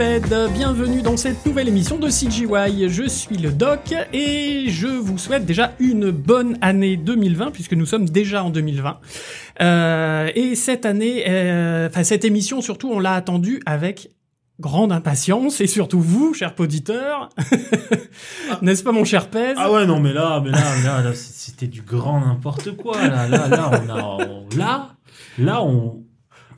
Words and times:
bienvenue 0.00 1.02
dans 1.02 1.18
cette 1.18 1.44
nouvelle 1.44 1.68
émission 1.68 1.98
de 1.98 2.08
CGY. 2.08 2.88
Je 2.88 3.06
suis 3.06 3.36
le 3.36 3.50
doc 3.52 3.94
et 4.14 4.64
je 4.68 4.86
vous 4.86 5.18
souhaite 5.18 5.44
déjà 5.44 5.74
une 5.78 6.10
bonne 6.10 6.56
année 6.62 6.96
2020 6.96 7.50
puisque 7.50 7.74
nous 7.74 7.84
sommes 7.84 8.08
déjà 8.08 8.42
en 8.42 8.48
2020. 8.48 8.98
Euh, 9.60 10.30
et 10.34 10.54
cette 10.54 10.86
année, 10.86 11.24
euh, 11.28 11.88
enfin 11.88 12.02
cette 12.02 12.24
émission 12.24 12.62
surtout, 12.62 12.90
on 12.90 12.98
l'a 12.98 13.12
attendue 13.12 13.60
avec 13.66 14.10
grande 14.58 14.90
impatience 14.90 15.60
et 15.60 15.66
surtout 15.66 16.00
vous, 16.00 16.32
cher 16.32 16.54
auditeur, 16.58 17.28
n'est-ce 18.62 18.82
pas 18.82 18.92
mon 18.92 19.04
cher 19.04 19.28
Pez 19.28 19.52
Ah 19.58 19.70
ouais 19.70 19.84
non 19.84 20.00
mais 20.00 20.14
là, 20.14 20.40
mais 20.42 20.50
là, 20.50 20.62
là, 20.82 21.02
là, 21.02 21.14
c'était 21.14 21.66
du 21.66 21.82
grand 21.82 22.20
n'importe 22.20 22.74
quoi. 22.74 23.06
Là, 23.06 23.28
là, 23.28 23.48
là, 23.48 23.70
on 23.84 23.90
a, 23.90 24.02
on- 24.02 24.46
là, 24.56 24.94
là, 25.38 25.62
on, 25.62 26.02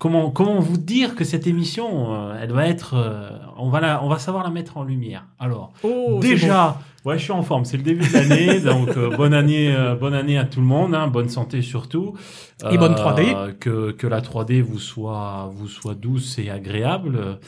comment, 0.02 0.33
comment 0.33 0.59
vous 0.59 0.79
dire 0.79 1.15
que 1.15 1.23
cette 1.23 1.47
émission, 1.47 2.12
euh, 2.12 2.37
elle 2.42 2.51
va 2.51 2.66
être, 2.66 2.95
euh, 2.97 3.30
on 3.56 3.69
va 3.69 3.79
la, 3.80 4.02
on 4.02 4.09
va 4.09 4.19
savoir 4.19 4.42
la 4.42 4.51
mettre 4.51 4.77
en 4.77 4.83
lumière. 4.83 5.27
Alors, 5.38 5.73
Oh, 5.84 6.19
déjà, 6.20 6.80
ouais, 7.05 7.19
je 7.19 7.23
suis 7.23 7.33
en 7.33 7.45
forme. 7.45 7.65
C'est 7.65 7.77
le 7.77 7.84
début 7.84 8.05
de 8.09 8.12
l'année, 8.12 8.59
donc 8.73 8.97
euh, 8.97 9.16
bonne 9.16 9.33
année, 9.33 9.73
bonne 10.01 10.15
année 10.15 10.38
à 10.38 10.45
tout 10.45 10.59
le 10.59 10.66
monde, 10.66 10.97
hein, 10.97 11.06
bonne 11.06 11.28
santé 11.28 11.62
surtout. 11.62 12.15
Et 12.69 12.78
bonne 12.78 12.95
Euh, 12.95 12.97
3D. 12.97 13.59
Que 13.61 13.92
que 13.92 14.09
la 14.09 14.20
3D 14.20 14.61
vous 14.61 14.80
soit 14.80 15.48
vous 15.55 15.69
soit 15.69 15.95
douce 15.95 16.37
et 16.41 16.50
agréable. 16.50 17.39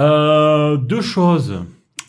Euh, 0.00 0.76
deux 0.76 1.00
choses. 1.00 1.60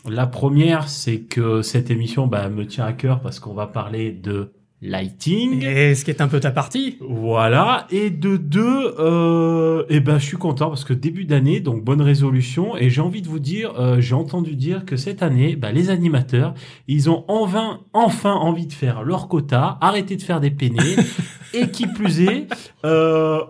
La 0.08 0.26
première, 0.26 0.88
c'est 0.88 1.20
que 1.20 1.62
cette 1.62 1.90
émission 1.90 2.26
bah, 2.26 2.48
me 2.48 2.66
tient 2.66 2.86
à 2.86 2.92
cœur 2.92 3.20
parce 3.20 3.38
qu'on 3.38 3.54
va 3.54 3.68
parler 3.68 4.10
de 4.10 4.52
lighting. 4.82 5.64
Et 5.64 5.94
ce 5.94 6.04
qui 6.04 6.10
est 6.10 6.20
un 6.20 6.28
peu 6.28 6.40
ta 6.40 6.50
partie. 6.50 6.98
Voilà. 7.00 7.86
Et 7.90 8.10
de 8.10 8.36
deux, 8.36 8.94
euh, 8.98 9.84
eh 9.88 10.00
ben, 10.00 10.18
je 10.18 10.24
suis 10.24 10.36
content 10.36 10.68
parce 10.68 10.84
que 10.84 10.92
début 10.92 11.24
d'année, 11.24 11.60
donc 11.60 11.82
bonne 11.82 12.02
résolution. 12.02 12.76
Et 12.76 12.90
j'ai 12.90 13.00
envie 13.00 13.22
de 13.22 13.28
vous 13.28 13.38
dire, 13.38 13.72
euh, 13.78 14.00
j'ai 14.00 14.14
entendu 14.14 14.54
dire 14.54 14.84
que 14.84 14.96
cette 14.96 15.22
année, 15.22 15.56
bah, 15.56 15.72
les 15.72 15.90
animateurs, 15.90 16.54
ils 16.88 17.10
ont 17.10 17.24
enfin, 17.28 17.80
enfin 17.92 18.32
envie 18.32 18.66
de 18.66 18.72
faire 18.72 19.02
leur 19.02 19.28
quota, 19.28 19.78
arrêter 19.80 20.16
de 20.16 20.22
faire 20.22 20.40
des 20.40 20.50
peinés. 20.50 20.96
et 21.54 21.70
qui 21.70 21.86
plus 21.86 22.20
est, 22.20 22.46
euh, 22.84 23.40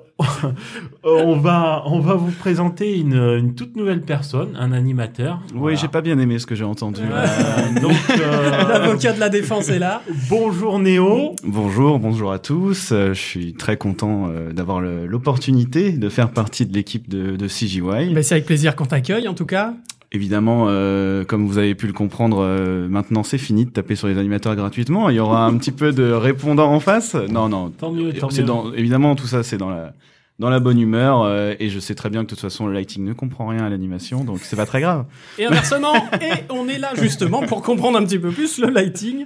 on 1.04 1.36
va, 1.36 1.82
on 1.86 2.00
va 2.00 2.14
vous 2.14 2.30
présenter 2.30 2.98
une, 2.98 3.14
une 3.14 3.54
toute 3.54 3.76
nouvelle 3.76 4.00
personne, 4.00 4.56
un 4.58 4.72
animateur. 4.72 5.40
Oui, 5.52 5.58
Voilà. 5.60 5.76
j'ai 5.76 5.88
pas 5.88 6.00
bien 6.00 6.18
aimé 6.18 6.38
ce 6.38 6.46
que 6.46 6.54
j'ai 6.54 6.64
entendu. 6.64 7.02
Euh, 7.10 7.80
donc, 7.80 7.92
euh, 8.18 8.50
L'avocat 8.68 9.12
de 9.12 9.20
la 9.20 9.28
défense 9.28 9.68
est 9.68 9.78
là. 9.78 10.02
bonjour 10.30 10.78
Néo. 10.78 11.34
Bonjour, 11.44 11.98
bonjour 11.98 12.32
à 12.32 12.38
tous. 12.38 12.90
Euh, 12.92 13.08
je 13.12 13.20
suis 13.20 13.52
très 13.54 13.76
content 13.76 14.28
euh, 14.28 14.52
d'avoir 14.52 14.80
l'opportunité 14.80 15.92
de 15.92 16.08
faire 16.08 16.30
partie 16.30 16.66
de 16.66 16.74
l'équipe 16.74 17.08
de, 17.08 17.36
de 17.36 17.46
CGY. 17.48 17.80
Ben, 18.14 18.22
c'est 18.22 18.34
avec 18.34 18.46
plaisir 18.46 18.74
qu'on 18.76 18.86
t'accueille 18.86 19.28
en 19.28 19.34
tout 19.34 19.46
cas. 19.46 19.74
Évidemment, 20.12 20.66
euh, 20.68 21.24
comme 21.24 21.46
vous 21.46 21.58
avez 21.58 21.74
pu 21.74 21.86
le 21.86 21.92
comprendre, 21.92 22.38
euh, 22.40 22.88
maintenant 22.88 23.22
c'est 23.22 23.38
fini 23.38 23.64
de 23.64 23.70
taper 23.70 23.96
sur 23.96 24.06
les 24.06 24.18
animateurs 24.18 24.54
gratuitement. 24.54 25.10
Il 25.10 25.16
y 25.16 25.20
aura 25.20 25.46
un 25.46 25.56
petit 25.58 25.72
peu 25.72 25.92
de 25.92 26.10
répondants 26.10 26.72
en 26.72 26.80
face. 26.80 27.14
Non, 27.14 27.48
non. 27.48 27.70
Tant 27.70 27.90
mieux, 27.90 28.12
tant 28.12 28.28
mieux. 28.30 28.42
dans, 28.44 28.72
évidemment, 28.72 29.16
tout 29.16 29.26
ça, 29.26 29.42
c'est 29.42 29.58
dans 29.58 29.70
la 29.70 29.92
dans 30.38 30.50
la 30.50 30.60
bonne 30.60 30.78
humeur 30.78 31.22
euh, 31.22 31.54
et 31.58 31.70
je 31.70 31.78
sais 31.78 31.94
très 31.94 32.10
bien 32.10 32.20
que 32.20 32.26
de 32.26 32.30
toute 32.30 32.40
façon 32.40 32.66
le 32.66 32.74
lighting 32.74 33.02
ne 33.04 33.14
comprend 33.14 33.46
rien 33.46 33.64
à 33.64 33.70
l'animation 33.70 34.22
donc 34.22 34.40
c'est 34.42 34.56
pas 34.56 34.66
très 34.66 34.82
grave. 34.82 35.06
Et 35.38 35.46
inversement, 35.46 35.94
et 36.20 36.44
on 36.50 36.68
est 36.68 36.78
là 36.78 36.90
justement 36.94 37.40
pour 37.42 37.62
comprendre 37.62 37.98
un 37.98 38.04
petit 38.04 38.18
peu 38.18 38.30
plus 38.30 38.58
le 38.58 38.68
lighting 38.68 39.24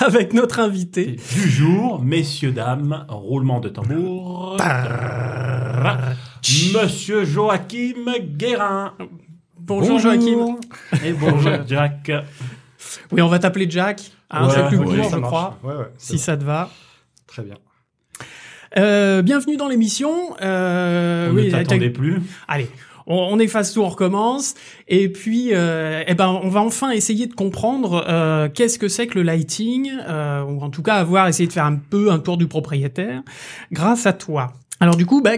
avec 0.00 0.32
notre 0.32 0.60
invité. 0.60 1.16
du 1.34 1.50
jour, 1.50 2.00
messieurs, 2.00 2.52
dames, 2.52 3.06
roulement 3.08 3.58
de 3.60 3.68
tambour. 3.68 4.56
Monsieur 6.74 7.24
Joachim 7.24 8.04
Guérin. 8.36 8.92
Bonjour, 9.64 10.00
Joachim. 10.00 10.56
Et 11.04 11.12
bonjour 11.12 11.52
Jack. 11.68 12.10
Oui, 13.12 13.22
on 13.22 13.28
va 13.28 13.38
t'appeler 13.38 13.70
Jack. 13.70 14.10
Hein, 14.28 14.48
Ouais, 14.48 14.54
c'est 14.56 14.66
plus 14.66 14.78
court, 14.78 15.08
je 15.08 15.18
crois. 15.18 15.56
Ouais, 15.62 15.74
ouais. 15.74 15.88
Si 15.98 16.18
ça 16.18 16.36
te 16.36 16.42
va. 16.42 16.68
Très 17.28 17.42
bien. 17.42 17.54
Euh, 18.76 19.22
bienvenue 19.22 19.56
dans 19.56 19.68
l'émission. 19.68 20.34
Euh, 20.42 21.30
On 21.30 21.34
oui, 21.36 21.46
ne 21.46 21.50
t'attendait 21.52 21.90
plus. 21.90 22.20
Allez, 22.48 22.68
on, 23.06 23.14
on 23.16 23.38
efface 23.38 23.72
tout, 23.72 23.82
on 23.82 23.88
recommence. 23.88 24.54
Et 24.88 25.08
puis, 25.08 25.50
euh, 25.52 26.02
eh 26.08 26.14
ben, 26.14 26.40
on 26.42 26.48
va 26.48 26.60
enfin 26.60 26.90
essayer 26.90 27.28
de 27.28 27.34
comprendre 27.34 28.04
euh, 28.08 28.48
qu'est-ce 28.48 28.80
que 28.80 28.88
c'est 28.88 29.06
que 29.06 29.14
le 29.14 29.22
lighting, 29.22 29.92
euh, 30.08 30.42
ou 30.42 30.60
en 30.60 30.70
tout 30.70 30.82
cas 30.82 30.96
avoir 30.96 31.28
essayé 31.28 31.46
de 31.46 31.52
faire 31.52 31.66
un 31.66 31.76
peu 31.76 32.10
un 32.10 32.18
tour 32.18 32.36
du 32.36 32.48
propriétaire, 32.48 33.22
grâce 33.70 34.06
à 34.06 34.12
toi. 34.12 34.54
Alors 34.80 34.96
du 34.96 35.06
coup, 35.06 35.22
bah, 35.22 35.36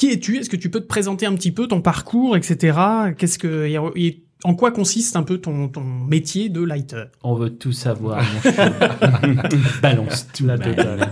qui 0.00 0.10
es-tu? 0.10 0.38
Est-ce 0.38 0.48
que 0.48 0.56
tu 0.56 0.70
peux 0.70 0.80
te 0.80 0.86
présenter 0.86 1.26
un 1.26 1.34
petit 1.34 1.52
peu 1.52 1.68
ton 1.68 1.82
parcours, 1.82 2.34
etc. 2.36 2.78
Qu'est-ce 3.18 3.38
que 3.38 3.66
et- 3.96 4.24
en 4.42 4.54
quoi 4.54 4.70
consiste 4.72 5.16
un 5.16 5.22
peu 5.22 5.36
ton, 5.36 5.68
ton 5.68 5.82
métier 5.84 6.48
de 6.48 6.62
lighter? 6.62 7.04
On 7.22 7.34
veut 7.34 7.50
tout 7.50 7.72
savoir. 7.72 8.24
Balance 9.82 10.26
tout. 10.32 10.46
La 10.46 10.58
totale. 10.58 11.10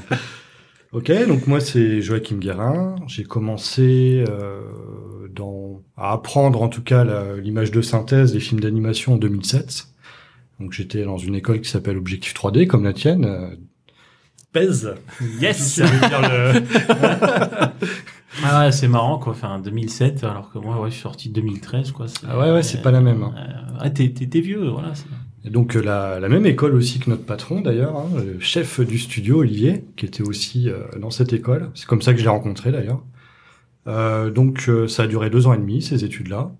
Ok, 0.92 1.12
donc 1.28 1.46
moi 1.46 1.60
c'est 1.60 2.00
Joachim 2.00 2.36
Guérin. 2.38 2.96
J'ai 3.06 3.24
commencé 3.24 4.24
euh, 4.26 4.62
dans, 5.30 5.82
à 5.98 6.12
apprendre 6.14 6.62
en 6.62 6.68
tout 6.68 6.82
cas 6.82 7.04
l'image 7.36 7.70
de 7.70 7.82
synthèse 7.82 8.32
des 8.32 8.40
films 8.40 8.60
d'animation 8.60 9.12
en 9.12 9.16
2007. 9.18 9.88
Donc 10.60 10.72
j'étais 10.72 11.04
dans 11.04 11.18
une 11.18 11.34
école 11.34 11.60
qui 11.60 11.68
s'appelle 11.70 11.98
Objectif 11.98 12.32
3D 12.32 12.66
comme 12.66 12.84
la 12.84 12.94
tienne. 12.94 13.58
Pèse. 14.50 14.94
Yes. 15.42 15.74
Ça 15.74 15.84
veut 15.84 16.08
dire 16.08 16.22
le- 16.22 17.68
Ah 18.48 18.64
ouais, 18.64 18.72
c'est 18.72 18.88
marrant 18.88 19.18
quoi. 19.18 19.32
Enfin, 19.32 19.58
2007, 19.58 20.24
alors 20.24 20.50
que 20.52 20.58
moi, 20.58 20.80
ouais, 20.80 20.88
je 20.88 20.94
suis 20.94 21.02
sorti 21.02 21.28
2013, 21.28 21.92
quoi. 21.92 22.06
Ah 22.28 22.38
ouais, 22.38 22.50
ouais, 22.52 22.62
c'est 22.62 22.82
pas 22.82 22.90
la 22.90 23.00
même, 23.00 23.22
hein. 23.22 23.34
Euh, 23.36 23.82
ouais, 23.84 23.92
t'es, 23.92 24.08
t'es, 24.10 24.26
t'es 24.26 24.40
vieux, 24.40 24.68
voilà. 24.68 24.92
Et 25.44 25.50
donc 25.50 25.76
euh, 25.76 25.82
la, 25.82 26.18
la 26.20 26.28
même 26.28 26.46
école 26.46 26.74
aussi 26.74 26.98
que 26.98 27.08
notre 27.10 27.24
patron 27.24 27.60
d'ailleurs, 27.60 27.96
hein, 27.96 28.06
le 28.16 28.40
chef 28.40 28.80
du 28.80 28.98
studio 28.98 29.38
Olivier, 29.40 29.84
qui 29.96 30.04
était 30.06 30.22
aussi 30.22 30.68
euh, 30.68 30.80
dans 30.98 31.10
cette 31.10 31.32
école. 31.32 31.70
C'est 31.74 31.86
comme 31.86 32.02
ça 32.02 32.12
que 32.12 32.18
je 32.18 32.24
l'ai 32.24 32.30
rencontré 32.30 32.72
d'ailleurs. 32.72 33.02
Euh, 33.86 34.30
donc 34.30 34.68
euh, 34.68 34.88
ça 34.88 35.04
a 35.04 35.06
duré 35.06 35.30
deux 35.30 35.46
ans 35.46 35.54
et 35.54 35.58
demi 35.58 35.80
ces 35.80 36.04
études-là. 36.04 36.50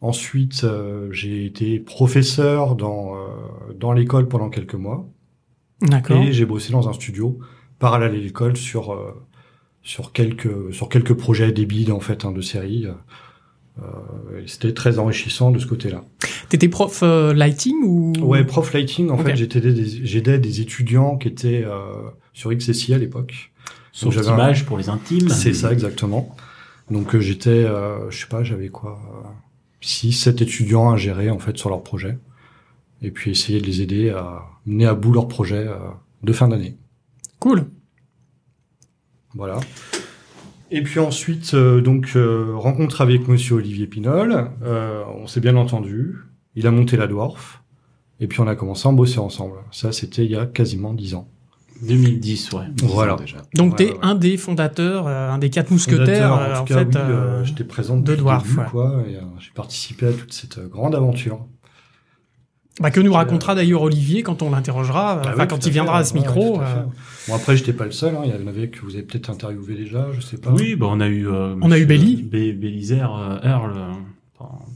Ensuite 0.00 0.64
euh, 0.64 1.08
j'ai 1.12 1.44
été 1.46 1.78
professeur 1.78 2.74
dans 2.74 3.14
euh, 3.14 3.72
dans 3.78 3.92
l'école 3.92 4.28
pendant 4.28 4.50
quelques 4.50 4.74
mois 4.74 5.08
D'accord. 5.82 6.16
et 6.16 6.32
j'ai 6.32 6.44
bossé 6.46 6.72
dans 6.72 6.88
un 6.88 6.92
studio 6.92 7.38
parallèle 7.78 8.14
à 8.14 8.18
l'école 8.18 8.56
sur 8.56 8.92
euh, 8.92 9.25
sur 9.86 10.12
quelques 10.12 10.50
sur 10.74 10.88
quelques 10.88 11.14
projets 11.14 11.52
débiles 11.52 11.92
en 11.92 12.00
fait 12.00 12.24
hein, 12.24 12.32
de 12.32 12.40
séries. 12.42 12.86
Euh, 13.78 14.40
et 14.42 14.48
c'était 14.48 14.72
très 14.72 14.98
enrichissant 14.98 15.50
de 15.50 15.58
ce 15.58 15.66
côté-là. 15.66 16.02
T'étais 16.48 16.68
prof 16.68 17.00
euh, 17.02 17.32
lighting 17.34 17.76
ou? 17.84 18.12
Ouais, 18.20 18.42
prof 18.44 18.72
lighting, 18.72 19.10
en 19.10 19.18
fait, 19.18 19.36
j'étais 19.36 19.60
des- 19.60 20.04
j'aidais 20.06 20.38
des 20.38 20.60
étudiants 20.62 21.16
qui 21.18 21.28
étaient 21.28 21.62
euh, 21.64 22.08
sur 22.32 22.50
XSI 22.54 22.94
à 22.94 22.98
l'époque. 22.98 23.52
Sauf 23.92 24.14
j'avais 24.14 24.28
un- 24.28 24.34
image 24.34 24.64
pour 24.64 24.78
les 24.78 24.88
intimes. 24.88 25.28
C'est 25.28 25.52
ça, 25.54 25.72
exactement. 25.72 26.34
Donc 26.90 27.14
euh, 27.14 27.20
j'étais, 27.20 27.50
euh, 27.50 28.10
je 28.10 28.18
sais 28.20 28.28
pas, 28.28 28.42
j'avais 28.44 28.68
quoi, 28.68 28.98
6, 29.82 30.12
7 30.12 30.40
étudiants 30.42 30.90
à 30.90 30.96
gérer, 30.96 31.30
en 31.30 31.38
fait, 31.38 31.56
sur 31.58 31.68
leur 31.68 31.82
projet. 31.82 32.16
Et 33.02 33.10
puis 33.10 33.30
essayer 33.30 33.60
de 33.60 33.66
les 33.66 33.82
aider 33.82 34.08
à 34.10 34.42
mener 34.64 34.86
à 34.86 34.94
bout 34.94 35.12
leur 35.12 35.28
projet 35.28 35.66
euh, 35.68 35.76
de 36.22 36.32
fin 36.32 36.48
d'année. 36.48 36.76
Cool. 37.40 37.66
Voilà. 39.36 39.60
Et 40.70 40.82
puis 40.82 40.98
ensuite, 40.98 41.54
euh, 41.54 41.80
donc, 41.80 42.12
euh, 42.16 42.52
rencontre 42.56 43.00
avec 43.00 43.28
monsieur 43.28 43.56
Olivier 43.56 43.86
Pinol. 43.86 44.50
Euh, 44.62 45.04
on 45.16 45.26
s'est 45.26 45.40
bien 45.40 45.56
entendu. 45.56 46.16
Il 46.54 46.66
a 46.66 46.70
monté 46.70 46.96
la 46.96 47.06
Dwarf. 47.06 47.62
Et 48.18 48.26
puis 48.26 48.40
on 48.40 48.46
a 48.46 48.56
commencé 48.56 48.88
à 48.88 48.92
bosser 48.92 49.18
ensemble. 49.18 49.58
Ça, 49.70 49.92
c'était 49.92 50.24
il 50.24 50.30
y 50.30 50.36
a 50.36 50.46
quasiment 50.46 50.94
10 50.94 51.14
ans. 51.14 51.28
2010, 51.82 52.52
ouais. 52.52 52.64
Voilà. 52.82 53.16
déjà. 53.16 53.38
Donc 53.54 53.72
Ouais, 53.72 53.76
t'es 53.76 53.84
ouais, 53.86 53.92
ouais. 53.92 53.98
un 54.02 54.14
des 54.14 54.36
fondateurs, 54.36 55.06
euh, 55.06 55.30
un 55.30 55.38
des 55.38 55.50
quatre 55.50 55.70
mousquetaires, 55.70 56.30
Fondateur, 56.30 56.40
euh, 56.40 56.54
en, 56.54 56.64
tout 56.64 56.74
cas, 56.74 56.78
fait. 56.78 57.12
oui, 57.12 57.44
j'étais 57.44 57.64
présent 57.64 57.96
de 57.98 58.14
Dwarf, 58.14 58.44
début, 58.48 58.58
ouais. 58.58 58.66
quoi, 58.70 59.02
et 59.06 59.16
euh, 59.16 59.20
j'ai 59.38 59.50
participé 59.54 60.06
à 60.06 60.12
toute 60.12 60.32
cette 60.32 60.58
euh, 60.58 60.68
grande 60.68 60.94
aventure. 60.94 61.46
Bah, 62.80 62.90
que 62.90 63.00
nous 63.00 63.12
racontera 63.12 63.54
d'ailleurs 63.54 63.82
Olivier 63.82 64.22
quand 64.22 64.42
on 64.42 64.50
l'interrogera, 64.50 65.18
euh, 65.18 65.22
Ah 65.26 65.34
oui, 65.38 65.46
quand 65.48 65.64
il 65.66 65.72
viendra 65.72 65.94
fait, 65.96 66.00
à 66.00 66.04
ce 66.04 66.14
ouais, 66.14 66.20
micro. 66.20 66.60
euh, 66.60 66.82
Bon 67.28 67.34
après, 67.34 67.56
j'étais 67.56 67.72
pas 67.72 67.84
le 67.86 67.90
seul. 67.92 68.14
hein, 68.14 68.22
Il 68.24 68.30
y 68.30 68.44
en 68.44 68.46
avait 68.46 68.68
que 68.68 68.80
vous 68.80 68.94
avez 68.94 69.02
peut-être 69.02 69.30
interviewé 69.30 69.74
déjà, 69.74 70.08
je 70.12 70.20
sais 70.20 70.36
pas. 70.36 70.50
Oui, 70.50 70.76
bah, 70.76 70.86
on 70.90 71.00
a 71.00 71.08
eu. 71.08 71.26
euh, 71.28 71.54
On 71.62 71.70
a 71.70 71.78
eu. 71.78 71.86
Bé- 71.86 72.52
Bélisaire, 72.52 73.12
euh, 73.14 73.48
Earl, 73.48 73.72
euh, 73.76 73.92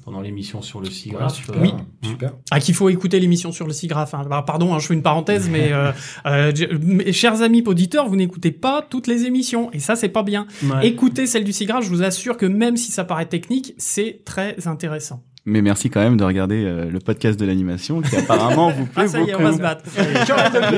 pendant, 0.05 0.21
l'émission 0.23 0.63
sur 0.63 0.81
le 0.81 0.87
Voilà, 0.87 1.29
SIGRAPH. 1.29 1.35
super. 1.35 1.63
Oui. 1.63 1.73
super. 2.03 2.33
Ah, 2.51 2.59
qu'il 2.61 2.75
faut 2.75 2.89
écouter 2.89 3.21
l'émission 3.21 3.53
sur 3.53 3.67
le 3.67 3.73
SIGRAPH. 3.73 4.15
Hein. 4.15 4.25
Bah, 4.29 4.43
pardon, 4.47 4.75
hein, 4.75 4.79
je 4.79 4.87
fais 4.87 4.95
une 4.95 5.03
parenthèse, 5.03 5.49
mais 5.51 5.73
euh, 5.73 5.93
euh, 6.27 6.53
mes 6.83 7.13
chers 7.13 7.43
amis 7.43 7.63
auditeurs, 7.67 8.09
vous 8.09 8.17
n'écoutez 8.17 8.51
pas 8.51 8.85
toutes 8.89 9.07
les 9.07 9.27
émissions, 9.27 9.71
et 9.73 9.79
ça 9.79 9.95
c'est 9.97 10.09
pas 10.09 10.23
bien. 10.23 10.47
Ouais. 10.65 10.87
Écoutez 10.89 11.27
celle 11.27 11.45
du 11.45 11.53
SIGRAPH, 11.53 11.85
je 11.85 11.91
vous 11.91 12.03
assure 12.03 12.37
que 12.39 12.47
même 12.47 12.77
si 12.77 12.91
ça 12.91 13.05
paraît 13.05 13.27
technique, 13.27 13.75
c'est 13.79 14.23
très 14.25 14.67
intéressant. 14.67 15.23
Mais 15.47 15.63
merci 15.63 15.89
quand 15.91 16.01
même 16.01 16.17
de 16.17 16.25
regarder 16.25 16.65
euh, 16.65 16.91
le 16.91 16.99
podcast 16.99 17.41
de 17.41 17.47
l'animation 17.47 18.03
qui 18.03 18.15
apparemment 18.17 18.71
vous 18.71 18.85
plaît 18.93 19.05
Ah, 19.05 19.09
ça 19.09 19.21
y 19.21 19.31
est, 19.31 19.35
on 19.35 19.39
beaucoup. 19.39 19.51
va 19.51 19.53
se 19.57 19.63
battre. 19.63 19.85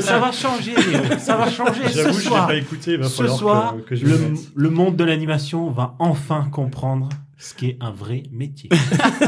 Ça 0.03 0.19
va 0.19 0.32
changer. 0.32 0.75
Ça 1.19 1.37
va 1.37 1.50
changer 1.50 1.88
ce 1.88 2.12
soir. 2.12 2.47
pas 2.47 2.55
écouté. 2.56 2.97
Va 2.97 3.09
Ce 3.09 3.26
soir, 3.26 3.75
que, 3.85 3.91
que 3.91 3.97
je 3.97 4.06
m'y 4.06 4.38
le, 4.55 4.70
monde 4.70 4.97
de 4.97 5.05
l'animation 5.05 5.69
va 5.70 5.94
enfin 5.99 6.47
comprendre 6.53 7.09
ce 7.38 7.55
qu'est 7.55 7.76
un 7.81 7.91
vrai 7.91 8.23
métier. 8.31 8.70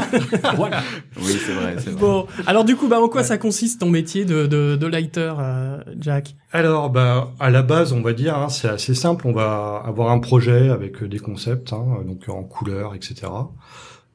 voilà. 0.55 0.81
Oui, 1.17 1.33
c'est 1.45 1.51
vrai, 1.51 1.75
c'est 1.79 1.89
vrai. 1.89 1.99
Bon, 1.99 2.27
alors 2.47 2.63
du 2.63 2.77
coup, 2.77 2.87
bah, 2.87 3.01
en 3.01 3.09
quoi 3.09 3.21
Ouais. 3.21 3.27
ça 3.27 3.37
consiste 3.37 3.81
ton 3.81 3.89
métier 3.89 4.23
de, 4.23 4.45
de, 4.47 4.77
de 4.77 4.87
lighter, 4.87 5.33
euh, 5.37 5.83
Jack? 5.99 6.33
Alors, 6.53 6.89
bah, 6.89 7.33
à 7.41 7.49
la 7.49 7.61
base, 7.61 7.91
on 7.91 8.01
va 8.01 8.13
dire, 8.13 8.37
hein, 8.37 8.47
c'est 8.47 8.69
assez 8.69 8.95
simple. 8.95 9.27
On 9.27 9.33
va 9.33 9.83
avoir 9.85 10.11
un 10.11 10.19
projet 10.19 10.69
avec 10.69 11.03
euh, 11.03 11.09
des 11.09 11.19
concepts, 11.19 11.73
hein, 11.73 11.83
donc 12.07 12.29
en 12.29 12.43
couleur, 12.43 12.95
etc. 12.95 13.27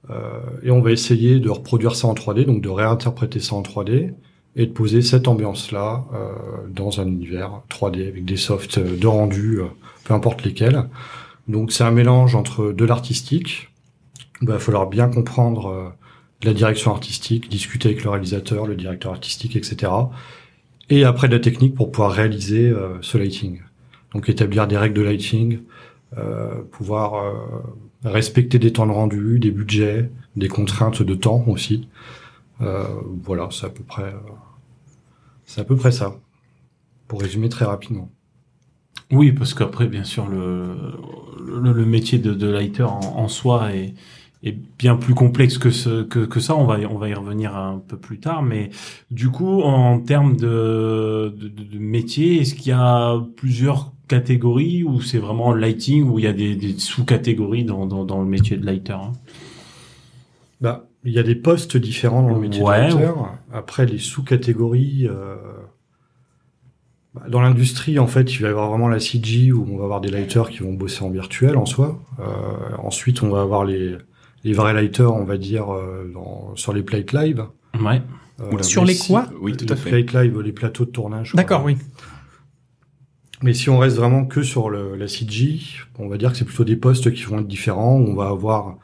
Euh, 0.08 0.40
et 0.62 0.70
on 0.70 0.80
va 0.80 0.92
essayer 0.92 1.38
de 1.40 1.50
reproduire 1.50 1.94
ça 1.94 2.08
en 2.08 2.14
3D, 2.14 2.44
donc 2.44 2.62
de 2.62 2.68
réinterpréter 2.68 3.40
ça 3.40 3.54
en 3.54 3.62
3D 3.62 4.12
et 4.56 4.66
de 4.66 4.72
poser 4.72 5.02
cette 5.02 5.28
ambiance-là 5.28 6.06
euh, 6.12 6.32
dans 6.68 7.00
un 7.00 7.06
univers 7.06 7.62
3D 7.70 8.08
avec 8.08 8.24
des 8.24 8.36
softs 8.36 8.78
euh, 8.78 8.96
de 8.96 9.06
rendu, 9.06 9.60
peu 10.04 10.14
importe 10.14 10.42
lesquels. 10.44 10.88
Donc 11.48 11.72
c'est 11.72 11.84
un 11.84 11.90
mélange 11.90 12.34
entre 12.34 12.72
de 12.72 12.84
l'artistique. 12.84 13.68
Il 14.42 14.48
va 14.48 14.58
falloir 14.58 14.88
bien 14.88 15.08
comprendre 15.08 15.92
la 16.42 16.54
direction 16.54 16.92
artistique, 16.92 17.50
discuter 17.50 17.90
avec 17.90 18.04
le 18.04 18.10
réalisateur, 18.10 18.66
le 18.66 18.74
directeur 18.74 19.12
artistique, 19.12 19.56
etc 19.56 19.92
et 20.88 21.04
après 21.04 21.28
de 21.28 21.34
la 21.34 21.40
technique 21.40 21.74
pour 21.76 21.92
pouvoir 21.92 22.10
réaliser 22.10 22.74
ce 23.00 23.16
lighting. 23.16 23.60
Donc 24.12 24.28
établir 24.28 24.66
des 24.66 24.76
règles 24.76 24.96
de 24.96 25.02
lighting, 25.02 25.60
pouvoir 26.72 27.22
respecter 28.04 28.58
des 28.58 28.72
temps 28.72 28.86
de 28.86 28.92
rendu, 28.92 29.38
des 29.38 29.50
budgets, 29.50 30.10
des 30.36 30.48
contraintes 30.48 31.02
de 31.02 31.14
temps 31.14 31.44
aussi. 31.46 31.88
Euh, 32.60 32.84
voilà, 33.22 33.48
c'est 33.50 33.66
à 33.66 33.70
peu 33.70 33.82
près, 33.84 34.04
euh, 34.04 34.30
c'est 35.44 35.60
à 35.60 35.64
peu 35.64 35.76
près 35.76 35.92
ça. 35.92 36.16
Pour 37.08 37.20
résumer 37.22 37.48
très 37.48 37.64
rapidement. 37.64 38.08
Oui, 39.10 39.32
parce 39.32 39.54
qu'après, 39.54 39.88
bien 39.88 40.04
sûr, 40.04 40.28
le, 40.28 40.76
le, 41.44 41.72
le 41.72 41.84
métier 41.84 42.18
de, 42.18 42.32
de 42.34 42.46
lighter 42.48 42.84
en, 42.84 43.00
en 43.00 43.26
soi 43.26 43.74
est, 43.74 43.94
est 44.44 44.56
bien 44.78 44.94
plus 44.96 45.14
complexe 45.14 45.58
que, 45.58 45.70
ce, 45.70 46.04
que, 46.04 46.20
que 46.20 46.38
ça. 46.38 46.54
On 46.56 46.64
va, 46.66 46.78
on 46.88 46.98
va 46.98 47.08
y 47.08 47.14
revenir 47.14 47.56
un 47.56 47.78
peu 47.78 47.96
plus 47.96 48.20
tard. 48.20 48.42
Mais 48.42 48.70
du 49.10 49.28
coup, 49.30 49.62
en 49.62 49.98
termes 49.98 50.36
de, 50.36 51.34
de- 51.36 51.48
de 51.48 51.78
métier, 51.78 52.40
est-ce 52.40 52.54
qu'il 52.54 52.68
y 52.68 52.72
a 52.72 53.18
plusieurs 53.36 53.92
catégories 54.14 54.82
ou 54.84 55.00
c'est 55.00 55.18
vraiment 55.18 55.54
lighting 55.54 56.04
ou 56.10 56.18
il 56.18 56.24
y 56.24 56.28
a 56.28 56.32
des, 56.32 56.56
des 56.56 56.76
sous-catégories 56.78 57.64
dans, 57.64 57.86
dans, 57.86 58.04
dans 58.04 58.20
le 58.20 58.26
métier 58.28 58.56
de 58.56 58.66
lighter 58.66 58.92
hein 58.92 59.12
Bah, 60.60 60.86
il 61.04 61.12
y 61.12 61.18
a 61.18 61.22
des 61.22 61.34
postes 61.36 61.76
différents 61.76 62.22
dans 62.22 62.34
le 62.34 62.40
métier 62.40 62.62
Ouais, 62.62 62.88
de 62.90 62.94
lighter. 62.96 63.12
Après, 63.52 63.86
les 63.86 63.98
sous-catégories. 63.98 65.06
euh, 65.08 65.36
bah, 67.14 67.22
Dans 67.28 67.40
l'industrie, 67.40 67.98
en 67.98 68.06
fait, 68.06 68.34
il 68.34 68.42
va 68.42 68.48
y 68.48 68.50
avoir 68.50 68.68
vraiment 68.68 68.88
la 68.88 69.00
CG 69.00 69.52
où 69.52 69.66
on 69.70 69.78
va 69.78 69.84
avoir 69.84 70.00
des 70.00 70.10
lighters 70.10 70.50
qui 70.50 70.58
vont 70.58 70.74
bosser 70.74 71.02
en 71.04 71.10
virtuel 71.10 71.56
en 71.56 71.64
soi. 71.66 71.98
Euh, 72.18 72.24
ensuite, 72.82 73.22
on 73.22 73.30
va 73.30 73.40
avoir 73.40 73.64
les, 73.64 73.96
les 74.44 74.52
vrais 74.52 74.74
lighters, 74.74 75.14
on 75.14 75.24
va 75.24 75.38
dire, 75.38 75.72
euh, 75.72 76.10
dans, 76.12 76.54
sur 76.56 76.72
les 76.72 76.82
plates 76.82 77.12
live. 77.12 77.44
Ouais. 77.80 78.02
Euh. 78.40 78.62
Sur 78.62 78.84
les 78.84 78.94
si- 78.94 79.08
quoi? 79.12 79.26
Oui, 79.40 79.56
tout 79.56 79.64
les 79.66 79.72
à 79.72 79.76
fait. 79.76 80.02
plates 80.02 80.12
live, 80.24 80.40
les 80.40 80.52
plateaux 80.52 80.84
de 80.84 80.90
tournage. 80.90 81.32
D'accord, 81.34 81.62
oui. 81.64 81.76
Mais 83.42 83.54
si 83.54 83.70
on 83.70 83.78
reste 83.78 83.96
vraiment 83.96 84.26
que 84.26 84.42
sur 84.42 84.68
le, 84.68 84.96
la 84.96 85.08
CG, 85.08 85.60
on 85.98 86.08
va 86.08 86.18
dire 86.18 86.32
que 86.32 86.38
c'est 86.38 86.44
plutôt 86.44 86.64
des 86.64 86.76
postes 86.76 87.12
qui 87.12 87.22
vont 87.24 87.38
être 87.38 87.46
différents. 87.46 87.96
On 87.96 88.14
va 88.14 88.28
avoir 88.28 88.78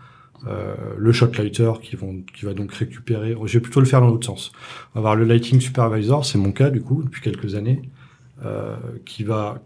euh, 0.47 0.75
le 0.97 1.13
shot 1.13 1.31
lighter 1.37 1.73
qui, 1.83 1.97
vont, 1.97 2.23
qui 2.35 2.47
va 2.47 2.55
donc 2.55 2.73
récupérer. 2.73 3.37
Je 3.45 3.53
vais 3.53 3.61
plutôt 3.61 3.81
le 3.81 3.87
faire 3.87 4.01
dans 4.01 4.09
l'autre 4.09 4.27
sens. 4.27 4.53
On 4.95 5.01
va 5.01 5.11
avoir 5.11 5.17
le 5.17 5.25
lighting 5.25 5.61
supervisor, 5.61 6.25
c'est 6.25 6.39
mon 6.39 6.53
cas 6.53 6.71
du 6.71 6.81
coup 6.81 7.03
depuis 7.03 7.21
quelques 7.21 7.55
années, 7.55 7.83
euh, 8.45 8.77
qui 9.05 9.25
va 9.25 9.63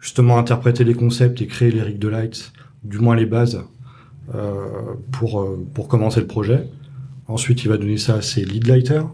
justement 0.00 0.38
interpréter 0.38 0.84
les 0.84 0.94
concepts 0.94 1.40
et 1.40 1.46
créer 1.46 1.70
les 1.70 1.82
rigs 1.82 1.98
de 1.98 2.08
lights, 2.08 2.52
du 2.84 2.98
moins 2.98 3.16
les 3.16 3.26
bases, 3.26 3.64
euh, 4.34 4.94
pour 5.12 5.40
euh, 5.40 5.66
pour 5.74 5.88
commencer 5.88 6.20
le 6.20 6.26
projet. 6.26 6.68
Ensuite, 7.26 7.64
il 7.64 7.68
va 7.68 7.76
donner 7.76 7.98
ça 7.98 8.16
à 8.16 8.22
ses 8.22 8.44
lead 8.44 8.66
lighters, 8.66 9.10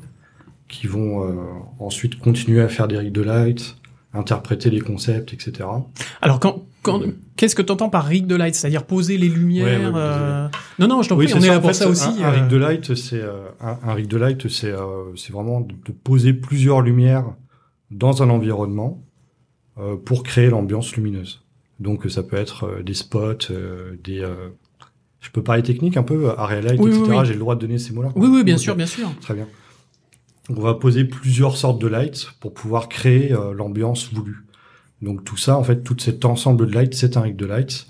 qui 0.68 0.86
vont 0.86 1.24
euh, 1.24 1.34
ensuite 1.78 2.18
continuer 2.18 2.60
à 2.60 2.68
faire 2.68 2.88
des 2.88 2.98
rigs 2.98 3.12
de 3.12 3.22
lights, 3.22 3.76
interpréter 4.14 4.70
les 4.70 4.81
concepts, 4.81 5.32
etc. 5.32 5.69
Alors, 6.22 6.40
quand, 6.40 6.64
quand, 6.82 7.00
qu'est-ce 7.37 7.55
que 7.55 7.62
tu 7.62 7.72
entends 7.72 7.88
par 7.90 8.05
rig 8.05 8.26
de 8.26 8.37
light? 8.37 8.55
C'est-à-dire 8.55 8.84
poser 8.84 9.19
les 9.19 9.28
lumières 9.28 9.81
Ouais, 9.81 9.87
ouais, 9.87 9.93
euh, 9.96 10.49
Non, 10.78 10.87
non, 10.87 11.02
je 11.02 11.08
t'en 11.08 11.16
prie, 11.16 11.32
on 11.34 11.40
est 11.40 11.49
là 11.49 11.61
pour 11.61 11.75
ça 11.75 11.88
aussi. 11.88 12.22
Un, 12.22 12.28
un 12.28 12.32
euh. 12.32 12.40
rig 12.40 12.49
de 12.49 12.56
light, 12.56 12.94
c'est 12.94 13.20
euh, 13.20 13.49
un, 13.61 13.78
un 13.82 13.94
rig 13.94 14.06
de 14.06 14.16
light, 14.16 14.49
c'est 14.49 14.72
euh, 14.72 15.14
c'est 15.16 15.32
vraiment 15.32 15.61
de, 15.61 15.75
de 15.75 15.93
poser 15.93 16.32
plusieurs 16.32 16.81
lumières 16.81 17.34
dans 17.90 18.22
un 18.22 18.31
environnement 18.31 19.02
euh, 19.78 19.96
pour 19.96 20.22
créer 20.22 20.49
l'ambiance 20.50 20.94
lumineuse. 20.96 21.43
Donc 21.81 22.08
ça 22.08 22.22
peut 22.22 22.37
être 22.37 22.64
euh, 22.64 22.82
des 22.82 22.94
spots, 22.94 23.50
euh, 23.50 23.96
des 24.05 24.20
euh, 24.20 24.50
je 25.20 25.31
peux 25.31 25.43
parler 25.43 25.62
technique 25.62 25.96
un 25.96 26.02
peu, 26.02 26.31
area 26.37 26.60
light, 26.60 26.78
Oui, 26.81 26.90
etc. 26.90 27.05
oui. 27.08 27.17
J'ai 27.25 27.32
le 27.32 27.38
droit 27.40 27.55
de 27.55 27.60
donner 27.60 27.78
ces 27.78 27.93
mots-là? 27.94 28.10
Oui, 28.14 28.28
oui, 28.31 28.44
bien 28.44 28.58
sûr, 28.58 28.76
bien 28.76 28.87
sûr. 28.87 29.08
Très 29.20 29.34
bien. 29.34 29.49
On 30.50 30.61
va 30.61 30.75
poser 30.75 31.05
plusieurs 31.05 31.56
sortes 31.56 31.81
de 31.81 31.88
lights 31.88 32.31
pour 32.41 32.52
pouvoir 32.52 32.88
créer 32.88 33.32
euh, 33.32 33.52
l'ambiance 33.55 34.12
voulue. 34.12 34.44
Donc 35.02 35.25
tout 35.25 35.37
ça, 35.37 35.56
en 35.56 35.64
fait, 35.64 35.82
tout 35.82 35.96
cet 35.99 36.25
ensemble 36.25 36.67
de 36.67 36.73
lights, 36.73 36.94
c'est 36.94 37.17
un 37.17 37.23
rig 37.23 37.37
de 37.37 37.46
lights, 37.46 37.87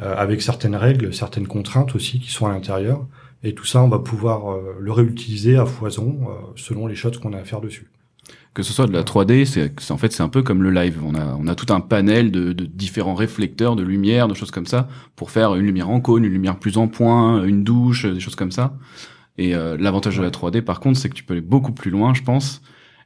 euh, 0.00 0.14
avec 0.16 0.40
certaines 0.40 0.76
règles, 0.76 1.12
certaines 1.12 1.46
contraintes 1.46 1.94
aussi 1.94 2.20
qui 2.20 2.30
sont 2.30 2.46
à 2.46 2.50
l'intérieur. 2.50 3.06
Et 3.42 3.54
tout 3.54 3.64
ça, 3.64 3.82
on 3.82 3.88
va 3.88 3.98
pouvoir 3.98 4.50
euh, 4.50 4.76
le 4.78 4.92
réutiliser 4.92 5.56
à 5.56 5.66
foison 5.66 6.20
euh, 6.22 6.32
selon 6.56 6.86
les 6.86 6.94
shots 6.94 7.12
qu'on 7.22 7.32
a 7.32 7.38
à 7.38 7.44
faire 7.44 7.60
dessus. 7.60 7.90
Que 8.54 8.62
ce 8.62 8.72
soit 8.72 8.86
de 8.86 8.92
la 8.92 9.02
3D, 9.02 9.44
c'est 9.44 9.90
en 9.92 9.96
fait 9.96 10.12
c'est 10.12 10.22
un 10.22 10.28
peu 10.28 10.42
comme 10.42 10.62
le 10.62 10.70
live. 10.70 11.00
On 11.04 11.14
a 11.14 11.36
on 11.38 11.46
a 11.46 11.54
tout 11.54 11.72
un 11.72 11.80
panel 11.80 12.30
de, 12.30 12.52
de 12.52 12.64
différents 12.64 13.14
réflecteurs, 13.14 13.76
de 13.76 13.82
lumière, 13.82 14.26
de 14.26 14.34
choses 14.34 14.50
comme 14.50 14.66
ça 14.66 14.88
pour 15.16 15.30
faire 15.30 15.54
une 15.54 15.66
lumière 15.66 15.88
en 15.88 16.00
cône, 16.00 16.24
une 16.24 16.32
lumière 16.32 16.58
plus 16.58 16.76
en 16.76 16.88
point, 16.88 17.44
une 17.44 17.62
douche, 17.62 18.06
des 18.06 18.20
choses 18.20 18.34
comme 18.34 18.52
ça. 18.52 18.74
Et 19.38 19.54
euh, 19.54 19.76
l'avantage 19.78 20.16
de 20.18 20.22
la 20.22 20.30
3D 20.30 20.62
par 20.62 20.80
contre, 20.80 20.98
c'est 20.98 21.08
que 21.08 21.14
tu 21.14 21.24
peux 21.24 21.34
aller 21.34 21.40
beaucoup 21.40 21.72
plus 21.72 21.90
loin, 21.90 22.14
je 22.14 22.22
pense. 22.22 22.60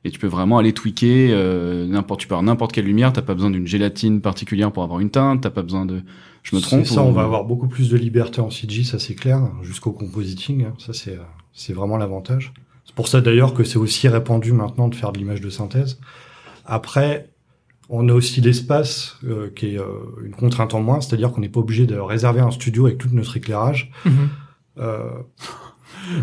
Et 0.07 0.11
tu 0.11 0.19
peux 0.19 0.27
vraiment 0.27 0.59
aller 0.59 0.73
tweaker 0.75 1.31
euh, 1.33 1.87
n'importe 1.87 2.21
tu 2.21 2.29
peux 2.29 2.35
avoir 2.35 2.43
n'importe 2.43 2.73
quelle 2.73 2.85
lumière, 2.85 3.13
t'as 3.13 3.23
pas 3.23 3.35
besoin 3.35 3.51
d'une 3.51 3.67
gélatine 3.67 4.21
particulière 4.21 4.71
pour 4.71 4.83
avoir 4.83 5.01
une 5.01 5.09
teinte, 5.11 5.41
t'as 5.43 5.51
pas 5.51 5.63
besoin 5.63 5.87
de 5.87 6.03
je 6.43 6.55
me 6.55 6.61
trompe 6.61 6.85
C'est 6.85 6.95
ça, 6.95 7.01
ou- 7.03 7.07
on 7.07 7.13
va 7.13 7.23
avoir 7.23 7.45
beaucoup 7.45 7.69
plus 7.69 7.89
de 7.89 7.97
liberté 7.97 8.43
en 8.43 8.51
CG, 8.51 8.85
ça 8.85 8.99
c'est 8.99 9.15
clair, 9.15 9.41
jusqu'au 9.63 9.93
compositing. 9.93 10.65
hein. 10.67 10.75
Ça 10.79 10.93
c'est 10.93 11.15
euh, 11.15 11.23
c'est 11.55 11.73
vraiment 11.73 11.97
l'avantage. 11.97 12.53
C'est 12.85 12.95
pour 12.95 13.09
ça 13.09 13.23
d'ailleurs 13.23 13.55
que 13.55 13.65
c'est 13.65 13.79
aussi 13.79 14.07
répandu 14.09 14.53
maintenant 14.53 14.89
de 14.89 14.95
faire 14.95 15.11
de 15.13 15.19
l'image 15.19 15.41
de 15.41 15.49
synthèse. 15.49 15.99
Après, 16.67 17.31
on 17.89 18.07
a 18.11 18.13
aussi 18.13 18.41
l'espace 18.43 19.17
euh, 19.25 19.51
qui 19.57 19.75
est 19.75 19.79
euh, 19.79 19.87
une 20.23 20.33
contrainte 20.35 20.75
en 20.75 20.83
moins, 20.83 21.01
c'est-à-dire 21.01 21.33
qu'on 21.33 21.41
n'est 21.41 21.49
pas 21.49 21.61
obligé 21.61 21.87
de 21.87 21.97
réserver 21.97 22.41
un 22.41 22.51
studio 22.51 22.87
avec 22.87 22.99
tout 22.99 23.09
notre 23.13 23.37
éclairage 23.39 23.91
Mhm. 24.05 24.29
euh, 24.79 25.09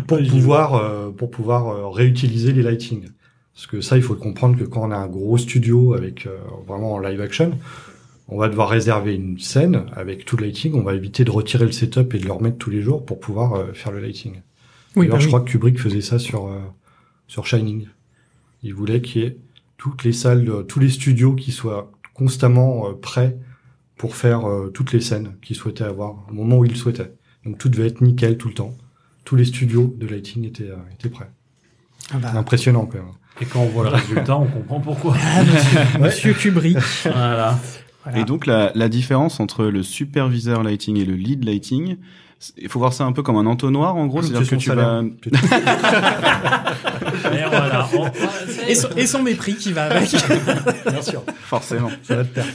pour 0.06 0.18
pouvoir 0.18 0.74
euh, 0.74 1.10
pour 1.10 1.30
pouvoir 1.30 1.68
euh, 1.68 1.88
réutiliser 1.88 2.52
les 2.52 2.62
lighting. 2.62 3.08
Parce 3.54 3.66
que 3.66 3.80
ça, 3.80 3.96
il 3.96 4.02
faut 4.02 4.14
comprendre 4.14 4.58
que 4.58 4.64
quand 4.64 4.82
on 4.82 4.90
a 4.90 4.96
un 4.96 5.08
gros 5.08 5.36
studio 5.36 5.94
avec 5.94 6.26
euh, 6.26 6.38
vraiment 6.66 6.94
en 6.94 6.98
live 6.98 7.20
action, 7.20 7.58
on 8.28 8.38
va 8.38 8.48
devoir 8.48 8.68
réserver 8.68 9.14
une 9.14 9.38
scène 9.38 9.86
avec 9.94 10.24
tout 10.24 10.36
le 10.36 10.46
lighting. 10.46 10.74
On 10.74 10.82
va 10.82 10.94
éviter 10.94 11.24
de 11.24 11.30
retirer 11.30 11.66
le 11.66 11.72
setup 11.72 12.14
et 12.14 12.18
de 12.18 12.24
le 12.24 12.32
remettre 12.32 12.56
tous 12.56 12.70
les 12.70 12.80
jours 12.80 13.04
pour 13.04 13.20
pouvoir 13.20 13.74
faire 13.74 13.92
le 13.92 14.00
lighting. 14.00 14.40
Oui, 14.96 15.06
D'ailleurs, 15.06 15.12
bah 15.12 15.18
je 15.18 15.24
oui. 15.24 15.28
crois 15.28 15.40
que 15.40 15.50
Kubrick 15.50 15.78
faisait 15.78 16.00
ça 16.00 16.18
sur 16.18 16.50
sur 17.26 17.46
Shining. 17.46 17.88
Il 18.62 18.74
voulait 18.74 19.02
qu'il 19.02 19.22
y 19.22 19.26
ait 19.26 19.36
toutes 19.76 20.04
les 20.04 20.12
salles, 20.12 20.64
tous 20.66 20.80
les 20.80 20.88
studios 20.88 21.34
qui 21.34 21.52
soient 21.52 21.90
constamment 22.14 22.94
prêts 22.94 23.36
pour 23.96 24.16
faire 24.16 24.44
toutes 24.72 24.92
les 24.92 25.00
scènes 25.00 25.34
qu'il 25.42 25.56
souhaitait 25.56 25.84
avoir 25.84 26.24
au 26.30 26.32
moment 26.32 26.58
où 26.58 26.64
il 26.64 26.76
souhaitait. 26.76 27.12
Donc 27.44 27.58
tout 27.58 27.68
devait 27.68 27.88
être 27.88 28.00
nickel 28.00 28.38
tout 28.38 28.48
le 28.48 28.54
temps. 28.54 28.74
Tous 29.24 29.36
les 29.36 29.44
studios 29.44 29.94
de 29.98 30.06
lighting 30.06 30.44
étaient 30.46 30.70
euh, 30.70 30.76
étaient 30.92 31.08
prêts. 31.08 31.30
Ah 32.12 32.16
bah, 32.18 32.32
Impressionnant 32.34 32.86
quand 32.86 32.98
même. 32.98 33.06
Et 33.40 33.46
quand 33.46 33.60
on 33.60 33.66
voit 33.66 33.84
le 33.84 33.90
résultat, 33.90 34.36
on 34.36 34.46
comprend 34.46 34.80
pourquoi. 34.80 35.14
ah, 35.18 35.42
monsieur, 35.44 35.80
monsieur 36.00 36.32
Kubrick. 36.34 36.78
voilà. 37.04 37.58
Voilà. 38.04 38.18
Et 38.18 38.24
donc 38.24 38.46
la, 38.46 38.72
la 38.74 38.88
différence 38.88 39.38
entre 39.40 39.64
le 39.66 39.82
superviseur 39.84 40.62
lighting 40.64 40.96
et 40.98 41.04
le 41.04 41.14
lead 41.14 41.44
lighting, 41.44 41.96
il 42.58 42.68
faut 42.68 42.80
voir 42.80 42.92
ça 42.92 43.04
un 43.04 43.12
peu 43.12 43.22
comme 43.22 43.36
un 43.36 43.46
entonnoir 43.46 43.94
en 43.94 44.08
gros, 44.08 44.22
C'est 44.22 44.32
c'est-à-dire 44.32 44.50
que 44.50 44.56
tu 44.56 44.66
salaire. 44.68 45.04
vas 45.04 45.04
Et 47.32 47.48
voilà. 47.48 47.88
On- 47.96 48.06
Et 48.68 48.74
son, 48.74 48.88
et 48.96 49.06
son 49.06 49.22
mépris 49.22 49.54
qui 49.56 49.72
va 49.72 49.84
avec. 49.84 50.10
Bien 50.88 51.02
sûr, 51.02 51.22
forcément. 51.40 51.90
ça 52.04 52.16
va 52.16 52.24
te 52.24 52.34
perdre. 52.34 52.50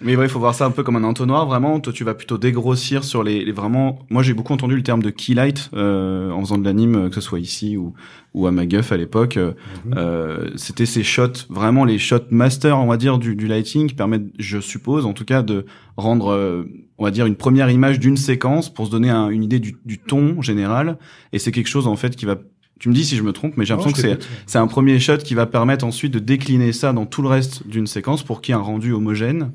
Mais 0.00 0.16
ouais, 0.16 0.26
il 0.26 0.28
faut 0.28 0.40
voir 0.40 0.54
ça 0.54 0.64
un 0.66 0.70
peu 0.72 0.82
comme 0.82 0.96
un 0.96 1.04
entonnoir. 1.04 1.46
Vraiment, 1.46 1.78
toi, 1.80 1.92
tu 1.92 2.02
vas 2.02 2.14
plutôt 2.14 2.38
dégrossir 2.38 3.04
sur 3.04 3.22
les, 3.22 3.44
les 3.44 3.52
vraiment. 3.52 4.00
Moi, 4.10 4.22
j'ai 4.22 4.34
beaucoup 4.34 4.52
entendu 4.52 4.74
le 4.74 4.82
terme 4.82 5.02
de 5.02 5.10
key 5.10 5.34
light 5.34 5.70
euh, 5.74 6.30
en 6.30 6.40
faisant 6.40 6.58
de 6.58 6.64
l'anime, 6.64 6.96
euh, 6.96 7.08
que 7.08 7.14
ce 7.16 7.20
soit 7.20 7.38
ici 7.40 7.76
ou 7.76 7.94
ou 8.34 8.46
à 8.46 8.50
Maguff 8.50 8.90
à 8.92 8.96
l'époque. 8.96 9.36
Euh, 9.36 9.52
Mhm. 9.86 9.94
euh, 9.96 10.50
C'était 10.56 10.86
ces 10.86 11.02
shots, 11.04 11.46
vraiment 11.50 11.84
les 11.84 11.98
shots 11.98 12.16
master, 12.30 12.78
on 12.78 12.86
va 12.86 12.96
dire, 12.96 13.18
du, 13.18 13.36
du 13.36 13.46
lighting 13.46 13.88
qui 13.88 13.94
permettent, 13.94 14.26
je 14.38 14.58
suppose, 14.58 15.06
en 15.06 15.12
tout 15.12 15.24
cas, 15.24 15.42
de 15.42 15.66
rendre, 15.96 16.32
euh, 16.32 16.64
on 16.98 17.04
va 17.04 17.10
dire, 17.10 17.26
une 17.26 17.36
première 17.36 17.70
image 17.70 18.00
d'une 18.00 18.16
séquence 18.16 18.72
pour 18.72 18.86
se 18.86 18.90
donner 18.90 19.10
un- 19.10 19.28
une 19.28 19.44
idée 19.44 19.60
du, 19.60 19.76
du 19.84 19.98
ton 19.98 20.40
général. 20.42 20.98
Et 21.32 21.38
c'est 21.38 21.52
quelque 21.52 21.68
chose 21.68 21.86
en 21.86 21.96
fait 21.96 22.16
qui 22.16 22.24
va. 22.26 22.36
Tu 22.82 22.88
me 22.88 22.94
dis 22.94 23.04
si 23.04 23.14
je 23.14 23.22
me 23.22 23.32
trompe, 23.32 23.56
mais 23.56 23.64
j'ai 23.64 23.74
l'impression 23.74 23.92
que 23.92 24.18
c'est 24.44 24.58
un 24.58 24.66
premier 24.66 24.98
shot 24.98 25.18
qui 25.18 25.36
va 25.36 25.46
permettre 25.46 25.84
ensuite 25.84 26.12
de 26.12 26.18
décliner 26.18 26.72
ça 26.72 26.92
dans 26.92 27.06
tout 27.06 27.22
le 27.22 27.28
reste 27.28 27.64
d'une 27.68 27.86
séquence 27.86 28.24
pour 28.24 28.40
qu'il 28.40 28.56
y 28.56 28.58
ait 28.58 28.60
un 28.60 28.64
rendu 28.64 28.92
homogène. 28.92 29.52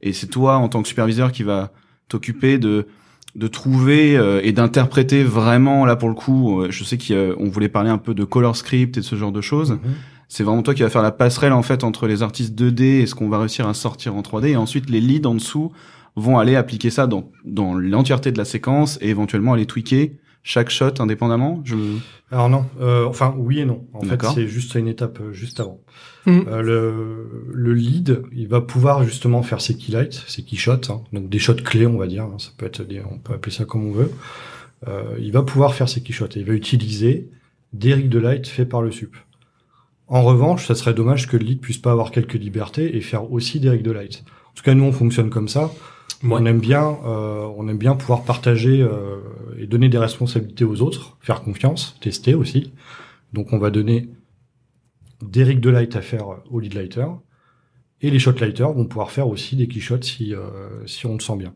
Et 0.00 0.14
c'est 0.14 0.28
toi, 0.28 0.56
en 0.56 0.70
tant 0.70 0.80
que 0.80 0.88
superviseur, 0.88 1.30
qui 1.30 1.42
va 1.42 1.72
t'occuper 2.08 2.56
de 2.56 2.86
de 3.34 3.48
trouver 3.48 4.16
euh, 4.16 4.40
et 4.42 4.52
d'interpréter 4.52 5.24
vraiment 5.24 5.84
là 5.84 5.94
pour 5.94 6.08
le 6.08 6.14
coup. 6.14 6.62
euh, 6.62 6.70
je 6.70 6.84
sais 6.84 6.96
qu'on 6.96 7.50
voulait 7.50 7.68
parler 7.68 7.90
un 7.90 7.98
peu 7.98 8.14
de 8.14 8.24
color 8.24 8.56
script 8.56 8.96
et 8.96 9.00
de 9.00 9.04
ce 9.04 9.14
genre 9.14 9.32
de 9.32 9.42
choses. 9.42 9.72
Mhm. 9.72 9.80
C'est 10.28 10.42
vraiment 10.42 10.62
toi 10.62 10.72
qui 10.72 10.82
va 10.82 10.88
faire 10.88 11.02
la 11.02 11.12
passerelle 11.12 11.52
en 11.52 11.62
fait 11.62 11.84
entre 11.84 12.06
les 12.06 12.22
artistes 12.22 12.58
2D 12.58 13.02
et 13.02 13.06
ce 13.06 13.14
qu'on 13.14 13.28
va 13.28 13.40
réussir 13.40 13.68
à 13.68 13.74
sortir 13.74 14.14
en 14.14 14.22
3D. 14.22 14.52
Et 14.52 14.56
ensuite, 14.56 14.88
les 14.88 15.02
leads 15.02 15.28
en 15.28 15.34
dessous 15.34 15.70
vont 16.16 16.38
aller 16.38 16.56
appliquer 16.56 16.88
ça 16.88 17.06
dans 17.06 17.30
dans 17.44 17.74
l'entièreté 17.74 18.32
de 18.32 18.38
la 18.38 18.46
séquence 18.46 18.98
et 19.02 19.10
éventuellement 19.10 19.52
aller 19.52 19.66
tweaker 19.66 20.12
chaque 20.44 20.70
shot 20.70 21.00
indépendamment. 21.00 21.62
Je... 21.64 21.74
Alors 22.30 22.48
non, 22.50 22.66
euh, 22.80 23.06
enfin 23.06 23.34
oui 23.36 23.60
et 23.60 23.64
non. 23.64 23.86
En 23.94 24.02
fait, 24.02 24.22
c'est 24.34 24.46
juste 24.46 24.74
une 24.74 24.86
étape 24.88 25.18
euh, 25.20 25.32
juste 25.32 25.58
avant. 25.58 25.80
Mm. 26.26 26.40
Euh, 26.46 26.62
le, 26.62 27.50
le 27.52 27.74
lead, 27.74 28.22
il 28.30 28.46
va 28.46 28.60
pouvoir 28.60 29.04
justement 29.04 29.42
faire 29.42 29.60
ses 29.60 29.76
key 29.76 29.90
lights, 29.90 30.22
ses 30.26 30.42
key 30.42 30.56
shots, 30.56 30.90
hein, 30.90 31.02
donc 31.12 31.28
des 31.30 31.38
shots 31.38 31.54
clés, 31.54 31.86
on 31.86 31.96
va 31.96 32.06
dire. 32.06 32.24
hein, 32.24 32.36
ça 32.38 32.50
peut 32.56 32.66
être, 32.66 32.82
des, 32.84 33.00
on 33.10 33.18
peut 33.18 33.32
appeler 33.32 33.54
ça 33.54 33.64
comme 33.64 33.86
on 33.86 33.92
veut. 33.92 34.12
Euh, 34.86 35.16
il 35.18 35.32
va 35.32 35.42
pouvoir 35.42 35.74
faire 35.74 35.88
ses 35.88 36.02
key 36.02 36.12
shots 36.12 36.26
et 36.36 36.40
il 36.40 36.44
va 36.44 36.52
utiliser 36.52 37.30
des 37.72 37.94
rigs 37.94 38.10
de 38.10 38.18
light 38.18 38.46
faits 38.46 38.68
par 38.68 38.82
le 38.82 38.90
sup. 38.92 39.16
En 40.08 40.22
revanche, 40.22 40.66
ça 40.66 40.74
serait 40.74 40.92
dommage 40.94 41.26
que 41.26 41.38
le 41.38 41.44
lead 41.44 41.60
puisse 41.60 41.78
pas 41.78 41.90
avoir 41.90 42.10
quelques 42.10 42.34
libertés 42.34 42.96
et 42.96 43.00
faire 43.00 43.32
aussi 43.32 43.60
des 43.60 43.70
rigs 43.70 43.82
de 43.82 43.92
light. 43.92 44.24
En 44.50 44.54
tout 44.54 44.62
cas, 44.62 44.74
nous 44.74 44.84
on 44.84 44.92
fonctionne 44.92 45.30
comme 45.30 45.48
ça. 45.48 45.72
On 46.22 46.46
aime 46.46 46.60
bien, 46.60 46.98
euh, 47.04 47.46
on 47.56 47.68
aime 47.68 47.76
bien 47.76 47.94
pouvoir 47.94 48.24
partager 48.24 48.80
euh, 48.80 49.20
et 49.58 49.66
donner 49.66 49.90
des 49.90 49.98
responsabilités 49.98 50.64
aux 50.64 50.80
autres, 50.80 51.18
faire 51.20 51.42
confiance, 51.42 51.98
tester 52.00 52.34
aussi. 52.34 52.72
Donc 53.34 53.52
on 53.52 53.58
va 53.58 53.70
donner 53.70 54.08
des 55.22 55.44
rigs 55.44 55.60
de 55.60 55.70
light 55.70 55.96
à 55.96 56.00
faire 56.00 56.26
au 56.50 56.60
lead 56.60 56.74
lighter 56.74 57.06
et 58.00 58.10
les 58.10 58.18
shot 58.18 58.32
lighters 58.40 58.72
vont 58.72 58.86
pouvoir 58.86 59.10
faire 59.10 59.28
aussi 59.28 59.56
des 59.56 59.68
key 59.68 59.80
shots 59.80 60.02
si 60.02 60.34
euh, 60.34 60.86
si 60.86 61.06
on 61.06 61.14
le 61.14 61.20
sent 61.20 61.36
bien. 61.36 61.54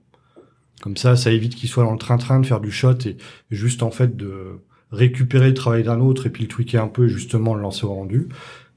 Comme 0.83 0.97
ça, 0.97 1.17
ça 1.17 1.33
évite 1.33 1.55
qu'ils 1.55 1.69
soient 1.69 1.85
dans 1.85 1.93
le 1.93 1.99
train-train 1.99 2.41
de 2.41 2.47
faire 2.47 2.61
du 2.61 2.71
shot 2.71 2.99
et 3.07 3.17
juste 3.51 3.83
en 3.83 3.91
fait 3.91 4.17
de 4.17 4.61
récupérer 4.91 5.49
le 5.49 5.55
travail 5.55 5.83
d'un 5.83 6.01
autre 6.01 6.27
et 6.27 6.31
puis 6.31 6.45
le 6.45 6.49
tweaker 6.49 6.83
un 6.83 6.89
peu 6.89 7.07
et 7.07 7.09
justement 7.09 7.55
le 7.55 7.63
lancer 7.63 7.85
au 7.85 7.95
rendu. 7.95 8.29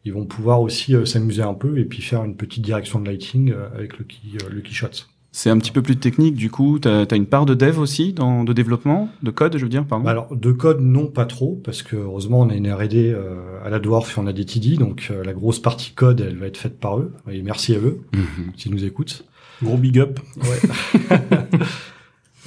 Ils 0.03 0.13
vont 0.13 0.25
pouvoir 0.25 0.61
aussi 0.61 0.95
euh, 0.95 1.05
s'amuser 1.05 1.43
un 1.43 1.53
peu 1.53 1.77
et 1.77 1.85
puis 1.85 2.01
faire 2.01 2.23
une 2.23 2.35
petite 2.35 2.63
direction 2.63 2.99
de 2.99 3.07
lighting 3.07 3.51
euh, 3.51 3.69
avec 3.73 3.99
le 3.99 4.05
key, 4.05 4.17
euh, 4.43 4.49
le 4.49 4.61
key 4.61 4.73
shot. 4.73 5.07
C'est 5.33 5.49
un 5.49 5.57
petit 5.59 5.71
peu 5.71 5.81
plus 5.81 5.95
technique 5.95 6.35
du 6.35 6.49
coup. 6.51 6.77
T'as 6.79 7.05
as 7.09 7.15
une 7.15 7.25
part 7.25 7.45
de 7.45 7.53
dev 7.53 7.79
aussi, 7.79 8.11
dans, 8.11 8.43
de 8.43 8.51
développement, 8.51 9.09
de 9.23 9.31
code, 9.31 9.57
je 9.57 9.63
veux 9.63 9.69
dire, 9.69 9.85
pardon. 9.85 10.03
Bah 10.03 10.11
Alors 10.11 10.35
de 10.35 10.51
code 10.51 10.81
non 10.81 11.07
pas 11.07 11.25
trop 11.25 11.61
parce 11.63 11.83
que 11.83 11.95
heureusement 11.95 12.41
on 12.41 12.49
a 12.49 12.53
une 12.55 12.69
R&D 12.71 13.13
euh, 13.15 13.35
à 13.63 13.69
la 13.69 13.79
Dwarf 13.79 14.17
et 14.17 14.21
on 14.21 14.27
a 14.27 14.33
des 14.33 14.43
TD 14.45 14.75
donc 14.75 15.07
euh, 15.09 15.23
la 15.23 15.31
grosse 15.33 15.59
partie 15.59 15.91
code 15.93 16.19
elle 16.19 16.37
va 16.37 16.47
être 16.47 16.57
faite 16.57 16.79
par 16.79 16.99
eux 16.99 17.13
et 17.31 17.41
merci 17.43 17.73
à 17.73 17.77
eux 17.79 18.01
Mhm. 18.13 18.51
s'ils 18.57 18.73
nous 18.73 18.83
écoutent. 18.83 19.25
Gros 19.63 19.77
big 19.77 19.99
up. 19.99 20.19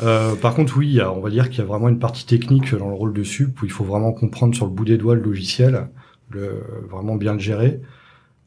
Euh, 0.02 0.34
par 0.34 0.56
contre 0.56 0.76
oui 0.76 1.00
on 1.00 1.20
va 1.20 1.30
dire 1.30 1.48
qu'il 1.50 1.60
y 1.60 1.62
a 1.62 1.64
vraiment 1.64 1.88
une 1.88 2.00
partie 2.00 2.26
technique 2.26 2.74
dans 2.74 2.88
le 2.88 2.94
rôle 2.96 3.12
de 3.12 3.22
sup 3.22 3.62
où 3.62 3.64
il 3.64 3.70
faut 3.70 3.84
vraiment 3.84 4.12
comprendre 4.12 4.52
sur 4.52 4.66
le 4.66 4.72
bout 4.72 4.84
des 4.84 4.98
doigts 4.98 5.14
le 5.14 5.22
logiciel, 5.22 5.86
le, 6.30 6.64
vraiment 6.90 7.14
bien 7.14 7.34
le 7.34 7.38
gérer 7.38 7.80
euh, 7.80 7.86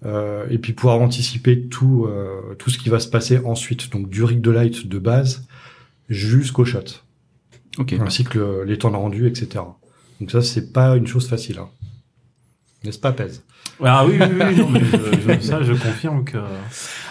et 0.05 0.57
puis 0.59 0.73
pouvoir 0.73 0.99
anticiper 1.01 1.67
tout 1.67 2.05
euh, 2.07 2.53
tout 2.59 2.69
ce 2.69 2.77
qui 2.77 2.89
va 2.89 2.99
se 2.99 3.07
passer 3.07 3.39
ensuite 3.43 3.91
donc 3.91 4.09
du 4.09 4.23
rig 4.23 4.41
de 4.41 4.51
light 4.51 4.87
de 4.87 4.99
base 4.99 5.45
jusqu'au 6.09 6.65
shot 6.65 7.01
Ok. 7.79 7.93
ainsi 7.99 8.23
que 8.23 8.37
le- 8.39 8.63
les 8.63 8.77
temps 8.77 8.91
de 8.91 8.95
rendu 8.95 9.27
etc. 9.27 9.63
Donc 10.21 10.31
ça 10.31 10.41
c'est 10.41 10.71
pas 10.71 10.95
une 10.95 11.07
chose 11.07 11.27
facile 11.27 11.57
hein. 11.59 11.69
n'est-ce 12.83 12.99
pas 12.99 13.11
pèse 13.11 13.43
Ah 13.83 14.05
oui, 14.05 14.17
oui, 14.19 14.27
oui, 14.39 14.55
non, 14.55 14.69
mais 14.69 14.81
je- 14.81 15.33
je- 15.33 15.39
ça, 15.41 15.61
je 15.63 15.73
confirme 15.73 16.23
que. 16.23 16.37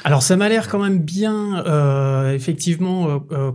Alors 0.05 0.23
ça 0.23 0.37
m'a 0.37 0.49
l'air 0.49 0.69
quand 0.69 0.79
même 0.83 1.01
bien, 1.01 1.65
euh, 1.67 2.33
effectivement, 2.35 3.09
euh, 3.11 3.19
euh, 3.33 3.53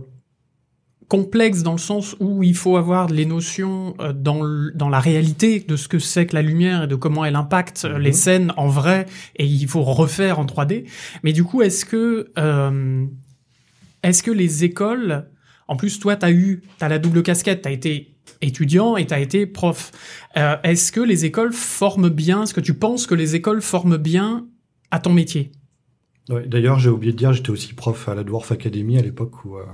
complexe 1.12 1.62
dans 1.62 1.72
le 1.72 1.78
sens 1.92 2.16
où 2.20 2.42
il 2.42 2.56
faut 2.56 2.78
avoir 2.78 3.06
les 3.08 3.26
notions 3.26 3.94
euh, 4.00 4.14
dans, 4.14 4.40
dans 4.74 4.88
la 4.88 4.98
réalité 4.98 5.60
de 5.60 5.76
ce 5.76 5.86
que 5.86 5.98
c'est 5.98 6.24
que 6.24 6.34
la 6.34 6.40
lumière 6.40 6.84
et 6.84 6.86
de 6.86 6.94
comment 6.94 7.22
elle 7.26 7.36
impacte 7.36 7.84
euh, 7.84 7.96
Mhm. 7.96 8.00
les 8.00 8.12
scènes 8.12 8.52
en 8.56 8.68
vrai 8.68 9.04
et 9.36 9.44
il 9.44 9.68
faut 9.68 9.82
refaire 9.82 10.38
en 10.38 10.46
3D. 10.46 10.86
Mais 11.22 11.34
du 11.34 11.44
coup, 11.44 11.60
est-ce 11.60 11.84
que 11.84 12.30
euh, 12.38 13.04
est-ce 14.02 14.22
que 14.22 14.30
les 14.30 14.64
écoles, 14.64 15.28
en 15.68 15.76
plus 15.76 15.98
toi 16.00 16.16
t'as 16.16 16.30
eu, 16.32 16.62
t'as 16.78 16.88
la 16.88 16.98
double 16.98 17.22
casquette, 17.22 17.60
t'as 17.60 17.72
été 17.72 18.16
étudiant 18.40 18.96
et 18.96 19.06
t'as 19.06 19.20
été 19.20 19.44
prof. 19.46 19.90
Euh, 20.38 20.56
est-ce 20.64 20.92
que 20.92 21.00
les 21.02 21.26
écoles 21.26 21.52
forment 21.52 22.08
bien 22.08 22.44
Est-ce 22.44 22.54
que 22.54 22.62
tu 22.62 22.72
penses 22.72 23.06
que 23.06 23.14
les 23.14 23.34
écoles 23.34 23.60
forment 23.60 23.98
bien 23.98 24.46
à 24.90 24.98
ton 24.98 25.12
métier? 25.12 25.52
Ouais, 26.30 26.46
D'ailleurs, 26.46 26.78
j'ai 26.78 26.88
oublié 26.88 27.12
de 27.12 27.18
dire, 27.18 27.32
j'étais 27.34 27.50
aussi 27.50 27.74
prof 27.74 28.08
à 28.08 28.14
la 28.14 28.24
Dwarf 28.24 28.50
Academy 28.50 28.96
à 28.96 29.02
l'époque 29.02 29.44
où, 29.44 29.58
euh, 29.58 29.64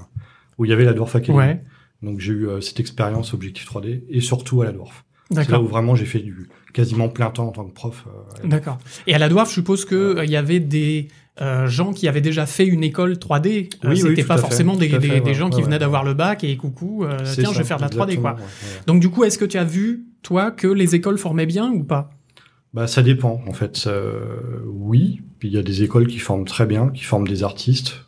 où 0.58 0.64
il 0.64 0.68
y 0.70 0.72
avait 0.74 0.84
la 0.84 0.92
Dwarf 0.92 1.14
Academy. 1.16 1.38
Ouais. 1.38 1.62
Donc 2.02 2.20
j'ai 2.20 2.32
eu 2.32 2.48
euh, 2.48 2.60
cette 2.60 2.78
expérience 2.80 3.34
objectif 3.34 3.66
3D 3.68 4.02
et 4.08 4.20
surtout 4.20 4.62
à 4.62 4.66
la 4.66 4.72
Dwarf. 4.72 5.04
C'est 5.30 5.48
là 5.50 5.60
où 5.60 5.66
vraiment 5.66 5.94
j'ai 5.94 6.06
fait 6.06 6.20
du 6.20 6.48
quasiment 6.72 7.08
plein 7.10 7.30
temps 7.30 7.48
en 7.48 7.52
tant 7.52 7.64
que 7.64 7.74
prof. 7.74 8.06
euh, 8.06 8.48
D'accord. 8.48 8.78
Et 9.06 9.14
à 9.14 9.18
la 9.18 9.28
Dwarf, 9.28 9.48
je 9.50 9.54
suppose 9.54 9.84
que 9.84 9.94
euh, 9.94 10.24
il 10.24 10.30
y 10.30 10.36
avait 10.36 10.60
des 10.60 11.08
gens 11.66 11.92
qui 11.92 12.08
avaient 12.08 12.20
déjà 12.20 12.46
fait 12.46 12.66
une 12.66 12.82
école 12.82 13.12
3D. 13.14 13.46
Euh, 13.84 13.88
Oui, 13.90 13.90
oui, 13.90 13.96
C'était 13.98 14.22
tout 14.22 14.28
pas 14.28 14.36
fait, 14.36 14.40
forcément 14.40 14.74
des, 14.76 14.90
ouais, 14.90 15.34
gens 15.34 15.50
qui 15.50 15.60
venaient 15.62 15.78
d'avoir 15.78 16.02
le 16.02 16.14
bac 16.14 16.44
et 16.44 16.56
coucou, 16.56 17.04
tiens, 17.24 17.24
ça, 17.44 17.52
je 17.52 17.58
vais 17.58 17.64
faire 17.64 17.76
de 17.76 17.82
la 17.82 17.88
3D 17.88 18.16
quoi. 18.20 18.36
Donc 18.86 19.00
du 19.00 19.10
coup, 19.10 19.24
est-ce 19.24 19.38
que 19.38 19.44
tu 19.44 19.58
as 19.58 19.64
vu 19.64 20.04
toi 20.22 20.50
que 20.50 20.66
les 20.66 20.94
écoles 20.94 21.18
formaient 21.18 21.46
bien 21.46 21.70
ou 21.70 21.84
pas? 21.84 22.10
Bah 22.74 22.86
ça 22.86 23.02
dépend 23.02 23.40
en 23.46 23.52
fait. 23.52 23.84
Euh, 23.86 24.20
oui, 24.66 25.22
il 25.42 25.50
y 25.52 25.58
a 25.58 25.62
des 25.62 25.82
écoles 25.82 26.06
qui 26.06 26.18
forment 26.18 26.44
très 26.44 26.66
bien, 26.66 26.88
qui 26.90 27.02
forment 27.04 27.26
des 27.26 27.42
artistes. 27.42 28.04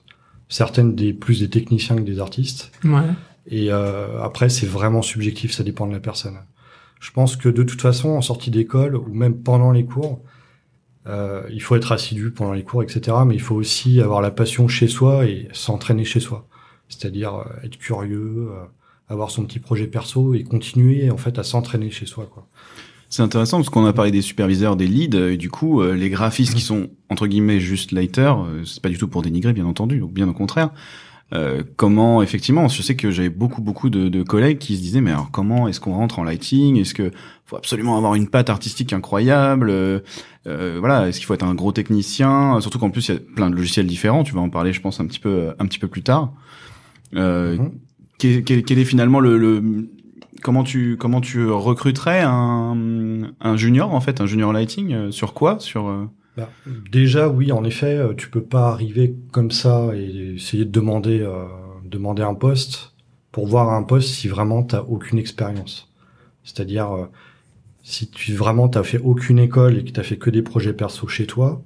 Certaines 0.51 0.95
des 0.95 1.15
plus 1.15 1.41
des 1.41 1.49
techniciens 1.49 1.97
que 1.97 2.03
des 2.03 2.21
artistes. 2.21 2.71
Ouais. 2.85 3.01
Et 3.47 3.73
euh, 3.73 4.23
après, 4.23 4.51
c'est 4.51 4.67
vraiment 4.67 5.01
subjectif, 5.01 5.53
ça 5.53 5.65
dépend 5.65 5.87
de 5.87 5.93
la 5.93 6.01
personne. 6.01 6.39
Je 7.01 7.11
pense 7.13 7.37
que 7.37 7.49
de 7.49 7.63
toute 7.63 7.81
façon, 7.81 8.11
en 8.11 8.21
sortie 8.21 8.51
d'école 8.51 8.95
ou 8.95 9.15
même 9.15 9.43
pendant 9.43 9.73
les 9.73 9.87
cours, 9.87 10.21
euh, 11.07 11.43
il 11.51 11.63
faut 11.63 11.77
être 11.77 11.93
assidu 11.93 12.31
pendant 12.31 12.53
les 12.53 12.63
cours, 12.63 12.83
etc. 12.83 13.17
Mais 13.27 13.35
il 13.35 13.41
faut 13.41 13.55
aussi 13.55 14.01
avoir 14.01 14.21
la 14.21 14.31
passion 14.31 14.69
chez 14.69 14.87
soi 14.87 15.27
et 15.27 15.49
s'entraîner 15.53 16.05
chez 16.05 16.21
soi. 16.21 16.47
C'est-à-dire 16.89 17.35
euh, 17.37 17.65
être 17.65 17.79
curieux, 17.79 18.49
euh, 18.51 18.65
avoir 19.09 19.31
son 19.31 19.45
petit 19.45 19.61
projet 19.61 19.87
perso 19.87 20.35
et 20.35 20.45
continuer 20.45 21.11
en 21.11 21.17
fait 21.17 21.39
à 21.39 21.43
s'entraîner 21.43 21.91
chez 21.91 22.07
soi. 22.07 22.29
Quoi. 22.33 22.47
C'est 23.11 23.23
intéressant 23.23 23.57
parce 23.59 23.69
qu'on 23.71 23.85
a 23.87 23.93
parlé 23.93 24.13
des 24.13 24.23
superviseurs, 24.23 24.77
des 24.77 24.87
leads, 24.87 25.17
et 25.33 25.37
du 25.37 25.51
coup, 25.51 25.83
euh, 25.83 25.95
les 25.95 26.11
graphistes 26.11 26.55
qui 26.55 26.61
sont 26.63 26.89
entre 27.09 27.27
guillemets 27.27 27.59
juste 27.59 27.91
lighter, 27.91 28.33
euh, 28.39 28.65
c'est 28.65 28.81
pas 28.81 28.89
du 28.89 28.99
tout 28.99 29.09
pour 29.09 29.23
dénigrer, 29.23 29.53
bien 29.53 29.67
entendu, 29.67 29.99
donc 29.99 30.13
bien 30.13 30.29
au 30.29 30.33
contraire. 30.33 30.71
Euh, 31.33 31.63
comment 31.77 32.23
effectivement, 32.23 32.67
je 32.69 32.83
sais 32.83 32.97
que 32.97 33.11
j'avais 33.13 33.29
beaucoup 33.29 33.63
beaucoup 33.63 33.89
de, 33.89 34.09
de 34.09 34.23
collègues 34.25 34.59
qui 34.59 34.77
se 34.77 34.81
disaient 34.83 35.01
mais 35.01 35.13
alors 35.13 35.31
comment 35.31 35.69
est-ce 35.69 35.79
qu'on 35.81 35.95
rentre 35.95 36.19
en 36.19 36.25
lighting? 36.25 36.77
Est-ce 36.77 36.93
que 36.95 37.13
faut 37.47 37.55
absolument 37.57 37.97
avoir 37.97 38.17
une 38.17 38.29
patte 38.29 38.51
artistique 38.51 38.93
incroyable? 38.93 39.71
Euh, 39.71 40.01
euh, 40.49 40.79
Voilà, 40.81 41.09
est-ce 41.09 41.19
qu'il 41.19 41.27
faut 41.27 41.35
être 41.35 41.45
un 41.45 41.55
gros 41.55 41.71
technicien? 41.71 42.61
Surtout 42.61 42.81
qu'en 42.81 42.91
plus 42.91 43.09
il 43.09 43.15
y 43.15 43.17
a 43.17 43.21
plein 43.37 43.49
de 43.49 43.55
logiciels 43.55 43.87
différents. 43.87 44.25
Tu 44.25 44.35
vas 44.35 44.41
en 44.41 44.51
parler, 44.51 44.73
je 44.73 44.81
pense 44.81 44.99
un 44.99 45.07
petit 45.07 45.21
peu 45.21 45.51
un 45.61 45.67
petit 45.67 45.79
peu 45.79 45.87
plus 45.87 46.03
tard. 46.03 46.33
Euh, 47.15 47.57
Mhm. 47.59 47.71
quel, 48.19 48.43
quel- 48.45 48.63
quel 48.65 48.79
est 48.81 48.85
finalement 48.85 49.21
le, 49.21 49.37
le 49.39 49.89
comment 50.41 50.65
tu 50.65 50.97
recruterais 51.49 52.23
un, 52.23 53.33
un 53.41 53.57
junior 53.57 53.95
en 53.95 54.01
fait 54.01 54.21
un 54.21 54.27
junior 54.27 54.53
lighting 54.53 54.93
euh, 54.93 55.11
sur 55.11 55.35
quoi 55.35 55.59
sur 55.59 55.89
euh, 55.89 56.07
Bah, 56.37 56.49
déjà, 56.91 57.29
oui, 57.29 57.53
en 57.53 57.65
effet, 57.65 57.97
euh, 57.97 58.15
tu 58.15 58.31
peux 58.31 58.43
pas 58.43 58.71
arriver 58.71 59.15
comme 59.33 59.51
ça 59.51 59.91
et 59.95 60.35
essayer 60.37 60.65
de 60.65 60.71
demander, 60.71 61.27
demander 61.85 62.23
un 62.23 62.35
poste 62.35 62.95
pour 63.33 63.47
voir 63.47 63.71
un 63.71 63.83
poste 63.83 64.09
si 64.09 64.29
vraiment 64.29 64.63
t'as 64.63 64.83
aucune 64.83 65.19
expérience. 65.19 65.91
C'est-à-dire, 66.43 66.93
euh, 66.93 67.07
si 67.83 68.11
tu 68.11 68.35
vraiment 68.35 68.69
t'as 68.69 68.83
fait 68.83 68.99
aucune 68.99 69.39
école 69.39 69.79
et 69.79 69.85
que 69.85 69.91
t'as 69.91 70.03
fait 70.03 70.17
que 70.17 70.31
des 70.31 70.43
projets 70.43 70.73
perso 70.73 71.07
chez 71.09 71.27
toi, 71.27 71.63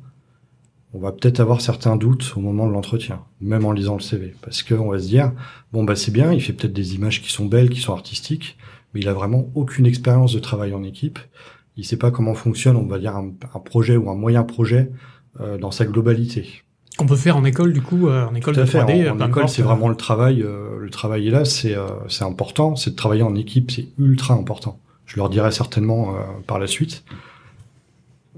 on 0.95 0.99
va 1.01 1.13
peut-être 1.13 1.41
avoir 1.41 1.61
certains 1.61 1.97
doutes 1.97 2.33
au 2.37 2.41
moment 2.41 2.67
de 2.67 2.73
l'entretien, 2.73 3.21
même 3.41 3.65
en 3.67 3.73
lisant 3.73 3.95
le 3.97 4.01
CV, 4.01 4.35
parce 4.41 4.63
que 4.63 4.75
on 4.75 4.91
va 4.91 4.99
se 4.99 5.09
dire, 5.09 5.33
bon 5.73 5.85
bah 5.85 5.97
c'est 5.97 6.13
bien, 6.13 6.33
il 6.33 6.41
fait 6.41 6.53
peut-être 6.53 6.73
des 6.73 6.95
images 6.95 7.21
qui 7.21 7.31
sont 7.33 7.47
belles, 7.47 7.69
qui 7.69 7.81
sont 7.81 7.93
artistiques, 7.93 8.57
mais 8.95 9.01
il 9.01 9.09
a 9.09 9.13
vraiment 9.13 9.51
aucune 9.55 9.87
expérience 9.87 10.33
de 10.33 10.39
travail 10.39 10.73
en 10.73 10.83
équipe 10.85 11.19
il 11.77 11.85
sait 11.85 11.97
pas 11.97 12.11
comment 12.11 12.35
fonctionne, 12.35 12.77
on 12.77 12.87
va 12.87 12.99
dire, 12.99 13.17
un, 13.17 13.33
un 13.55 13.59
projet 13.59 13.97
ou 13.97 14.09
un 14.11 14.15
moyen 14.15 14.45
projet 14.45 14.91
euh, 15.41 15.59
dans 15.59 15.71
sa 15.73 15.85
globalité. 15.85 16.63
Qu'on 16.97 17.07
peut 17.07 17.17
faire 17.17 17.37
en 17.37 17.45
école 17.45 17.73
du 17.73 17.83
coup, 17.83 18.07
euh, 18.07 18.25
en 18.27 18.35
école 18.37 18.55
Tout 18.55 18.61
de 18.61 18.67
fait. 18.67 18.79
3D. 18.79 19.11
En, 19.11 19.19
euh, 19.19 19.25
en 19.25 19.29
école, 19.29 19.49
c'est 19.49 19.63
euh, 19.63 19.65
vraiment 19.65 19.89
le 19.89 19.97
travail. 19.97 20.43
euh, 20.43 20.79
le 20.79 20.91
travail 20.91 21.27
est 21.27 21.31
là, 21.33 21.45
c'est 21.45 21.75
euh, 21.77 21.89
c'est 22.09 22.25
important. 22.25 22.77
C'est 22.77 22.91
de 22.91 22.95
travailler 22.95 23.23
en 23.23 23.35
équipe, 23.35 23.73
c'est 23.73 23.89
ultra 23.99 24.35
important. 24.35 24.79
Je 25.07 25.17
leur 25.17 25.29
dirai 25.29 25.51
certainement 25.51 26.15
euh, 26.15 26.21
par 26.47 26.61
la 26.61 26.69
suite. 26.69 27.03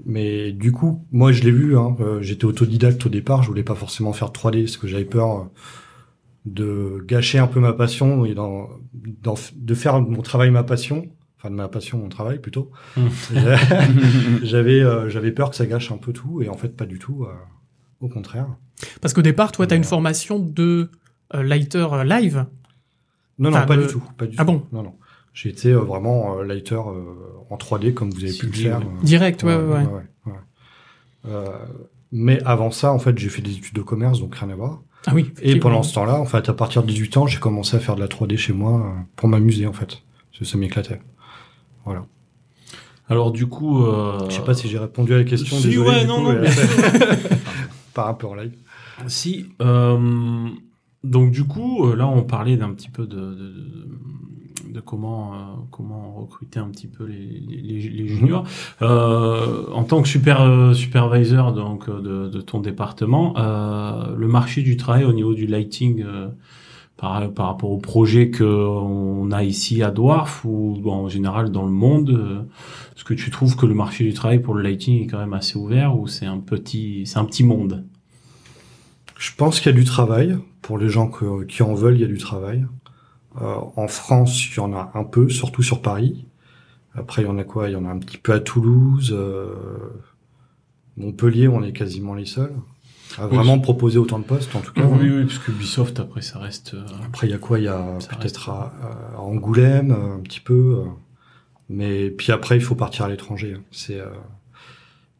Mais 0.05 0.51
du 0.51 0.71
coup, 0.71 1.05
moi, 1.11 1.31
je 1.31 1.43
l'ai 1.43 1.51
vu. 1.51 1.77
Hein, 1.77 1.95
euh, 1.99 2.21
J'étais 2.21 2.45
autodidacte 2.45 3.05
au 3.05 3.09
départ. 3.09 3.43
Je 3.43 3.47
voulais 3.47 3.63
pas 3.63 3.75
forcément 3.75 4.13
faire 4.13 4.29
3D 4.31 4.63
parce 4.63 4.77
que 4.77 4.87
j'avais 4.87 5.05
peur. 5.05 5.31
euh, 5.39 5.43
de 6.45 7.03
gâcher 7.05 7.39
un 7.39 7.47
peu 7.47 7.59
ma 7.59 7.73
passion 7.73 8.23
et 8.23 8.33
dans, 8.33 8.69
dans- 8.93 9.35
de 9.53 9.73
faire 9.73 9.99
mon 9.99 10.21
travail 10.21 10.49
ma 10.49 10.63
passion, 10.63 11.07
enfin 11.37 11.49
de 11.49 11.55
ma 11.55 11.67
passion 11.67 11.97
mon 11.97 12.07
travail 12.07 12.39
plutôt. 12.39 12.71
Mm. 12.95 13.07
j'avais 14.43 14.79
euh, 14.81 15.09
j'avais 15.09 15.31
peur 15.31 15.49
que 15.49 15.57
ça 15.57 15.65
gâche 15.65 15.91
un 15.91 15.97
peu 15.97 16.13
tout 16.13 16.41
et 16.41 16.47
en 16.47 16.55
fait 16.55 16.69
pas 16.69 16.85
du 16.85 16.99
tout. 16.99 17.25
euh, 17.25 17.33
au 17.99 18.07
contraire. 18.07 18.47
Parce 19.01 19.13
qu'au 19.13 19.21
départ, 19.23 19.51
toi, 19.51 19.65
tu 19.67 19.73
as 19.73 19.77
une 19.77 19.83
formation 19.83 20.39
de 20.39 20.89
euh, 21.33 21.43
lighter 21.43 21.85
live? 22.05 22.45
Non 23.39 23.49
non 23.49 23.57
Enfin, 23.57 23.65
pas 23.65 23.75
le- 23.75 23.85
du 23.87 23.91
tout, 23.91 24.03
pas 24.17 24.25
du 24.27 24.35
Ah 24.39 24.45
tout. 24.45 24.51
bon? 24.53 24.63
Non 24.71 24.83
non. 24.83 24.93
J'ai 25.39 25.49
été 25.49 25.69
euh, 25.71 25.81
vraiment 25.81 26.39
euh, 26.39 26.43
lighter 26.43 26.73
euh, 26.73 27.03
en 27.51 27.57
3D 27.57 27.93
comme 27.93 28.09
vous 28.09 28.23
avez 28.23 28.33
pu 28.35 28.47
le 28.47 28.51
faire. 28.53 28.79
euh, 28.79 29.03
Direct, 29.03 29.43
ouais, 29.43 29.55
ouais, 29.55 29.61
ouais. 29.63 29.83
ouais, 29.85 30.01
ouais. 30.25 30.33
Euh, 31.27 31.45
mais 32.11 32.41
avant 32.43 32.71
ça, 32.71 32.91
en 32.91 32.97
fait, 32.97 33.15
j'ai 33.19 33.29
fait 33.29 33.43
des 33.43 33.51
études 33.51 33.75
de 33.75 33.81
commerce, 33.83 34.19
donc 34.19 34.33
rien 34.35 34.49
à 34.49 34.55
voir. 34.55 34.81
Ah 35.05 35.11
oui. 35.13 35.31
Et 35.43 35.57
pendant 35.59 35.83
ce 35.83 35.93
temps-là, 35.93 36.19
en 36.19 36.25
fait, 36.25 36.49
à 36.49 36.53
partir 36.53 36.81
de 36.81 36.87
18 36.87 37.17
ans, 37.17 37.27
j'ai 37.27 37.37
commencé 37.39 37.77
à 37.77 37.79
faire 37.79 37.93
de 37.95 37.99
la 37.99 38.07
3D 38.07 38.35
chez 38.35 38.51
moi 38.53 38.79
euh, 38.79 38.99
pour 39.15 39.29
m'amuser, 39.29 39.67
en 39.67 39.73
fait. 39.73 40.01
Parce 40.31 40.39
que 40.39 40.45
ça 40.45 40.57
m'éclatait. 40.57 40.99
Voilà. 41.85 42.05
Alors 43.07 43.31
du 43.31 43.45
coup, 43.45 43.85
euh, 43.85 44.17
Je 44.29 44.35
sais 44.35 44.43
pas 44.43 44.55
si 44.55 44.67
j'ai 44.67 44.79
répondu 44.79 45.13
à 45.13 45.17
la 45.17 45.23
question. 45.23 45.55
si, 45.55 45.67
désolé, 45.67 45.87
ouais, 45.89 46.01
du 46.01 46.07
non, 46.07 46.25
coup, 46.25 46.31
non, 46.31 46.41
par 47.93 48.07
un 48.09 48.13
peu 48.15 48.25
en 48.27 48.33
live. 48.33 48.53
Si, 49.07 49.45
euh, 49.61 50.49
donc 51.03 51.31
du 51.31 51.43
coup, 51.45 51.93
là 51.93 52.07
on 52.07 52.23
parlait 52.23 52.57
d'un 52.57 52.73
petit 52.73 52.89
peu 52.89 53.05
de, 53.07 53.15
de, 53.15 53.87
de- 54.69 54.79
comment, 54.79 55.33
euh, 55.33 55.37
comment 55.71 56.13
recruter 56.19 56.59
un 56.59 56.67
petit 56.69 56.87
peu 56.87 57.05
les, 57.05 57.17
les, 57.17 57.89
les 57.89 58.07
juniors. 58.07 58.43
Euh, 58.81 59.65
en 59.73 59.83
tant 59.83 60.01
que 60.01 60.07
super, 60.07 60.41
euh, 60.41 60.73
supervisor 60.73 61.53
donc, 61.53 61.89
euh, 61.89 62.01
de, 62.01 62.29
de 62.29 62.41
ton 62.41 62.59
département, 62.59 63.33
euh, 63.37 64.15
le 64.15 64.27
marché 64.27 64.61
du 64.61 64.77
travail 64.77 65.03
au 65.05 65.13
niveau 65.13 65.33
du 65.33 65.47
lighting 65.47 66.03
euh, 66.03 66.27
par, 66.97 67.31
par 67.31 67.47
rapport 67.47 67.69
au 67.71 67.77
projet 67.77 68.31
qu'on 68.31 69.29
a 69.31 69.43
ici 69.43 69.83
à 69.83 69.91
Dwarf 69.91 70.43
ou 70.45 70.77
bon, 70.81 70.93
en 70.93 71.09
général 71.09 71.51
dans 71.51 71.65
le 71.65 71.71
monde, 71.71 72.45
est-ce 72.95 73.03
que 73.03 73.13
tu 73.13 73.29
trouves 73.29 73.55
que 73.55 73.65
le 73.67 73.75
marché 73.75 74.03
du 74.03 74.13
travail 74.13 74.39
pour 74.39 74.55
le 74.55 74.63
lighting 74.63 75.03
est 75.03 75.07
quand 75.07 75.19
même 75.19 75.33
assez 75.33 75.57
ouvert 75.57 75.95
ou 75.97 76.07
c'est 76.07 76.25
un 76.25 76.39
petit, 76.39 77.03
c'est 77.05 77.19
un 77.19 77.25
petit 77.25 77.43
monde? 77.43 77.85
Je 79.19 79.31
pense 79.35 79.59
qu'il 79.59 79.71
y 79.71 79.75
a 79.75 79.77
du 79.77 79.83
travail. 79.85 80.37
Pour 80.61 80.77
les 80.77 80.89
gens 80.89 81.07
que- 81.07 81.43
qui 81.45 81.63
en 81.63 81.73
veulent, 81.73 81.95
il 81.95 82.01
y 82.01 82.03
a 82.03 82.07
du 82.07 82.17
travail. 82.17 82.65
Euh, 83.41 83.55
en 83.75 83.87
France, 83.87 84.47
il 84.49 84.55
y 84.57 84.59
en 84.59 84.73
a 84.73 84.91
un 84.95 85.03
peu, 85.03 85.29
surtout 85.29 85.61
sur 85.63 85.81
Paris. 85.81 86.25
Après, 86.95 87.21
il 87.21 87.25
y 87.25 87.27
en 87.29 87.37
a 87.37 87.43
quoi? 87.43 87.69
Il 87.69 87.73
y 87.73 87.75
en 87.75 87.85
a 87.85 87.89
un 87.89 87.99
petit 87.99 88.17
peu 88.17 88.33
à 88.33 88.39
Toulouse, 88.39 89.11
euh, 89.15 89.53
Montpellier, 90.97 91.47
on 91.47 91.61
est 91.63 91.73
quasiment 91.73 92.15
les 92.15 92.25
seuls. 92.25 92.53
À 93.17 93.27
Oui. 93.27 93.35
vraiment 93.35 93.59
proposer 93.59 93.99
autant 93.99 94.19
de 94.19 94.23
postes, 94.25 94.55
en 94.55 94.59
tout 94.61 94.73
cas. 94.73 94.83
Oui, 94.85 95.09
oui, 95.09 95.23
parce 95.25 95.39
que 95.39 95.51
Ubisoft, 95.51 95.99
après, 95.99 96.21
ça 96.21 96.39
reste... 96.39 96.73
euh, 96.73 96.83
Après, 97.05 97.27
il 97.27 97.29
y 97.29 97.33
a 97.33 97.37
quoi? 97.37 97.59
Il 97.59 97.65
y 97.65 97.67
a 97.69 97.97
peut-être 98.19 98.49
à, 98.49 98.73
à 99.15 99.19
Angoulême, 99.19 99.91
euh, 99.91 100.15
un 100.15 100.19
petit 100.19 100.39
peu. 100.41 100.83
euh, 100.85 100.89
mais 101.69 102.09
puis 102.09 102.31
après, 102.31 102.57
il 102.57 102.61
faut 102.61 102.75
partir 102.75 103.05
à 103.05 103.09
l'étranger. 103.09 103.53
hein. 103.57 103.61
C'est 103.71 103.99
euh, 103.99 104.07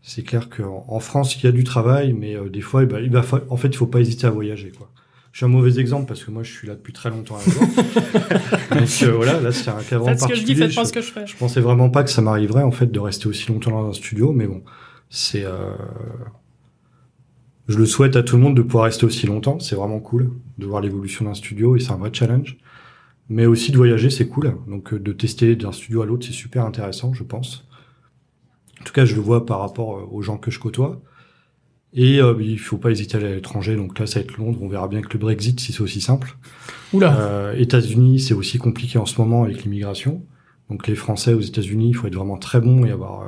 c'est 0.02 0.24
clair 0.24 0.50
qu'en 0.50 0.86
en 0.88 1.00
France, 1.00 1.36
il 1.36 1.44
y 1.44 1.48
a 1.48 1.52
du 1.52 1.64
travail, 1.66 2.14
mais 2.14 2.36
euh, 2.36 2.50
des 2.50 2.62
fois, 2.62 2.84
eh 2.84 2.86
ben, 2.86 3.00
il 3.00 3.10
va 3.12 3.22
fa- 3.24 3.42
en 3.50 3.58
fait, 3.58 3.68
il 3.68 3.76
faut 3.78 3.88
pas 3.88 4.00
hésiter 4.00 4.26
à 4.26 4.30
voyager. 4.32 4.72
Quoi. 4.72 4.90
Je 5.38 5.42
suis 5.42 5.46
un 5.46 5.50
mauvais 5.50 5.80
exemple 5.80 6.08
parce 6.08 6.24
que 6.24 6.32
moi, 6.32 6.42
je 6.42 6.52
suis 6.52 6.68
là 6.68 6.74
depuis 6.74 6.94
très 6.94 7.12
longtemps. 7.12 7.36
À. 7.36 8.76
Donc 8.76 8.90
euh, 9.04 9.12
voilà, 9.16 9.40
là, 9.40 9.52
c'est 9.52 9.70
un 9.70 9.84
cas 9.84 10.00
vraiment 10.00 10.06
Faites 10.08 10.22
ce 10.22 10.28
que 10.28 10.34
je 10.34 10.42
dis, 10.42 10.56
particulier. 10.56 10.68
faites 10.68 10.76
pas 10.76 10.82
Je- 10.82 10.88
ce 10.88 10.94
que 10.94 11.02
je 11.02 11.12
fais. 11.12 11.28
je 11.28 11.38
pensais 11.38 11.62
vraiment 11.62 11.92
pas 11.92 12.04
que 12.04 12.10
ça 12.10 12.24
m'arriverait 12.24 12.64
en 12.64 12.72
fait 12.72 12.88
de 12.88 13.00
rester 13.00 13.28
aussi 13.28 13.48
longtemps 13.50 13.70
dans 13.70 13.88
un 13.88 13.94
studio, 13.94 14.34
mais 14.34 14.48
bon, 14.48 14.64
c'est. 15.12 15.44
Euh... 15.46 15.76
Je 17.68 17.78
le 17.78 17.86
souhaite 17.86 18.16
à 18.16 18.24
tout 18.24 18.36
le 18.36 18.42
monde 18.42 18.58
de 18.58 18.64
pouvoir 18.64 18.86
rester 18.86 19.06
aussi 19.06 19.28
longtemps. 19.28 19.60
C'est 19.60 19.76
vraiment 19.76 20.00
cool 20.00 20.32
de 20.58 20.66
voir 20.66 20.82
l'évolution 20.82 21.24
d'un 21.26 21.36
studio 21.36 21.76
et 21.76 21.82
c'est 21.82 21.92
un 21.92 21.98
vrai 21.98 22.10
challenge. 22.12 22.58
Mais 23.30 23.46
aussi 23.46 23.72
de 23.72 23.78
voyager, 23.78 24.10
c'est 24.10 24.28
cool. 24.28 24.56
Donc 24.68 24.92
euh, 24.92 25.00
de 25.00 25.12
tester 25.14 25.56
d'un 25.56 25.72
studio 25.72 26.02
à 26.02 26.08
l'autre, 26.08 26.26
c'est 26.26 26.34
super 26.34 26.66
intéressant, 26.66 27.14
je 27.14 27.22
pense. 27.24 27.68
En 28.82 28.86
tout 28.86 28.94
cas, 28.94 29.06
je 29.06 29.14
le 29.14 29.22
vois 29.22 29.46
par 29.46 29.60
rapport 29.60 29.98
euh, 30.00 30.08
aux 30.10 30.24
gens 30.24 30.40
que 30.40 30.50
je 30.50 30.58
côtoie. 30.58 31.00
Et 31.94 32.22
euh, 32.22 32.36
il 32.40 32.60
faut 32.60 32.78
pas 32.78 32.92
hésiter 32.92 33.16
à 33.16 33.20
aller 33.20 33.32
à 33.32 33.36
l'étranger. 33.36 33.76
Donc 33.76 33.98
là, 33.98 34.06
ça 34.06 34.20
va 34.20 34.26
être 34.26 34.38
Londres. 34.38 34.60
On 34.62 34.68
verra 34.68 34.88
bien 34.88 35.02
que 35.02 35.14
le 35.14 35.20
Brexit, 35.20 35.60
si 35.60 35.72
c'est 35.72 35.82
aussi 35.82 36.02
simple. 36.02 36.38
Oula. 36.94 37.18
Euh, 37.20 37.54
États-Unis, 37.58 38.20
c'est 38.20 38.34
aussi 38.34 38.58
compliqué 38.58 38.98
en 38.98 39.06
ce 39.06 39.20
moment 39.22 39.44
avec 39.44 39.64
l'immigration. 39.64 40.22
Donc 40.70 40.88
les 40.88 40.96
Français 40.96 41.34
aux 41.34 41.42
États-Unis, 41.42 41.90
il 41.90 41.94
faut 41.94 42.08
être 42.08 42.16
vraiment 42.16 42.38
très 42.38 42.60
bon 42.60 42.86
et 42.86 42.92
avoir 42.92 43.22
euh, 43.22 43.26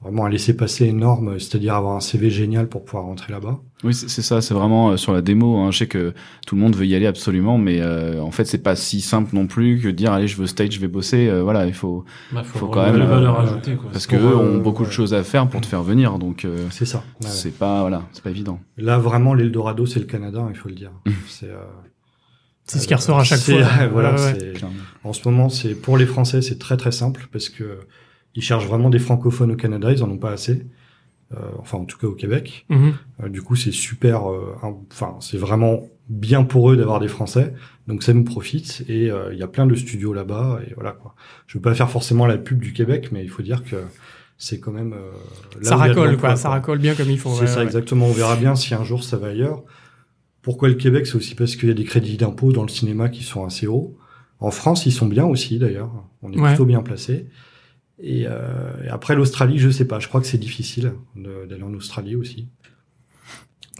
vraiment 0.00 0.26
un 0.26 0.28
laisser-passer 0.28 0.86
énorme, 0.86 1.40
c'est-à-dire 1.40 1.74
avoir 1.74 1.96
un 1.96 2.00
CV 2.00 2.30
génial 2.30 2.68
pour 2.68 2.84
pouvoir 2.84 3.04
rentrer 3.04 3.32
là-bas. 3.32 3.58
Oui, 3.82 3.92
c'est 3.94 4.08
c'est 4.08 4.22
ça, 4.22 4.40
c'est 4.40 4.54
vraiment 4.54 4.90
euh, 4.90 4.96
sur 4.96 5.12
la 5.12 5.22
démo. 5.22 5.56
Hein. 5.58 5.70
Je 5.72 5.78
sais 5.78 5.86
que 5.88 6.14
tout 6.46 6.54
le 6.54 6.60
monde 6.60 6.76
veut 6.76 6.86
y 6.86 6.94
aller 6.94 7.06
absolument, 7.06 7.58
mais 7.58 7.80
euh, 7.80 8.20
en 8.22 8.30
fait, 8.30 8.44
c'est 8.44 8.62
pas 8.62 8.76
si 8.76 9.00
simple 9.00 9.34
non 9.34 9.46
plus 9.48 9.80
que 9.80 9.86
de 9.88 9.92
dire 9.92 10.12
allez, 10.12 10.28
je 10.28 10.36
veux 10.36 10.46
stage, 10.46 10.70
je 10.72 10.80
vais 10.80 10.86
bosser. 10.88 11.28
Euh, 11.28 11.42
voilà, 11.42 11.66
il 11.66 11.74
faut 11.74 12.04
bah, 12.32 12.42
faut, 12.44 12.68
quand 12.68 12.82
même, 12.84 12.96
la 12.96 13.06
valeur 13.06 13.40
euh, 13.40 13.42
ajoutée, 13.42 13.74
quoi. 13.74 13.90
parce 13.90 14.04
C'est 14.04 14.10
que 14.10 14.16
pour, 14.16 14.28
eux 14.30 14.34
euh, 14.34 14.56
ont 14.56 14.58
beaucoup 14.58 14.84
de 14.84 14.90
choses 14.90 15.14
à 15.14 15.22
faire 15.24 15.48
pour 15.48 15.60
te 15.60 15.66
faire 15.66 15.82
venir, 15.82 16.18
donc 16.20 16.44
euh, 16.44 16.66
C'est 16.70 16.86
ça. 16.86 16.98
Ouais. 17.20 17.26
c'est 17.28 17.56
pas 17.58 17.80
voilà, 17.80 18.02
c'est 18.12 18.22
pas 18.22 18.30
évident. 18.30 18.60
Là, 18.76 18.98
vraiment, 18.98 19.34
l'Eldorado, 19.34 19.84
c'est 19.86 20.00
le 20.00 20.06
Canada, 20.06 20.46
il 20.48 20.56
faut 20.56 20.68
le 20.68 20.74
dire. 20.76 20.92
c'est 21.28 21.46
euh, 21.50 21.56
C'est 22.64 22.78
ce 22.78 22.86
qui 22.86 22.94
ressort 22.94 23.18
à 23.18 23.24
chaque 23.24 23.38
c'est- 23.40 23.62
fois. 23.62 23.86
voilà, 23.92 24.12
Ouais, 24.12 24.36
c'est- 24.38 24.54
en 25.02 25.12
ce 25.12 25.28
moment, 25.28 25.48
c'est 25.48 25.74
pour 25.74 25.96
les 25.96 26.06
Français, 26.06 26.40
c'est 26.42 26.58
très 26.58 26.76
très 26.76 26.92
simple 26.92 27.28
parce 27.32 27.48
que 27.48 27.78
ils 28.38 28.42
cherchent 28.42 28.66
vraiment 28.66 28.88
des 28.88 28.98
francophones 29.00 29.50
au 29.50 29.56
Canada, 29.56 29.90
ils 29.92 30.02
en 30.02 30.10
ont 30.10 30.16
pas 30.18 30.30
assez. 30.30 30.64
Euh, 31.34 31.36
enfin, 31.58 31.76
en 31.78 31.84
tout 31.84 31.98
cas 31.98 32.06
au 32.06 32.14
Québec. 32.14 32.64
Mhm. 32.70 32.94
Euh, 33.22 33.28
du 33.28 33.42
coup, 33.42 33.54
c'est 33.56 33.72
super. 33.72 34.30
euh, 34.30 34.54
Enfin, 34.92 35.16
c'est 35.20 35.36
vraiment 35.36 35.82
bien 36.08 36.44
pour 36.44 36.70
eux 36.70 36.76
d'avoir 36.76 37.00
des 37.00 37.08
Français. 37.08 37.52
Donc 37.86 38.02
ça 38.02 38.14
nous 38.14 38.24
profite 38.24 38.82
et 38.88 39.10
euh, 39.10 39.32
il 39.34 39.38
y 39.38 39.42
a 39.42 39.48
plein 39.48 39.66
de 39.66 39.74
studios 39.74 40.14
là-bas 40.14 40.60
et 40.66 40.72
voilà 40.74 40.92
quoi. 40.92 41.14
Je 41.46 41.58
veux 41.58 41.62
pas 41.62 41.74
faire 41.74 41.90
forcément 41.90 42.26
la 42.26 42.38
pub 42.38 42.60
du 42.60 42.72
Québec, 42.72 43.10
mais 43.12 43.22
il 43.24 43.28
faut 43.28 43.42
dire 43.42 43.62
que 43.64 43.76
c'est 44.38 44.58
quand 44.60 44.72
même 44.72 44.92
euh, 44.94 45.10
là 45.60 45.68
Ça 45.70 45.76
racole, 45.76 46.16
quoi. 46.16 46.36
Ça 46.36 46.48
racole 46.48 46.78
bien 46.78 46.94
comme 46.94 47.10
il 47.10 47.18
faut. 47.18 47.34
C'est 47.34 47.40
ouais, 47.42 47.46
ça 47.46 47.58
ouais. 47.58 47.64
exactement. 47.66 48.06
On 48.06 48.12
verra 48.12 48.36
bien 48.36 48.54
si 48.54 48.72
un 48.74 48.84
jour 48.84 49.02
ça 49.04 49.16
va 49.18 49.26
ailleurs. 49.28 49.64
Pourquoi 50.42 50.68
le 50.68 50.74
Québec? 50.76 51.06
C'est 51.06 51.16
aussi 51.16 51.34
parce 51.34 51.56
qu'il 51.56 51.68
y 51.68 51.72
a 51.72 51.74
des 51.74 51.84
crédits 51.84 52.16
d'impôt 52.16 52.52
dans 52.52 52.62
le 52.62 52.68
cinéma 52.68 53.08
qui 53.10 53.22
sont 53.24 53.44
assez 53.44 53.66
hauts. 53.66 53.98
En 54.40 54.50
France, 54.52 54.86
ils 54.86 54.92
sont 54.92 55.06
bien 55.08 55.26
aussi 55.26 55.58
d'ailleurs. 55.58 55.90
On 56.22 56.32
est 56.32 56.38
Ouais. 56.38 56.48
plutôt 56.50 56.64
bien 56.64 56.80
placé. 56.82 57.26
Et, 58.00 58.26
euh, 58.26 58.84
et 58.84 58.88
après 58.88 59.14
l'Australie, 59.14 59.58
je 59.58 59.70
sais 59.70 59.86
pas. 59.86 59.98
Je 59.98 60.08
crois 60.08 60.20
que 60.20 60.26
c'est 60.26 60.38
difficile 60.38 60.94
d'aller 61.16 61.62
en 61.62 61.74
Australie 61.74 62.16
aussi. 62.16 62.48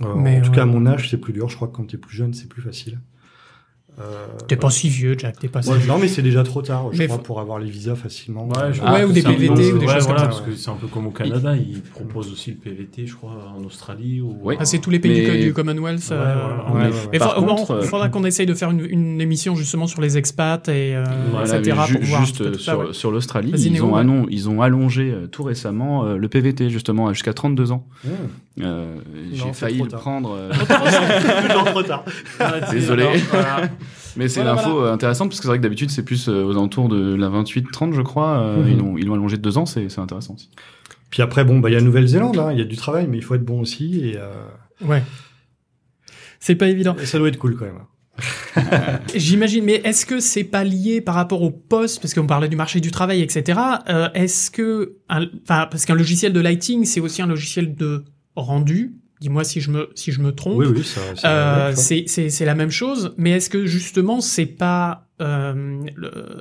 Euh, 0.03 0.15
Mais 0.15 0.39
en 0.39 0.43
tout 0.43 0.53
cas, 0.53 0.63
à 0.63 0.67
mon 0.67 0.87
âge, 0.87 1.11
c'est 1.11 1.19
plus 1.19 1.33
dur. 1.33 1.49
Je 1.49 1.57
crois 1.57 1.69
que 1.69 1.77
quand 1.77 1.85
t'es 1.85 1.97
plus 1.99 2.17
jeune, 2.17 2.35
c'est 2.35 2.49
plus 2.49 2.63
facile. 2.63 3.01
Euh, 4.01 4.27
T'es 4.47 4.57
pas 4.57 4.71
si 4.71 4.89
vieux, 4.89 5.17
Jack. 5.19 5.39
T'es 5.41 5.49
pas 5.49 5.61
si 5.63 5.71
ouais, 5.71 5.79
vieux. 5.79 5.89
non, 5.89 5.99
mais 5.99 6.07
c'est 6.09 6.23
déjà 6.23 6.45
trop 6.45 6.63
tard. 6.63 6.87
Je 6.93 6.99
Mais 6.99 7.07
crois 7.07 7.17
faut- 7.19 7.23
pour 7.25 7.41
avoir 7.41 7.59
les 7.59 7.69
visas 7.69 7.97
facilement. 7.97 8.47
Ouais, 8.47 8.73
je 8.73 8.81
Ah, 8.85 9.05
ou 9.05 9.11
des 9.13 9.23
PVT 9.23 9.47
peu- 9.47 9.53
ou 9.53 9.79
des 9.79 9.87
ouais, 9.87 9.95
choses 9.95 10.05
voilà, 10.05 10.21
comme 10.21 10.29
parce 10.29 10.39
ça. 10.39 10.45
que 10.45 10.55
c'est 10.55 10.71
un 10.71 10.75
peu 10.75 10.87
comme 10.87 11.07
au 11.09 11.11
Canada, 11.11 11.57
ils 11.57 11.81
proposent 11.83 12.31
aussi 12.33 12.51
le 12.53 12.57
PVT, 12.59 13.07
je 13.07 13.15
crois, 13.17 13.53
en 13.59 13.65
Australie 13.65 14.21
ou. 14.21 14.39
Oui. 14.43 14.55
Ah, 14.61 14.65
c'est 14.65 14.79
tous 14.79 14.91
les 14.91 15.01
pays 15.01 15.27
Mais- 15.27 15.45
du, 15.45 15.53
Commonwealth. 15.53 16.09
Ouais, 16.11 16.17
euh, 16.17 16.35
voilà. 16.41 16.57
ouais. 16.71 16.91
Ouais, 16.91 16.95
ouais, 16.97 17.09
Mais 17.13 17.19
fa- 17.19 17.35
contre, 17.35 17.71
euh, 17.73 17.81
il 17.83 17.89
faudra 17.89 18.09
qu'on 18.09 18.25
essaye 18.25 18.47
de 18.47 18.55
faire 18.55 18.71
une, 18.71 18.85
une 18.89 19.21
émission 19.21 19.57
justement 19.57 19.87
sur 19.89 20.01
les 20.01 20.17
expats 20.17 20.69
et 20.69 20.95
euh, 20.95 21.05
Voilà, 21.33 21.59
etc. 21.59 21.77
ju- 21.89 21.95
pour 21.99 22.05
voir 22.05 22.25
juste 22.25 22.41
euh, 22.43 22.93
sur, 22.93 23.11
l'Australie, 23.11 23.53
ils 23.57 23.83
ont, 23.83 24.27
ils 24.31 24.49
ont 24.49 24.63
allongé 24.63 25.11
euh, 25.11 25.27
tout 25.27 25.43
récemment 25.43 26.05
euh, 26.05 26.17
le 26.17 26.29
PVT 26.29 26.71
justement 26.71 27.09
à 27.09 27.13
jusqu'à 27.13 27.33
32 27.33 27.73
ans. 27.73 27.87
Euh, 28.61 28.97
J'ai 29.33 29.53
failli 29.53 29.79
le 29.83 29.89
prendre. 29.89 30.37
euh, 30.37 30.51
Toujours 30.53 31.65
trop 31.73 31.83
tard. 31.83 32.05
Désolé. 32.73 33.05
Voilà. 34.19 34.25
Mais 34.25 34.29
c'est 34.29 34.43
Voilà, 34.43 34.57
l'info 34.57 34.83
euh, 34.85 34.93
intéressante 34.93 35.29
parce 35.29 35.39
que 35.41 35.45
c'est 35.45 35.49
vrai 35.49 35.59
que 35.59 35.63
d'habitude 35.63 35.91
c'est 35.91 36.03
plus 36.05 36.29
euh, 36.29 36.45
aux 36.45 36.51
alentours 36.53 36.89
de 36.89 37.15
la 37.15 37.29
28-30 37.29 37.93
je 37.95 38.03
crois. 38.03 38.39
Euh, 38.41 38.63
Mhm. 38.63 38.69
ils 38.71 38.79
l'ont 38.79 38.99
ils 38.99 39.07
l'ont 39.07 39.15
allongé 39.15 39.37
de 39.37 39.43
deux 39.43 39.57
ans, 39.59 39.67
c'est 39.67 39.89
c'est 39.89 40.01
intéressant 40.01 40.35
aussi. 40.35 40.51
Puis 41.11 41.23
après, 41.23 41.43
bon, 41.45 41.59
bah, 41.61 41.71
il 41.71 41.73
y 41.73 41.77
a 41.77 41.81
Nouvelle-Zélande, 41.81 42.37
hein, 42.39 42.53
il 42.53 42.59
y 42.59 42.63
a 42.63 42.67
du 42.67 42.77
travail, 42.77 43.07
mais 43.09 43.17
il 43.17 43.23
faut 43.25 43.35
être 43.35 43.45
bon 43.45 43.61
aussi, 43.61 44.01
et, 44.11 44.17
euh, 44.19 44.31
Ouais. 44.87 45.03
C'est 46.41 46.55
pas 46.55 46.69
évident. 46.69 46.95
et 47.01 47.07
ça 47.07 47.19
doit 47.19 47.29
être 47.29 47.39
cool 47.39 47.57
quand 47.57 47.65
même. 47.65 47.81
J'imagine, 49.15 49.65
mais 49.65 49.81
est-ce 49.85 50.05
que 50.05 50.21
c'est 50.21 50.45
pas 50.45 50.65
lié 50.65 51.01
par 51.01 51.15
rapport 51.15 51.43
au 51.43 51.51
poste, 51.51 52.01
parce 52.03 52.13
qu'on 52.15 52.27
parlait 52.27 52.49
du 52.49 52.57
marché 52.57 52.81
du 52.81 52.91
travail, 52.91 53.23
etc. 53.23 53.59
euh, 53.89 54.09
est-ce 54.15 54.51
que, 54.51 54.97
un- 55.09 55.27
enfin, 55.45 55.67
parce 55.71 55.85
qu'un 55.87 55.95
logiciel 55.95 56.33
de 56.33 56.41
lighting, 56.41 56.85
c'est 56.85 57.01
aussi 57.01 57.23
un 57.23 57.27
logiciel 57.27 57.75
de 57.75 58.05
rendu. 58.37 58.95
Dis-moi 59.21 59.45
si 59.45 59.61
je 59.61 59.71
me 59.71 59.91
si 59.95 60.13
je 60.13 60.21
me 60.21 60.33
trompe. 60.33 60.59
Oui, 60.59 60.67
oui, 60.67 60.85
ça. 60.85 61.01
ça 61.17 61.29
Euh, 61.31 61.73
c'est 61.75 62.05
c'est 62.07 62.31
c'est 62.31 62.45
la 62.45 62.55
même 62.55 62.71
chose, 62.71 63.15
mais 63.19 63.33
est-ce 63.33 63.51
que 63.51 63.67
justement 63.67 64.21
c'est 64.21 64.47
pas 64.47 65.05
euh, 65.21 65.81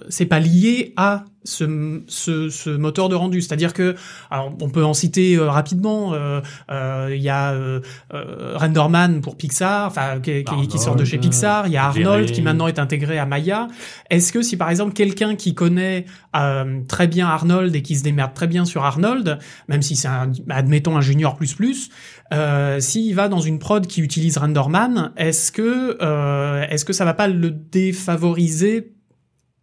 c'est 0.09 0.27
pas 0.27 0.39
lié 0.39 0.93
à 0.97 1.25
ce, 1.43 2.01
ce, 2.07 2.49
ce 2.49 2.69
moteur 2.69 3.09
de 3.09 3.15
rendu? 3.15 3.41
C'est-à-dire 3.41 3.73
que, 3.73 3.95
alors, 4.29 4.53
on 4.61 4.69
peut 4.69 4.83
en 4.85 4.93
citer 4.93 5.35
euh, 5.35 5.49
rapidement. 5.49 6.13
euh, 6.13 6.41
euh, 6.69 7.09
Il 7.15 7.21
y 7.23 7.29
a 7.29 7.53
euh, 7.53 7.79
euh, 8.13 8.53
Renderman 8.55 9.21
pour 9.21 9.35
Pixar, 9.35 9.87
enfin 9.87 10.19
qui, 10.21 10.43
qui- 10.43 10.67
qui 10.67 10.77
sort 10.77 10.95
de 10.95 11.05
chez 11.05 11.17
Pixar. 11.17 11.65
Il 11.65 11.73
y 11.73 11.77
a 11.77 11.85
Arnold 11.85 12.31
qui 12.31 12.41
maintenant 12.43 12.67
est 12.67 12.77
intégré 12.77 13.17
à 13.17 13.25
Maya. 13.25 13.67
Est-ce 14.11 14.31
que 14.31 14.43
si 14.43 14.57
par 14.57 14.69
exemple 14.69 14.93
quelqu'un 14.93 15.35
qui 15.35 15.55
connaît 15.55 16.05
euh, 16.35 16.81
très 16.87 17.07
bien 17.07 17.25
Arnold 17.27 17.75
et 17.75 17.81
qui 17.81 17.95
se 17.95 18.03
démerde 18.03 18.35
très 18.35 18.47
bien 18.47 18.65
sur 18.65 18.83
Arnold, 18.85 19.39
même 19.69 19.81
si 19.81 19.95
c'est 19.95 20.07
un, 20.07 20.31
admettons 20.49 20.95
un 20.97 21.01
junior 21.01 21.35
plus 21.35 21.55
plus, 21.55 21.89
euh, 22.33 22.79
s'il 22.79 23.15
va 23.15 23.29
dans 23.29 23.39
une 23.39 23.59
prod 23.59 23.85
qui 23.87 24.01
utilise 24.01 24.37
Renderman, 24.37 25.11
est-ce 25.17 25.51
que 25.51 25.97
euh, 26.01 26.65
est-ce 26.69 26.83
que 26.85 26.93
ça 26.93 27.05
va 27.05 27.13
pas 27.13 27.27
le 27.27 27.51
défavoriser 27.51 28.91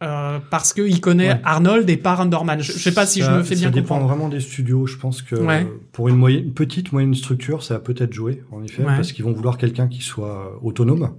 euh, 0.03 0.39
parce 0.51 0.73
qu'il 0.73 1.01
connaît 1.01 1.29
Ouais. 1.35 1.41
Arnold 1.45 1.89
et 1.89 1.97
pas 1.97 2.15
Renderman 2.15 2.61
je, 2.61 2.73
je 2.73 2.79
sais 2.79 2.93
pas 2.93 3.07
si 3.07 3.23
je 3.23 3.31
me 3.31 3.43
fais 3.43 3.55
bien 3.55 3.65
Ça 3.65 3.71
dépend 3.71 3.95
comprendre. 3.95 4.07
vraiment 4.09 4.29
des 4.29 4.41
studios. 4.41 4.87
Je 4.87 4.97
pense 4.99 5.23
que 5.23 5.37
Ouais. 5.37 5.67
pour 5.93 6.09
une, 6.09 6.17
moyenne, 6.17 6.45
une 6.47 6.53
petite 6.53 6.93
moyenne 6.93 7.15
structure, 7.15 7.63
ça 7.63 7.75
va 7.75 7.81
peut-être 7.81 8.13
jouer, 8.13 8.43
en 8.51 8.63
effet, 8.63 8.83
Ouais. 8.83 8.97
parce 8.97 9.13
qu'ils 9.13 9.25
vont 9.25 9.33
vouloir 9.33 9.57
quelqu'un 9.57 9.87
qui 9.89 10.03
soit 10.03 10.59
autonome. 10.63 11.11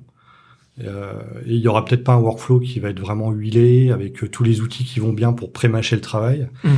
Euh, 0.83 1.13
et 1.45 1.53
il 1.53 1.59
y 1.61 1.67
aura 1.69 1.85
peut-être 1.85 2.03
pas 2.03 2.13
un 2.13 2.17
workflow 2.19 2.59
qui 2.59 2.79
va 2.81 2.89
être 2.89 2.99
vraiment 2.99 3.31
huilé 3.31 3.91
avec 3.91 4.29
tous 4.29 4.43
les 4.43 4.59
outils 4.61 4.83
qui 4.83 4.99
vont 4.99 5.13
bien 5.13 5.31
pour 5.31 5.51
pré-mâcher 5.53 5.95
le 5.95 6.01
travail. 6.01 6.47
Mhm. 6.65 6.73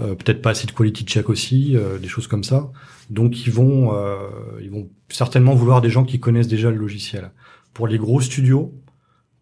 Euh, 0.00 0.14
peut-être 0.14 0.42
pas 0.42 0.50
assez 0.50 0.66
de 0.66 0.72
quality 0.72 1.04
check 1.04 1.28
aussi, 1.28 1.76
euh, 1.76 1.98
des 1.98 2.08
choses 2.08 2.28
comme 2.28 2.44
ça. 2.44 2.70
Donc 3.10 3.46
ils 3.46 3.52
vont, 3.52 3.94
euh, 3.94 4.28
ils 4.62 4.70
vont 4.70 4.88
certainement 5.08 5.54
vouloir 5.54 5.80
des 5.80 5.90
gens 5.90 6.04
qui 6.04 6.20
connaissent 6.20 6.48
déjà 6.48 6.70
le 6.70 6.76
logiciel. 6.76 7.32
Pour 7.74 7.88
les 7.88 7.98
gros 7.98 8.20
studios, 8.20 8.74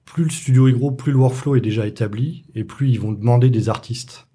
plus 0.04 0.24
le 0.24 0.30
studio 0.30 0.68
est 0.68 0.72
gros, 0.72 0.92
plus 0.92 1.12
le 1.12 1.18
workflow 1.18 1.56
est 1.56 1.60
déjà 1.60 1.86
établi, 1.86 2.44
et 2.54 2.64
plus 2.64 2.90
ils 2.90 3.00
vont 3.00 3.12
demander 3.12 3.50
des 3.50 3.68
artistes. 3.68 4.28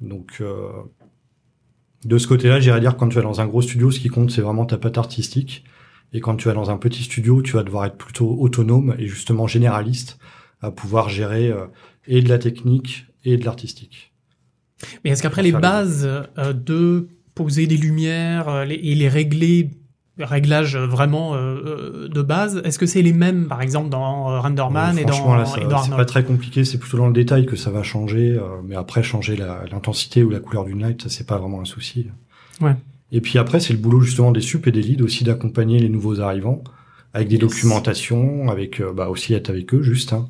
Donc 0.00 0.42
de 2.04 2.18
ce 2.18 2.26
côté-là, 2.26 2.60
j'irais 2.60 2.80
dire 2.80 2.96
quand 2.96 3.08
tu 3.08 3.16
vas 3.16 3.22
dans 3.22 3.40
un 3.40 3.46
gros 3.46 3.62
studio, 3.62 3.90
ce 3.90 4.00
qui 4.00 4.08
compte 4.08 4.30
c'est 4.30 4.42
vraiment 4.42 4.66
ta 4.66 4.78
patte 4.78 4.98
artistique. 4.98 5.64
Et 6.12 6.20
quand 6.20 6.36
tu 6.36 6.48
vas 6.48 6.54
dans 6.54 6.70
un 6.70 6.78
petit 6.78 7.02
studio, 7.02 7.42
tu 7.42 7.52
vas 7.52 7.62
devoir 7.64 7.84
être 7.86 7.96
plutôt 7.96 8.36
autonome 8.38 8.94
et 8.98 9.06
justement 9.08 9.46
généraliste 9.46 10.18
à 10.60 10.70
pouvoir 10.70 11.08
gérer 11.08 11.52
et 12.06 12.22
de 12.22 12.28
la 12.28 12.38
technique 12.38 13.06
et 13.24 13.36
de 13.36 13.44
l'artistique. 13.44 14.15
Mais 15.04 15.10
est-ce 15.10 15.22
qu'après 15.22 15.42
les 15.42 15.52
bases 15.52 16.06
euh, 16.38 16.52
de 16.52 17.08
poser 17.34 17.66
des 17.66 17.76
lumières 17.76 18.48
euh, 18.48 18.64
les- 18.64 18.74
et 18.76 18.94
les 18.94 19.08
régler, 19.08 19.70
réglages 20.18 20.76
vraiment 20.76 21.34
euh, 21.34 21.38
euh, 21.38 22.08
de 22.08 22.22
base, 22.22 22.60
est-ce 22.64 22.78
que 22.78 22.86
c'est 22.86 23.02
les 23.02 23.12
mêmes 23.12 23.46
par 23.48 23.60
exemple 23.62 23.88
dans 23.90 24.40
Renderman 24.40 24.98
et 24.98 25.04
dans, 25.04 25.36
dans 25.68 25.82
c'est 25.82 25.90
pas 25.90 26.04
très 26.06 26.24
compliqué, 26.24 26.64
c'est 26.64 26.78
plutôt 26.78 26.96
dans 26.98 27.06
le 27.08 27.12
détail 27.12 27.44
que 27.46 27.56
ça 27.56 27.70
va 27.70 27.82
changer. 27.82 28.32
euh, 28.38 28.60
mais 28.66 28.76
après, 28.76 29.02
changer 29.02 29.36
l'intensité 29.36 30.22
ou 30.22 30.30
la 30.30 30.40
couleur 30.40 30.64
d'une 30.64 30.80
light, 30.80 31.02
ça 31.02 31.08
c'est 31.10 31.26
pas 31.26 31.38
vraiment 31.38 31.60
un 31.60 31.64
souci. 31.66 32.06
Ouais. 32.60 32.74
Et 33.12 33.20
puis 33.20 33.38
après, 33.38 33.60
c'est 33.60 33.72
le 33.72 33.78
boulot 33.78 34.00
justement 34.00 34.32
des 34.32 34.40
sup 34.40 34.66
et 34.66 34.72
des 34.72 34.82
leads 34.82 35.02
aussi 35.04 35.22
d'accompagner 35.24 35.78
les 35.78 35.88
nouveaux 35.88 36.20
arrivants 36.20 36.62
avec 37.14 37.28
des 37.28 37.36
Yes. 37.36 37.40
documentations, 37.40 38.48
avec 38.50 38.82
bah, 38.94 39.08
aussi 39.08 39.32
être 39.34 39.48
avec 39.50 39.72
eux 39.74 39.82
juste 39.82 40.12
hein, 40.12 40.28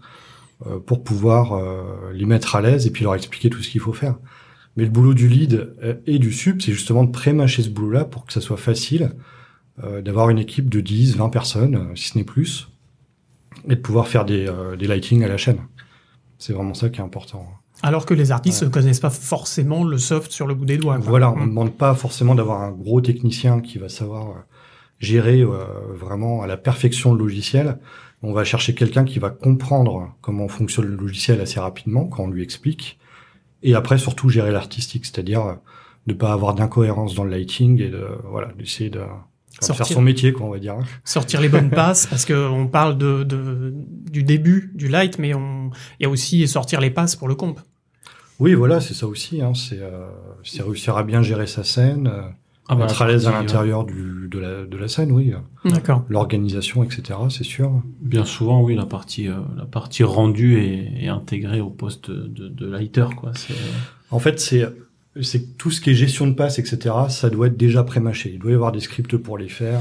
pour 0.87 1.05
pouvoir 1.05 1.53
euh, 1.53 2.12
les 2.14 2.25
mettre 2.25 2.57
à 2.57 2.61
l'aise 2.61 2.87
et 2.87 2.90
puis 2.90 3.05
leur 3.05 3.14
expliquer 3.14 3.51
tout 3.51 3.62
ce 3.62 3.69
qu'il 3.69 3.81
faut 3.81 3.92
faire. 3.92 4.16
Mais 4.77 4.85
le 4.85 4.90
boulot 4.90 5.14
du 5.14 5.29
lead 5.29 5.75
euh, 5.83 5.95
et 6.07 6.19
du 6.19 6.33
sup, 6.33 6.62
c'est 6.62 6.73
justement 6.73 7.05
de 7.05 7.11
pré-mâcher 7.11 7.62
ce 7.62 7.69
boulot-là 7.71 8.05
pour 8.05 8.25
que 8.25 8.33
ça 8.33 8.40
soit 8.40 8.57
facile 8.57 9.12
euh, 9.85 10.01
d'avoir 10.03 10.31
une 10.31 10.38
équipe 10.38 10.71
de 10.71 10.81
10, 10.81 11.16
20 11.16 11.29
personnes, 11.29 11.77
euh, 11.77 11.95
si 11.97 12.09
ce 12.09 12.19
n'est 12.19 12.25
plus, 12.25 12.69
et 13.69 13.75
de 13.77 13.81
pouvoir 13.81 14.09
faire 14.09 14.25
des, 14.25 14.47
euh, 14.49 14.77
des 14.77 14.87
lightings 14.87 15.23
à 15.25 15.29
la 15.29 15.37
chaîne. 15.37 15.59
C'est 16.38 16.53
vraiment 16.53 16.75
ça 16.75 16.88
qui 16.90 17.01
est 17.01 17.05
important. 17.05 17.47
Alors 17.83 18.07
que 18.07 18.14
les 18.14 18.33
artistes 18.33 18.62
Ouais. 18.62 18.69
ne 18.69 18.73
connaissent 18.73 19.01
pas 19.01 19.11
forcément 19.11 19.85
le 19.85 19.99
soft 19.99 20.31
sur 20.33 20.47
le 20.47 20.55
bout 20.55 20.64
des 20.64 20.79
doigts. 20.79 20.97
quoi. 20.97 21.05
Voilà, 21.07 21.31
on 21.33 21.37
ne 21.40 21.45
Mm. 21.45 21.49
demande 21.51 21.75
pas 21.77 21.95
forcément 21.95 22.35
d'avoir 22.35 22.62
un 22.62 22.71
gros 22.73 23.03
technicien 23.03 23.61
qui 23.61 23.77
va 23.77 23.90
savoir 23.90 24.29
euh, 24.31 24.35
gérer 24.99 25.42
euh, 25.42 25.49
vraiment 25.95 26.40
à 26.42 26.47
la 26.47 26.57
perfection 26.57 27.12
le 27.12 27.19
logiciel. 27.19 27.79
On 28.27 28.33
va 28.33 28.43
chercher 28.43 28.75
quelqu'un 28.75 29.05
qui 29.05 29.21
va 29.21 29.31
comprendre 29.31 30.12
comment 30.21 30.49
fonctionne 30.49 30.87
le 30.87 30.97
logiciel 30.97 31.41
assez 31.41 31.61
rapidement 31.61 32.07
quand 32.07 32.25
on 32.25 32.29
lui 32.29 32.43
explique. 32.43 32.99
Et 33.62 33.75
après, 33.77 33.99
surtout, 33.99 34.29
gérer 34.29 34.51
l'artistique, 34.51 35.07
c'est-à-dire 35.07 35.47
euh, 35.47 35.55
ne 36.09 36.12
pas 36.12 36.33
avoir 36.33 36.55
d'incohérence 36.55 37.15
dans 37.15 37.23
le 37.23 37.31
lighting 37.31 37.81
et 37.81 37.89
de 37.89 38.05
voilà 38.25 38.49
d'essayer 38.59 38.91
de, 38.91 38.99
de 38.99 39.73
faire 39.73 39.87
son 39.87 40.03
métier, 40.03 40.33
quoi, 40.33 40.47
on 40.47 40.51
va 40.51 40.59
dire. 40.59 40.77
sortir 41.05 41.41
les 41.41 41.49
bonnes 41.49 41.71
passes 41.83 42.07
parce 42.07 42.25
que 42.25 42.49
on 42.49 42.67
parle 42.67 42.99
de, 42.99 43.23
de 43.23 43.73
du 44.11 44.25
début 44.25 44.73
du 44.75 44.89
light 44.89 45.21
mais 45.21 45.33
on 45.33 45.71
il 46.01 46.03
y 46.03 46.07
a 46.07 46.11
aussi 46.11 46.49
sortir 46.49 46.81
les 46.81 46.91
passes 46.91 47.15
pour 47.15 47.29
le 47.29 47.37
comp. 47.37 47.61
Oui, 48.41 48.55
voilà, 48.55 48.81
c'est 48.81 48.95
ça 48.95 49.07
aussi. 49.07 49.41
Hein, 49.41 49.53
c'est 49.55 49.81
euh, 49.81 50.09
réussir 50.59 50.97
à 50.97 51.05
bien 51.05 51.23
gérer 51.23 51.47
sa 51.47 51.65
scène, 51.65 52.09
euh, 52.09 52.23
Ah 52.69 52.75
bah, 52.75 52.85
être 52.87 53.01
à 53.03 53.07
l'aise 53.07 53.27
à 53.27 53.31
l'intérieur 53.43 53.85
du 53.85 54.29
de 54.29 54.39
la 54.41 54.65
de 54.67 54.77
la 54.77 54.89
scène, 54.89 55.13
oui. 55.13 55.33
D'accord. 55.65 56.05
L'organisation, 56.09 56.83
etc. 56.83 57.19
C'est 57.31 57.45
sûr. 57.45 57.69
euh, 57.69 57.79
Bien 58.01 58.25
souvent, 58.25 58.61
oui, 58.63 58.75
la 58.75 58.87
partie, 58.87 59.29
euh, 59.29 59.35
la 59.57 59.65
partie 59.67 60.03
rendue 60.03 60.59
est, 60.59 61.05
est 61.05 61.09
intégrée 61.09 61.61
au 61.61 61.71
poste 61.71 62.11
de, 62.11 62.49
de 62.49 62.67
lighter, 62.69 63.07
quoi. 63.17 63.31
C'est, 63.35 63.55
En 64.11 64.19
fait, 64.19 64.41
c'est 64.41 64.67
c'est 65.23 65.57
tout 65.57 65.71
ce 65.71 65.81
qui 65.81 65.91
est 65.91 65.95
gestion 65.95 66.27
de 66.27 66.35
passe, 66.35 66.59
etc. 66.59 66.95
Ça 67.09 67.31
doit 67.31 67.47
être 67.47 67.57
déjà 67.57 67.83
pré-mâché. 67.85 68.33
Il 68.35 68.39
doit 68.41 68.51
y 68.51 68.55
avoir 68.55 68.73
des 68.73 68.81
scripts 68.81 69.17
pour 69.17 69.39
les 69.39 69.49
faire. 69.49 69.81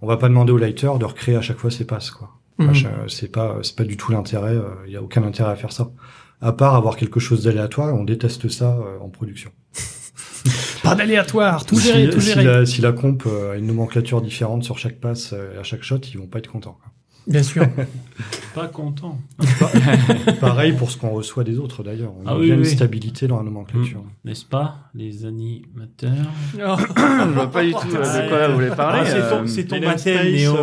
On 0.00 0.06
va 0.06 0.16
pas 0.16 0.28
demander 0.28 0.52
au 0.52 0.56
lighter 0.58 0.90
de 1.00 1.04
recréer 1.04 1.36
à 1.36 1.42
chaque 1.42 1.58
fois 1.58 1.70
ses 1.70 1.84
passes, 1.86 2.10
quoi. 2.10 2.30
Chaque- 2.74 2.92
C'est 3.08 3.32
pas 3.32 3.58
c'est 3.62 3.74
pas 3.74 3.84
du 3.84 3.96
tout 3.96 4.12
l'intérêt. 4.12 4.54
euh, 4.54 4.68
Il 4.86 4.92
y 4.92 4.96
a 4.96 5.02
aucun 5.02 5.22
intérêt 5.24 5.50
à 5.50 5.56
faire 5.56 5.72
ça. 5.72 5.90
À 6.40 6.52
part 6.52 6.74
avoir 6.76 6.96
quelque 6.96 7.18
chose 7.20 7.42
d'aléatoire, 7.44 7.92
on 7.94 8.04
déteste 8.04 8.48
ça 8.48 8.76
euh, 8.78 8.98
en 9.00 9.08
production. 9.08 9.50
Pas 10.82 10.94
d'aléatoire, 10.94 11.64
tout 11.64 11.76
Si- 11.76 11.86
gérer, 11.88 12.12
si, 12.12 12.20
gérer. 12.20 12.44
la, 12.44 12.66
si 12.66 12.80
la 12.82 12.92
comp 12.92 13.22
euh, 13.26 13.52
a 13.52 13.56
une 13.56 13.66
nomenclature 13.66 14.20
différente 14.20 14.64
sur 14.64 14.78
chaque 14.78 15.00
passe, 15.00 15.32
euh, 15.32 15.60
à 15.60 15.62
chaque 15.62 15.82
shot, 15.82 15.98
ils 16.12 16.18
vont 16.18 16.26
pas 16.26 16.38
être 16.40 16.50
contents. 16.50 16.76
quoi. 16.82 16.92
Bien 17.26 17.42
sûr. 17.42 17.66
pas 18.54 18.66
content. 18.66 19.18
Pareil 20.40 20.74
pour 20.74 20.90
ce 20.90 20.98
qu'on 20.98 21.08
reçoit 21.10 21.42
des 21.42 21.58
autres 21.58 21.82
d'ailleurs. 21.82 22.12
On 22.22 22.26
Ah 22.26 22.32
a 22.32 22.38
oui, 22.38 22.46
bien 22.46 22.56
une 22.58 22.64
stabilité 22.66 23.26
dans 23.26 23.38
la 23.38 23.44
nomenclature. 23.44 24.00
Mm. 24.00 24.28
N'est-ce 24.28 24.44
pas, 24.44 24.90
les 24.94 25.24
animateurs 25.24 26.10
Oh. 26.56 26.76
Je 26.78 27.30
vois 27.32 27.50
pas 27.50 27.64
du 27.64 27.72
tout 27.72 27.78
euh, 27.96 28.22
de 28.24 28.28
quoi 28.28 28.48
vous 28.48 28.54
voulez 28.54 28.68
parler. 28.68 29.00
Ah, 29.10 29.44
c'est 29.46 29.64
ton, 29.64 29.78
ton 29.78 29.86
baptême, 29.86 30.32
Néo. 30.32 30.56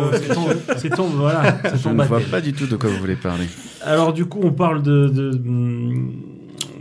C'est 0.76 0.90
ton, 0.90 0.96
ton, 0.96 1.06
voilà, 1.08 1.58
c'est 1.64 1.78
Je 1.78 1.82
ton 1.82 1.94
ne 1.94 2.04
vois 2.04 2.20
pas 2.20 2.40
du 2.40 2.52
tout 2.52 2.66
de 2.68 2.76
quoi 2.76 2.90
vous 2.90 2.98
voulez 2.98 3.16
parler. 3.16 3.46
Alors 3.84 4.12
du 4.12 4.26
coup, 4.26 4.40
on 4.44 4.52
parle 4.52 4.82
de 4.82 5.08
de, 5.08 5.30
de, 5.32 5.42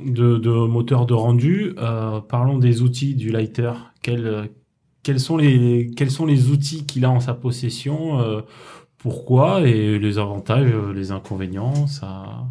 de 0.05 0.65
moteur 0.67 1.05
de 1.05 1.13
rendu. 1.13 1.73
Euh, 1.77 2.19
parlons 2.21 2.57
des 2.57 2.81
outils 2.81 3.15
du 3.15 3.29
lighter. 3.29 3.71
Quels, 4.01 4.49
quels 5.03 5.19
sont 5.19 5.37
les 5.37 5.91
quels 5.95 6.11
sont 6.11 6.25
les 6.25 6.49
outils 6.49 6.85
qu'il 6.85 7.05
a 7.05 7.09
en 7.09 7.19
sa 7.19 7.33
possession 7.33 8.19
euh, 8.19 8.41
Pourquoi 8.97 9.61
et 9.61 9.99
les 9.99 10.17
avantages, 10.17 10.71
euh, 10.71 10.93
les 10.93 11.11
inconvénients 11.11 11.87
Ça? 11.87 12.45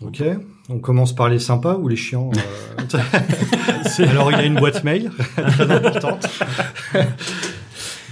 Ok, 0.00 0.22
on 0.68 0.80
commence 0.80 1.14
par 1.14 1.28
les 1.28 1.38
sympas 1.38 1.76
ou 1.76 1.86
les 1.86 1.94
chiants 1.94 2.30
euh, 2.34 2.98
Alors 4.08 4.32
il 4.32 4.34
a 4.34 4.44
une 4.44 4.56
boîte 4.56 4.82
mail 4.82 5.12
très 5.36 5.70
importante. 5.70 6.26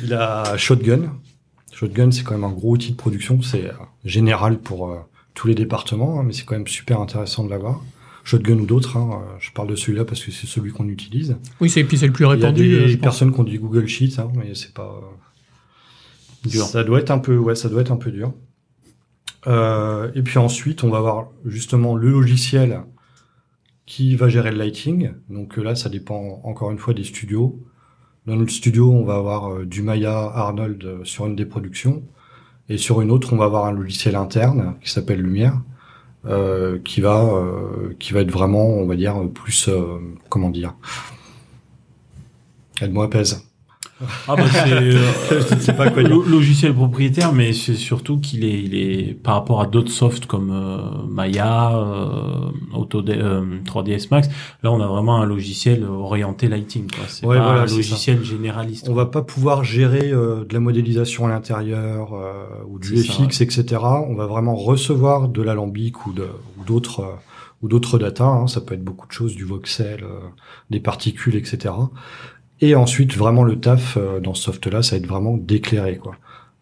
il 0.03 0.15
a 0.15 0.57
Shotgun. 0.57 1.13
Shotgun 1.73 2.13
c'est 2.13 2.23
quand 2.23 2.35
même 2.35 2.45
un 2.45 2.53
gros 2.53 2.73
outil 2.73 2.93
de 2.93 2.97
production, 2.97 3.43
c'est 3.43 3.73
général 4.05 4.59
pour 4.59 4.91
euh, 4.91 4.99
tous 5.35 5.49
les 5.49 5.55
départements, 5.55 6.21
hein, 6.21 6.23
mais 6.25 6.33
c'est 6.33 6.45
quand 6.45 6.55
même 6.55 6.67
super 6.67 7.01
intéressant 7.01 7.45
de 7.45 7.51
l'avoir. 7.51 7.83
Shotgun 8.25 8.59
ou 8.59 8.67
d'autres, 8.67 8.97
hein, 8.97 9.11
euh, 9.13 9.37
je 9.41 9.51
parle 9.53 9.69
de 9.69 9.77
celui-là 9.77 10.05
parce 10.05 10.23
que 10.23 10.31
c'est 10.31 10.47
celui 10.47 10.73
qu'on 10.73 10.89
utilise. 10.89 11.37
Oui, 11.61 11.71
c'est 11.71 11.85
puis 11.85 11.99
c'est 11.99 12.07
le 12.07 12.13
plus 12.13 12.25
Il 12.25 12.29
y 12.29 12.31
a 12.31 12.35
répandu. 12.35 12.69
des 12.69 12.95
euh, 12.95 12.99
personnes 12.99 13.33
qui 13.33 13.41
ont 13.41 13.45
dit 13.45 13.59
Google 13.59 13.87
Sheets, 13.87 14.19
hein, 14.21 14.31
mais 14.37 14.55
c'est 14.55 14.75
pas 14.75 15.01
euh, 15.03 16.49
Dur. 16.49 16.65
Ça 16.65 16.85
doit 16.85 17.01
être 17.01 17.11
un 17.11 17.19
peu, 17.19 17.37
ouais, 17.37 17.55
ça 17.55 17.69
doit 17.69 17.83
être 17.83 17.93
un 17.93 17.97
peu 17.97 18.11
dur. 18.11 18.33
Euh, 19.47 20.11
et 20.15 20.23
puis 20.23 20.39
ensuite, 20.39 20.85
on 20.85 20.91
va 20.91 20.99
avoir 20.99 21.29
justement 21.45 21.95
le 21.97 22.11
logiciel 22.11 22.83
qui 23.87 24.17
va 24.17 24.29
gérer 24.29 24.51
le 24.51 24.59
lighting. 24.59 25.13
Donc 25.29 25.57
là, 25.57 25.75
ça 25.75 25.89
dépend 25.89 26.41
encore 26.45 26.71
une 26.71 26.79
fois 26.79 26.95
des 26.95 27.05
studios. 27.05 27.61
Dans 28.27 28.37
notre 28.37 28.53
studio, 28.53 28.91
on 28.91 29.05
va 29.05 29.17
avoir 29.17 29.53
euh, 29.53 29.67
du 29.67 29.83
Maya 29.83 30.13
Arnold 30.13 31.01
sur 31.05 31.27
une 31.27 31.37
des 31.37 31.47
productions, 31.47 32.03
et 32.69 32.77
sur 32.79 33.01
une 33.01 33.11
autre, 33.11 33.33
on 33.33 33.37
va 33.37 33.47
avoir 33.47 33.65
un 33.67 33.73
logiciel 33.73 34.15
interne 34.15 34.77
qui 34.83 34.91
s'appelle 34.91 35.21
Lumière, 35.21 35.61
qui 36.85 37.01
va 37.01 37.25
euh, 37.25 37.95
qui 37.99 38.13
va 38.13 38.21
être 38.21 38.31
vraiment, 38.31 38.67
on 38.67 38.87
va 38.87 38.97
dire, 38.97 39.17
plus 39.35 39.69
euh, 39.69 39.99
comment 40.29 40.51
dire. 40.51 40.75
Aide-moi, 42.81 43.11
pèse. 43.11 43.50
Ah 44.29 44.35
bah 44.37 44.45
c'est 44.51 44.73
euh, 44.73 45.73
pas 45.77 45.91
quoi 45.91 46.03
dire. 46.03 46.17
logiciel 46.27 46.75
propriétaire, 46.75 47.33
mais 47.33 47.53
c'est 47.53 47.75
surtout 47.75 48.19
qu'il 48.19 48.45
est, 48.45 48.63
il 48.63 48.75
est 48.75 49.15
par 49.15 49.35
rapport 49.35 49.61
à 49.61 49.67
d'autres 49.67 49.91
softs 49.93 50.27
comme 50.27 50.51
euh, 50.51 50.79
Maya, 51.09 51.73
euh, 51.77 52.51
euh, 52.75 53.59
3ds 53.65 54.09
Max. 54.11 54.29
Là, 54.63 54.73
on 54.73 54.81
a 54.81 54.87
vraiment 54.87 55.21
un 55.21 55.27
logiciel 55.27 55.85
orienté 55.85 56.49
lighting. 56.49 56.91
quoi. 56.91 57.05
C'est 57.09 57.27
Ouais, 57.27 57.37
pas 57.37 57.45
voilà, 57.45 57.63
un 57.63 57.67
logiciel 57.67 58.25
généraliste. 58.25 58.89
On 58.89 58.95
va 58.95 59.07
pas 59.07 59.23
pouvoir 59.23 59.65
gérer 59.65 60.11
euh, 60.13 60.45
de 60.45 60.55
la 60.55 60.61
modélisation 60.61 61.27
à 61.27 61.29
l'intérieur 61.31 62.15
euh, 62.15 62.45
ou 62.69 62.79
du 62.79 62.97
ça, 63.03 63.13
FX, 63.13 63.41
etc. 63.43 63.83
On 64.09 64.15
va 64.15 64.27
vraiment 64.27 64.55
recevoir 64.55 65.29
de 65.29 65.43
l'alambic 65.43 66.07
ou 66.07 66.15
d'autres 66.67 67.01
euh, 67.01 67.15
ou 67.63 67.69
d'autres 67.69 67.99
data. 67.99 68.25
hein. 68.25 68.47
Ça 68.47 68.63
peut 68.63 68.73
être 68.75 68.85
beaucoup 68.85 69.07
de 69.07 69.13
choses, 69.13 69.35
du 69.37 69.45
voxel, 69.45 70.03
euh, 70.03 70.21
des 70.71 70.81
particules, 70.81 71.37
etc. 71.37 71.75
Et 72.61 72.75
ensuite, 72.75 73.17
vraiment 73.17 73.43
le 73.43 73.59
taf 73.59 73.97
euh, 73.97 74.21
dans 74.21 74.35
ce 74.35 74.43
soft-là, 74.45 74.83
ça 74.83 74.97
va 74.97 74.99
être 75.03 75.07
vraiment 75.07 75.37
d'éclairer. 75.37 75.97
quoi. 75.97 76.15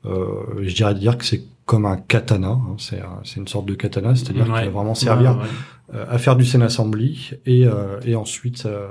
Euh, 0.06 0.26
je 0.62 0.74
dirais 0.74 0.94
dire 0.94 1.18
que 1.18 1.24
c'est 1.24 1.42
comme 1.66 1.84
un 1.86 1.96
katana. 1.96 2.48
hein. 2.50 2.76
C'est 2.78 3.00
un- 3.00 3.20
c'est 3.24 3.36
une 3.40 3.48
sorte 3.48 3.66
de 3.66 3.74
katana, 3.74 4.14
c'est-à-dire 4.14 4.48
Ouais. 4.48 4.60
qu'il 4.62 4.70
va 4.70 4.70
vraiment 4.70 4.94
servir 4.94 5.32
Ouais, 5.36 5.42
ouais. 5.42 5.96
euh, 5.96 6.04
à 6.08 6.16
faire 6.18 6.36
du 6.36 6.44
scène 6.46 6.62
assembly 6.62 7.32
et, 7.46 7.66
euh, 7.66 7.98
et 8.06 8.14
ensuite 8.14 8.64
euh, 8.64 8.88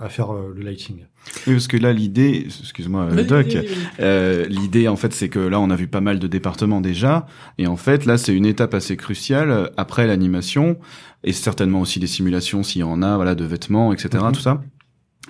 à 0.00 0.08
faire 0.10 0.34
euh, 0.34 0.52
le 0.54 0.62
lighting. 0.62 1.04
Oui, 1.46 1.54
parce 1.54 1.68
que 1.68 1.76
là, 1.78 1.92
l'idée, 1.92 2.44
excuse-moi, 2.46 3.02
euh, 3.12 3.24
Doc, 3.24 3.56
euh, 4.00 4.44
l'idée, 4.48 4.88
en 4.88 4.96
fait, 4.96 5.12
c'est 5.14 5.28
que 5.28 5.38
là, 5.38 5.58
on 5.60 5.70
a 5.70 5.76
vu 5.76 5.86
pas 5.86 6.00
mal 6.00 6.18
de 6.18 6.26
départements 6.26 6.80
déjà, 6.80 7.26
et 7.56 7.66
en 7.66 7.76
fait, 7.76 8.04
là, 8.04 8.18
c'est 8.18 8.34
une 8.34 8.46
étape 8.46 8.74
assez 8.74 8.96
cruciale 8.96 9.50
euh, 9.50 9.66
après 9.76 10.06
l'animation, 10.06 10.76
et 11.24 11.32
certainement 11.32 11.80
aussi 11.80 11.98
des 12.00 12.06
simulations 12.06 12.62
s'il 12.62 12.80
y 12.80 12.84
en 12.84 13.00
a, 13.02 13.16
voilà, 13.16 13.34
de 13.34 13.44
vêtements, 13.44 13.92
etc., 13.92 14.24
Mhm. 14.26 14.32
tout 14.32 14.40
ça, 14.40 14.60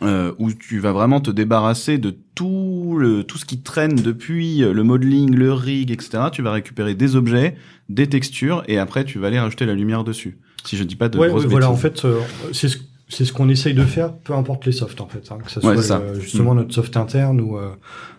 euh, 0.02 0.32
où 0.38 0.52
tu 0.52 0.78
vas 0.78 0.92
vraiment 0.92 1.20
te 1.20 1.30
débarrasser 1.30 1.98
de 1.98 2.14
tout 2.34 2.96
le 2.98 3.24
tout 3.24 3.36
ce 3.38 3.44
qui 3.44 3.60
traîne 3.60 3.94
depuis 3.96 4.62
euh, 4.62 4.72
le 4.72 4.82
modeling, 4.84 5.34
le 5.34 5.52
rig, 5.52 5.90
etc. 5.90 6.24
Tu 6.32 6.42
vas 6.42 6.52
récupérer 6.52 6.94
des 6.94 7.16
objets, 7.16 7.56
des 7.88 8.06
textures, 8.08 8.62
et 8.68 8.78
après, 8.78 9.04
tu 9.04 9.18
vas 9.18 9.26
aller 9.28 9.38
rajouter 9.40 9.66
la 9.66 9.74
lumière 9.74 10.04
dessus. 10.04 10.38
Si 10.64 10.76
je 10.76 10.84
dis 10.84 10.96
pas 10.96 11.08
de 11.08 11.18
Ouais, 11.18 11.28
grosses 11.28 11.44
ouais, 11.44 11.48
voilà, 11.50 11.70
en 11.70 11.76
fait, 11.76 12.04
euh, 12.04 12.20
c'est 12.52 12.68
ce, 12.68 12.78
c'est 13.08 13.24
ce 13.24 13.32
qu'on 13.32 13.48
essaye 13.48 13.74
de 13.74 13.84
faire, 13.84 14.12
peu 14.14 14.34
importe 14.34 14.66
les 14.66 14.72
softs, 14.72 15.00
en 15.00 15.08
fait. 15.08 15.30
Hein, 15.32 15.38
que 15.44 15.50
ce 15.50 15.58
Ouais, 15.60 15.74
soit 15.74 15.82
c'est 15.82 15.88
ça. 15.88 16.02
le- 16.14 16.20
justement 16.20 16.54
notre 16.54 16.74
soft 16.74 16.96
interne 16.96 17.40
ou, 17.40 17.56
euh, 17.56 17.70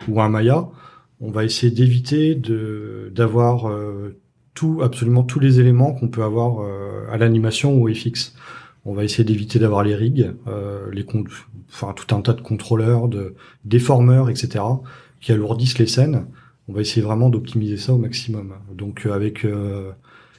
ou 0.08 0.22
un 0.22 0.30
Maya. 0.30 0.68
On 1.22 1.32
va 1.32 1.44
essayer 1.44 1.72
d'éviter 1.72 2.34
de 2.36 3.12
d'avoir 3.13 3.70
euh, 3.70 4.18
tout, 4.54 4.80
absolument 4.84 5.24
tous 5.24 5.39
les 5.39 5.60
éléments 5.60 5.94
qu'on 5.94 6.08
peut 6.08 6.24
avoir 6.24 6.62
euh, 6.62 7.06
à 7.12 7.18
l'animation 7.18 7.76
ou 7.76 7.89
au 7.89 7.94
FX. 7.94 8.34
On 8.86 8.94
va 8.94 9.04
essayer 9.04 9.26
d'éviter 9.26 9.60
d'avoir 9.60 9.84
les 9.84 9.94
rigs, 9.96 10.32
euh, 10.48 10.89
les 10.94 11.04
enfin 11.72 11.94
tout 11.94 12.14
un 12.16 12.22
tas 12.22 12.34
de 12.34 12.42
contrôleurs, 12.42 13.08
de 13.08 13.36
déformeurs, 13.66 14.30
etc. 14.30 14.64
qui 15.22 15.32
alourdissent 15.32 15.80
les 15.80 15.88
scènes. 15.88 16.26
On 16.68 16.74
va 16.74 16.82
essayer 16.82 17.02
vraiment 17.02 17.30
d'optimiser 17.30 17.78
ça 17.78 17.94
au 17.94 17.98
maximum. 17.98 18.54
Donc 18.74 19.06
euh, 19.06 19.14
avec 19.14 19.46
euh, 19.46 19.92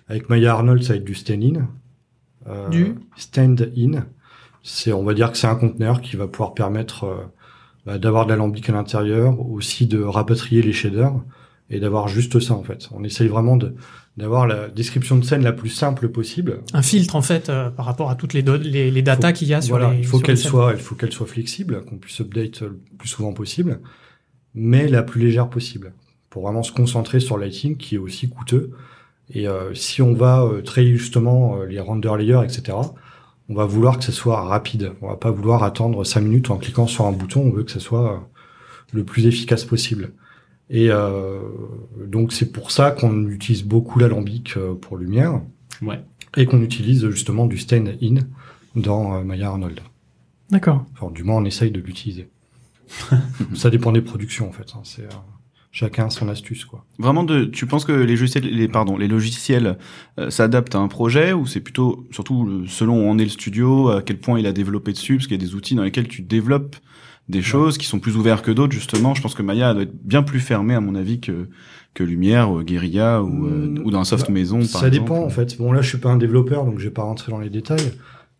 avec 0.09 0.29
Maya 0.29 0.53
Arnold, 0.53 0.83
ça 0.83 0.93
va 0.93 0.97
être 0.97 1.05
du 1.05 1.15
stand-in. 1.15 1.69
Euh, 2.49 2.69
Du 2.69 2.97
stand-in. 3.17 4.07
C'est, 4.63 4.93
on 4.93 5.05
va 5.05 5.15
dire 5.15 5.31
que 5.31 5.39
c'est 5.39 5.47
un 5.47 5.55
conteneur 5.55 6.01
qui 6.01 6.17
va 6.17 6.27
pouvoir 6.27 6.53
permettre 6.53 7.05
euh, 7.05 7.17
bah, 7.87 7.99
d'avoir 7.99 8.27
de 8.27 8.31
l'alambic 8.31 8.69
à 8.69 8.73
l'intérieur, 8.73 9.41
aussi 9.49 9.87
de 9.87 10.03
rapatrier 10.03 10.63
les 10.63 10.73
shaders 10.73 11.15
et 11.71 11.81
d'avoir 11.81 12.09
juste 12.09 12.41
ça 12.41 12.55
en 12.55 12.63
fait. 12.63 12.89
On 12.93 13.05
essaye 13.05 13.29
vraiment 13.29 13.57
de 13.57 13.75
d'avoir 14.17 14.47
la 14.47 14.69
description 14.69 15.17
de 15.17 15.25
scène 15.25 15.43
la 15.43 15.53
plus 15.53 15.71
simple 15.71 16.09
possible. 16.09 16.63
Un 16.73 16.83
filtre 16.83 17.17
en 17.17 17.23
fait 17.23 17.49
euh, 17.49 17.71
par 17.71 17.87
rapport 17.87 18.11
à 18.11 18.17
toutes 18.17 18.35
les 18.35 18.43
les, 18.43 18.91
les 18.91 19.03
datas 19.03 19.33
qu'il 19.33 19.49
y 19.49 19.55
a 19.55 19.61
sur 19.61 19.77
voilà, 19.77 19.93
les. 19.93 20.01
il 20.01 20.07
faut 20.07 20.19
qu'elle 20.19 20.37
soit, 20.37 20.73
il 20.75 20.81
faut 20.81 20.95
qu'elle 20.95 21.13
soit 21.13 21.27
flexible, 21.27 21.85
qu'on 21.85 21.97
puisse 21.97 22.21
update 22.21 22.63
le 22.63 22.81
plus 22.99 23.09
souvent 23.09 23.33
possible, 23.33 23.81
mais 24.55 24.89
la 24.89 25.03
plus 25.03 25.21
légère 25.21 25.49
possible, 25.49 25.93
pour 26.29 26.43
vraiment 26.43 26.63
se 26.63 26.73
concentrer 26.73 27.21
sur 27.21 27.39
lighting 27.39 27.77
qui 27.77 27.95
est 27.95 27.99
aussi 27.99 28.29
coûteux. 28.29 28.73
Et 29.33 29.47
euh, 29.47 29.73
si 29.75 30.03
on 30.03 30.13
va 30.13 30.43
euh, 30.43 30.61
traiter 30.61 30.97
justement 30.97 31.57
euh, 31.57 31.67
les 31.67 31.79
render 31.79 32.13
layers, 32.19 32.43
etc., 32.45 32.77
on 33.51 33.55
va 33.55 33.65
vouloir 33.65 33.99
que 33.99 34.05
ce 34.05 34.13
soit 34.13 34.41
rapide. 34.43 34.93
On 35.03 35.09
va 35.09 35.17
pas 35.17 35.33
vouloir 35.33 35.65
attendre 35.65 36.05
cinq 36.05 36.21
minutes 36.21 36.51
en 36.51 36.57
cliquant 36.57 36.87
sur 36.87 37.07
un 37.07 37.13
bouton. 37.13 37.43
On 37.43 37.51
veut 37.51 37.65
que 37.65 37.73
ce 37.73 37.81
soit 37.81 38.13
euh, 38.13 38.19
le 38.93 39.05
plus 39.05 39.27
efficace 39.27 39.65
possible. 39.65 40.13
Et 40.73 40.89
euh, 40.91 41.41
donc 42.07 42.33
c'est 42.33 42.53
pour 42.53 42.71
ça 42.71 42.93
qu'on 42.93 43.29
utilise 43.29 43.65
beaucoup 43.65 43.99
l'alambic 43.99 44.57
euh, 44.57 44.75
pour 44.75 44.97
lumière 44.97 45.41
Ouais. 45.83 46.01
et 46.37 46.47
qu'on 46.47 46.63
utilise 46.63 47.09
justement 47.11 47.47
du 47.47 47.59
stand-in 47.59 48.21
dans 48.77 49.15
euh, 49.17 49.25
Maya 49.25 49.49
Arnold. 49.49 49.81
D'accord. 50.51 50.85
Enfin, 50.93 51.11
du 51.13 51.25
moins, 51.25 51.37
on 51.37 51.45
essaye 51.45 51.71
de 51.71 51.81
l'utiliser. 51.81 52.29
ça 53.55 53.71
dépend 53.71 53.93
des 53.93 54.01
productions, 54.03 54.49
en 54.49 54.53
fait. 54.53 54.67
hein. 54.75 54.81
C'est 54.85 55.03
euh, 55.03 55.09
chacun 55.73 56.11
son 56.11 56.29
astuce, 56.29 56.65
quoi. 56.65 56.85
Vraiment, 56.99 57.23
de, 57.25 57.45
tu 57.45 57.67
penses 57.67 57.85
que 57.85 57.93
les 57.93 58.17
logiciels, 58.17 58.45
les, 58.45 58.69
pardon, 58.69 58.97
les 58.97 59.09
logiciels 59.09 59.79
euh, 60.19 60.31
s'adaptent 60.31 60.75
à 60.75 60.79
un 60.79 60.89
projet 60.89 61.33
ou 61.33 61.47
c'est 61.47 61.61
plutôt, 61.61 62.07
surtout 62.11 62.67
selon 62.67 63.07
où 63.07 63.11
en 63.11 63.19
est 63.19 63.25
le 63.25 63.31
studio, 63.31 63.89
à 63.91 64.03
quel 64.03 64.19
point 64.19 64.39
il 64.39 64.47
a 64.47 64.53
développé 64.53 64.93
dessus, 64.93 65.17
parce 65.17 65.27
qu'il 65.29 65.41
y 65.41 65.43
a 65.43 65.47
des 65.47 65.55
outils 65.55 65.75
dans 65.77 65.85
lesquels 65.85 66.09
tu 66.09 66.23
développes 66.23 66.77
des 67.31 67.43
choses 67.43 67.79
qui 67.79 67.87
sont 67.87 67.99
plus 68.01 68.17
ouverts 68.17 68.43
que 68.43 68.51
d'autres, 68.51 68.73
justement. 68.75 69.15
Je 69.15 69.23
pense 69.23 69.35
que 69.35 69.43
Maya 69.43 69.73
doit 69.75 69.85
être 69.85 69.95
bien 70.05 70.23
plus 70.23 70.41
fermé, 70.41 70.75
à 70.75 70.81
mon 70.81 70.95
avis, 70.95 71.21
que, 71.21 71.49
que 71.95 72.03
Lumière, 72.05 72.51
ou 72.51 72.63
Guerilla, 72.63 73.23
ou, 73.23 73.47
euh, 73.47 73.69
Mm, 73.69 73.79
ou 73.85 73.91
dans 73.91 74.01
un 74.01 74.05
soft 74.05 74.27
bah, 74.27 74.33
maison, 74.35 74.59
par 74.59 74.67
Ça 74.67 74.89
exemple. 74.89 74.93
dépend, 75.11 75.25
en 75.25 75.31
fait. 75.31 75.57
Bon, 75.59 75.73
là, 75.73 75.81
je 75.83 75.89
suis 75.89 75.99
pas 75.99 76.11
un 76.11 76.17
développeur, 76.19 76.65
donc 76.65 76.79
je 76.79 76.85
vais 76.85 76.91
pas 76.91 77.03
rentrer 77.03 77.33
dans 77.33 77.39
les 77.41 77.51
détails. 77.51 77.93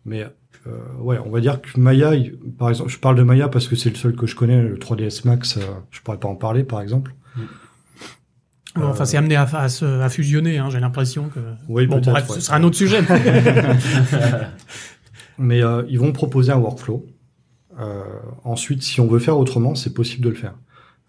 Mais 0.05 0.23
euh, 0.67 0.71
ouais, 0.99 1.17
on 1.25 1.29
va 1.31 1.39
dire 1.41 1.61
que 1.61 1.79
Maya, 1.79 2.11
par 2.59 2.69
exemple, 2.69 2.89
je 2.91 2.99
parle 2.99 3.15
de 3.15 3.23
Maya 3.23 3.47
parce 3.47 3.67
que 3.67 3.75
c'est 3.75 3.89
le 3.89 3.95
seul 3.95 4.15
que 4.15 4.27
je 4.27 4.35
connais, 4.35 4.61
le 4.61 4.77
3ds 4.77 5.27
Max. 5.27 5.57
euh, 5.57 5.61
je 5.91 6.01
pourrais 6.01 6.19
pas 6.19 6.27
en 6.27 6.35
parler, 6.35 6.63
par 6.63 6.81
exemple. 6.81 7.13
Enfin, 8.77 9.01
Euh, 9.01 9.05
c'est 9.05 9.17
amené 9.17 9.35
à, 9.35 9.43
à, 9.53 9.67
se- 9.67 9.83
à 10.01 10.07
fusionner. 10.09 10.57
Hein, 10.57 10.69
J'ai 10.71 10.79
l'impression 10.79 11.27
que. 11.27 11.39
Oui, 11.67 11.87
bon, 11.87 11.95
peut-être, 11.95 12.11
bref, 12.11 12.29
ouais. 12.29 12.35
ce 12.35 12.41
sera 12.41 12.55
un 12.57 12.63
autre 12.63 12.77
sujet. 12.77 13.01
Mais 15.37 15.63
euh, 15.63 15.83
ils 15.89 15.99
vont 15.99 16.11
proposer 16.11 16.51
un 16.51 16.57
workflow. 16.57 17.05
Euh, 17.79 18.03
ensuite, 18.43 18.83
si 18.83 18.99
on 19.01 19.07
veut 19.07 19.19
faire 19.19 19.37
autrement, 19.37 19.75
c'est 19.75 19.93
possible 19.93 20.23
de 20.23 20.29
le 20.29 20.35
faire. 20.35 20.55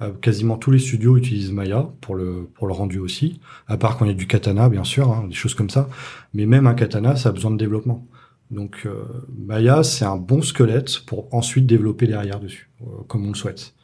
Euh, 0.01 0.13
quasiment 0.13 0.57
tous 0.57 0.71
les 0.71 0.79
studios 0.79 1.17
utilisent 1.17 1.53
Maya 1.53 1.89
pour 2.01 2.15
le 2.15 2.49
pour 2.55 2.67
le 2.67 2.73
rendu 2.73 2.99
aussi, 2.99 3.41
à 3.69 3.77
part 3.77 3.99
qu'on 3.99 4.07
ait 4.07 4.15
du 4.15 4.27
katana, 4.27 4.69
bien 4.69 4.85
sûr, 4.85 5.11
hein, 5.13 5.27
des 5.29 5.35
choses 5.35 5.55
comme 5.55 5.71
ça. 5.71 5.89
Mais 6.35 6.47
même 6.47 6.67
un 6.67 6.75
katana, 6.75 7.17
ça 7.17 7.29
a 7.29 7.33
besoin 7.33 7.51
de 7.51 7.57
développement. 7.57 8.05
Donc 8.53 8.83
euh, 8.85 9.05
Maya, 9.37 9.83
c'est 9.83 10.05
un 10.05 10.17
bon 10.17 10.43
squelette 10.43 11.01
pour 11.07 11.35
ensuite 11.35 11.67
développer 11.67 12.07
derrière 12.07 12.39
dessus, 12.39 12.71
euh, 12.83 13.03
comme 13.09 13.25
on 13.25 13.29
le 13.29 13.35
souhaite. 13.35 13.75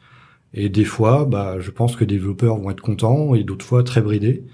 Et 0.53 0.69
des 0.69 0.85
fois, 0.85 1.25
bah, 1.25 1.59
je 1.59 1.71
pense 1.71 1.95
que 1.95 2.01
les 2.01 2.05
développeurs 2.07 2.57
vont 2.57 2.69
être 2.69 2.81
contents 2.81 3.33
et 3.35 3.43
d'autres 3.43 3.65
fois 3.65 3.83
très 3.83 4.01
bridés. 4.01 4.45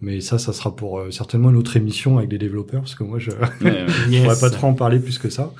Mais 0.00 0.20
ça, 0.20 0.38
ça 0.38 0.52
sera 0.52 0.74
pour 0.74 0.98
euh, 0.98 1.10
certainement 1.10 1.50
une 1.50 1.56
autre 1.56 1.76
émission 1.76 2.18
avec 2.18 2.28
des 2.28 2.38
développeurs, 2.38 2.82
parce 2.82 2.94
que 2.94 3.04
moi, 3.04 3.18
je, 3.18 3.30
on 3.60 4.22
pourrait 4.22 4.40
pas 4.40 4.50
trop 4.50 4.68
en 4.68 4.74
parler 4.74 4.98
plus 4.98 5.18
que 5.18 5.30
ça. 5.30 5.52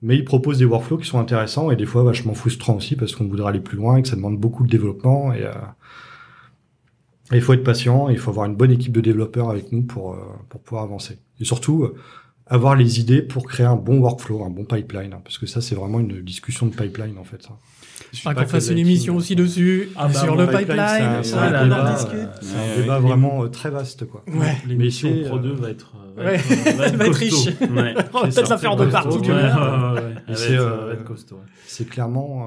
Mais 0.00 0.16
ils 0.16 0.24
proposent 0.24 0.58
des 0.58 0.64
workflows 0.64 0.98
qui 0.98 1.08
sont 1.08 1.18
intéressants 1.18 1.70
et 1.70 1.76
des 1.76 1.86
fois 1.86 2.04
vachement 2.04 2.34
frustrants 2.34 2.76
aussi 2.76 2.94
parce 2.94 3.14
qu'on 3.14 3.26
voudrait 3.26 3.48
aller 3.48 3.60
plus 3.60 3.76
loin 3.76 3.96
et 3.96 4.02
que 4.02 4.08
ça 4.08 4.16
demande 4.16 4.38
beaucoup 4.38 4.64
de 4.64 4.70
développement 4.70 5.32
et, 5.32 5.42
euh, 5.44 5.52
il 7.32 7.42
faut 7.42 7.52
être 7.52 7.64
patient 7.64 8.08
il 8.08 8.16
faut 8.16 8.30
avoir 8.30 8.46
une 8.46 8.56
bonne 8.56 8.70
équipe 8.70 8.92
de 8.92 9.00
développeurs 9.00 9.50
avec 9.50 9.72
nous 9.72 9.82
pour, 9.82 10.14
euh, 10.14 10.18
pour 10.48 10.60
pouvoir 10.60 10.84
avancer. 10.84 11.18
Et 11.40 11.44
surtout, 11.44 11.84
euh, 11.84 11.94
avoir 12.46 12.76
les 12.76 13.00
idées 13.00 13.22
pour 13.22 13.46
créer 13.46 13.66
un 13.66 13.76
bon 13.76 13.98
workflow, 13.98 14.44
un 14.44 14.50
bon 14.50 14.64
pipeline, 14.64 15.12
hein, 15.12 15.20
parce 15.22 15.36
que 15.36 15.46
ça, 15.46 15.60
c'est 15.60 15.74
vraiment 15.74 16.00
une 16.00 16.22
discussion 16.22 16.66
de 16.66 16.74
pipeline 16.74 17.18
en 17.18 17.24
fait. 17.24 17.46
Pas 18.24 18.34
qu'on 18.34 18.46
fasse 18.46 18.68
une 18.70 18.78
émission 18.78 19.16
aussi 19.16 19.36
dessus 19.36 19.90
Ah 19.96 20.08
bah, 20.08 20.14
sur 20.14 20.34
bon, 20.34 20.42
le 20.42 20.46
pipeline. 20.48 20.66
c'est 20.88 21.02
un- 21.02 21.22
c'est 21.22 21.34
ouais, 21.34 21.40
un 21.40 21.52
on 21.52 21.60
en 21.60 21.64
débat, 21.64 21.92
discute. 21.92 22.14
euh, 22.14 22.26
C'est 22.40 22.56
un 22.56 22.80
débat 22.82 23.00
ouais. 23.00 23.06
vraiment 23.08 23.44
euh, 23.44 23.48
très 23.48 23.70
vaste, 23.70 24.06
quoi. 24.06 24.24
Ouais. 24.26 24.56
L'émission 24.66 25.10
Pro 25.26 25.36
euh, 25.36 25.40
2 25.42 25.52
va 25.52 25.70
être, 25.70 25.92
euh, 26.18 26.24
ouais, 26.24 26.40
euh, 26.40 26.96
va 26.96 27.04
riche. 27.10 27.46
Ouais. 27.60 27.94
On 28.14 28.20
va 28.20 28.28
peut-être 28.28 28.48
la 28.48 28.58
faire 28.58 28.76
de 28.76 28.84
c'est 28.86 28.90
partout. 28.90 29.08
costaud. 29.08 29.22
tu 29.24 29.30
Ouais, 29.32 29.42
verras. 29.42 29.92
ouais, 29.94 30.00
ouais, 30.00 30.04
ouais. 30.06 30.14
Elle 30.26 30.34
Et 30.52 30.56
va 30.56 31.36
c'est, 31.66 31.84
clairement, 31.88 32.44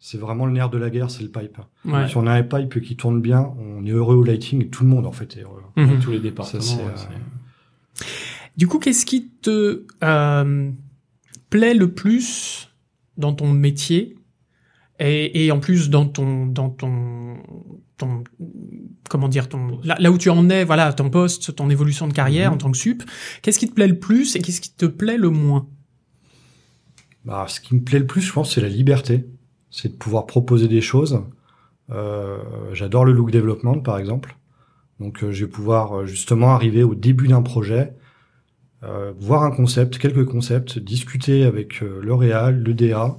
c'est 0.00 0.18
vraiment 0.18 0.46
le 0.46 0.52
nerf 0.52 0.68
de 0.68 0.78
la 0.78 0.90
guerre, 0.90 1.10
c'est 1.10 1.22
le 1.22 1.30
pipe. 1.30 1.58
Ouais. 1.84 2.08
Si 2.08 2.16
on 2.16 2.26
a 2.26 2.32
un 2.32 2.42
pipe 2.42 2.80
qui 2.82 2.96
tourne 2.96 3.20
bien, 3.20 3.52
on 3.58 3.84
est 3.86 3.90
heureux 3.90 4.16
au 4.16 4.24
lighting 4.24 4.62
et 4.64 4.68
tout 4.68 4.82
le 4.82 4.90
monde 4.90 5.06
en 5.06 5.12
fait 5.12 5.36
est 5.36 5.42
heureux. 5.42 5.62
Mhm. 5.76 6.00
Tous 6.00 6.10
les 6.10 6.18
départements. 6.20 6.60
Ça, 6.62 6.76
c'est, 6.76 6.82
ouais, 6.82 6.90
euh, 6.90 8.04
Du 8.56 8.66
coup, 8.68 8.78
qu'est-ce 8.78 9.06
qui 9.06 9.28
te 9.42 9.84
euh, 10.02 10.70
plaît 11.50 11.74
le 11.74 11.90
plus 11.92 12.68
dans 13.16 13.32
ton 13.32 13.48
métier? 13.48 14.16
Et, 15.00 15.46
et 15.46 15.50
en 15.52 15.60
plus 15.60 15.90
dans 15.90 16.06
ton 16.06 16.46
dans 16.46 16.70
ton 16.70 17.36
ton 17.96 18.24
comment 19.08 19.28
dire 19.28 19.48
ton 19.48 19.80
là, 19.82 19.96
là 19.98 20.10
où 20.10 20.18
tu 20.18 20.30
en 20.30 20.48
es 20.50 20.64
voilà 20.64 20.92
ton 20.92 21.10
poste 21.10 21.54
ton 21.56 21.70
évolution 21.70 22.06
de 22.08 22.12
carrière 22.12 22.50
Mhm. 22.50 22.54
en 22.54 22.58
tant 22.58 22.70
que 22.70 22.76
sup 22.78 23.02
qu'est-ce 23.42 23.58
qui 23.58 23.68
te 23.68 23.74
plaît 23.74 23.88
le 23.88 23.98
plus 23.98 24.36
et 24.36 24.40
qu'est-ce 24.40 24.60
qui 24.60 24.72
te 24.74 24.86
plaît 24.86 25.16
le 25.18 25.30
moins? 25.30 25.66
Bah, 27.24 27.46
ce 27.48 27.60
qui 27.60 27.74
me 27.74 27.80
plaît 27.80 27.98
le 28.00 28.06
plus, 28.06 28.20
je 28.20 28.32
pense, 28.32 28.54
c'est 28.54 28.60
la 28.60 28.68
liberté. 28.68 29.24
C'est 29.70 29.88
de 29.88 29.94
pouvoir 29.96 30.26
proposer 30.26 30.68
des 30.68 30.82
choses. 30.82 31.22
Euh, 31.90 32.36
J'adore 32.72 33.04
le 33.06 33.12
look 33.12 33.30
development, 33.30 33.80
par 33.82 33.98
exemple. 33.98 34.36
Donc, 35.00 35.24
euh, 35.24 35.32
je 35.32 35.44
vais 35.46 35.50
pouvoir 35.50 36.00
euh, 36.00 36.06
justement 36.06 36.50
arriver 36.50 36.82
au 36.82 36.94
début 36.94 37.26
d'un 37.28 37.40
projet, 37.40 37.94
euh, 38.82 39.12
voir 39.18 39.42
un 39.42 39.50
concept, 39.50 39.96
quelques 39.98 40.26
concepts, 40.26 40.78
discuter 40.78 41.44
avec 41.44 41.82
euh, 41.82 41.98
le 42.02 42.12
réal, 42.14 42.62
le 42.62 42.74
DA, 42.74 43.18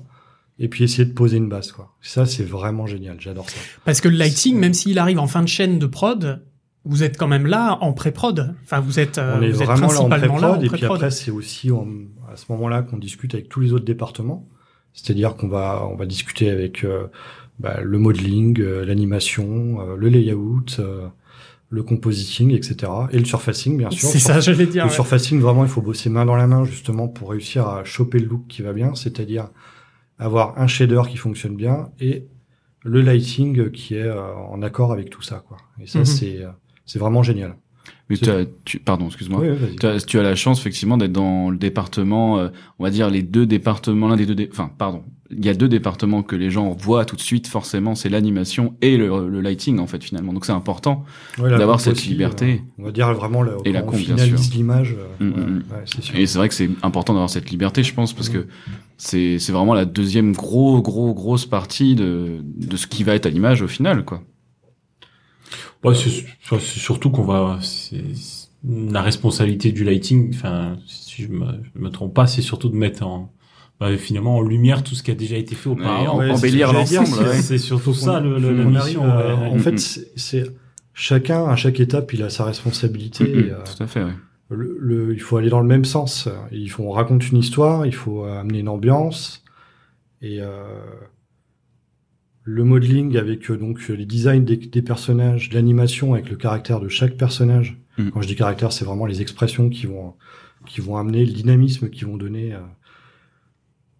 et 0.59 0.67
puis 0.69 0.83
essayer 0.83 1.05
de 1.05 1.13
poser 1.13 1.37
une 1.37 1.49
base 1.49 1.71
quoi. 1.71 1.95
Ça 2.01 2.25
c'est 2.25 2.43
vraiment 2.43 2.85
génial, 2.85 3.17
j'adore 3.19 3.49
ça. 3.49 3.57
Parce 3.83 4.01
que 4.01 4.07
le 4.07 4.17
lighting, 4.17 4.57
même 4.57 4.73
s'il 4.73 4.99
arrive 4.99 5.19
en 5.19 5.27
fin 5.27 5.41
de 5.43 5.47
chaîne 5.47 5.79
de 5.79 5.85
prod, 5.85 6.41
vous 6.85 7.03
êtes 7.03 7.17
quand 7.17 7.27
même 7.27 7.47
là 7.47 7.77
en 7.81 7.93
pré-prod. 7.93 8.53
Enfin, 8.63 8.79
vous 8.79 8.99
êtes, 8.99 9.17
euh, 9.17 9.37
on 9.37 9.41
est 9.41 9.49
vous 9.49 9.61
êtes 9.61 9.67
vraiment 9.67 9.91
là 9.91 10.01
en 10.01 10.07
principalement 10.07 10.37
là 10.39 10.51
en 10.51 10.57
pré-prod 10.57 10.65
et 10.65 10.77
puis 10.77 10.85
après 10.85 11.11
c'est 11.11 11.31
aussi 11.31 11.71
en- 11.71 11.87
à 12.31 12.35
ce 12.35 12.45
moment-là 12.49 12.83
qu'on 12.83 12.97
discute 12.97 13.33
avec 13.33 13.49
tous 13.49 13.59
les 13.59 13.73
autres 13.73 13.85
départements. 13.85 14.47
C'est-à-dire 14.93 15.35
qu'on 15.35 15.47
va 15.47 15.87
on 15.91 15.95
va 15.95 16.05
discuter 16.05 16.49
avec 16.49 16.83
euh, 16.85 17.07
bah, 17.59 17.79
le 17.81 17.97
modeling, 17.97 18.59
euh, 18.61 18.85
l'animation, 18.85 19.81
euh, 19.81 19.95
le 19.97 20.09
layout, 20.09 20.65
euh, 20.79 21.07
le 21.69 21.83
compositing, 21.83 22.51
etc. 22.51 22.91
Et 23.11 23.17
le 23.19 23.25
surfacing 23.25 23.77
bien 23.77 23.89
sûr. 23.89 24.07
C'est 24.07 24.19
ça, 24.19 24.39
j'allais 24.39 24.67
dire. 24.67 24.85
Le 24.85 24.89
ouais. 24.89 24.95
surfacing, 24.95 25.39
vraiment, 25.41 25.63
il 25.65 25.69
faut 25.69 25.81
bosser 25.81 26.09
main 26.09 26.25
dans 26.25 26.35
la 26.35 26.47
main 26.47 26.63
justement 26.63 27.07
pour 27.07 27.31
réussir 27.31 27.67
à 27.67 27.83
choper 27.83 28.19
le 28.19 28.27
look 28.27 28.43
qui 28.47 28.61
va 28.61 28.71
bien, 28.71 28.93
c'est-à-dire 28.95 29.49
avoir 30.19 30.57
un 30.59 30.67
shader 30.67 31.01
qui 31.09 31.17
fonctionne 31.17 31.55
bien 31.55 31.89
et 31.99 32.25
le 32.83 33.01
lighting 33.01 33.71
qui 33.71 33.95
est 33.95 34.01
euh, 34.03 34.33
en 34.35 34.61
accord 34.61 34.91
avec 34.93 35.09
tout 35.09 35.21
ça, 35.21 35.43
quoi. 35.47 35.57
Et 35.81 35.87
ça, 35.87 35.99
Mhm. 35.99 36.05
c'est 36.05 36.43
euh, 36.43 36.49
c'est 36.85 36.99
vraiment 36.99 37.23
génial. 37.23 37.55
Mais 38.09 38.29
as, 38.29 38.45
tu, 38.65 38.79
pardon, 38.79 39.07
excuse-moi. 39.07 39.39
Oui, 39.41 39.49
oui, 39.49 39.55
vas-y. 39.57 39.75
Tu 39.77 39.85
as, 39.87 40.05
tu 40.05 40.19
as 40.19 40.23
la 40.23 40.35
chance 40.35 40.59
effectivement 40.59 40.95
d'être 40.97 41.11
dans 41.11 41.49
le 41.49 41.57
département, 41.57 42.37
euh, 42.37 42.49
on 42.77 42.83
va 42.83 42.91
dire 42.91 43.09
les 43.09 43.23
deux 43.23 43.45
départements, 43.47 44.07
l'un 44.07 44.15
des 44.15 44.27
deux, 44.27 44.35
dé- 44.35 44.49
enfin 44.51 44.69
pardon, 44.77 45.03
il 45.31 45.43
y 45.43 45.49
a 45.49 45.55
deux 45.55 45.67
départements 45.67 46.21
que 46.21 46.35
les 46.35 46.51
gens 46.51 46.69
voient 46.69 47.05
tout 47.05 47.15
de 47.15 47.21
suite 47.21 47.47
forcément, 47.47 47.95
c'est 47.95 48.09
l'animation 48.09 48.75
et 48.83 48.95
le, 48.97 49.27
le 49.27 49.41
lighting 49.41 49.79
en 49.79 49.87
fait 49.87 50.03
finalement. 50.03 50.33
Donc 50.33 50.45
c'est 50.45 50.51
important. 50.51 51.03
Ouais, 51.39 51.49
la 51.49 51.57
d'avoir 51.57 51.79
cette 51.79 51.93
aussi, 51.93 52.09
liberté. 52.09 52.61
euh, 52.63 52.81
on 52.81 52.83
va 52.85 52.91
dire 52.91 53.11
vraiment 53.13 53.41
le, 53.41 53.53
Et 53.65 53.71
la 53.71 53.83
on 53.83 53.91
finalise 53.91 54.53
l'image. 54.53 54.95
euh, 54.97 55.23
Mm, 55.25 55.31
ouais, 55.33 55.39
mm, 55.45 55.63
ouais, 55.71 55.81
sûr. 55.85 56.15
Et 56.15 56.27
c'est 56.27 56.37
vrai 56.37 56.47
que 56.49 56.53
c'est 56.55 56.69
important 56.83 57.13
d'avoir 57.13 57.29
cette 57.31 57.49
liberté, 57.49 57.81
je 57.83 57.93
pense, 57.93 58.13
parce 58.13 58.29
que 58.29 58.45
c'est 58.97 59.39
c'est 59.39 59.51
vraiment 59.51 59.73
la 59.73 59.85
deuxième 59.85 60.31
gros 60.33 60.81
gros 60.81 61.13
grosse 61.13 61.45
partie 61.45 61.95
de 61.95 62.39
de 62.43 62.77
ce 62.77 62.87
qui 62.87 63.03
va 63.03 63.15
être 63.15 63.25
à 63.25 63.29
l'image 63.29 63.61
au 63.61 63.67
final 63.67 64.05
quoi. 64.05 64.21
Ouais, 65.83 65.93
c'est 65.93 66.09
c'est 66.09 66.79
surtout 66.79 67.11
qu'on 67.11 67.23
va, 67.25 67.59
c'est 67.61 68.01
la 68.67 69.01
responsabilité 69.03 69.71
du 69.71 69.83
lighting. 69.83 70.31
Enfin, 70.33 70.77
si 70.87 71.21
je 71.23 71.27
me, 71.27 71.45
je 71.75 71.79
me 71.79 71.89
trompe 71.89 72.13
pas, 72.15 72.25
c'est 72.25 72.41
surtout 72.41 72.69
de 72.69 72.75
mettre 72.75 73.05
en, 73.05 73.31
bah, 73.79 73.95
finalement 73.97 74.37
en 74.37 74.41
lumière 74.41 74.83
tout 74.83 74.95
ce 74.95 75.03
qui 75.03 75.11
a 75.11 75.15
déjà 75.15 75.37
été 75.37 75.53
fait 75.53 75.69
auparavant. 75.69 76.17
Ouais, 76.17 76.31
embellir 76.31 76.73
l'ensemble. 76.73 77.09
ouais. 77.27 77.41
C'est 77.41 77.59
surtout 77.59 77.93
ça 77.93 78.19
le, 78.19 78.39
le, 78.39 78.57
la 78.57 78.63
mission. 78.65 79.03
arrive 79.03 79.29
à- 79.29 79.35
ouais. 79.41 79.47
En 79.49 79.59
fait, 79.59 79.77
c'est- 79.79 80.51
chacun 80.93 81.45
à 81.45 81.55
chaque 81.55 81.79
étape, 81.79 82.11
il 82.13 82.23
a 82.23 82.29
sa 82.31 82.45
responsabilité. 82.45 83.23
Mhm, 83.25 83.39
et, 83.39 83.51
euh, 83.51 83.57
Tout 83.77 83.83
à 83.83 83.87
fait. 83.87 84.03
Ouais. 84.03 84.13
Le, 84.49 84.77
le- 84.79 85.13
il 85.13 85.19
faut 85.21 85.37
aller 85.37 85.49
dans 85.49 85.59
le 85.61 85.67
même 85.67 85.85
sens. 85.85 86.29
Il 86.51 86.69
faut 86.69 86.83
on 86.83 86.91
raconte 86.91 87.29
une 87.31 87.37
histoire, 87.37 87.85
il 87.85 87.93
faut 87.95 88.25
euh, 88.25 88.39
amener 88.39 88.59
une 88.59 88.69
ambiance 88.69 89.43
et 90.21 90.37
euh, 90.41 90.63
le 92.43 92.63
modeling 92.63 93.17
avec 93.17 93.49
euh, 93.49 93.57
donc 93.57 93.87
les 93.87 94.05
designs 94.05 94.43
des, 94.43 94.57
des 94.57 94.81
personnages, 94.81 95.51
l'animation 95.51 96.13
avec 96.13 96.29
le 96.29 96.35
caractère 96.35 96.79
de 96.79 96.89
chaque 96.89 97.17
personnage. 97.17 97.77
Mhm. 97.97 98.11
Quand 98.11 98.21
je 98.21 98.27
dis 98.27 98.35
caractère, 98.35 98.71
c'est 98.71 98.85
vraiment 98.85 99.05
les 99.05 99.21
expressions 99.21 99.69
qui 99.69 99.85
vont 99.87 100.13
qui 100.65 100.81
vont 100.81 100.97
amener 100.97 101.25
le 101.25 101.31
dynamisme, 101.31 101.89
qui 101.89 102.05
vont 102.05 102.17
donner 102.17 102.53
euh, 102.53 102.59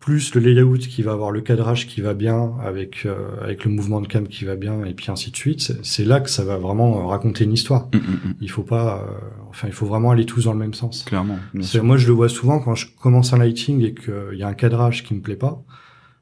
plus 0.06 0.36
le 0.36 0.42
layout 0.42 0.78
qui 0.78 1.02
va 1.02 1.14
avoir 1.14 1.32
le 1.32 1.42
cadrage 1.42 1.88
qui 1.88 2.00
va 2.00 2.14
bien 2.14 2.54
avec 2.64 3.08
euh, 3.08 3.42
avec 3.42 3.66
le 3.66 3.72
mouvement 3.72 4.02
de 4.02 4.08
cam 4.08 4.28
qui 4.28 4.46
va 4.46 4.56
bien 4.56 4.86
et 4.86 4.94
puis 4.94 5.10
ainsi 5.10 5.32
de 5.32 5.36
suite. 5.36 5.74
C'est- 5.82 6.06
là 6.06 6.20
que 6.20 6.30
ça 6.30 6.46
va 6.46 6.58
vraiment 6.58 7.00
euh, 7.00 7.06
raconter 7.08 7.44
une 7.44 7.54
histoire. 7.54 7.88
Mm, 7.92 7.98
mm, 7.98 8.30
mm. 8.30 8.34
Il 8.40 8.52
faut 8.52 8.62
pas, 8.62 9.02
euh, 9.02 9.20
enfin, 9.50 9.68
il 9.68 9.74
faut 9.74 9.88
vraiment 9.88 10.12
aller 10.12 10.28
tous 10.28 10.46
dans 10.46 10.54
le 10.54 10.60
même 10.60 10.76
sens. 10.76 11.04
Clairement. 11.06 11.40
Moi, 11.82 11.98
je 11.98 12.06
le 12.06 12.14
vois 12.14 12.30
souvent 12.30 12.60
quand 12.60 12.76
je 12.76 12.86
commence 13.02 13.34
un 13.34 13.40
lighting 13.40 13.82
et 13.82 13.96
qu'il 13.96 14.38
y 14.38 14.44
a 14.44 14.48
un 14.48 14.54
cadrage 14.54 15.04
qui 15.04 15.16
me 15.16 15.22
plaît 15.22 15.36
pas. 15.36 15.64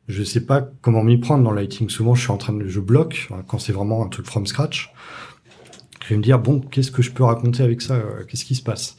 Je 0.08 0.24
sais 0.24 0.46
pas 0.46 0.62
comment 0.82 1.04
m'y 1.04 1.17
prendre 1.17 1.43
dans 1.43 1.52
le 1.52 1.58
lighting. 1.60 1.89
Souvent, 1.89 2.15
je 2.15 2.22
suis 2.22 2.32
en 2.32 2.38
train 2.38 2.54
de, 2.54 2.65
je 2.65 2.80
bloque 2.80 3.28
quand 3.48 3.60
c'est 3.60 3.74
vraiment 3.74 4.06
un 4.06 4.08
truc 4.08 4.26
from 4.28 4.48
scratch. 4.48 4.93
Je 6.06 6.10
vais 6.10 6.17
me 6.17 6.24
dire 6.24 6.39
bon, 6.39 6.62
qu'est-ce 6.62 6.91
que 6.91 7.02
je 7.02 7.12
peux 7.12 7.26
raconter 7.26 7.63
avec 7.63 7.82
ça 7.82 8.02
Qu'est-ce 8.30 8.46
qui 8.46 8.56
se 8.56 8.63
passe? 8.63 8.96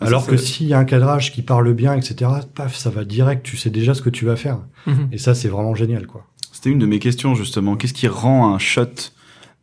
Alors 0.00 0.24
ça, 0.24 0.30
que 0.30 0.36
s'il 0.36 0.68
y 0.68 0.74
a 0.74 0.78
un 0.78 0.84
cadrage 0.84 1.32
qui 1.32 1.42
parle 1.42 1.72
bien, 1.74 1.94
etc., 1.94 2.30
paf, 2.54 2.76
ça 2.76 2.90
va 2.90 3.04
direct. 3.04 3.44
Tu 3.44 3.56
sais 3.56 3.70
déjà 3.70 3.94
ce 3.94 4.02
que 4.02 4.10
tu 4.10 4.24
vas 4.24 4.36
faire. 4.36 4.58
Mhm. 4.86 5.08
Et 5.12 5.18
ça, 5.18 5.34
c'est 5.34 5.48
vraiment 5.48 5.74
génial, 5.74 6.06
quoi. 6.06 6.26
C'était 6.52 6.70
une 6.70 6.78
de 6.78 6.86
mes 6.86 6.98
questions 6.98 7.34
justement. 7.34 7.76
Qu'est-ce 7.76 7.94
qui 7.94 8.08
rend 8.08 8.52
un 8.52 8.58
shot 8.58 9.12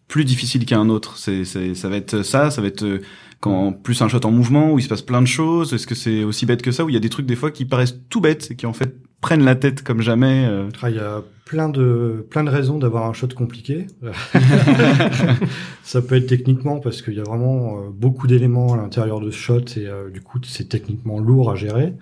plus 0.07 0.23
difficile 0.23 0.65
qu'un 0.65 0.87
autre? 0.87 1.17
C'est 1.17 1.43
c'est 1.43 1.75
ça 1.75 1.89
va 1.89 1.97
être 1.97 2.23
ça, 2.23 2.51
ça 2.51 2.61
va 2.61 2.67
être 2.67 2.83
euh, 2.83 3.01
quand 3.41 3.73
plus 3.73 4.01
un 4.01 4.07
shot 4.07 4.25
en 4.25 4.31
mouvement 4.31 4.71
où 4.71 4.79
il 4.79 4.81
se 4.81 4.87
passe 4.87 5.01
plein 5.01 5.21
de 5.21 5.27
choses. 5.27 5.73
Est-ce 5.73 5.87
que 5.87 5.95
c'est 5.95 6.23
aussi 6.23 6.45
bête 6.45 6.61
que 6.61 6.71
ça 6.71 6.85
où 6.85 6.89
il 6.89 6.93
y 6.93 6.97
a 6.97 7.01
des 7.01 7.09
trucs 7.09 7.25
des 7.25 7.35
fois 7.35 7.51
qui 7.51 7.65
paraissent 7.65 7.99
tout 8.09 8.21
bêtes 8.21 8.49
et 8.51 8.55
qui 8.55 8.65
en 8.65 8.73
fait 8.73 8.95
prennent 9.25 9.43
la 9.43 9.55
tête 9.55 9.81
comme 9.81 10.01
jamais 10.01 10.45
euh. 10.47 10.69
Ah, 10.83 10.91
Il 10.91 10.97
y 10.97 10.99
a 10.99 11.23
plein 11.45 11.67
de 11.67 12.27
plein 12.29 12.43
de 12.43 12.51
raisons 12.51 12.77
d'avoir 12.77 13.07
un 13.07 13.13
shot 13.13 13.29
compliqué. 13.35 13.87
ça 15.83 16.03
peut 16.03 16.13
être 16.13 16.27
techniquement 16.27 16.79
parce 16.79 17.01
qu'il 17.01 17.15
y 17.15 17.19
a 17.19 17.23
vraiment 17.23 17.79
euh, 17.79 17.89
beaucoup 17.91 18.27
d'éléments 18.27 18.75
à 18.75 18.77
l'intérieur 18.77 19.19
de 19.19 19.31
ce 19.31 19.37
shot 19.37 19.65
et 19.77 19.87
euh, 19.87 20.11
du 20.11 20.21
coup 20.21 20.37
c'est 20.43 20.69
techniquement 20.69 21.19
lourd 21.19 21.49
à 21.49 21.55
gérer. 21.55 21.95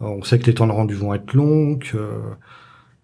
On 0.00 0.24
sait 0.24 0.40
que 0.40 0.46
les 0.46 0.54
temps 0.54 0.66
de 0.66 0.72
rendu 0.72 0.94
vont 0.94 1.14
être 1.14 1.32
longs, 1.34 1.78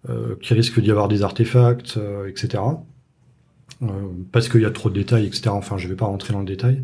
euh, 0.09 0.35
qu'il 0.41 0.57
risque 0.57 0.81
d'y 0.81 0.91
avoir 0.91 1.07
des 1.07 1.23
artefacts, 1.23 1.95
euh, 1.95 2.27
etc. 2.27 2.61
Parce 4.33 4.49
qu'il 4.49 4.61
y 4.61 4.65
a 4.65 4.69
trop 4.69 4.89
de 4.89 4.95
détails, 4.95 5.25
etc. 5.25 5.43
Enfin, 5.49 5.77
je 5.77 5.87
vais 5.87 5.95
pas 5.95 6.05
rentrer 6.05 6.33
dans 6.33 6.39
le 6.39 6.45
détail. 6.45 6.83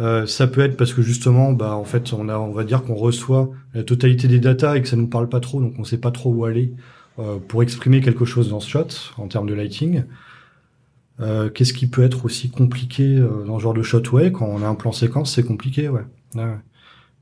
Euh, 0.00 0.26
ça 0.26 0.46
peut 0.46 0.62
être 0.62 0.76
parce 0.76 0.94
que 0.94 1.02
justement, 1.02 1.52
bah 1.52 1.74
en 1.74 1.84
fait, 1.84 2.12
on 2.12 2.28
a, 2.28 2.38
on 2.38 2.52
va 2.52 2.64
dire 2.64 2.82
qu'on 2.82 2.94
reçoit 2.94 3.50
la 3.74 3.82
totalité 3.82 4.28
des 4.28 4.38
datas 4.38 4.76
et 4.76 4.82
que 4.82 4.88
ça 4.88 4.96
nous 4.96 5.08
parle 5.08 5.28
pas 5.28 5.40
trop, 5.40 5.60
donc 5.60 5.74
on 5.78 5.84
sait 5.84 5.98
pas 5.98 6.10
trop 6.10 6.32
où 6.32 6.44
aller 6.44 6.72
euh, 7.18 7.36
pour 7.46 7.62
exprimer 7.62 8.00
quelque 8.00 8.24
chose 8.24 8.48
dans 8.48 8.60
ce 8.60 8.70
shot 8.70 8.86
en 9.18 9.28
termes 9.28 9.46
de 9.46 9.54
lighting. 9.54 10.04
Euh, 11.20 11.50
Qu'est-ce 11.50 11.74
qui 11.74 11.86
peut 11.86 12.02
être 12.02 12.24
aussi 12.24 12.50
compliqué 12.50 13.16
euh, 13.18 13.44
dans 13.46 13.58
ce 13.58 13.62
genre 13.64 13.74
de 13.74 13.82
shot? 13.82 14.02
Ouais, 14.12 14.32
quand 14.32 14.46
on 14.46 14.62
a 14.62 14.66
un 14.66 14.74
plan 14.74 14.92
séquence, 14.92 15.34
c'est 15.34 15.44
compliqué, 15.44 15.90
ouais. 15.90 16.00
Ouais, 16.34 16.44
ouais. 16.44 16.58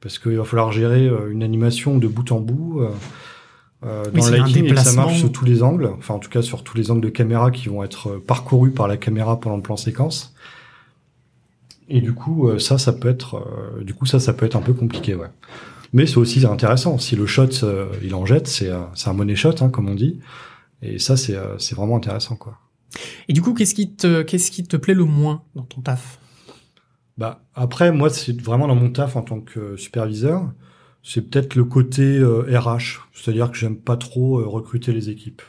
Parce 0.00 0.20
qu'il 0.20 0.36
va 0.36 0.44
falloir 0.44 0.70
gérer 0.70 1.08
euh, 1.08 1.32
une 1.32 1.42
animation 1.42 1.98
de 1.98 2.06
bout 2.06 2.30
en 2.30 2.40
bout. 2.40 2.80
Euh, 2.82 2.90
Oui, 4.12 4.20
dans 4.20 4.30
le 4.30 4.36
lighting, 4.38 4.64
et 4.66 4.74
que 4.74 4.80
ça 4.80 4.92
marche 4.92 5.18
sur 5.18 5.30
tous 5.30 5.44
les 5.44 5.62
angles, 5.62 5.90
enfin 5.98 6.14
en 6.14 6.18
tout 6.18 6.30
cas 6.30 6.42
sur 6.42 6.64
tous 6.64 6.76
les 6.76 6.90
angles 6.90 7.00
de 7.00 7.10
caméra 7.10 7.52
qui 7.52 7.68
vont 7.68 7.84
être 7.84 8.18
parcourus 8.18 8.72
par 8.72 8.88
la 8.88 8.96
caméra 8.96 9.38
pendant 9.38 9.56
le 9.56 9.62
plan 9.62 9.76
séquence. 9.76 10.34
Et 11.88 12.00
du 12.00 12.12
coup, 12.12 12.48
euh, 12.48 12.58
ça, 12.58 12.78
ça 12.78 12.92
peut 12.92 13.08
être, 13.08 13.36
euh, 13.36 13.82
du 13.82 13.94
coup, 13.94 14.06
ça, 14.06 14.20
ça 14.20 14.32
peut 14.32 14.46
être 14.46 14.56
un 14.56 14.62
peu 14.62 14.74
compliqué, 14.74 15.14
ouais. 15.14 15.28
Mais 15.92 16.06
c'est 16.06 16.18
aussi 16.18 16.44
intéressant. 16.44 16.98
Si 16.98 17.16
le 17.16 17.26
shot, 17.26 17.48
euh, 17.62 17.86
il 18.02 18.14
en 18.14 18.26
jette, 18.26 18.46
c'est, 18.46 18.68
euh, 18.68 18.82
c'est 18.94 19.08
un 19.08 19.14
money 19.14 19.34
shot, 19.34 19.54
hein, 19.60 19.70
comme 19.70 19.88
on 19.88 19.94
dit. 19.94 20.20
Et 20.82 20.98
ça, 20.98 21.16
c'est, 21.16 21.34
euh, 21.34 21.58
c'est 21.58 21.74
vraiment 21.74 21.96
intéressant, 21.96 22.36
quoi. 22.36 22.58
Et 23.28 23.32
du 23.32 23.42
coup, 23.42 23.54
qu'est-ce 23.54 23.74
qui 23.74 23.94
te, 23.94 24.22
qu'est-ce 24.22 24.50
qui 24.50 24.64
te 24.64 24.76
plaît 24.76 24.94
le 24.94 25.04
moins 25.04 25.42
dans 25.54 25.64
ton 25.64 25.80
taf? 25.80 26.18
Bah 27.16 27.42
après, 27.54 27.90
moi, 27.90 28.10
c'est 28.10 28.40
vraiment 28.40 28.68
dans 28.68 28.76
mon 28.76 28.90
taf 28.90 29.16
en 29.16 29.22
tant 29.22 29.40
que 29.40 29.76
superviseur, 29.76 30.52
c'est 31.02 31.28
peut-être 31.28 31.56
le 31.56 31.64
côté 31.64 32.16
euh, 32.18 32.44
RH, 32.58 33.08
c'est-à-dire 33.12 33.50
que 33.50 33.56
j'aime 33.56 33.76
pas 33.76 33.96
trop 33.96 34.38
euh, 34.38 34.46
recruter 34.46 34.92
les 34.92 35.10
équipes. 35.10 35.42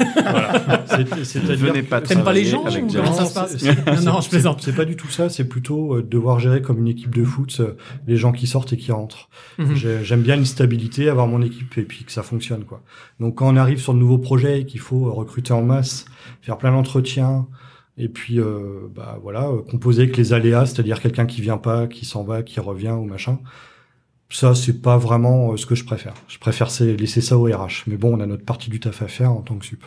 Voilà. 0.00 0.84
C'est- 0.86 1.24
C'est-à-dire 1.24 1.72
pas 1.88 2.00
T'aimes 2.00 2.22
pas 2.24 2.32
les 2.32 2.44
travailler 2.44 2.44
gens 2.44 2.64
avec 2.64 2.84
ou 2.84 2.88
Jack. 2.88 3.04
comment 3.04 3.14
ça 3.16 3.22
Non, 3.22 3.28
se 3.28 3.34
passe 3.34 3.56
c'est- 3.58 3.74
c'est- 3.74 4.04
Non, 4.04 4.20
je 4.20 4.28
plaisante. 4.28 4.62
C'est 4.62 4.74
pas 4.74 4.84
du 4.84 4.96
tout 4.96 5.08
ça, 5.08 5.28
c'est 5.28 5.44
plutôt 5.44 5.96
euh, 5.96 6.02
devoir 6.02 6.38
gérer 6.40 6.62
comme 6.62 6.78
une 6.78 6.88
équipe 6.88 7.14
de 7.14 7.24
foot 7.24 7.56
euh, 7.60 7.76
les 8.06 8.16
gens 8.16 8.32
qui 8.32 8.46
sortent 8.46 8.72
et 8.72 8.76
qui 8.76 8.92
rentrent. 8.92 9.28
Mhm. 9.58 9.74
J'ai- 9.74 10.04
J'aime 10.04 10.22
bien 10.22 10.36
une 10.36 10.46
stabilité, 10.46 11.08
avoir 11.08 11.26
mon 11.26 11.42
équipe 11.42 11.76
et 11.78 11.82
puis 11.82 12.04
que 12.04 12.12
ça 12.12 12.22
fonctionne 12.22 12.64
quoi. 12.64 12.82
Donc 13.20 13.36
quand 13.36 13.48
on 13.52 13.56
arrive 13.56 13.78
sur 13.80 13.92
de 13.94 13.98
nouveaux 13.98 14.18
projets 14.18 14.60
et 14.62 14.66
qu'il 14.66 14.80
faut 14.80 15.06
euh, 15.06 15.10
recruter 15.10 15.52
en 15.52 15.62
masse, 15.62 16.06
faire 16.42 16.56
plein 16.58 16.72
d'entretiens 16.72 17.46
et 17.98 18.08
puis 18.08 18.38
euh, 18.40 18.88
bah 18.94 19.18
voilà, 19.22 19.50
composer 19.70 20.02
avec 20.04 20.16
les 20.16 20.32
aléas, 20.32 20.66
c'est-à-dire 20.66 21.00
quelqu'un 21.00 21.26
qui 21.26 21.40
vient 21.40 21.58
pas, 21.58 21.86
qui 21.86 22.04
s'en 22.04 22.24
va, 22.24 22.42
qui 22.42 22.60
revient 22.60 22.90
ou 22.98 23.04
machin. 23.04 23.38
Ça 24.28 24.54
c'est 24.54 24.82
pas 24.82 24.98
vraiment 24.98 25.52
euh, 25.52 25.56
ce 25.56 25.66
que 25.66 25.74
je 25.74 25.84
préfère. 25.84 26.14
Je 26.28 26.38
préfère 26.38 26.68
laisser 26.80 27.20
ça 27.20 27.38
au 27.38 27.44
RH. 27.44 27.84
Mais 27.86 27.96
bon, 27.96 28.16
on 28.16 28.20
a 28.20 28.26
notre 28.26 28.44
partie 28.44 28.70
du 28.70 28.80
taf 28.80 29.02
à 29.02 29.08
faire 29.08 29.30
en 29.32 29.40
tant 29.42 29.54
que 29.56 29.64
sup. 29.64 29.84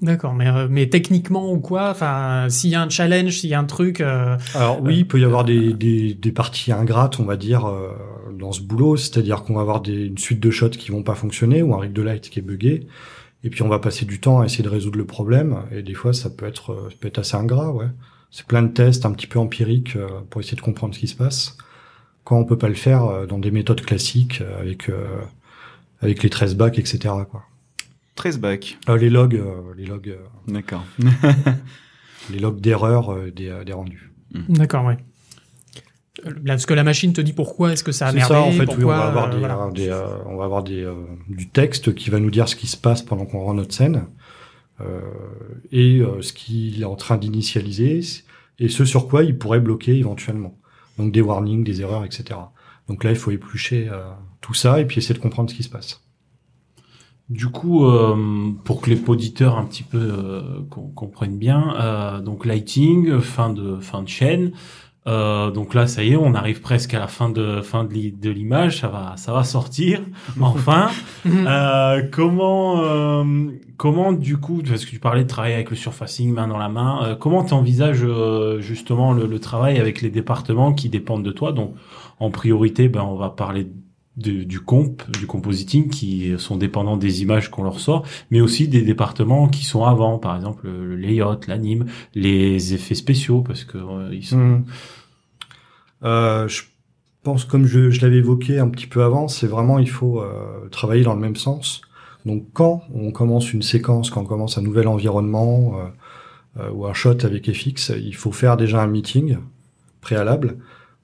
D'accord, 0.00 0.34
mais, 0.34 0.48
euh, 0.48 0.66
mais 0.68 0.88
techniquement 0.88 1.52
ou 1.52 1.60
quoi 1.60 1.88
Enfin, 1.90 2.46
s'il 2.48 2.70
y 2.70 2.74
a 2.74 2.82
un 2.82 2.88
challenge, 2.88 3.38
s'il 3.38 3.50
y 3.50 3.54
a 3.54 3.60
un 3.60 3.64
truc. 3.64 4.00
euh, 4.00 4.36
Alors 4.56 4.82
oui, 4.82 4.98
il 4.98 5.06
peut 5.06 5.20
y 5.20 5.24
avoir 5.24 5.44
des, 5.44 5.72
des, 5.74 6.12
des 6.14 6.32
parties 6.32 6.72
ingrates, 6.72 7.20
on 7.20 7.24
va 7.24 7.36
dire, 7.36 7.66
euh, 7.66 7.90
dans 8.36 8.50
ce 8.50 8.62
boulot, 8.62 8.96
c'est-à-dire 8.96 9.44
qu'on 9.44 9.54
va 9.54 9.60
avoir 9.60 9.80
des, 9.80 10.06
une 10.06 10.18
suite 10.18 10.40
de 10.40 10.50
shots 10.50 10.70
qui 10.70 10.90
vont 10.90 11.04
pas 11.04 11.14
fonctionner 11.14 11.62
ou 11.62 11.72
un 11.72 11.78
rig 11.78 11.92
de 11.92 12.02
light 12.02 12.28
qui 12.30 12.40
est 12.40 12.42
buggé, 12.42 12.88
et 13.44 13.50
puis 13.50 13.62
on 13.62 13.68
va 13.68 13.78
passer 13.78 14.04
du 14.04 14.18
temps 14.18 14.40
à 14.40 14.46
essayer 14.46 14.64
de 14.64 14.68
résoudre 14.68 14.98
le 14.98 15.04
problème, 15.06 15.58
et 15.70 15.82
des 15.82 15.94
fois 15.94 16.12
ça 16.12 16.30
peut 16.30 16.46
être, 16.46 16.72
euh, 16.72 16.88
ça 16.90 16.96
peut 16.98 17.06
être 17.06 17.18
assez 17.20 17.36
ingrat, 17.36 17.70
ouais. 17.70 17.86
C'est 18.32 18.46
plein 18.46 18.62
de 18.62 18.72
tests 18.72 19.06
un 19.06 19.12
petit 19.12 19.28
peu 19.28 19.38
empiriques 19.38 19.94
euh, 19.94 20.08
pour 20.30 20.40
essayer 20.40 20.56
de 20.56 20.62
comprendre 20.62 20.94
ce 20.94 20.98
qui 20.98 21.06
se 21.06 21.14
passe. 21.16 21.56
Quand 22.24 22.38
on 22.38 22.44
peut 22.44 22.58
pas 22.58 22.68
le 22.68 22.74
faire 22.74 23.04
euh, 23.04 23.26
dans 23.26 23.38
des 23.38 23.50
méthodes 23.50 23.80
classiques 23.82 24.40
euh, 24.40 24.60
avec 24.60 24.88
euh, 24.88 25.18
avec 26.00 26.22
les 26.22 26.30
13 26.30 26.56
bacs, 26.56 26.78
etc. 26.78 27.14
Quoi. 27.30 27.44
13 28.16 28.38
bacs. 28.38 28.78
Euh, 28.88 28.96
les 28.96 29.10
logs, 29.10 29.36
euh, 29.36 29.74
les 29.76 29.86
logs, 29.86 30.08
euh, 30.08 30.18
D'accord. 30.48 30.84
les 32.30 32.38
logs 32.38 32.60
d'erreur 32.60 33.12
euh, 33.12 33.30
des, 33.30 33.52
des 33.64 33.72
rendus. 33.72 34.12
D'accord, 34.48 34.84
ouais. 34.84 34.96
Parce 36.46 36.66
que 36.66 36.74
la 36.74 36.84
machine 36.84 37.12
te 37.12 37.20
dit 37.20 37.32
pourquoi 37.32 37.72
est-ce 37.72 37.82
que 37.82 37.90
ça 37.92 38.06
a 38.06 38.10
C'est 38.10 38.16
merdé, 38.18 38.34
ça, 38.34 38.40
en 38.42 38.52
fait, 38.52 38.58
oui, 38.58 38.64
on 38.68 38.74
pourquoi, 38.74 38.96
va 38.96 39.06
avoir, 39.06 39.30
des, 39.30 39.38
voilà. 39.38 39.70
des, 39.72 39.92
on 40.26 40.36
va 40.36 40.44
avoir 40.44 40.62
des, 40.62 40.82
euh, 40.82 40.94
du 41.28 41.48
texte 41.48 41.94
qui 41.94 42.10
va 42.10 42.20
nous 42.20 42.30
dire 42.30 42.48
ce 42.48 42.54
qui 42.56 42.66
se 42.66 42.76
passe 42.76 43.02
pendant 43.02 43.24
qu'on 43.24 43.40
rend 43.40 43.54
notre 43.54 43.74
scène 43.74 44.06
euh, 44.80 45.00
et 45.72 45.98
euh, 46.00 46.20
ce 46.20 46.32
qu'il 46.32 46.80
est 46.80 46.84
en 46.84 46.96
train 46.96 47.16
d'initialiser 47.16 48.00
et 48.58 48.68
ce 48.68 48.84
sur 48.84 49.08
quoi 49.08 49.24
il 49.24 49.38
pourrait 49.38 49.60
bloquer 49.60 49.96
éventuellement. 49.96 50.56
Donc 50.98 51.12
des 51.12 51.20
warnings, 51.20 51.64
des 51.64 51.80
erreurs, 51.80 52.04
etc. 52.04 52.38
Donc 52.88 53.04
là, 53.04 53.10
il 53.10 53.16
faut 53.16 53.30
éplucher 53.30 53.88
euh, 53.88 54.10
tout 54.40 54.54
ça 54.54 54.80
et 54.80 54.84
puis 54.86 54.98
essayer 54.98 55.14
de 55.14 55.20
comprendre 55.20 55.50
ce 55.50 55.54
qui 55.54 55.62
se 55.62 55.68
passe. 55.70 56.02
Du 57.28 57.48
coup, 57.48 57.86
euh, 57.86 58.50
pour 58.64 58.80
que 58.82 58.90
les 58.90 59.02
auditeurs 59.08 59.56
un 59.56 59.64
petit 59.64 59.84
peu 59.84 59.98
euh, 59.98 60.60
com- 60.68 60.92
comprennent 60.94 61.38
bien, 61.38 62.20
donc 62.24 62.44
lighting, 62.44 63.20
fin 63.20 63.50
de 63.50 63.76
fin 63.76 64.02
de 64.02 64.08
chaîne. 64.08 64.52
Euh, 65.08 65.50
donc 65.50 65.74
là, 65.74 65.88
ça 65.88 66.04
y 66.04 66.12
est, 66.12 66.16
on 66.16 66.34
arrive 66.34 66.60
presque 66.60 66.94
à 66.94 67.00
la 67.00 67.08
fin 67.08 67.28
de 67.28 67.60
fin 67.60 67.82
de 67.84 67.92
l'i- 67.92 68.12
de 68.12 68.30
l'image. 68.30 68.78
Ça 68.80 68.88
va, 68.88 69.14
ça 69.16 69.32
va 69.32 69.42
sortir 69.42 70.00
enfin. 70.40 70.90
Euh, 71.26 72.02
comment, 72.12 72.80
euh, 72.84 73.24
comment 73.76 74.12
du 74.12 74.36
coup, 74.36 74.62
parce 74.68 74.84
que 74.84 74.90
tu 74.90 75.00
parlais 75.00 75.24
de 75.24 75.28
travailler 75.28 75.54
avec 75.54 75.70
le 75.70 75.76
surfacing 75.76 76.32
main 76.32 76.46
dans 76.46 76.58
la 76.58 76.68
main, 76.68 77.02
euh, 77.04 77.14
comment 77.16 77.42
tu 77.44 77.52
envisages 77.54 78.06
justement 78.60 79.12
le, 79.12 79.26
le 79.26 79.38
travail 79.40 79.78
avec 79.78 80.02
les 80.02 80.10
départements 80.10 80.72
qui 80.72 80.88
dépendent 80.88 81.24
de 81.24 81.32
toi? 81.32 81.50
Donc, 81.52 81.74
en 82.20 82.30
priorité, 82.30 82.88
ben, 82.88 83.02
on 83.02 83.16
va 83.16 83.30
parler 83.30 83.66
du 84.16 84.60
comp, 84.60 85.02
du 85.18 85.26
compositing, 85.26 85.88
qui 85.88 86.34
sont 86.38 86.56
dépendants 86.56 86.96
des 86.98 87.22
images 87.22 87.50
qu'on 87.50 87.62
leur 87.62 87.80
sort, 87.80 88.04
mais 88.30 88.40
aussi 88.40 88.68
des 88.68 88.82
départements 88.82 89.48
qui 89.48 89.64
sont 89.64 89.84
avant, 89.84 90.18
par 90.18 90.36
exemple 90.36 90.68
le 90.68 90.96
layout, 90.96 91.40
l'anime, 91.48 91.86
les 92.14 92.74
effets 92.74 92.94
spéciaux, 92.94 93.40
parce 93.40 93.64
que 93.64 93.78
euh, 93.78 94.14
ils 94.14 94.24
sont. 94.24 94.36
Mhm. 94.36 94.64
Euh, 96.04 96.48
je 96.48 96.62
pense, 97.22 97.44
comme 97.44 97.66
je, 97.66 97.90
je 97.90 98.00
l'avais 98.02 98.16
évoqué 98.16 98.58
un 98.58 98.68
petit 98.68 98.86
peu 98.86 99.02
avant, 99.02 99.28
c'est 99.28 99.46
vraiment 99.46 99.78
il 99.78 99.88
faut 99.88 100.20
euh, 100.20 100.68
travailler 100.70 101.04
dans 101.04 101.14
le 101.14 101.20
même 101.20 101.36
sens. 101.36 101.82
Donc 102.26 102.46
quand 102.52 102.82
on 102.94 103.10
commence 103.10 103.52
une 103.52 103.62
séquence, 103.62 104.10
quand 104.10 104.22
on 104.22 104.26
commence 104.26 104.58
un 104.58 104.62
nouvel 104.62 104.88
environnement 104.88 105.74
euh, 105.76 106.62
euh, 106.62 106.70
ou 106.70 106.86
un 106.86 106.94
shot 106.94 107.24
avec 107.24 107.52
FX, 107.52 107.92
il 107.96 108.14
faut 108.14 108.32
faire 108.32 108.56
déjà 108.56 108.82
un 108.82 108.86
meeting 108.86 109.38
préalable 110.00 110.58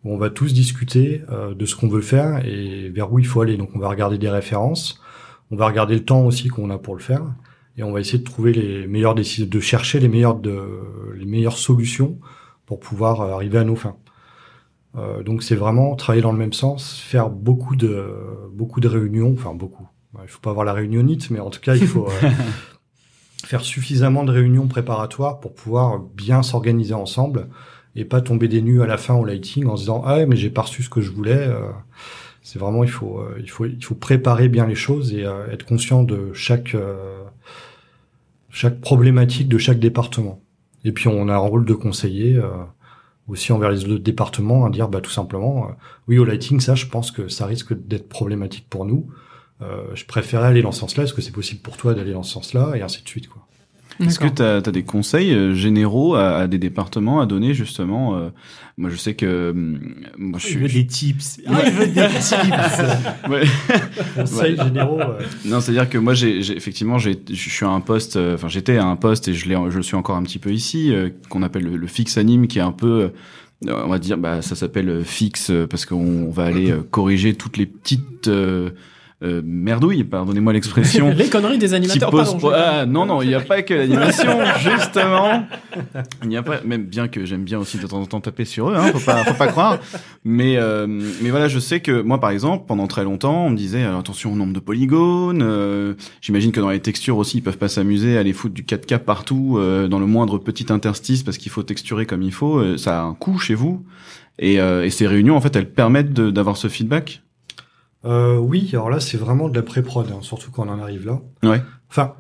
où 0.05 0.13
on 0.13 0.19
va 0.19 0.31
tous 0.31 0.53
discuter 0.55 1.23
euh, 1.31 1.55
de 1.55 1.67
ce 1.67 1.77
qu'on 1.77 1.89
veut 1.89 2.03
faire 2.03 2.45
et 2.45 2.89
vers 2.91 3.13
où 3.13 3.19
il 3.19 3.27
faut 3.27 3.41
aller. 3.41 3.57
Donc 3.57 3.71
on 3.75 3.79
va 3.79 3.89
regarder 3.89 4.19
des 4.19 4.31
références, 4.31 5.01
on 5.51 5.57
va 5.57 5.67
regarder 5.67 5.95
le 5.95 6.05
temps 6.05 6.25
aussi 6.25 6.49
qu'on 6.49 6.71
a 6.71 6.79
pour 6.79 6.95
le 6.95 7.01
faire 7.01 7.23
et 7.77 7.83
on 7.83 7.93
va 7.93 8.01
essayer 8.01 8.19
de 8.19 8.25
trouver 8.25 8.53
les 8.53 8.87
meilleures 8.87 9.15
décisions, 9.15 9.47
de 9.49 9.61
chercher 9.61 10.01
les 10.01 10.09
meilleures 10.09 10.37
de 10.37 10.61
les 11.17 11.27
meilleures 11.27 11.59
solutions 11.59 12.19
pour 12.67 12.81
pouvoir 12.81 13.21
euh, 13.21 13.33
arriver 13.33 13.59
à 13.59 13.65
nos 13.65 13.77
fins. 13.77 13.97
Euh, 14.97 15.23
donc 15.23 15.43
c'est 15.43 15.55
vraiment 15.55 15.95
travailler 15.97 16.23
dans 16.23 16.33
le 16.33 16.39
même 16.39 16.53
sens, 16.53 16.99
faire 16.99 17.31
beaucoup 17.31 17.77
de 17.77 18.15
beaucoup 18.53 18.81
de 18.81 18.89
réunions, 18.89 19.33
enfin 19.33 19.55
beaucoup. 19.55 19.89
Ouais, 20.15 20.23
Il 20.25 20.29
faut 20.29 20.41
pas 20.41 20.51
avoir 20.51 20.65
la 20.65 20.73
réunionnite, 20.73 21.31
mais 21.31 21.41
en 21.41 21.51
tout 21.51 21.61
cas 21.61 21.77
il 21.77 21.87
faut 21.87 22.07
euh, 22.07 22.31
faire 23.45 23.61
suffisamment 23.61 24.25
de 24.25 24.33
réunions 24.33 24.67
préparatoires 24.67 25.41
pour 25.41 25.55
pouvoir 25.55 26.01
bien 26.01 26.43
s'organiser 26.43 26.95
ensemble 26.95 27.49
et 27.99 28.05
pas 28.05 28.21
tomber 28.21 28.49
des 28.49 28.63
nues 28.63 28.81
à 28.81 28.87
la 28.87 28.97
fin 28.97 29.15
au 29.15 29.25
lighting 29.25 29.67
en 29.67 29.77
se 29.77 29.83
disant 29.83 30.03
ah 30.05 30.25
mais 30.27 30.37
j'ai 30.37 30.51
pas 30.51 30.63
reçu 30.63 30.83
ce 30.83 30.91
que 30.91 31.01
je 31.01 31.11
voulais. 31.11 31.49
Euh, 31.49 31.69
c'est 32.43 32.59
vraiment 32.59 32.85
il 32.85 32.91
faut 32.91 33.19
euh, 33.19 33.37
il 33.41 33.51
faut 33.51 33.67
il 33.67 33.85
faut 33.85 33.97
préparer 33.97 34.49
bien 34.49 34.67
les 34.67 34.77
choses 34.77 35.13
et 35.13 35.25
euh, 35.25 35.51
être 35.51 35.67
conscient 35.67 36.05
de 36.05 36.33
chaque 36.33 36.77
chaque 38.51 38.81
problématique 38.81 39.49
de 39.49 39.59
chaque 39.59 39.81
département. 39.81 40.41
Et 40.85 40.93
puis 40.93 41.09
on 41.09 41.29
a 41.29 41.35
un 41.35 41.39
rôle 41.39 41.65
de 41.65 41.75
conseiller. 41.75 42.41
aussi 43.27 43.53
envers 43.53 43.71
les 43.71 43.85
autres 43.85 44.03
départements 44.03 44.65
à 44.65 44.71
dire 44.71 44.89
bah 44.89 45.01
tout 45.03 45.11
simplement 45.11 45.71
oui 46.07 46.19
au 46.19 46.25
lighting 46.25 46.61
ça 46.61 46.75
je 46.75 46.87
pense 46.87 47.11
que 47.11 47.29
ça 47.29 47.45
risque 47.47 47.75
d'être 47.75 48.09
problématique 48.09 48.67
pour 48.71 48.87
nous 48.87 49.11
je 49.61 50.05
préférais 50.07 50.47
aller 50.47 50.63
dans 50.63 50.73
ce 50.73 50.81
sens-là 50.81 51.03
est-ce 51.05 51.13
que 51.13 51.21
c'est 51.21 51.33
possible 51.33 51.61
pour 51.61 51.77
toi 51.77 51.93
d'aller 51.95 52.13
dans 52.13 52.23
ce 52.23 52.33
sens-là? 52.33 52.75
Et 52.77 52.81
ainsi 52.81 53.03
de 53.03 53.09
suite 53.09 53.29
quoi 53.29 53.48
Est-ce 54.01 54.19
que 54.19 54.29
tu 54.29 54.43
as, 54.43 54.61
des 54.61 54.83
conseils 54.85 55.33
euh, 55.33 55.55
généraux 55.55 56.15
à, 56.15 56.37
à 56.37 56.47
des 56.47 56.59
départements 56.59 57.21
à 57.21 57.27
donner 57.27 57.53
justement 57.55 58.17
euh, 58.17 58.29
Moi, 58.77 58.91
je 58.91 58.97
sais 58.97 59.15
que 59.15 59.51
hum, 59.51 59.81
moi, 60.17 60.39
je 60.39 60.47
Il 60.47 60.51
suis. 60.51 60.61
veut 60.61 60.69
des 60.69 60.87
tips. 60.87 61.41
Ah, 61.47 61.63
il 61.67 61.73
veut 61.73 61.87
des 61.87 62.07
tips. 62.09 63.29
Ouais. 63.29 63.43
conseils 64.15 64.57
généraux 64.57 65.01
euh, 65.01 65.19
Non, 65.45 65.61
c'est-à-dire 65.61 65.89
que 65.89 65.99
moi, 65.99 66.15
j'ai 66.15 66.43
j'ai- 66.43 66.57
effectivement, 66.57 66.99
j'ai- 66.99 67.19
je 67.29 67.35
suis 67.51 67.65
à 67.67 67.71
un 67.71 67.81
poste, 67.81 68.17
euh, 68.17 68.35
enfin, 68.35 68.49
j'étais 68.49 68.77
à 68.77 68.85
un 68.87 68.97
poste 68.97 69.29
et 69.29 69.35
je, 69.35 69.49
l'ai, 69.49 69.57
je 69.71 69.77
le 69.77 69.83
suis 69.83 69.97
encore 69.97 70.17
un 70.17 70.23
petit 70.23 70.39
peu 70.39 70.53
ici, 70.53 70.93
euh, 70.93 71.09
qu'on 71.29 71.43
appelle 71.43 71.65
le, 71.65 71.77
le 71.77 71.87
fixe 71.87 72.17
anime, 72.19 72.47
qui 72.47 72.59
est 72.59 72.63
un 72.63 72.73
peu, 72.73 73.11
euh, 73.69 73.85
on 73.85 73.89
va 73.89 73.99
dire, 73.99 74.17
bah, 74.17 74.43
ça 74.43 74.55
s'appelle 74.55 74.89
euh, 74.89 75.03
fixe 75.05 75.51
euh, 75.51 75.67
parce 75.67 75.85
qu'on 75.87 76.31
va 76.31 76.45
aller 76.45 76.71
euh, 76.71 76.83
corriger 76.91 77.35
toutes 77.35 77.57
les 77.57 77.67
petites 77.67 78.29
euh, 79.23 79.39
euh, 79.39 79.43
merdouilles, 79.45 80.05
pardonnez-moi 80.05 80.53
l'expression. 80.53 81.11
Les 81.17 81.29
conneries 81.29 81.59
des 81.59 81.75
animateurs, 81.75 82.11
pardon. 82.11 82.39
pro- 82.39 82.53
Ah, 82.55 82.87
non, 82.87 83.05
non, 83.07 83.21
il 83.23 83.29
n'y 83.29 83.35
a 83.35 83.41
pas 83.41 83.63
que 83.63 83.75
l'animation, 83.75 84.39
justement. 84.61 85.45
Il 86.23 86.29
n'y 86.29 86.37
a 86.37 86.43
pas, 86.43 86.61
même 86.65 86.85
bien 86.85 87.09
que 87.09 87.25
j'aime 87.25 87.43
bien 87.45 87.59
aussi 87.59 87.79
de 87.79 87.87
temps 87.87 88.01
en 88.01 88.07
temps 88.07 88.21
taper 88.21 88.45
sur 88.45 88.71
eux, 88.71 88.75
hein, 88.77 88.91
faut 88.93 89.01
pas, 89.01 89.25
faut 89.25 89.35
pas 89.35 89.49
croire. 89.49 89.79
Mais, 90.25 90.57
euh, 90.57 90.87
mais 91.21 91.31
voilà, 91.31 91.49
je 91.49 91.59
sais 91.59 91.81
que 91.81 92.01
moi, 92.03 92.21
par 92.21 92.31
exemple, 92.31 92.65
pendant 92.69 92.87
très 92.87 93.05
longtemps, 93.05 93.47
on 93.47 93.51
me 93.51 93.57
disait, 93.57 93.83
alors, 93.83 94.01
attention 94.01 94.33
au 94.33 94.37
nombre 94.37 94.53
de 94.53 94.61
polygones. 94.61 95.43
euh, 95.43 95.95
J'imagine 96.21 96.53
que 96.53 96.61
dans 96.61 96.71
les 96.71 96.81
textures 96.81 97.17
aussi, 97.19 97.39
ils 97.39 97.43
peuvent 97.43 97.59
pas 97.59 97.69
s'amuser 97.69 98.17
à 98.17 98.21
aller 98.21 98.33
foutre 98.33 98.55
du 98.55 98.63
4K 98.63 98.99
partout, 98.99 99.57
euh, 99.59 99.89
dans 99.89 99.99
le 99.99 100.07
moindre 100.07 100.39
petit 100.39 100.73
interstice, 100.73 101.23
parce 101.23 101.39
qu'il 101.39 101.51
faut 101.51 101.63
texturer 101.65 102.07
comme 102.07 102.23
il 102.23 102.33
faut. 102.33 102.59
euh, 102.59 102.77
ça 102.77 103.01
a 103.01 103.03
un 103.05 103.15
coût 103.15 103.39
chez 103.39 103.55
vous. 103.55 103.85
Et, 104.39 104.61
euh, 104.61 104.85
et 104.85 104.91
ces 104.91 105.07
réunions, 105.09 105.37
en 105.37 105.41
fait, 105.41 105.57
elles 105.57 105.71
permettent 105.71 106.13
d'avoir 106.13 106.57
ce 106.57 106.69
feedback. 106.69 107.23
Euh, 108.05 108.39
oui, 108.39 108.69
alors 108.73 108.91
là, 108.91 109.01
c'est 109.01 109.17
vraiment 109.19 109.49
de 109.49 109.57
la 109.57 109.63
pré-prod, 109.63 110.07
hein, 110.11 110.19
surtout 110.23 110.51
quand 110.51 110.67
on 110.67 110.71
en 110.71 110.79
arrive 110.81 111.07
là. 111.07 111.21
Ouais. 111.43 111.63
Enfin, 111.91 112.15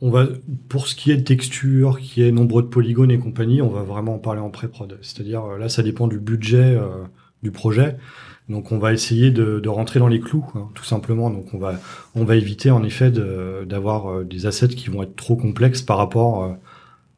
on 0.00 0.10
va, 0.10 0.26
pour 0.68 0.86
ce 0.86 0.94
qui 0.94 1.10
est 1.10 1.16
de 1.16 1.22
texture, 1.22 1.98
qui 1.98 2.22
est 2.22 2.30
nombre 2.30 2.62
de 2.62 2.66
polygones 2.68 3.10
et 3.10 3.18
compagnie, 3.18 3.62
on 3.62 3.70
va 3.70 3.82
vraiment 3.82 4.14
en 4.14 4.18
parler 4.18 4.40
en 4.40 4.50
pré-prod. 4.50 4.98
C'est-à-dire, 5.02 5.44
euh, 5.44 5.58
là, 5.58 5.68
ça 5.68 5.82
dépend 5.82 6.06
du 6.06 6.18
budget 6.18 6.76
euh, 6.76 7.04
du 7.42 7.50
projet. 7.50 7.96
Donc, 8.48 8.72
on 8.72 8.78
va 8.78 8.92
essayer 8.92 9.30
de, 9.30 9.58
de 9.58 9.68
rentrer 9.68 9.98
dans 10.00 10.08
les 10.08 10.20
clous, 10.20 10.44
hein, 10.54 10.68
tout 10.74 10.84
simplement. 10.84 11.30
Donc, 11.30 11.54
on 11.54 11.58
va, 11.58 11.80
on 12.14 12.24
va 12.24 12.36
éviter, 12.36 12.70
en 12.70 12.82
effet, 12.84 13.10
de- 13.10 13.64
d'avoir 13.66 14.10
euh, 14.10 14.24
des 14.24 14.44
assets 14.46 14.68
qui 14.68 14.90
vont 14.90 15.02
être 15.02 15.16
trop 15.16 15.36
complexes 15.36 15.80
par 15.82 15.96
rapport 15.96 16.44
euh, 16.44 16.52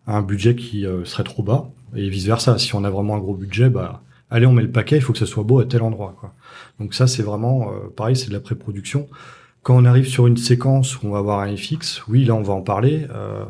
à 0.06 0.16
un 0.16 0.22
budget 0.22 0.54
qui 0.54 0.86
euh, 0.86 1.04
serait 1.04 1.24
trop 1.24 1.42
bas. 1.42 1.70
Et 1.96 2.08
vice-versa. 2.08 2.58
Si 2.58 2.74
on 2.74 2.84
a 2.84 2.90
vraiment 2.90 3.16
un 3.16 3.18
gros 3.18 3.34
budget, 3.34 3.68
bah, 3.68 4.02
allez, 4.30 4.46
on 4.46 4.52
met 4.52 4.62
le 4.62 4.70
paquet, 4.70 4.96
il 4.96 5.02
faut 5.02 5.12
que 5.12 5.18
ça 5.18 5.26
soit 5.26 5.42
beau 5.44 5.58
à 5.58 5.64
tel 5.64 5.82
endroit, 5.82 6.14
quoi. 6.20 6.32
Donc 6.80 6.94
ça, 6.94 7.06
c'est 7.06 7.22
vraiment 7.22 7.70
euh, 7.72 7.88
pareil, 7.94 8.16
c'est 8.16 8.28
de 8.28 8.32
la 8.34 8.40
pré-production. 8.40 9.08
Quand 9.62 9.76
on 9.76 9.84
arrive 9.84 10.06
sur 10.08 10.26
une 10.26 10.36
séquence 10.36 11.00
où 11.02 11.06
on 11.06 11.10
va 11.10 11.18
avoir 11.18 11.40
un 11.40 11.56
FX, 11.56 12.02
oui, 12.08 12.24
là, 12.24 12.34
on 12.34 12.42
va 12.42 12.54
en 12.54 12.62
parler. 12.62 13.06
euh, 13.10 13.44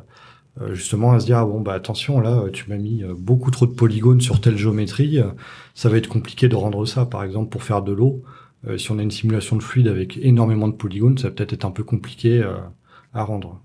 euh, 0.63 0.75
justement, 0.75 1.13
à 1.13 1.21
se 1.21 1.27
dire 1.27 1.37
ah 1.39 1.45
bon 1.45 1.61
bah 1.61 1.75
attention, 1.75 2.19
là, 2.21 2.45
tu 2.53 2.71
m'as 2.71 2.79
mis 2.79 3.03
euh, 3.05 3.13
beaucoup 3.15 3.51
trop 3.51 3.67
de 3.67 3.73
polygones 3.73 4.23
sur 4.23 4.41
telle 4.41 4.57
géométrie. 4.57 5.19
euh, 5.21 5.27
ça 5.75 5.91
va 5.91 5.99
être 5.99 6.09
compliqué 6.09 6.49
de 6.49 6.57
rendre 6.57 6.87
ça. 6.87 7.05
Par 7.05 7.23
exemple, 7.25 7.51
pour 7.51 7.63
faire 7.63 7.83
de 7.83 7.93
l'eau, 7.93 8.23
euh, 8.67 8.79
si 8.79 8.91
on 8.91 8.99
a 8.99 9.03
une 9.03 9.11
simulation 9.11 9.57
de 9.57 9.63
fluide 9.63 9.89
avec 9.89 10.17
énormément 10.23 10.69
de 10.69 10.73
polygones, 10.73 11.19
ça 11.19 11.29
va 11.29 11.35
peut-être 11.35 11.53
être 11.53 11.65
un 11.67 11.71
peu 11.71 11.85
compliqué 11.85 12.43
euh, 12.43 12.55
à 13.13 13.23
rendre. 13.25 13.61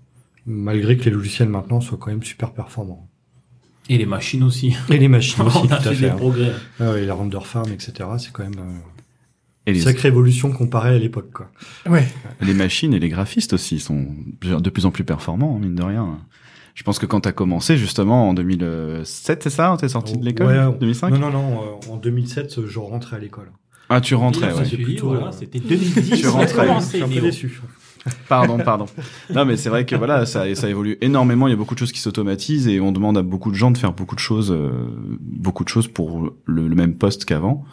Malgré 0.45 0.97
que 0.97 1.05
les 1.05 1.11
logiciels 1.11 1.47
maintenant 1.47 1.79
soient 1.79 1.97
quand 1.97 2.09
même 2.11 2.23
super 2.23 2.51
performants. 2.51 3.07
Et 3.89 3.97
les 3.97 4.05
machines 4.05 4.43
aussi. 4.43 4.75
Et 4.89 4.97
les 4.97 5.07
machines 5.07 5.43
aussi, 5.45 5.59
on 5.63 5.67
tout 5.67 5.73
a 5.73 5.77
à 5.77 5.79
fait 5.81 5.95
fait. 5.95 6.05
des 6.07 6.09
hein. 6.09 6.15
progrès. 6.17 6.51
Ah 6.81 6.91
ouais, 6.91 7.05
la 7.05 7.13
render 7.13 7.39
farm, 7.43 7.71
etc. 7.71 8.09
C'est 8.17 8.33
quand 8.33 8.43
même 8.43 8.59
euh, 8.59 9.00
Et 9.67 9.73
les, 9.73 9.81
sacrée 9.81 10.07
évolution 10.07 10.51
comparée 10.51 10.95
à 10.95 10.97
l'époque, 10.97 11.31
quoi. 11.31 11.51
Ouais. 11.87 12.07
Les 12.41 12.53
machines 12.53 12.93
et 12.93 12.99
les 12.99 13.09
graphistes 13.09 13.53
aussi 13.53 13.79
sont 13.79 14.07
de 14.41 14.69
plus 14.69 14.85
en 14.85 14.91
plus 14.91 15.03
performants, 15.03 15.59
mine 15.59 15.75
de 15.75 15.83
rien. 15.83 16.17
Je 16.73 16.83
pense 16.83 16.99
que 16.99 17.05
quand 17.05 17.21
t'as 17.21 17.31
commencé, 17.31 17.77
justement, 17.77 18.29
en 18.29 18.33
2007, 18.33 19.43
c'est 19.43 19.49
ça 19.49 19.75
T'es 19.79 19.89
sorti 19.89 20.17
de 20.17 20.25
l'école? 20.25 20.47
Ouais, 20.47 20.77
2005 20.79 21.11
Non, 21.11 21.19
non, 21.19 21.31
non. 21.31 21.61
euh, 21.61 21.91
en 21.91 21.97
2007, 21.97 22.65
je 22.65 22.79
rentrais 22.79 23.17
à 23.17 23.19
l'école. 23.19 23.51
Ah, 23.89 23.99
tu 23.99 24.15
rentrais, 24.15 24.53
ouais. 24.53 24.77
plutôt, 24.77 25.09
voilà, 25.09 25.27
euh, 25.27 25.31
c'était 25.37 25.59
2010. 25.59 26.21
Tu 26.21 26.27
rentrais. 26.27 26.47
Je 26.47 26.55
commencé, 26.55 26.97
suis 26.97 27.03
un 27.03 27.09
peu 27.09 27.19
déçu. 27.19 27.61
Pardon, 28.27 28.57
pardon. 28.57 28.85
Non, 29.33 29.45
mais 29.45 29.57
c'est 29.57 29.69
vrai 29.69 29.85
que 29.85 29.95
voilà, 29.95 30.25
ça, 30.25 30.53
ça 30.55 30.67
évolue 30.69 30.97
énormément. 31.01 31.47
Il 31.47 31.51
y 31.51 31.53
a 31.53 31.57
beaucoup 31.57 31.75
de 31.75 31.79
choses 31.79 31.91
qui 31.91 31.99
s'automatisent 31.99 32.67
et 32.67 32.79
on 32.79 32.91
demande 32.91 33.17
à 33.17 33.21
beaucoup 33.21 33.51
de 33.51 33.55
gens 33.55 33.69
de 33.69 33.77
faire 33.77 33.93
beaucoup 33.93 34.15
de 34.15 34.19
choses, 34.19 34.51
euh, 34.51 34.71
beaucoup 35.19 35.63
de 35.63 35.69
choses 35.69 35.87
pour 35.87 36.33
le, 36.45 36.67
le 36.67 36.75
même 36.75 36.95
poste 36.95 37.25
qu'avant. 37.25 37.63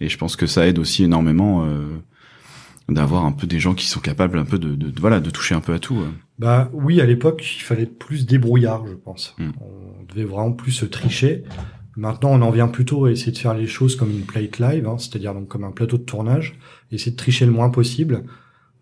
Et 0.00 0.08
je 0.08 0.16
pense 0.18 0.36
que 0.36 0.46
ça 0.46 0.66
aide 0.68 0.78
aussi 0.78 1.02
énormément 1.02 1.64
euh, 1.64 1.88
d'avoir 2.88 3.24
un 3.24 3.32
peu 3.32 3.46
des 3.46 3.58
gens 3.58 3.74
qui 3.74 3.86
sont 3.86 4.00
capables 4.00 4.38
un 4.38 4.44
peu 4.44 4.58
de, 4.58 4.74
de, 4.74 4.90
de- 4.90 5.00
voilà, 5.00 5.18
de 5.20 5.30
toucher 5.30 5.54
un 5.54 5.60
peu 5.60 5.72
à 5.74 5.78
tout. 5.78 5.96
euh. 5.98 6.08
Bah 6.38 6.70
oui, 6.72 7.00
à 7.00 7.06
l'époque, 7.06 7.44
il 7.56 7.62
fallait 7.62 7.82
être 7.82 7.98
plus 7.98 8.26
débrouillard, 8.26 8.86
je 8.86 8.94
pense. 8.94 9.34
Mm. 9.38 9.50
On 9.60 10.04
devait 10.14 10.24
vraiment 10.24 10.52
plus 10.52 10.72
se 10.72 10.84
tricher. 10.86 11.42
Maintenant, 11.96 12.30
on 12.30 12.42
en 12.42 12.50
vient 12.50 12.68
plutôt 12.68 13.04
à 13.06 13.10
essayer 13.10 13.32
de 13.32 13.38
faire 13.38 13.54
les 13.54 13.66
choses 13.66 13.96
comme 13.96 14.10
une 14.10 14.22
plate 14.22 14.58
live, 14.58 14.86
hein, 14.88 14.96
c'est-à-dire 14.98 15.34
donc 15.34 15.48
comme 15.48 15.64
un 15.64 15.72
plateau 15.72 15.98
de 15.98 16.02
tournage, 16.04 16.54
essayer 16.90 17.12
de 17.12 17.16
tricher 17.16 17.46
le 17.46 17.52
moins 17.52 17.68
possible, 17.70 18.24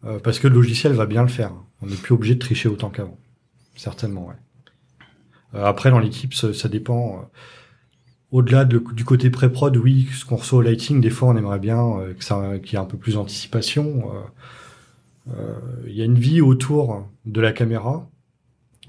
euh, 0.05 0.19
parce 0.19 0.39
que 0.39 0.49
le 0.49 0.55
logiciel 0.55 0.93
va 0.93 1.07
bien 1.07 1.23
le 1.23 1.29
faire. 1.29 1.53
On 1.83 1.87
n'est 1.87 1.97
plus 1.97 2.15
obligé 2.15 2.35
de 2.35 2.41
tricher 2.41 2.69
autant 2.69 2.91
qu'avant. 2.91 3.19
Certainement, 3.77 4.27
ouais. 4.27 4.35
Euh, 5.55 5.65
après, 5.65 5.91
dans 5.91 5.99
l'équipe, 5.99 6.35
ça, 6.35 6.53
ça 6.55 6.69
dépend. 6.69 7.19
euh, 7.19 7.23
au-delà 8.33 8.65
de- 8.65 8.83
du 8.93 9.05
côté 9.05 9.29
pré-prod, 9.31 9.77
oui, 9.77 10.09
ce 10.13 10.25
qu'on 10.25 10.37
reçoit 10.37 10.61
au 10.61 10.63
lighting, 10.63 11.01
des 11.01 11.11
fois, 11.11 11.29
on 11.31 11.37
aimerait 11.37 11.59
bien 11.59 11.81
euh, 11.99 12.15
qu'il 12.61 12.73
y 12.73 12.77
ait 12.77 12.79
un 12.79 12.85
peu 12.85 12.97
plus 12.97 13.15
d'anticipation. 13.15 14.05
Il 15.87 15.93
y 15.93 16.03
a 16.03 16.05
une 16.05 16.19
vie 16.19 16.41
autour 16.41 17.07
de 17.27 17.41
la 17.41 17.53
caméra. 17.53 18.09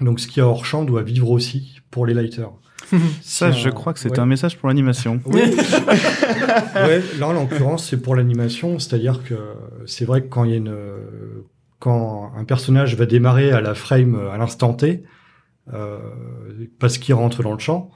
Donc, 0.00 0.18
ce 0.20 0.26
qui 0.26 0.40
est 0.40 0.42
hors 0.42 0.64
champ 0.64 0.84
doit 0.84 1.02
vivre 1.02 1.30
aussi 1.30 1.80
pour 1.90 2.06
les 2.06 2.14
lighters. 2.14 2.52
Ça, 3.22 3.50
je 3.50 3.68
crois 3.70 3.94
que 3.94 4.08
ouais. 4.08 4.18
un 4.18 4.26
message 4.26 4.58
pour 4.58 4.68
l'animation. 4.68 5.20
Oui. 5.26 5.40
ouais, 6.74 7.02
là, 7.18 7.28
en 7.28 7.32
l'occurrence, 7.32 7.88
c'est 7.88 7.96
pour 7.96 8.14
l'animation, 8.14 8.78
c'est-à-dire 8.78 9.22
que 9.24 9.34
c'est 9.86 10.04
vrai 10.04 10.22
que 10.22 10.28
quand 10.28 10.44
il 10.44 10.50
y 10.50 10.54
a 10.54 10.58
une, 10.58 10.74
quand 11.78 12.32
un 12.36 12.44
personnage 12.44 12.96
va 12.96 13.06
démarrer 13.06 13.50
à 13.50 13.60
la 13.60 13.74
frame 13.74 14.18
à 14.32 14.36
l'instant 14.36 14.74
T, 14.74 15.04
euh, 15.72 15.98
parce 16.78 16.98
qu'il 16.98 17.14
rentre 17.14 17.42
dans 17.42 17.52
le 17.52 17.58
champ, 17.58 17.90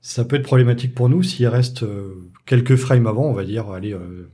ça 0.00 0.24
peut 0.24 0.36
être 0.36 0.44
problématique 0.44 0.94
pour 0.94 1.08
nous 1.08 1.22
s'il 1.22 1.48
reste 1.48 1.82
euh, 1.82 2.14
quelques 2.46 2.76
frames 2.76 3.06
avant, 3.06 3.24
on 3.24 3.32
va 3.32 3.44
dire, 3.44 3.70
allez, 3.70 3.92
euh, 3.92 4.30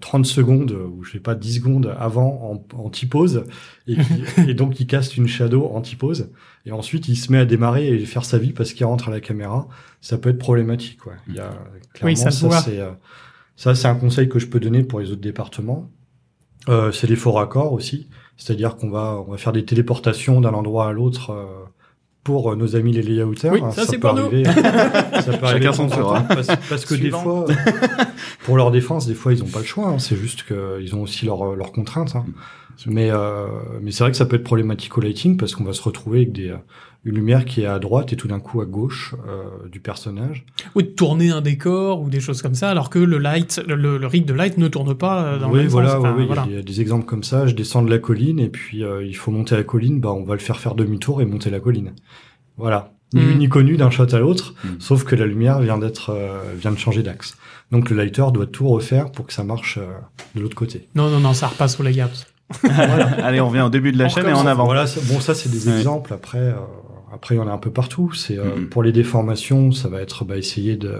30 0.00 0.26
secondes 0.26 0.70
ou 0.72 1.02
je 1.02 1.12
sais 1.12 1.20
pas 1.20 1.34
10 1.34 1.56
secondes 1.56 1.94
avant 1.98 2.64
en, 2.74 2.88
T-pose 2.90 3.44
et, 3.88 3.96
et 4.48 4.54
donc 4.54 4.78
il 4.78 4.86
casse 4.86 5.16
une 5.16 5.26
shadow 5.26 5.66
en 5.66 5.80
T-pose 5.80 6.30
et 6.66 6.72
ensuite 6.72 7.08
il 7.08 7.16
se 7.16 7.32
met 7.32 7.38
à 7.38 7.44
démarrer 7.44 7.88
et 7.88 7.98
faire 8.06 8.24
sa 8.24 8.38
vie 8.38 8.52
parce 8.52 8.72
qu'il 8.72 8.86
rentre 8.86 9.08
à 9.08 9.10
la 9.10 9.20
caméra. 9.20 9.68
Ça 10.00 10.18
peut 10.18 10.30
être 10.30 10.38
problématique 10.38 10.98
quoi 10.98 11.14
il 11.28 11.34
y 11.34 11.40
a 11.40 11.52
clairement 11.94 12.16
ça 12.16 12.30
se 12.30 12.46
voit. 12.46 12.60
c'est 12.60 12.78
euh, 12.78 12.92
ça 13.56 13.74
c'est 13.74 13.88
un 13.88 13.94
conseil 13.94 14.28
que 14.28 14.38
je 14.38 14.46
peux 14.46 14.60
donner 14.60 14.84
pour 14.84 15.00
les 15.00 15.10
autres 15.10 15.20
départements. 15.20 15.90
Euh, 16.68 16.92
c'est 16.92 17.08
des 17.08 17.16
faux 17.16 17.32
raccords 17.32 17.72
aussi. 17.72 18.08
C'est-à-dire 18.36 18.76
qu'on 18.76 18.90
va 18.90 19.22
on 19.26 19.32
va 19.32 19.36
faire 19.36 19.52
des 19.52 19.64
téléportations 19.64 20.40
d'un 20.40 20.54
endroit 20.54 20.88
à 20.88 20.92
l'autre 20.92 21.30
euh, 21.30 21.64
pour 22.24 22.52
euh, 22.52 22.56
nos 22.56 22.76
amis 22.76 22.92
les 22.92 23.02
layouters 23.02 23.52
Oui, 23.52 23.60
hein, 23.64 23.70
ça, 23.72 23.84
c'est 23.84 23.98
peut 23.98 24.08
pour 24.08 24.14
nous. 24.16 24.26
arriver, 24.26 24.44
ça 24.44 25.36
peut 25.38 25.46
arriver 25.46 25.72
son 25.72 25.88
tour, 25.88 26.14
hein. 26.14 26.24
parce, 26.28 26.46
parce 26.68 26.84
que 26.84 26.94
des 26.94 27.10
fois 27.10 27.46
pour 28.44 28.56
leur 28.56 28.70
défense, 28.70 29.06
des 29.06 29.14
fois, 29.14 29.32
ils 29.32 29.42
ont 29.42 29.48
pas 29.48 29.58
le 29.60 29.64
choix. 29.64 29.88
hein. 29.88 29.98
C'est 29.98 30.16
juste 30.16 30.44
qu'ils 30.46 30.94
ont 30.94 31.02
aussi 31.02 31.26
leurs 31.26 31.54
leurs 31.56 31.72
contraintes. 31.72 32.14
hein. 32.16 32.24
Mais, 32.86 33.10
euh, 33.10 33.46
mais 33.82 33.90
c'est 33.92 34.02
vrai 34.02 34.10
que 34.10 34.16
ça 34.16 34.24
peut 34.26 34.36
être 34.36 34.44
problématique 34.44 34.96
au 34.96 35.00
lighting 35.00 35.36
parce 35.36 35.54
qu'on 35.54 35.64
va 35.64 35.72
se 35.72 35.82
retrouver 35.82 36.18
avec 36.20 36.32
des, 36.32 36.48
euh, 36.50 36.56
une 37.04 37.16
lumière 37.16 37.44
qui 37.44 37.62
est 37.62 37.66
à 37.66 37.78
droite 37.80 38.12
et 38.12 38.16
tout 38.16 38.28
d'un 38.28 38.38
coup 38.38 38.60
à 38.60 38.64
gauche 38.64 39.14
euh, 39.28 39.68
du 39.68 39.80
personnage. 39.80 40.44
Ou 40.76 40.82
de 40.82 40.86
tourner 40.86 41.30
un 41.30 41.40
décor 41.40 42.00
ou 42.00 42.08
des 42.08 42.20
choses 42.20 42.42
comme 42.42 42.54
ça, 42.54 42.70
alors 42.70 42.90
que 42.90 42.98
le 43.00 43.18
light, 43.18 43.60
le, 43.66 43.74
le 43.98 44.06
rig 44.06 44.24
de 44.24 44.32
light 44.32 44.56
ne 44.56 44.68
tourne 44.68 44.94
pas 44.94 45.22
euh, 45.24 45.38
dans 45.38 45.48
le 45.48 45.52
oui, 45.54 45.58
même 45.60 45.68
voilà, 45.68 45.90
sens. 45.90 45.98
Enfin, 46.04 46.16
a 46.20 46.24
voilà. 46.24 46.42
des- 46.42 46.50
il 46.50 46.56
y, 46.56 46.58
a 46.58 46.62
des 46.62 46.80
exemples 46.80 47.04
comme 47.06 47.24
ça. 47.24 47.46
Je 47.48 47.54
descends 47.54 47.82
de 47.82 47.90
la 47.90 47.98
colline 47.98 48.38
et 48.38 48.48
puis 48.48 48.84
euh, 48.84 49.04
il 49.04 49.16
faut 49.16 49.30
monter 49.32 49.56
la 49.56 49.64
colline. 49.64 50.00
Bah, 50.00 50.12
on 50.12 50.22
va 50.24 50.34
le 50.34 50.40
faire 50.40 50.60
faire 50.60 50.74
demi-tour 50.76 51.20
et 51.20 51.26
monter 51.26 51.50
la 51.50 51.58
colline. 51.60 51.92
Voilà. 52.56 52.92
Ni 53.14 53.20
Mm. 53.20 53.24
vu 53.26 53.34
ni 53.34 53.48
connu 53.48 53.76
d'un 53.76 53.90
shot 53.90 54.06
à 54.14 54.18
l'autre, 54.20 54.54
Mm. 54.64 54.68
sauf 54.78 55.04
que 55.04 55.14
la 55.16 55.26
lumière 55.26 55.60
vient 55.60 55.76
d'être 55.78 56.10
euh, 56.10 56.40
vient 56.56 56.70
de 56.72 56.78
changer 56.78 57.02
d'axe. 57.02 57.36
Donc 57.70 57.90
le 57.90 57.96
lighter 57.96 58.24
doit 58.32 58.46
tout 58.46 58.68
refaire 58.68 59.10
pour 59.10 59.26
que 59.26 59.32
ça 59.32 59.44
marche 59.44 59.76
euh, 59.78 59.86
de 60.34 60.40
l'autre 60.40 60.54
côté. 60.54 60.88
Non, 60.94 61.10
non, 61.10 61.18
non, 61.20 61.34
ça 61.34 61.48
repasse 61.48 61.78
au 61.80 61.82
layout. 61.82 62.06
Allez, 63.22 63.40
on 63.40 63.48
revient 63.48 63.62
au 63.62 63.70
début 63.70 63.92
de 63.92 63.98
la 63.98 64.06
On 64.06 64.08
chaîne 64.08 64.28
et 64.28 64.32
en 64.32 64.46
avant. 64.46 64.64
Voilà, 64.66 64.84
bon, 65.04 65.20
ça 65.20 65.34
c'est 65.34 65.48
des 65.50 65.68
Ouais. 65.68 65.78
exemples. 65.78 66.12
Après, 66.12 66.38
euh, 66.38 66.54
après 67.12 67.34
il 67.34 67.38
y 67.38 67.40
en 67.40 67.48
a 67.48 67.52
un 67.52 67.58
peu 67.58 67.70
partout. 67.70 68.12
C'est 68.12 68.38
euh, 68.38 68.56
Mhm. 68.56 68.68
pour 68.68 68.82
les 68.82 68.92
déformations, 68.92 69.72
ça 69.72 69.88
va 69.88 70.00
être 70.00 70.24
bah, 70.24 70.36
essayer 70.36 70.76
de 70.76 70.94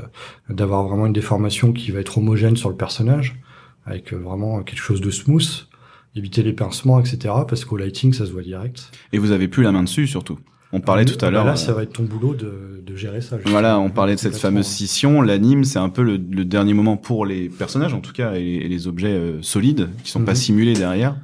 d'avoir 0.49 0.87
vraiment 0.87 1.07
une 1.07 1.13
déformation 1.13 1.73
qui 1.73 1.91
va 1.91 2.01
être 2.01 2.19
homogène 2.19 2.57
sur 2.57 2.69
le 2.71 2.77
personnage, 2.77 3.41
avec 3.87 4.13
euh, 4.13 4.17
vraiment 4.17 4.63
quelque 4.63 4.81
chose 4.81 5.01
de 5.01 5.11
smooth, 5.11 5.67
éviter 6.15 6.43
les 6.43 6.53
pincements, 6.53 7.01
etc. 7.01 7.35
Parce 7.49 7.65
qu'au 7.65 7.77
lighting, 7.77 8.13
ça 8.13 8.27
se 8.27 8.33
voit 8.33 8.43
direct. 8.43 8.91
Et 9.13 9.19
vous 9.19 9.31
avez 9.33 9.49
plus 9.49 9.63
la 9.63 9.73
main 9.73 9.83
dessus, 9.83 10.07
surtout. 10.07 10.39
On 10.75 10.81
parlait 10.81 11.05
tout 11.05 11.19
à 11.23 11.27
Bah, 11.27 11.31
l'heure. 11.31 11.45
Là, 11.45 11.53
euh, 11.53 11.57
ça 11.57 11.75
va 11.75 11.83
être 11.83 11.93
ton 11.93 12.05
boulot 12.05 12.35
de, 12.35 12.83
de 12.87 12.97
gérer 12.97 13.21
ça. 13.21 13.37
justement. 13.37 13.53
Voilà, 13.53 13.79
on 13.79 13.91
parlait 13.91 14.15
de 14.15 14.21
cette 14.21 14.37
fameuse 14.37 14.67
scission. 14.67 15.21
L'anime, 15.21 15.65
c'est 15.65 15.79
un 15.79 15.91
peu 15.91 16.03
le, 16.03 16.13
le 16.17 16.45
dernier 16.47 16.73
moment 16.73 16.97
pour 16.97 17.27
les 17.27 17.51
personnages, 17.51 17.93
en 17.93 18.01
tout 18.01 18.13
cas, 18.15 18.35
et, 18.37 18.41
et 18.43 18.69
les 18.69 18.87
objets 18.89 19.09
euh, 19.13 19.43
solides 19.43 19.91
qui 20.03 20.11
sont 20.11 20.25
pas 20.25 20.33
Mhm. 20.33 20.37
simulés 20.37 20.73
derrière. 20.75 21.17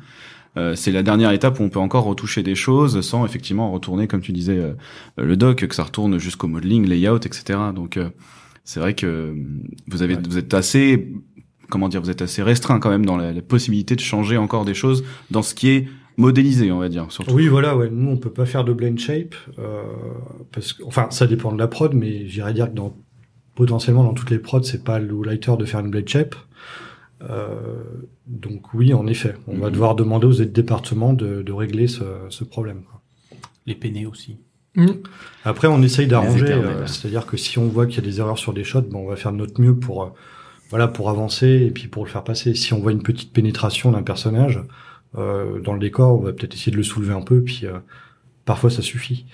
Euh, 0.58 0.74
c'est 0.74 0.90
la 0.92 1.02
dernière 1.02 1.30
étape 1.32 1.58
où 1.60 1.62
on 1.62 1.68
peut 1.70 1.78
encore 1.78 2.04
retoucher 2.04 2.42
des 2.42 2.54
choses 2.54 3.00
sans 3.00 3.24
effectivement 3.24 3.70
retourner, 3.72 4.06
comme 4.08 4.20
tu 4.20 4.32
disais, 4.32 4.58
euh, 4.58 4.74
le 5.16 5.36
doc, 5.36 5.64
que 5.66 5.74
ça 5.74 5.84
retourne 5.84 6.18
jusqu'au 6.18 6.48
modeling, 6.48 6.86
layout, 6.86 7.16
etc. 7.24 7.58
Donc 7.74 7.96
euh, 7.96 8.10
c'est 8.64 8.80
vrai 8.80 8.94
que 8.94 9.06
euh, 9.06 9.34
vous 9.86 10.02
avez, 10.02 10.16
Ouais. 10.16 10.22
vous 10.28 10.36
êtes 10.38 10.52
assez, 10.54 11.12
comment 11.70 11.88
dire, 11.88 12.00
vous 12.02 12.10
êtes 12.10 12.22
assez 12.22 12.42
restreint 12.42 12.80
quand 12.80 12.90
même 12.90 13.06
dans 13.06 13.16
la, 13.16 13.32
la 13.32 13.42
possibilité 13.42 13.94
de 13.96 14.00
changer 14.00 14.36
encore 14.36 14.64
des 14.64 14.74
choses 14.74 15.04
dans 15.30 15.42
ce 15.42 15.54
qui 15.54 15.68
est 15.70 15.88
modélisé, 16.16 16.72
on 16.72 16.78
va 16.80 16.88
dire. 16.88 17.06
Surtout. 17.10 17.34
Oui, 17.34 17.46
voilà, 17.46 17.76
ouais. 17.76 17.88
Nous, 17.92 18.10
on 18.10 18.16
peut 18.16 18.32
pas 18.32 18.44
faire 18.46 18.64
de 18.64 18.72
blend 18.72 18.96
shape, 18.98 19.36
euh, 19.60 19.82
parce 20.52 20.72
que, 20.72 20.82
enfin, 20.84 21.06
ça 21.10 21.26
dépend 21.28 21.52
de 21.52 21.58
la 21.58 21.68
prod, 21.68 21.94
mais 21.94 22.26
j'irais 22.26 22.52
dire 22.52 22.68
que 22.70 22.74
dans, 22.74 22.92
potentiellement, 23.54 24.02
dans 24.02 24.14
toutes 24.14 24.30
les 24.30 24.38
prods, 24.40 24.62
c'est 24.64 24.82
pas 24.82 24.98
le 24.98 25.22
lighter 25.22 25.56
de 25.56 25.64
faire 25.64 25.80
une 25.80 25.90
blade 25.90 26.08
shape. 26.08 26.34
Euh, 27.28 27.82
donc 28.26 28.74
oui, 28.74 28.94
en 28.94 29.06
effet, 29.06 29.34
on 29.48 29.56
va 29.58 29.66
Mhm. 29.66 29.72
devoir 29.72 29.94
demander 29.94 30.26
aux 30.26 30.40
autres 30.40 30.52
départements 30.52 31.12
de, 31.12 31.42
de 31.42 31.52
régler 31.52 31.88
ce, 31.88 32.04
ce 32.28 32.44
problème. 32.44 32.82
quoi. 32.82 33.00
Les 33.66 33.74
peinés 33.74 34.06
aussi. 34.06 34.38
Après, 35.44 35.66
on 35.66 35.82
essaye 35.82 36.06
d'arranger, 36.06 36.52
euh, 36.52 36.86
c'est-à-dire 36.86 37.26
que 37.26 37.36
si 37.36 37.58
on 37.58 37.66
voit 37.66 37.86
qu'il 37.86 37.96
y 37.96 38.06
a 38.06 38.08
des 38.08 38.20
erreurs 38.20 38.38
sur 38.38 38.52
des 38.52 38.62
shots, 38.62 38.82
ben, 38.82 38.96
on 38.96 39.06
va 39.08 39.16
faire 39.16 39.32
de 39.32 39.36
notre 39.36 39.60
mieux 39.60 39.74
pour, 39.74 40.04
euh, 40.04 40.08
voilà, 40.70 40.86
pour 40.86 41.10
avancer 41.10 41.48
et 41.66 41.70
puis 41.72 41.88
pour 41.88 42.04
le 42.04 42.10
faire 42.10 42.22
passer. 42.22 42.54
Si 42.54 42.72
on 42.72 42.78
voit 42.78 42.92
une 42.92 43.02
petite 43.02 43.32
pénétration 43.32 43.90
d'un 43.90 44.02
personnage 44.02 44.60
euh, 45.16 45.58
dans 45.60 45.72
le 45.72 45.80
décor, 45.80 46.20
on 46.20 46.22
va 46.22 46.32
peut-être 46.32 46.54
essayer 46.54 46.70
de 46.70 46.76
le 46.76 46.84
soulever 46.84 47.12
un 47.12 47.22
peu, 47.22 47.42
puis 47.42 47.62
euh, 47.64 47.78
parfois 48.44 48.70
ça 48.70 48.82
suffit. 48.82 49.26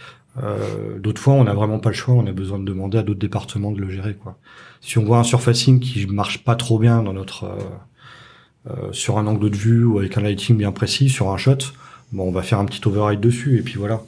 Euh, 0.43 0.99
D'autres 0.99 1.20
fois, 1.20 1.35
on 1.35 1.45
n'a 1.45 1.55
vraiment 1.55 1.78
pas 1.78 1.91
le 1.91 1.95
choix, 1.95 2.14
on 2.14 2.26
a 2.26 2.32
besoin 2.32 2.59
de 2.59 2.64
demander 2.64 2.99
à 2.99 3.03
d'autres 3.03 3.20
départements 3.20 3.70
de 3.72 3.80
le 3.80 3.91
gérer. 3.91 4.14
Quoi. 4.14 4.39
Si 4.80 4.99
on 4.99 5.05
voit 5.05 5.18
un 5.18 5.24
surfacing 5.24 5.80
qui 5.80 6.07
marche 6.07 6.45
pas 6.45 6.57
trop 6.57 6.78
bien 6.78 7.03
dans 7.03 7.12
notre 7.12 7.45
euh, 7.45 8.70
euh, 8.70 8.93
sur 8.93 9.18
un 9.18 9.26
angle 9.26 9.51
de 9.51 9.57
vue 9.57 9.85
ou 9.85 9.99
avec 9.99 10.16
un 10.18 10.22
lighting 10.22 10.57
bien 10.57 10.72
précis 10.72 11.09
sur 11.09 11.30
un 11.30 11.37
shot, 11.37 11.59
bon, 12.12 12.28
on 12.28 12.32
va 12.32 12.43
faire 12.43 12.59
un 12.59 12.64
petit 12.64 12.87
override 12.87 13.20
dessus 13.20 13.59
et 13.59 13.62
puis 13.62 13.74
voilà. 13.74 14.01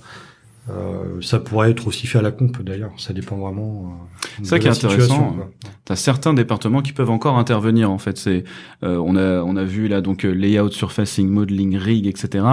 Euh, 0.68 1.20
ça 1.20 1.38
pourrait 1.38 1.70
être 1.70 1.86
aussi 1.86 2.08
fait 2.08 2.18
à 2.18 2.22
la 2.22 2.32
comp 2.32 2.60
d'ailleurs, 2.60 2.90
ça 2.98 3.12
dépend 3.12 3.36
vraiment. 3.36 3.84
Euh, 3.84 4.18
C'est 4.38 4.46
ça 4.46 4.58
qui 4.58 4.66
est 4.66 4.70
intéressant, 4.70 5.32
quoi. 5.32 5.50
T'as 5.84 5.94
certains 5.94 6.34
départements 6.34 6.82
qui 6.82 6.92
peuvent 6.92 7.10
encore 7.10 7.38
intervenir 7.38 7.88
en 7.88 7.98
fait. 7.98 8.18
C'est 8.18 8.42
euh, 8.82 8.96
on 8.96 9.14
a 9.14 9.42
on 9.42 9.54
a 9.56 9.62
vu 9.62 9.86
là 9.86 10.00
donc 10.00 10.24
layout, 10.24 10.70
surfacing, 10.70 11.28
modeling, 11.28 11.76
rig, 11.76 12.08
etc. 12.08 12.44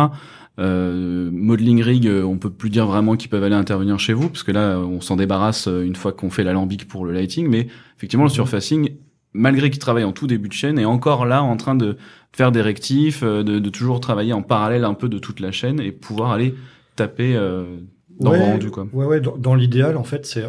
Euh, 0.59 1.31
modeling 1.31 1.81
rig, 1.81 2.05
euh, 2.07 2.23
on 2.23 2.37
peut 2.37 2.51
plus 2.51 2.69
dire 2.69 2.85
vraiment 2.85 3.15
qu'ils 3.15 3.29
peuvent 3.29 3.43
aller 3.43 3.55
intervenir 3.55 3.99
chez 3.99 4.13
vous 4.13 4.29
parce 4.29 4.43
que 4.43 4.51
là 4.51 4.77
on 4.77 5.01
s'en 5.01 5.15
débarrasse 5.15 5.67
euh, 5.67 5.81
une 5.83 5.95
fois 5.95 6.11
qu'on 6.13 6.29
fait 6.29 6.43
l'alambic 6.43 6.87
pour 6.87 7.05
le 7.05 7.11
lighting. 7.11 7.47
Mais 7.49 7.67
effectivement 7.97 8.25
le 8.25 8.29
Mhm. 8.29 8.35
surfacing, 8.35 8.89
malgré 9.33 9.71
qu'il 9.71 9.79
travaille 9.79 10.03
en 10.03 10.11
tout 10.11 10.27
début 10.27 10.49
de 10.49 10.53
chaîne, 10.53 10.77
est 10.77 10.85
encore 10.85 11.25
là 11.25 11.41
en 11.41 11.57
train 11.57 11.73
de 11.73 11.97
faire 12.33 12.51
des 12.51 12.61
rectifs, 12.61 13.23
euh, 13.23 13.43
de, 13.43 13.57
de 13.57 13.69
toujours 13.69 13.99
travailler 13.99 14.33
en 14.33 14.43
parallèle 14.43 14.85
un 14.85 14.93
peu 14.93 15.09
de 15.09 15.17
toute 15.17 15.39
la 15.39 15.51
chaîne 15.51 15.79
et 15.79 15.91
pouvoir 15.91 16.31
aller 16.31 16.53
taper 16.95 17.35
euh, 17.35 17.77
dans 18.19 18.29
ouais, 18.29 18.37
le 18.37 18.43
rendu 18.43 18.69
quoi. 18.69 18.87
Ouais, 18.93 19.05
ouais, 19.05 19.21
dans, 19.21 19.35
dans 19.37 19.55
l'idéal, 19.55 19.97
en 19.97 20.03
fait, 20.03 20.27
c'est 20.27 20.45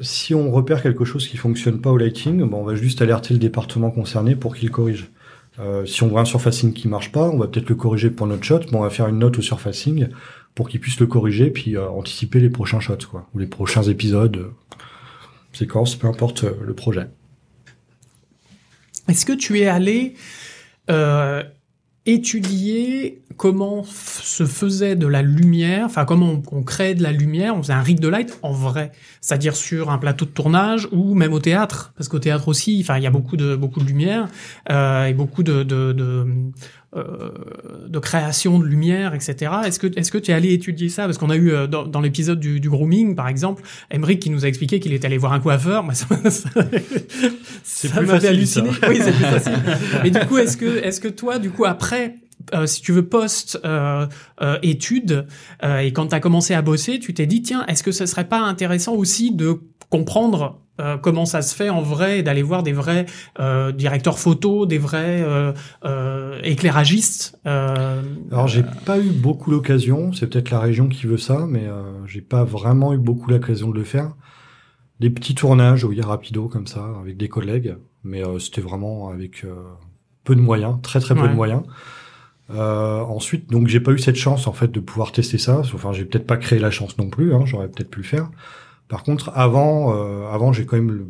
si 0.00 0.34
on 0.34 0.50
repère 0.50 0.82
quelque 0.82 1.04
chose 1.04 1.26
qui 1.26 1.36
fonctionne 1.38 1.80
pas 1.80 1.90
au 1.90 1.96
lighting, 1.96 2.42
bon, 2.44 2.58
on 2.58 2.64
va 2.64 2.74
juste 2.74 3.00
alerter 3.00 3.32
le 3.32 3.40
département 3.40 3.90
concerné 3.90 4.36
pour 4.36 4.54
qu'il 4.54 4.70
corrige. 4.70 5.10
Euh, 5.58 5.86
si 5.86 6.02
on 6.02 6.08
voit 6.08 6.20
un 6.20 6.26
surfacing 6.26 6.72
qui 6.72 6.88
marche 6.88 7.12
pas, 7.12 7.28
on 7.28 7.38
va 7.38 7.48
peut-être 7.48 7.68
le 7.68 7.74
corriger 7.74 8.10
pour 8.10 8.26
notre 8.26 8.44
shot, 8.44 8.60
mais 8.70 8.76
on 8.76 8.82
va 8.82 8.90
faire 8.90 9.08
une 9.08 9.18
note 9.18 9.38
au 9.38 9.42
surfacing 9.42 10.08
pour 10.54 10.68
qu'il 10.68 10.80
puisse 10.80 10.98
le 11.00 11.06
corriger 11.06 11.50
puis 11.50 11.76
euh, 11.76 11.88
anticiper 11.88 12.40
les 12.40 12.50
prochains 12.50 12.80
shots, 12.80 13.06
quoi, 13.10 13.28
ou 13.34 13.38
les 13.38 13.46
prochains 13.46 13.82
épisodes, 13.82 14.52
séquences, 15.52 15.96
peu 15.96 16.06
importe 16.06 16.44
euh, 16.44 16.52
le 16.62 16.74
projet. 16.74 17.08
Est-ce 19.08 19.24
que 19.24 19.32
tu 19.32 19.60
es 19.60 19.66
allé 19.66 20.14
euh, 20.90 21.42
étudier 22.06 23.20
comment 23.36 23.84
se 23.84 24.46
faisait 24.46 24.96
de 24.96 25.06
la 25.06 25.22
lumière, 25.22 25.84
enfin 25.86 26.04
comment 26.04 26.30
on, 26.30 26.42
on 26.58 26.62
crée 26.62 26.94
de 26.94 27.02
la 27.02 27.12
lumière, 27.12 27.54
on 27.56 27.62
faisait 27.62 27.72
un 27.74 27.82
rig 27.82 28.00
de 28.00 28.08
light 28.08 28.38
en 28.42 28.52
vrai, 28.52 28.92
c'est-à-dire 29.20 29.56
sur 29.56 29.90
un 29.90 29.98
plateau 29.98 30.24
de 30.24 30.30
tournage 30.30 30.88
ou 30.92 31.14
même 31.14 31.32
au 31.32 31.40
théâtre, 31.40 31.92
parce 31.96 32.08
qu'au 32.08 32.18
théâtre 32.18 32.48
aussi, 32.48 32.78
enfin 32.82 32.96
il 32.96 33.02
y 33.02 33.06
a 33.06 33.10
beaucoup 33.10 33.36
de 33.36 33.56
beaucoup 33.56 33.80
de 33.80 33.86
lumière 33.86 34.28
euh, 34.70 35.06
et 35.06 35.14
beaucoup 35.14 35.42
de 35.42 35.62
de, 35.62 35.92
de, 35.92 36.26
de 36.96 37.98
création 37.98 38.58
de 38.58 38.64
lumière, 38.64 39.14
etc. 39.14 39.52
Est-ce 39.66 39.78
que 39.78 39.86
est-ce 39.98 40.10
que 40.10 40.18
tu 40.18 40.30
es 40.30 40.34
allé 40.34 40.52
étudier 40.52 40.88
ça? 40.88 41.04
Parce 41.04 41.18
qu'on 41.18 41.30
a 41.30 41.36
eu 41.36 41.50
euh, 41.52 41.66
dans, 41.66 41.84
dans 41.86 42.00
l'épisode 42.00 42.40
du, 42.40 42.60
du 42.60 42.70
grooming, 42.70 43.14
par 43.14 43.28
exemple, 43.28 43.62
Emmerich 43.90 44.20
qui 44.20 44.30
nous 44.30 44.44
a 44.44 44.48
expliqué 44.48 44.80
qu'il 44.80 44.92
était 44.92 45.06
allé 45.06 45.18
voir 45.18 45.32
un 45.32 45.40
coiffeur. 45.40 45.82
Moi, 45.84 45.94
ça, 45.94 46.06
m'a- 46.10 46.30
ça, 46.30 46.48
C'est 47.62 47.88
ça 47.88 47.96
plus 47.98 48.06
m'avait 48.06 48.18
facile, 48.20 48.28
halluciné. 48.36 48.70
ça. 48.72 48.88
Oui, 48.88 48.98
c'est 49.02 49.12
plus 49.12 49.24
facile. 49.24 49.52
Mais 50.02 50.10
du 50.10 50.20
coup, 50.20 50.38
est-ce 50.38 50.56
que 50.56 50.78
est-ce 50.84 51.00
que 51.00 51.08
toi, 51.08 51.38
du 51.38 51.50
coup, 51.50 51.64
après 51.64 52.16
euh, 52.54 52.66
si 52.66 52.80
tu 52.80 52.92
veux 52.92 53.04
post 53.06 53.58
euh, 53.64 54.06
euh, 54.40 54.58
études 54.62 55.26
euh, 55.64 55.78
et 55.78 55.92
quand 55.92 56.08
tu 56.08 56.14
as 56.14 56.20
commencé 56.20 56.54
à 56.54 56.62
bosser, 56.62 56.98
tu 57.00 57.12
t'es 57.14 57.26
dit 57.26 57.42
tiens, 57.42 57.64
est-ce 57.66 57.82
que 57.82 57.90
ce 57.92 58.06
serait 58.06 58.28
pas 58.28 58.40
intéressant 58.40 58.94
aussi 58.94 59.32
de 59.34 59.58
comprendre 59.90 60.60
euh, 60.80 60.96
comment 60.98 61.24
ça 61.24 61.42
se 61.42 61.54
fait 61.54 61.68
en 61.70 61.80
vrai 61.82 62.18
et 62.18 62.22
d'aller 62.22 62.42
voir 62.42 62.62
des 62.62 62.72
vrais 62.72 63.06
euh, 63.40 63.72
directeurs 63.72 64.18
photo, 64.18 64.66
des 64.66 64.78
vrais 64.78 65.24
euh, 65.84 66.40
éclairagistes 66.42 67.38
Alors 67.44 68.48
j'ai 68.48 68.64
pas 68.84 68.98
eu 68.98 69.10
beaucoup 69.10 69.50
l'occasion, 69.50 70.12
c'est 70.12 70.26
peut-être 70.26 70.50
la 70.50 70.60
région 70.60 70.88
qui 70.88 71.06
veut 71.06 71.18
ça, 71.18 71.46
mais 71.48 71.64
j'ai 72.06 72.20
pas 72.20 72.44
vraiment 72.44 72.92
eu 72.92 72.98
beaucoup 72.98 73.30
l'occasion 73.30 73.70
de 73.70 73.78
le 73.78 73.84
faire. 73.84 74.14
des 75.00 75.10
petits 75.10 75.34
tournages, 75.34 75.84
oui, 75.84 76.00
rapido 76.00 76.48
comme 76.48 76.66
ça, 76.66 76.86
avec 77.00 77.16
des 77.16 77.28
collègues, 77.28 77.76
mais 78.04 78.22
c'était 78.38 78.62
vraiment 78.62 79.08
avec 79.10 79.44
peu 80.24 80.34
de 80.34 80.40
moyens, 80.40 80.76
très 80.82 81.00
très 81.00 81.14
peu 81.14 81.22
Ouais. 81.22 81.28
de 81.28 81.34
moyens. 81.34 81.62
Euh, 82.50 83.00
ensuite, 83.00 83.50
donc 83.50 83.66
j'ai 83.66 83.80
pas 83.80 83.90
eu 83.90 83.98
cette 83.98 84.16
chance 84.16 84.46
en 84.46 84.52
fait 84.52 84.70
de 84.70 84.78
pouvoir 84.80 85.10
tester 85.12 85.36
ça. 85.38 85.58
Enfin, 85.74 85.92
j'ai 85.92 86.04
peut-être 86.04 86.26
pas 86.26 86.36
créé 86.36 86.58
la 86.60 86.70
chance 86.70 86.96
non 86.96 87.10
plus. 87.10 87.34
Hein, 87.34 87.40
J'aurais 87.44 87.68
peut-être 87.68 87.90
pu 87.90 88.00
le 88.00 88.04
faire. 88.06 88.30
Par 88.88 89.02
contre, 89.02 89.30
avant, 89.34 89.94
euh, 89.94 90.28
avant, 90.30 90.52
j'ai 90.52 90.64
quand 90.66 90.76
même 90.76 91.06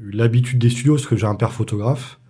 eu 0.00 0.10
l'habitude 0.10 0.58
des 0.58 0.70
studios 0.70 0.94
parce 0.94 1.06
que 1.06 1.16
j'ai 1.16 1.26
un 1.26 1.34
père 1.34 1.52
photographe 1.52 2.20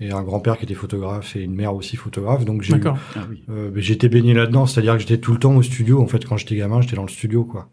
et 0.00 0.12
un 0.12 0.22
grand-père 0.22 0.58
qui 0.58 0.64
était 0.64 0.74
photographe 0.74 1.34
et 1.34 1.42
une 1.42 1.54
mère 1.54 1.74
aussi 1.74 1.96
photographe. 1.96 2.44
Donc 2.44 2.62
j'ai. 2.62 2.74
Ah 2.84 3.26
oui. 3.28 3.42
euh, 3.50 3.70
mais 3.74 3.82
j'étais 3.82 4.08
baigné 4.08 4.34
là-dedans, 4.34 4.66
c'est-à-dire 4.66 4.94
que 4.94 5.00
j'étais 5.00 5.18
tout 5.18 5.32
le 5.32 5.38
temps 5.38 5.56
au 5.56 5.62
studio. 5.62 6.00
En 6.00 6.06
fait, 6.06 6.24
quand 6.24 6.36
j'étais 6.36 6.56
gamin, 6.56 6.80
j'étais 6.80 6.96
dans 6.96 7.02
le 7.02 7.08
studio, 7.08 7.44
quoi. 7.44 7.68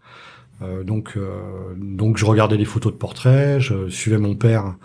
Euh, 0.62 0.84
donc, 0.84 1.14
euh, 1.18 1.76
donc, 1.78 2.18
je 2.18 2.26
regardais 2.26 2.58
les 2.58 2.66
photos 2.66 2.94
de 2.94 2.98
portraits, 2.98 3.60
je 3.60 3.90
suivais 3.90 4.18
mon 4.18 4.36
père 4.36 4.76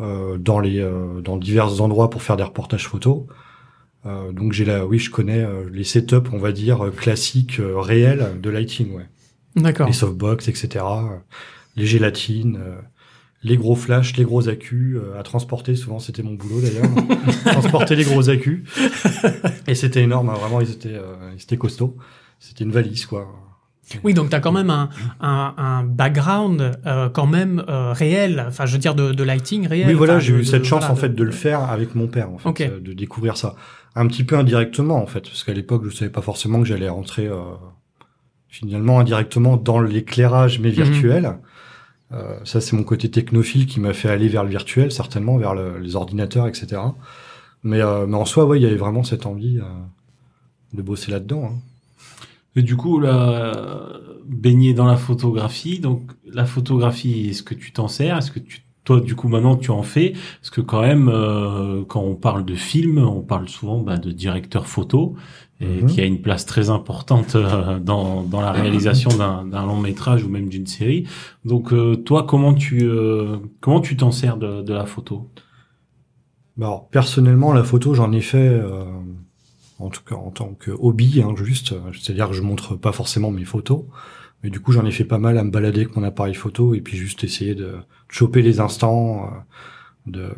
euh, 0.00 0.38
dans 0.38 0.58
les 0.58 0.80
euh, 0.80 1.20
dans 1.20 1.36
divers 1.36 1.80
endroits 1.80 2.10
pour 2.10 2.22
faire 2.22 2.36
des 2.36 2.42
reportages 2.42 2.88
photos. 2.88 3.24
Euh, 4.06 4.32
donc, 4.32 4.52
j'ai 4.52 4.64
là, 4.64 4.84
oui, 4.86 4.98
je 4.98 5.10
connais 5.10 5.44
euh, 5.44 5.68
les 5.70 5.84
setups, 5.84 6.28
on 6.32 6.38
va 6.38 6.50
dire 6.50 6.90
classiques, 6.96 7.60
euh, 7.60 7.78
réels 7.78 8.40
de 8.40 8.50
lighting, 8.50 8.92
ouais. 8.94 9.06
D'accord. 9.56 9.86
Les 9.86 9.92
softbox, 9.92 10.48
etc. 10.48 10.84
les 11.76 11.86
gélatines. 11.86 12.58
euh, 12.60 12.76
les 13.44 13.56
gros 13.56 13.74
flashs, 13.74 14.16
les 14.16 14.22
gros 14.22 14.48
accus 14.48 14.96
euh, 14.96 15.18
à 15.18 15.24
transporter, 15.24 15.74
souvent 15.74 15.98
c'était 15.98 16.22
mon 16.22 16.34
boulot 16.34 16.60
d'ailleurs, 16.60 16.88
transporter 17.44 17.96
les 17.96 18.04
gros 18.04 18.28
accus. 18.30 18.62
Et 19.66 19.74
c'était 19.74 20.02
énorme, 20.02 20.30
hein, 20.30 20.34
vraiment 20.34 20.60
ils 20.60 20.70
étaient, 20.70 20.94
euh, 20.94 21.16
ils 21.36 21.42
étaient 21.42 21.56
costauds. 21.56 21.96
C'était 22.38 22.62
une 22.62 22.70
valise 22.70 23.04
quoi. 23.04 23.26
Oui, 24.04 24.14
donc 24.14 24.30
tu 24.30 24.36
as 24.36 24.40
quand 24.40 24.52
même 24.52 24.70
un, 24.70 24.88
un, 25.20 25.54
un 25.56 25.82
background 25.82 26.78
euh, 26.86 27.08
quand 27.08 27.26
même 27.26 27.64
euh, 27.68 27.92
réel, 27.92 28.44
enfin 28.46 28.64
je 28.64 28.74
veux 28.74 28.78
dire 28.78 28.94
de, 28.94 29.10
de 29.12 29.24
lighting 29.24 29.66
réel. 29.66 29.88
Oui 29.88 29.94
voilà, 29.94 30.20
j'ai 30.20 30.34
eu 30.34 30.38
de- 30.38 30.42
cette 30.44 30.62
chance 30.64 30.78
voilà, 30.82 30.92
en 30.92 30.96
fait 30.96 31.08
de 31.12 31.24
le 31.24 31.32
faire 31.32 31.64
avec 31.68 31.96
mon 31.96 32.06
père 32.06 32.30
en 32.30 32.38
fait, 32.38 32.48
Ok. 32.48 32.60
euh, 32.60 32.78
de 32.78 32.92
découvrir 32.92 33.36
ça. 33.36 33.56
Un 33.96 34.06
petit 34.06 34.22
peu 34.22 34.38
indirectement 34.38 35.02
en 35.02 35.06
fait, 35.06 35.22
parce 35.22 35.42
qu'à 35.42 35.52
l'époque 35.52 35.82
je 35.84 35.90
savais 35.96 36.12
pas 36.12 36.22
forcément 36.22 36.60
que 36.60 36.64
j'allais 36.68 36.88
rentrer 36.88 37.26
euh, 37.26 37.34
finalement 38.52 39.00
indirectement 39.00 39.56
dans 39.56 39.80
l'éclairage 39.80 40.60
mais 40.60 40.70
virtuel. 40.70 41.38
Euh, 42.12 42.36
ça 42.44 42.60
c'est 42.60 42.76
mon 42.76 42.84
côté 42.84 43.10
technophile 43.10 43.66
qui 43.66 43.80
m'a 43.80 43.94
fait 43.94 44.10
aller 44.10 44.28
vers 44.28 44.44
le 44.44 44.50
virtuel 44.50 44.92
certainement, 44.92 45.38
vers 45.38 45.54
le- 45.54 45.78
les 45.78 45.96
ordinateurs 45.96 46.46
etc. 46.46 46.80
Mais, 47.64 47.80
euh, 47.80 48.06
mais 48.06 48.16
en 48.16 48.24
soi 48.26 48.44
ouais, 48.44 48.58
il 48.60 48.62
y 48.62 48.66
avait 48.66 48.76
vraiment 48.76 49.02
cette 49.04 49.24
envie 49.26 49.58
euh, 49.58 49.64
de 50.74 50.82
bosser 50.82 51.10
là-dedans. 51.10 51.44
hein. 51.46 51.58
Et 52.54 52.60
du 52.62 52.76
coup, 52.76 53.00
là, 53.00 53.88
baigné 54.26 54.74
dans 54.74 54.84
la 54.84 54.96
photographie, 54.96 55.78
donc 55.80 56.02
la 56.30 56.44
photographie, 56.44 57.28
est-ce 57.30 57.42
que 57.42 57.54
tu 57.54 57.72
t'en 57.72 57.88
sers? 57.88 58.18
Est-ce 58.18 58.30
que 58.30 58.40
tu, 58.40 58.60
toi, 58.84 59.00
du 59.00 59.14
coup, 59.14 59.28
maintenant, 59.28 59.56
tu 59.56 59.70
en 59.70 59.82
fais? 59.82 60.12
Parce 60.40 60.50
que 60.50 60.60
quand 60.60 60.82
même, 60.82 61.08
euh, 61.08 61.82
quand 61.88 62.02
on 62.02 62.14
parle 62.14 62.44
de 62.44 62.54
film, 62.54 62.98
on 62.98 63.22
parle 63.22 63.48
souvent 63.48 63.78
bah, 63.80 63.96
de 63.96 64.12
directeur 64.12 64.66
photo, 64.66 65.16
et 65.62 65.82
Mhm. 65.82 65.86
qui 65.86 66.00
a 66.00 66.04
une 66.04 66.20
place 66.20 66.44
très 66.44 66.68
importante 66.70 67.36
euh, 67.36 67.78
dans, 67.78 68.22
dans 68.24 68.40
la 68.40 68.50
réalisation 68.52 69.10
d'un 69.16 69.64
long 69.66 69.78
métrage 69.80 70.24
ou 70.24 70.28
même 70.28 70.48
d'une 70.48 70.66
série. 70.66 71.06
Donc, 71.44 71.72
euh, 71.72 71.96
toi, 71.96 72.24
comment 72.28 72.52
tu 72.52 72.82
euh, 72.82 73.36
comment 73.60 73.80
tu 73.80 73.96
t'en 73.96 74.10
sers 74.10 74.36
de, 74.36 74.62
de 74.62 74.74
la 74.74 74.86
photo? 74.86 75.30
Bah, 76.56 76.66
alors, 76.66 76.88
personnellement, 76.88 77.52
la 77.52 77.64
photo, 77.64 77.94
j'en 77.94 78.12
ai 78.12 78.20
fait, 78.20 78.48
euh, 78.48 78.84
en 79.78 79.88
tout 79.88 80.02
cas 80.04 80.16
en 80.16 80.30
tant 80.30 80.54
que 80.58 80.70
hobby, 80.72 81.22
hein, 81.22 81.34
juste. 81.42 81.74
C'est-à-dire 81.92 82.28
que 82.28 82.34
je 82.34 82.42
montre 82.42 82.76
pas 82.76 82.92
forcément 82.92 83.30
mes 83.30 83.44
photos, 83.44 83.84
mais 84.42 84.50
du 84.50 84.60
coup, 84.60 84.72
j'en 84.72 84.84
ai 84.84 84.90
fait 84.90 85.04
pas 85.04 85.18
mal 85.18 85.38
à 85.38 85.44
me 85.44 85.50
balader 85.50 85.82
avec 85.82 85.96
mon 85.96 86.02
appareil 86.02 86.34
photo 86.34 86.74
et 86.74 86.80
puis 86.80 86.96
juste 86.96 87.24
essayer 87.24 87.54
de, 87.54 87.62
de 87.64 87.76
choper 88.08 88.42
les 88.42 88.60
instants, 88.60 89.24
euh, 89.26 89.28
de, 90.10 90.28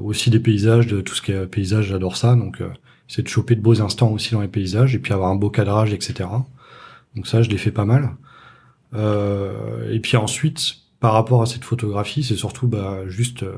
aussi 0.00 0.30
des 0.30 0.40
paysages, 0.40 0.86
de 0.86 1.00
tout 1.00 1.14
ce 1.14 1.22
qui 1.22 1.32
est 1.32 1.46
paysage, 1.46 1.86
j'adore 1.86 2.16
ça. 2.16 2.36
Donc, 2.36 2.60
euh, 2.60 2.68
c'est 3.08 3.22
de 3.22 3.28
choper 3.28 3.54
de 3.54 3.60
beaux 3.60 3.80
instants 3.82 4.10
aussi 4.10 4.32
dans 4.32 4.40
les 4.40 4.48
paysages 4.48 4.94
et 4.94 4.98
puis 4.98 5.12
avoir 5.12 5.30
un 5.30 5.36
beau 5.36 5.50
cadrage, 5.50 5.92
etc. 5.92 6.28
Donc 7.16 7.26
ça, 7.26 7.42
je 7.42 7.50
l'ai 7.50 7.58
fait 7.58 7.70
pas 7.70 7.84
mal. 7.84 8.16
Euh, 8.94 9.92
et 9.92 10.00
puis 10.00 10.16
ensuite, 10.16 10.76
par 11.00 11.12
rapport 11.12 11.42
à 11.42 11.46
cette 11.46 11.64
photographie, 11.64 12.22
c'est 12.22 12.36
surtout 12.36 12.66
bah, 12.66 13.00
juste 13.08 13.42
euh, 13.42 13.56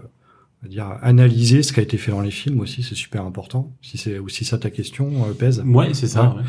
on 0.62 0.66
va 0.66 0.70
dire 0.70 0.98
analyser 1.02 1.62
ce 1.62 1.72
qui 1.72 1.80
a 1.80 1.82
été 1.82 1.98
fait 1.98 2.10
dans 2.10 2.20
les 2.20 2.30
films 2.30 2.60
aussi, 2.60 2.82
c'est 2.82 2.94
super 2.94 3.24
important. 3.24 3.72
Si 3.82 3.98
c'est 3.98 4.18
aussi 4.18 4.44
ça 4.44 4.58
ta 4.58 4.70
question, 4.70 5.24
euh, 5.28 5.32
pèse. 5.32 5.62
Ouais, 5.66 5.92
c'est 5.92 6.06
ça. 6.06 6.34
ouais. 6.36 6.42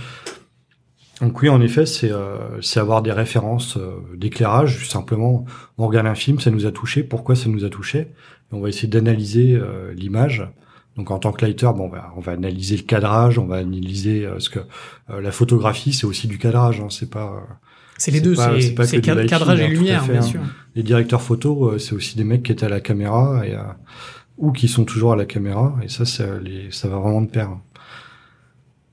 Donc 1.22 1.42
oui, 1.42 1.50
en 1.50 1.62
effet, 1.62 1.86
c'est 1.86 2.12
euh, 2.12 2.62
c'est 2.62 2.80
avoir 2.80 3.02
des 3.02 3.12
références 3.12 3.78
euh, 3.78 3.98
d'éclairage. 4.16 4.88
Simplement, 4.88 5.46
on 5.78 5.88
regarde 5.88 6.08
un 6.08 6.16
film, 6.16 6.40
ça 6.40 6.52
nous 6.52 6.66
a 6.66 6.72
touché. 6.72 7.04
Pourquoi 7.04 7.36
ça 7.36 7.50
nous 7.50 7.66
a 7.66 7.70
touché? 7.70 8.00
Et 8.00 8.08
On 8.52 8.60
va 8.60 8.70
essayer 8.70 8.88
d'analyser 8.88 9.60
l'image. 9.94 10.48
Donc 10.98 11.12
en 11.12 11.20
tant 11.20 11.32
que 11.32 11.46
lighter, 11.46 11.70
bon, 11.76 11.86
on 11.86 11.90
va, 11.90 12.12
on 12.18 12.20
va 12.20 12.32
analyser 12.32 12.76
le 12.76 12.84
cadrage, 12.84 13.38
on 13.38 13.46
va 13.46 13.58
analyser 13.58 14.26
euh, 14.26 14.40
ce 14.40 14.50
que 14.50 14.60
euh, 15.10 15.22
la 15.22 15.32
photographie, 15.32 15.94
c'est 15.94 16.06
aussi 16.06 16.28
du 16.28 16.38
cadrage. 16.38 16.82
Hein, 16.82 16.88
c'est 16.90 17.10
pas 17.10 17.26
euh, 17.26 17.54
C'est 17.98 18.12
les 18.12 18.22
deux, 18.22 18.36
c'est 18.36 19.02
cadrage 19.02 19.62
hein, 19.62 19.66
et 19.66 19.68
lumière, 19.68 20.04
fait, 20.04 20.14
bien 20.14 20.22
hein. 20.22 20.26
sûr. 20.26 20.42
les 20.76 20.84
directeurs 20.84 21.22
photo, 21.22 21.70
euh, 21.70 21.78
c'est 21.78 21.94
aussi 21.94 22.18
des 22.18 22.24
mecs 22.24 22.44
qui 22.44 22.52
étaient 22.52 22.66
à 22.66 22.70
la 22.70 22.82
caméra 22.82 23.46
et 23.46 23.54
euh, 23.54 23.62
ou 24.38 24.52
qui 24.52 24.68
sont 24.68 24.86
toujours 24.86 25.14
à 25.14 25.16
la 25.16 25.26
caméra. 25.26 25.76
Et 25.84 25.90
ça, 25.90 26.06
ça, 26.06 26.26
les, 26.40 26.72
ça 26.72 26.88
va 26.88 26.98
vraiment 26.98 27.22
de 27.22 27.30
pair. 27.30 27.50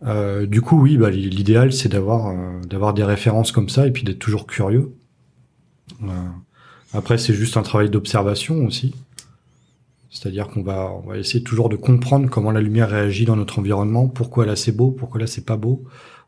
Euh, 0.07 0.47
du 0.47 0.61
coup, 0.61 0.81
oui, 0.81 0.97
bah, 0.97 1.11
l'idéal, 1.11 1.73
c'est 1.73 1.89
d'avoir 1.89 2.29
euh, 2.29 2.61
d'avoir 2.69 2.93
des 2.93 3.05
références 3.05 3.53
comme 3.53 3.69
ça 3.69 3.87
et 3.87 3.91
puis 3.91 4.05
d'être 4.05 4.19
toujours 4.19 4.47
curieux. 4.47 4.93
Euh, 6.03 6.07
après, 6.93 7.19
c'est 7.19 7.35
juste 7.35 7.57
un 7.57 7.63
travail 7.63 7.91
d'observation 7.91 8.65
aussi. 8.67 8.95
C'est-à-dire 10.15 10.47
qu'on 10.47 10.63
va, 10.63 10.93
on 10.93 11.09
va 11.09 11.19
essayer 11.19 11.43
toujours 11.43 11.69
de 11.69 11.75
comprendre 11.75 12.31
comment 12.31 12.53
la 12.53 12.61
lumière 12.61 12.89
réagit 12.89 13.25
dans 13.25 13.35
notre 13.35 13.59
environnement, 13.59 14.07
pourquoi 14.09 14.47
là 14.47 14.55
c'est 14.55 14.71
beau, 14.71 14.93
pourquoi 14.93 15.21
là 15.21 15.27
c'est 15.27 15.45
pas 15.45 15.57
beau. 15.57 15.83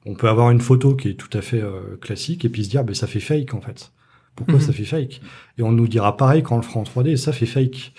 On 0.04 0.14
peut 0.14 0.28
avoir 0.28 0.50
une 0.50 0.60
photo 0.60 0.96
qui 0.96 1.10
est 1.10 1.14
tout 1.14 1.30
à 1.38 1.40
fait 1.40 1.62
euh, 1.62 1.96
classique 2.00 2.44
et 2.44 2.48
puis 2.48 2.64
se 2.64 2.68
dire, 2.70 2.82
ben 2.82 2.94
ça 2.94 3.06
fait 3.06 3.20
fake 3.20 3.54
en 3.54 3.60
fait. 3.60 3.92
Pourquoi 4.34 4.56
Mhm. 4.56 4.60
ça 4.60 4.72
fait 4.72 4.84
fake? 4.84 5.20
Et 5.56 5.62
on 5.62 5.70
nous 5.70 5.86
dira 5.86 6.16
pareil 6.16 6.42
quand 6.42 6.56
on 6.56 6.58
le 6.58 6.64
fera 6.64 6.80
en 6.80 6.82
3D, 6.82 7.16
ça 7.16 7.32
fait 7.32 7.46
fake. 7.46 7.92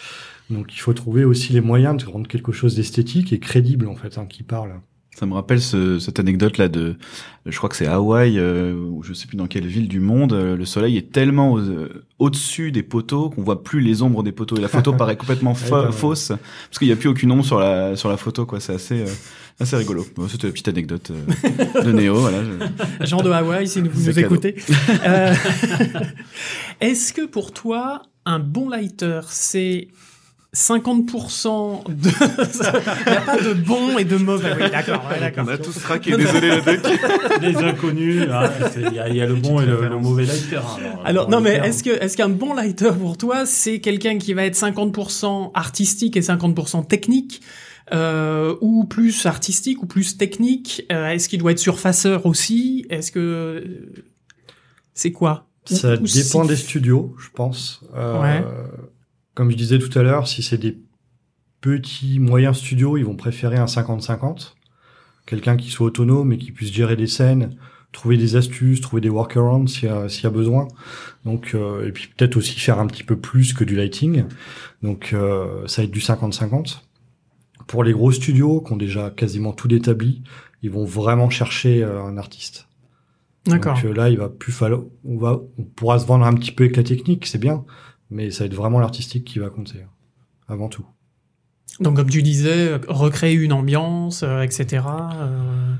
Donc 0.49 0.73
il 0.75 0.79
faut 0.79 0.93
trouver 0.93 1.23
aussi 1.23 1.53
les 1.53 1.61
moyens 1.61 1.95
de 2.03 2.05
rendre 2.09 2.27
quelque 2.27 2.51
chose 2.51 2.75
d'esthétique 2.75 3.31
et 3.31 3.39
crédible 3.39 3.87
en 3.87 3.95
fait, 3.95 4.17
hein, 4.17 4.25
qui 4.27 4.43
parle. 4.43 4.73
Ça 5.19 5.25
me 5.25 5.33
rappelle 5.33 5.59
ce, 5.61 5.97
cette 5.97 6.19
anecdote 6.19 6.59
là 6.59 6.67
de, 6.67 6.95
je 7.47 7.57
crois 7.57 7.69
que 7.69 7.75
c'est 7.75 7.87
Hawaï, 7.87 8.37
euh, 8.37 8.75
ou 8.75 9.01
je 9.01 9.13
sais 9.13 9.25
plus 9.25 9.35
dans 9.35 9.47
quelle 9.47 9.65
ville 9.65 9.87
du 9.87 9.99
monde. 9.99 10.33
euh, 10.33 10.55
le 10.55 10.63
soleil 10.65 10.95
est 10.95 11.11
tellement 11.11 11.53
au- 11.53 11.59
euh, 11.59 12.05
au-dessus 12.19 12.71
des 12.71 12.83
poteaux 12.83 13.31
qu'on 13.31 13.41
voit 13.41 13.63
plus 13.63 13.79
les 13.81 14.03
ombres 14.03 14.21
des 14.21 14.31
poteaux 14.31 14.57
et 14.57 14.61
la 14.61 14.67
photo 14.67 14.93
paraît 14.97 15.17
complètement 15.17 15.55
fa- 15.55 15.91
fausse 15.91 16.27
parce 16.27 16.77
qu'il 16.77 16.87
n'y 16.87 16.93
a 16.93 16.97
plus 16.97 17.09
aucune 17.09 17.31
ombre 17.31 17.43
sur 17.43 17.57
la 17.59 17.95
sur 17.95 18.09
la 18.09 18.17
photo 18.17 18.45
quoi. 18.45 18.59
C'est 18.59 18.75
assez 18.75 19.01
euh, 19.01 19.07
assez 19.59 19.75
rigolo. 19.75 20.05
Bon, 20.15 20.27
C'était 20.27 20.45
une 20.47 20.53
petite 20.53 20.67
anecdote 20.67 21.09
euh, 21.11 21.81
de 21.81 21.91
Néo. 21.91 22.13
Voilà. 22.15 22.43
je- 22.43 23.05
Jean 23.07 23.21
de 23.23 23.31
Hawaï, 23.31 23.67
si 23.67 23.81
vous 23.81 23.87
nous 23.99 24.13
cadeau. 24.13 24.19
écoutez. 24.35 24.55
Euh, 25.03 25.33
Est-ce 26.81 27.11
que 27.13 27.25
pour 27.25 27.53
toi, 27.53 28.03
un 28.25 28.39
bon 28.39 28.69
lighter, 28.69 29.21
c'est 29.29 29.87
50% 30.55 31.83
de... 31.87 32.09
Il 33.07 33.11
n'y 33.11 33.17
a 33.17 33.21
pas 33.21 33.41
de 33.41 33.53
bon 33.53 33.97
et 33.97 34.05
de 34.05 34.17
mauvais. 34.17 34.53
Oui, 34.59 34.69
d'accord, 34.71 35.03
ouais, 35.11 35.19
d'accord. 35.19 35.45
On 35.47 35.51
a 35.51 35.57
tous 35.57 35.77
craqué. 35.79 36.15
Désolé 36.15 36.49
le 36.55 36.61
doc. 36.61 36.91
Les 37.41 37.55
inconnus, 37.57 38.23
hein, 38.31 38.49
il 38.77 39.13
y, 39.13 39.17
y 39.17 39.21
a 39.21 39.25
le 39.25 39.35
bon 39.35 39.59
et 39.61 39.65
le, 39.65 39.87
le 39.87 39.97
mauvais 39.99 40.25
lighter. 40.25 40.55
hein, 40.57 40.99
Alors 41.05 41.27
dans 41.27 41.37
non 41.37 41.43
mais 41.43 41.55
est-ce 41.55 41.83
que 41.83 41.89
est-ce 41.91 42.17
qu'un 42.17 42.29
bon 42.29 42.53
lighter 42.53 42.91
pour 42.99 43.17
toi 43.17 43.45
c'est 43.45 43.79
quelqu'un 43.79 44.17
qui 44.17 44.33
va 44.33 44.43
être 44.45 44.55
50% 44.55 45.51
artistique 45.53 46.17
et 46.17 46.21
50% 46.21 46.87
technique 46.87 47.41
euh, 47.93 48.55
ou 48.61 48.85
plus 48.85 49.25
artistique 49.25 49.83
ou 49.83 49.85
plus 49.85 50.17
technique 50.17 50.83
Euh, 50.91 51.09
Est-ce 51.09 51.29
qu'il 51.29 51.39
doit 51.39 51.51
être 51.51 51.59
surfaceur 51.59 52.25
aussi? 52.25 52.85
Est-ce 52.89 53.11
que 53.11 53.63
c'est 54.93 55.11
quoi? 55.11 55.47
Ou- 55.71 55.75
Ça 55.75 55.93
ou 55.93 55.97
dépend 55.97 56.43
si- 56.43 56.47
des 56.49 56.55
studios, 56.55 57.15
je 57.19 57.27
pense. 57.33 57.81
Euh, 57.95 58.21
Ouais. 58.21 58.43
Comme 59.37 59.51
je 59.51 59.55
disais 59.55 59.77
tout 59.77 59.99
à 59.99 60.01
l'heure, 60.01 60.27
si 60.27 60.41
c'est 60.41 60.57
des 60.57 60.79
petits 61.61 62.17
moyens 62.17 62.57
studios, 62.57 62.97
ils 62.97 63.05
vont 63.05 63.15
préférer 63.15 63.57
un 63.57 63.65
50-50. 63.65 64.55
Quelqu'un 65.27 65.57
qui 65.57 65.69
soit 65.69 65.85
autonome 65.85 66.31
et 66.33 66.39
qui 66.39 66.51
puisse 66.51 66.73
gérer 66.73 66.95
des 66.95 67.05
scènes, 67.05 67.55
trouver 67.91 68.17
des 68.17 68.35
astuces, 68.35 68.81
trouver 68.81 68.99
des 68.99 69.09
workarounds 69.09 69.69
s'il 69.71 69.89
y, 69.89 69.91
a- 69.91 70.09
s'il 70.09 70.23
y 70.23 70.25
a 70.25 70.31
besoin. 70.31 70.67
Donc, 71.23 71.51
euh, 71.53 71.87
et 71.87 71.91
puis 71.91 72.07
peut-être 72.17 72.35
aussi 72.35 72.59
faire 72.59 72.79
un 72.79 72.87
petit 72.87 73.03
peu 73.03 73.15
plus 73.15 73.53
que 73.53 73.63
du 73.63 73.75
lighting. 73.75 74.23
Donc 74.81 75.11
euh, 75.13 75.67
ça 75.67 75.83
va 75.83 75.85
être 75.85 75.91
du 75.91 75.99
50-50. 75.99 76.79
Pour 77.67 77.83
les 77.83 77.91
gros 77.93 78.11
studios 78.11 78.61
qui 78.61 78.73
ont 78.73 78.77
déjà 78.77 79.11
quasiment 79.11 79.53
tout 79.53 79.71
établi, 79.71 80.23
ils 80.63 80.71
vont 80.71 80.85
vraiment 80.85 81.29
chercher 81.29 81.83
euh, 81.83 82.01
un 82.01 82.17
artiste. 82.17 82.67
D'accord. 83.45 83.75
Donc 83.75 83.85
euh, 83.85 83.93
là, 83.93 84.09
il 84.09 84.17
va 84.17 84.29
plus 84.29 84.51
falloir, 84.51 84.81
on 85.05 85.17
va, 85.17 85.39
on 85.59 85.63
pourra 85.63 85.99
se 85.99 86.07
vendre 86.07 86.25
un 86.25 86.33
petit 86.33 86.51
peu 86.51 86.63
avec 86.63 86.75
la 86.77 86.83
technique, 86.83 87.27
c'est 87.27 87.37
bien, 87.37 87.63
mais 88.09 88.31
ça 88.31 88.43
va 88.43 88.45
être 88.47 88.53
vraiment 88.53 88.79
l'artistique 88.79 89.25
qui 89.25 89.39
va 89.39 89.49
compter 89.49 89.79
hein, 89.83 89.89
avant 90.47 90.69
tout. 90.69 90.85
Donc 91.79 91.95
comme 91.95 92.09
tu 92.09 92.23
disais, 92.23 92.79
recréer 92.87 93.33
une 93.35 93.53
ambiance, 93.53 94.23
euh, 94.23 94.41
etc. 94.41 94.83
euh, 95.15 95.75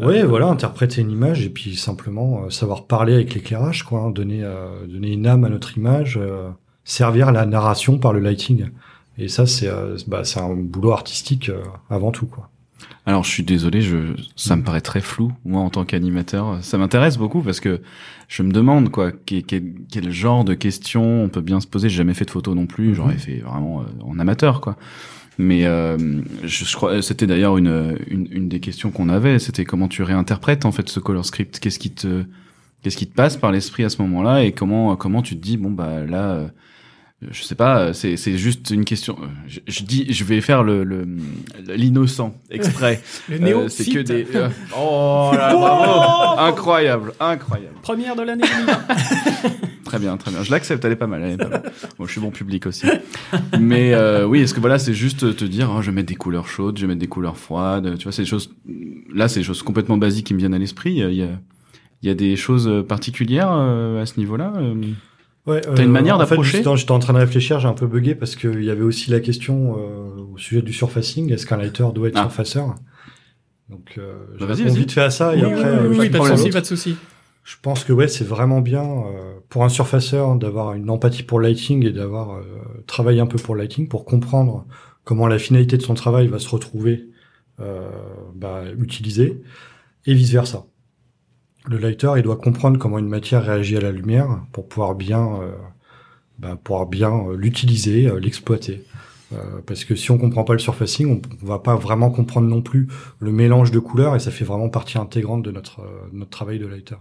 Ouais, 0.00 0.22
euh, 0.22 0.26
voilà, 0.26 0.46
interpréter 0.46 1.02
une 1.02 1.10
image 1.10 1.44
et 1.44 1.50
puis 1.50 1.76
simplement 1.76 2.44
euh, 2.44 2.50
savoir 2.50 2.86
parler 2.86 3.14
avec 3.14 3.34
l'éclairage, 3.34 3.82
quoi, 3.82 4.00
hein, 4.00 4.10
donner, 4.10 4.42
euh, 4.42 4.86
donner 4.86 5.12
une 5.12 5.26
âme 5.26 5.44
à 5.44 5.50
notre 5.50 5.76
image, 5.76 6.16
euh, 6.16 6.48
servir 6.84 7.32
la 7.32 7.44
narration 7.44 7.98
par 7.98 8.14
le 8.14 8.20
lighting. 8.20 8.70
Et 9.18 9.28
ça, 9.28 9.44
c'est 9.44 9.68
bah, 10.06 10.24
c'est 10.24 10.40
un 10.40 10.54
boulot 10.54 10.92
artistique 10.92 11.50
euh, 11.50 11.62
avant 11.90 12.12
tout, 12.12 12.26
quoi. 12.26 12.48
Alors, 13.04 13.24
je 13.24 13.30
suis 13.30 13.42
désolé, 13.42 13.80
je, 13.80 14.14
ça 14.36 14.54
me 14.54 14.62
paraît 14.62 14.80
très 14.80 15.00
flou, 15.00 15.32
moi, 15.44 15.60
en 15.60 15.70
tant 15.70 15.84
qu'animateur. 15.84 16.62
Ça 16.62 16.78
m'intéresse 16.78 17.18
beaucoup 17.18 17.42
parce 17.42 17.58
que 17.58 17.80
je 18.28 18.44
me 18.44 18.52
demande, 18.52 18.90
quoi, 18.90 19.10
quel, 19.10 20.12
genre 20.12 20.44
de 20.44 20.54
questions 20.54 21.24
on 21.24 21.28
peut 21.28 21.40
bien 21.40 21.60
se 21.60 21.66
poser. 21.66 21.88
J'ai 21.88 21.96
jamais 21.96 22.14
fait 22.14 22.26
de 22.26 22.30
photo 22.30 22.54
non 22.54 22.66
plus, 22.66 22.94
j'aurais 22.94 23.18
fait 23.18 23.38
vraiment 23.38 23.80
euh, 23.80 23.84
en 24.04 24.20
amateur, 24.20 24.60
quoi. 24.60 24.76
Mais 25.36 25.64
euh, 25.64 26.20
je, 26.44 26.64
je 26.64 26.76
crois, 26.76 27.02
c'était 27.02 27.26
d'ailleurs 27.26 27.58
une, 27.58 27.96
une, 28.06 28.28
une 28.30 28.48
des 28.48 28.60
questions 28.60 28.92
qu'on 28.92 29.08
avait, 29.08 29.40
c'était 29.40 29.64
comment 29.64 29.88
tu 29.88 30.04
réinterprètes, 30.04 30.64
en 30.64 30.70
fait, 30.70 30.88
ce 30.88 31.00
color 31.00 31.24
script? 31.24 31.58
Qu'est-ce 31.58 31.80
qui 31.80 31.90
te, 31.90 32.24
qu'est-ce 32.82 32.96
qui 32.96 33.08
te 33.08 33.14
passe 33.14 33.36
par 33.36 33.50
l'esprit 33.50 33.82
à 33.82 33.88
ce 33.88 34.00
moment-là? 34.02 34.44
Et 34.44 34.52
comment, 34.52 34.94
comment 34.94 35.22
tu 35.22 35.36
te 35.36 35.42
dis, 35.42 35.56
bon, 35.56 35.70
bah, 35.70 36.04
là, 36.04 36.30
euh, 36.30 36.48
je 37.30 37.42
sais 37.42 37.54
pas, 37.54 37.92
c'est 37.94 38.16
c'est 38.16 38.36
juste 38.36 38.70
une 38.70 38.84
question. 38.84 39.16
euh, 39.22 39.26
Je, 39.46 39.60
je 39.66 39.82
dis, 39.84 40.12
je 40.12 40.24
vais 40.24 40.40
faire 40.40 40.62
le 40.62 40.82
le- 40.84 41.06
l'innocent 41.74 42.34
exprès. 42.50 43.00
Le 43.28 43.36
Euh, 43.36 43.38
néo 43.38 43.68
c'est 43.68 43.84
que 43.90 43.98
des. 44.00 44.26
euh, 44.34 44.48
oh 44.76 45.30
là, 45.34 45.52
bravo, 45.54 46.40
incroyable, 46.40 47.12
incroyable. 47.20 47.74
Première 47.82 48.16
de 48.16 48.22
l'année 48.22 48.44
2020. 48.44 49.58
Très 49.84 49.98
bien, 49.98 50.16
très 50.16 50.30
bien. 50.30 50.42
Je 50.42 50.50
l'accepte, 50.50 50.82
elle 50.86 50.92
est 50.92 50.96
pas 50.96 51.06
mal. 51.06 51.22
Elle 51.22 51.32
est 51.32 51.36
pas 51.36 51.48
mal. 51.50 51.70
Bon, 51.98 52.06
je 52.06 52.12
suis 52.12 52.20
bon 52.20 52.30
public 52.30 52.66
aussi. 52.66 52.86
Mais 53.60 53.92
euh, 53.92 54.24
oui, 54.26 54.40
est-ce 54.40 54.54
que 54.54 54.60
voilà, 54.60 54.78
c'est 54.78 54.94
juste 54.94 55.36
te 55.36 55.44
dire, 55.44 55.70
oh, 55.70 55.82
je 55.82 55.90
vais 55.90 55.94
mettre 55.94 56.08
des 56.08 56.14
couleurs 56.14 56.46
chaudes, 56.48 56.78
je 56.78 56.82
vais 56.82 56.88
mettre 56.88 57.00
des 57.00 57.08
couleurs 57.08 57.36
froides. 57.36 57.98
Tu 57.98 58.04
vois, 58.04 58.12
c'est 58.12 58.22
des 58.22 58.28
choses. 58.28 58.54
Là, 59.14 59.28
c'est 59.28 59.40
des 59.40 59.44
choses 59.44 59.62
complètement 59.62 59.98
basiques 59.98 60.28
qui 60.28 60.32
me 60.34 60.38
viennent 60.38 60.54
à 60.54 60.58
l'esprit. 60.58 60.92
Il 60.92 60.96
y 60.98 61.02
a, 61.02 61.10
il 61.10 62.08
y 62.08 62.10
a, 62.10 62.14
des 62.14 62.36
choses 62.36 62.70
particulières 62.88 63.50
euh, 63.52 64.00
à 64.00 64.06
ce 64.06 64.18
niveau-là. 64.18 64.54
Euh 65.48 65.50
Ouais, 65.52 65.60
T'as 65.60 65.82
une 65.82 65.90
manière 65.90 66.16
en 66.16 66.18
fait, 66.20 66.36
d'approcher 66.36 66.62
J'étais 66.76 66.90
en 66.92 66.98
train 66.98 67.12
de 67.14 67.18
réfléchir, 67.18 67.58
j'ai 67.58 67.68
un 67.68 67.72
peu 67.72 67.86
bugué 67.86 68.14
parce 68.14 68.36
qu'il 68.36 68.62
y 68.62 68.70
avait 68.70 68.82
aussi 68.82 69.10
la 69.10 69.20
question 69.20 69.76
euh, 69.78 70.22
au 70.32 70.38
sujet 70.38 70.62
du 70.62 70.72
surfacing. 70.72 71.32
Est-ce 71.32 71.46
qu'un 71.46 71.56
lighter 71.56 71.86
doit 71.94 72.08
être 72.08 72.16
Ah. 72.16 72.22
surfaceur? 72.22 72.74
Donc, 73.68 73.94
euh, 73.98 74.14
je 74.38 74.46
Bah, 74.46 74.54
vas-y. 74.54 74.68
vite 74.76 74.92
fait 74.92 75.00
à 75.00 75.10
ça 75.10 75.34
et 75.34 75.38
oui, 75.44 75.52
après, 75.52 75.70
oui, 75.70 75.76
euh, 75.78 75.88
oui, 75.88 75.94
je 75.96 76.00
oui, 76.02 76.10
pas 76.10 76.18
de 76.30 76.36
souci, 76.36 76.50
pas 76.50 76.60
de 76.60 76.66
souci. 76.66 76.96
Je 77.44 77.56
pense 77.60 77.82
que 77.82 77.92
ouais, 77.92 78.06
c'est 78.06 78.24
vraiment 78.24 78.60
bien 78.60 78.84
euh, 78.84 79.34
pour 79.48 79.64
un 79.64 79.68
surfaceur 79.68 80.36
d'avoir 80.36 80.74
une 80.74 80.88
empathie 80.90 81.24
pour 81.24 81.40
le 81.40 81.48
lighting 81.48 81.84
et 81.84 81.90
d'avoir 81.90 82.36
euh, 82.36 82.42
travaillé 82.86 83.20
un 83.20 83.26
peu 83.26 83.36
pour 83.38 83.56
le 83.56 83.62
lighting 83.62 83.88
pour 83.88 84.04
comprendre 84.04 84.64
comment 85.02 85.26
la 85.26 85.38
finalité 85.40 85.76
de 85.76 85.82
son 85.82 85.94
travail 85.94 86.28
va 86.28 86.38
se 86.38 86.48
retrouver 86.48 87.08
euh, 87.58 87.90
bah, 88.36 88.62
utilisée 88.78 89.42
et 90.06 90.14
vice 90.14 90.30
versa. 90.30 90.66
Le 91.66 91.78
lighter, 91.78 92.12
il 92.16 92.22
doit 92.22 92.36
comprendre 92.36 92.78
comment 92.78 92.98
une 92.98 93.08
matière 93.08 93.44
réagit 93.44 93.76
à 93.76 93.80
la 93.80 93.92
lumière 93.92 94.40
pour 94.52 94.68
pouvoir 94.68 94.94
bien, 94.94 95.40
euh, 95.40 95.52
bah, 96.38 96.58
pouvoir 96.62 96.86
bien 96.86 97.12
euh, 97.12 97.36
l'utiliser, 97.36 98.06
euh, 98.06 98.18
l'exploiter. 98.18 98.84
Parce 99.66 99.86
que 99.86 99.96
si 99.96 100.10
on 100.10 100.18
comprend 100.18 100.44
pas 100.44 100.52
le 100.52 100.58
surfacing, 100.58 101.06
on, 101.08 101.22
on 101.42 101.46
va 101.46 101.58
pas 101.58 101.74
vraiment 101.74 102.10
comprendre 102.10 102.46
non 102.48 102.60
plus 102.60 102.88
le 103.18 103.32
mélange 103.32 103.70
de 103.70 103.78
couleurs 103.78 104.14
et 104.14 104.20
ça 104.20 104.30
fait 104.30 104.44
vraiment 104.44 104.68
partie 104.68 104.98
intégrante 104.98 105.42
de 105.42 105.50
notre 105.50 105.80
notre 106.12 106.28
travail 106.28 106.58
de 106.58 106.66
lighter. 106.66 106.96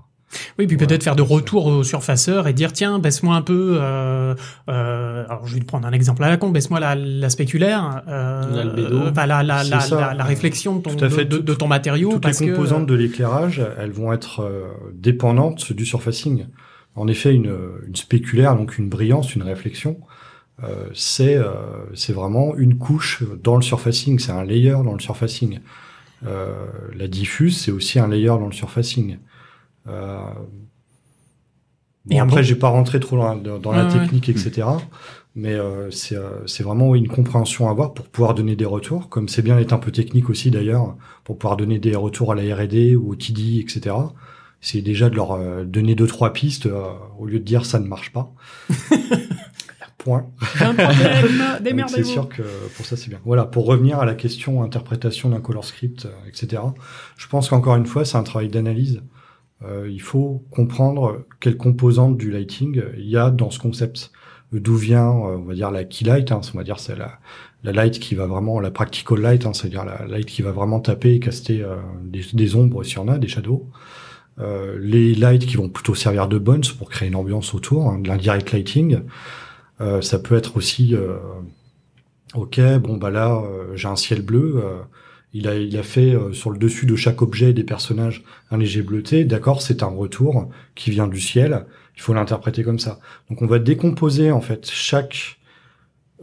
Oui, 0.57 0.67
puis 0.67 0.77
Ouais, 0.77 0.86
peut-être 0.86 1.03
faire 1.03 1.15
de 1.15 1.21
retour 1.21 1.65
au 1.65 1.84
surfaceur 1.84 2.47
et 2.47 2.53
dire 2.53 2.71
tiens, 2.73 2.99
baisse-moi 2.99 3.36
un 3.36 3.41
peu. 3.41 3.77
Euh, 3.82 4.34
euh, 4.69 5.25
alors 5.27 5.45
je 5.47 5.53
vais 5.55 5.59
te 5.59 5.65
prendre 5.65 5.88
un 5.88 5.91
exemple 5.91 6.23
à 6.23 6.29
la 6.29 6.38
con, 6.38 6.49
baisse-moi 6.49 6.79
la, 6.79 6.95
la 6.95 7.29
spéculaire, 7.29 8.01
euh, 8.07 8.41
euh, 8.77 9.09
enfin, 9.11 9.25
la, 9.25 9.43
la, 9.43 9.63
la, 9.63 10.23
réflexion 10.23 10.77
de 10.77 10.82
ton, 10.84 10.95
Tout 10.95 11.05
à 11.05 11.09
fait. 11.09 11.25
de, 11.25 11.38
de- 11.38 11.41
de 11.43 11.53
ton 11.53 11.67
matériau. 11.67 12.11
Toutes 12.11 12.25
les 12.25 12.32
que- 12.32 12.51
composantes 12.51 12.86
de 12.88 12.93
l'éclairage, 12.95 13.61
elles 13.77 13.91
vont 13.91 14.13
être 14.13 14.41
euh, 14.41 14.67
dépendantes 14.93 15.73
du 15.73 15.86
surfacing. 15.86 16.45
En 16.95 17.07
effet, 17.07 17.34
une, 17.34 17.53
une 17.88 17.95
spéculaire, 17.95 18.55
donc 18.55 18.77
une 18.77 18.89
brillance, 18.89 19.36
une 19.36 19.43
réflexion, 19.43 19.97
euh, 20.63 20.88
c'est 20.93 21.36
euh, 21.38 21.51
c'est 21.93 22.13
vraiment 22.13 22.55
une 22.55 22.77
couche 22.77 23.23
dans 23.43 23.55
le 23.55 23.61
surfacing, 23.61 24.19
c'est 24.19 24.32
un 24.32 24.43
layer 24.43 24.71
dans 24.84 24.93
le 24.93 24.99
surfacing. 24.99 25.59
Euh, 26.27 26.53
la 26.95 27.07
diffuse, 27.07 27.57
c'est 27.59 27.71
aussi 27.71 27.99
un 27.99 28.07
layer 28.07 28.27
dans 28.27 28.45
le 28.47 28.51
surfacing. 28.51 29.17
Euh, 29.88 30.19
bon, 32.05 32.15
Et 32.15 32.19
après, 32.19 32.38
bon- 32.38 32.41
j'ai 32.43 32.55
pas 32.55 32.69
rentré 32.69 32.99
trop 32.99 33.17
dans, 33.17 33.34
la- 33.36 33.57
dans 33.59 33.71
la 33.71 33.86
ouais. 33.86 33.91
technique, 33.99 34.29
etc. 34.29 34.67
Mais 35.34 35.53
euh, 35.53 35.89
c'est 35.91 36.17
euh, 36.17 36.45
c'est 36.45 36.61
vraiment 36.63 36.89
oui, 36.89 36.99
une 36.99 37.07
compréhension 37.07 37.67
à 37.67 37.71
avoir 37.71 37.93
pour 37.93 38.05
pouvoir 38.07 38.34
donner 38.34 38.55
des 38.57 38.65
retours, 38.65 39.07
comme 39.07 39.29
c'est 39.29 39.41
bien 39.41 39.55
d'être 39.55 39.71
un 39.71 39.77
peu 39.77 39.91
technique 39.91 40.29
aussi 40.29 40.51
d'ailleurs, 40.51 40.97
pour 41.23 41.38
pouvoir 41.38 41.55
donner 41.55 41.79
des 41.79 41.95
retours 41.95 42.34
à 42.34 42.36
la 42.36 42.53
R&D 42.55 42.95
ou 42.97 43.11
au 43.11 43.15
TD, 43.15 43.59
etc. 43.59 43.95
C'est 44.59 44.82
déjà 44.82 45.09
de 45.09 45.15
leur 45.15 45.32
euh, 45.32 45.63
donner 45.63 45.95
deux 45.95 46.05
trois 46.05 46.34
pistes 46.34 46.65
euh, 46.65 46.84
au 47.17 47.25
lieu 47.25 47.39
de 47.39 47.45
dire 47.45 47.65
ça 47.65 47.79
ne 47.79 47.88
marche 47.88 48.11
pas. 48.11 48.34
Point. 49.97 50.25
C'est 51.88 52.03
sûr 52.03 52.27
que 52.27 52.41
pour 52.75 52.86
ça 52.86 52.97
c'est 52.97 53.09
bien. 53.09 53.19
Voilà, 53.23 53.45
pour 53.45 53.65
revenir 53.67 53.99
à 53.99 54.05
la 54.05 54.15
question 54.15 54.63
interprétation 54.63 55.29
d'un 55.29 55.39
color 55.41 55.63
script, 55.63 56.05
euh, 56.07 56.09
etc. 56.27 56.61
Je 57.17 57.27
pense 57.27 57.49
qu'encore 57.49 57.75
une 57.75 57.86
fois 57.86 58.03
c'est 58.03 58.17
un 58.17 58.23
travail 58.23 58.47
d'analyse. 58.49 59.01
Euh, 59.64 59.88
il 59.89 60.01
faut 60.01 60.43
comprendre 60.51 61.26
quelles 61.39 61.57
composantes 61.57 62.18
du 62.18 62.32
lighting 62.32 62.82
il 62.97 63.07
y 63.07 63.18
a 63.18 63.30
dans 63.30 63.49
ce 63.49 63.59
concept. 63.59 64.12
D'où 64.51 64.76
vient, 64.76 65.07
euh, 65.07 65.38
on 65.38 65.43
va 65.43 65.53
dire 65.53 65.72
la 65.72 65.86
key 65.86 66.03
light, 66.03 66.32
hein, 66.32 66.41
on 66.53 66.57
va 66.57 66.64
dire 66.66 66.78
c'est 66.80 66.97
la, 66.97 67.20
la 67.64 67.72
light 67.72 67.99
qui 67.99 68.16
va 68.16 68.26
vraiment, 68.26 68.59
la 68.59 68.70
practical 68.70 69.20
light, 69.22 69.45
hein, 69.45 69.53
c'est-à-dire 69.53 69.86
la 69.86 70.05
light 70.07 70.26
qui 70.26 70.41
va 70.41 70.51
vraiment 70.51 70.82
taper 70.82 71.14
et 71.14 71.20
caster 71.20 71.62
euh, 71.62 71.78
des, 72.03 72.22
des 72.34 72.55
ombres 72.55 72.84
s'il 72.84 72.97
y 72.97 72.99
en 72.99 73.07
a, 73.07 73.18
des 73.18 73.30
shadows. 73.30 73.70
Euh, 74.39 74.78
les 74.80 75.14
lights 75.14 75.45
qui 75.45 75.55
vont 75.57 75.70
plutôt 75.70 75.93
servir 75.93 76.28
de 76.28 76.38
bones 76.38 76.64
pour 76.78 76.89
créer 76.89 77.07
une 77.09 77.16
ambiance 77.16 77.53
autour, 77.53 77.88
hein, 77.88 77.99
de 77.99 78.07
l'indirect 78.07 78.51
lighting. 78.51 79.01
Euh, 79.80 80.01
ça 80.01 80.20
peut 80.20 80.36
être 80.36 80.57
aussi, 80.57 80.95
euh, 80.95 81.18
ok, 82.34 82.59
bon 82.80 82.97
bah 82.97 83.09
là 83.09 83.41
j'ai 83.76 83.88
un 83.88 83.95
ciel 83.95 84.22
bleu, 84.22 84.64
il 85.34 85.47
a 85.47 85.55
il 85.55 85.77
a 85.77 85.84
fait 85.84 86.13
euh, 86.13 86.34
sur 86.34 86.51
le 86.51 86.57
dessus 86.57 86.86
de 86.86 86.95
chaque 86.95 87.21
objet 87.21 87.53
des 87.53 87.63
personnages 87.63 88.23
un 88.49 88.57
léger 88.57 88.82
bleuté, 88.82 89.23
d'accord, 89.25 89.61
c'est 89.61 89.84
un 89.84 89.88
retour 89.88 90.49
qui 90.75 90.91
vient 90.91 91.07
du 91.07 91.19
ciel, 91.19 91.65
il 91.95 92.01
faut 92.01 92.13
l'interpréter 92.13 92.63
comme 92.63 92.79
ça. 92.79 92.99
Donc 93.29 93.41
on 93.41 93.47
va 93.47 93.59
décomposer 93.59 94.32
en 94.32 94.41
fait 94.41 94.69
chaque 94.69 95.39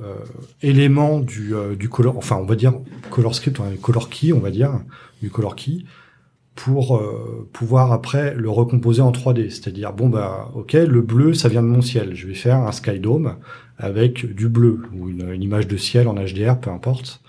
euh, 0.00 0.14
élément 0.62 1.18
du 1.18 1.54
euh, 1.54 1.74
du 1.74 1.88
color, 1.88 2.16
enfin 2.16 2.36
on 2.36 2.44
va 2.44 2.54
dire 2.54 2.74
color 3.10 3.34
script, 3.34 3.60
color 3.82 4.08
key, 4.08 4.32
on 4.32 4.38
va 4.38 4.50
dire 4.50 4.80
du 5.22 5.30
color 5.30 5.56
key 5.56 5.84
pour 6.54 6.96
euh, 6.96 7.48
pouvoir 7.52 7.92
après 7.92 8.34
le 8.34 8.50
recomposer 8.50 9.00
en 9.00 9.12
3D. 9.12 9.50
C'est-à-dire, 9.50 9.92
bon 9.92 10.08
bah 10.08 10.50
ok, 10.54 10.72
le 10.72 11.02
bleu, 11.02 11.32
ça 11.34 11.48
vient 11.48 11.62
de 11.62 11.68
mon 11.68 11.82
ciel. 11.82 12.14
Je 12.14 12.26
vais 12.26 12.34
faire 12.34 12.56
un 12.58 12.72
sky 12.72 12.98
dome 12.98 13.36
avec 13.76 14.26
du 14.34 14.48
bleu 14.48 14.82
ou 14.92 15.08
une, 15.08 15.30
une 15.30 15.42
image 15.42 15.68
de 15.68 15.76
ciel 15.76 16.08
en 16.08 16.14
HDR, 16.14 16.58
peu 16.60 16.70
importe. 16.70 17.20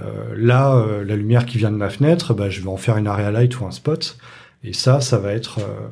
Euh, 0.00 0.34
là, 0.36 0.74
euh, 0.76 1.04
la 1.04 1.16
lumière 1.16 1.46
qui 1.46 1.58
vient 1.58 1.70
de 1.70 1.76
ma 1.76 1.90
fenêtre, 1.90 2.34
bah, 2.34 2.50
je 2.50 2.60
vais 2.60 2.68
en 2.68 2.76
faire 2.76 2.96
une 2.96 3.06
area 3.06 3.30
light 3.30 3.58
ou 3.60 3.66
un 3.66 3.70
spot. 3.70 4.18
Et 4.62 4.72
ça, 4.72 5.00
ça 5.00 5.18
va 5.18 5.32
être 5.32 5.58
euh, 5.60 5.88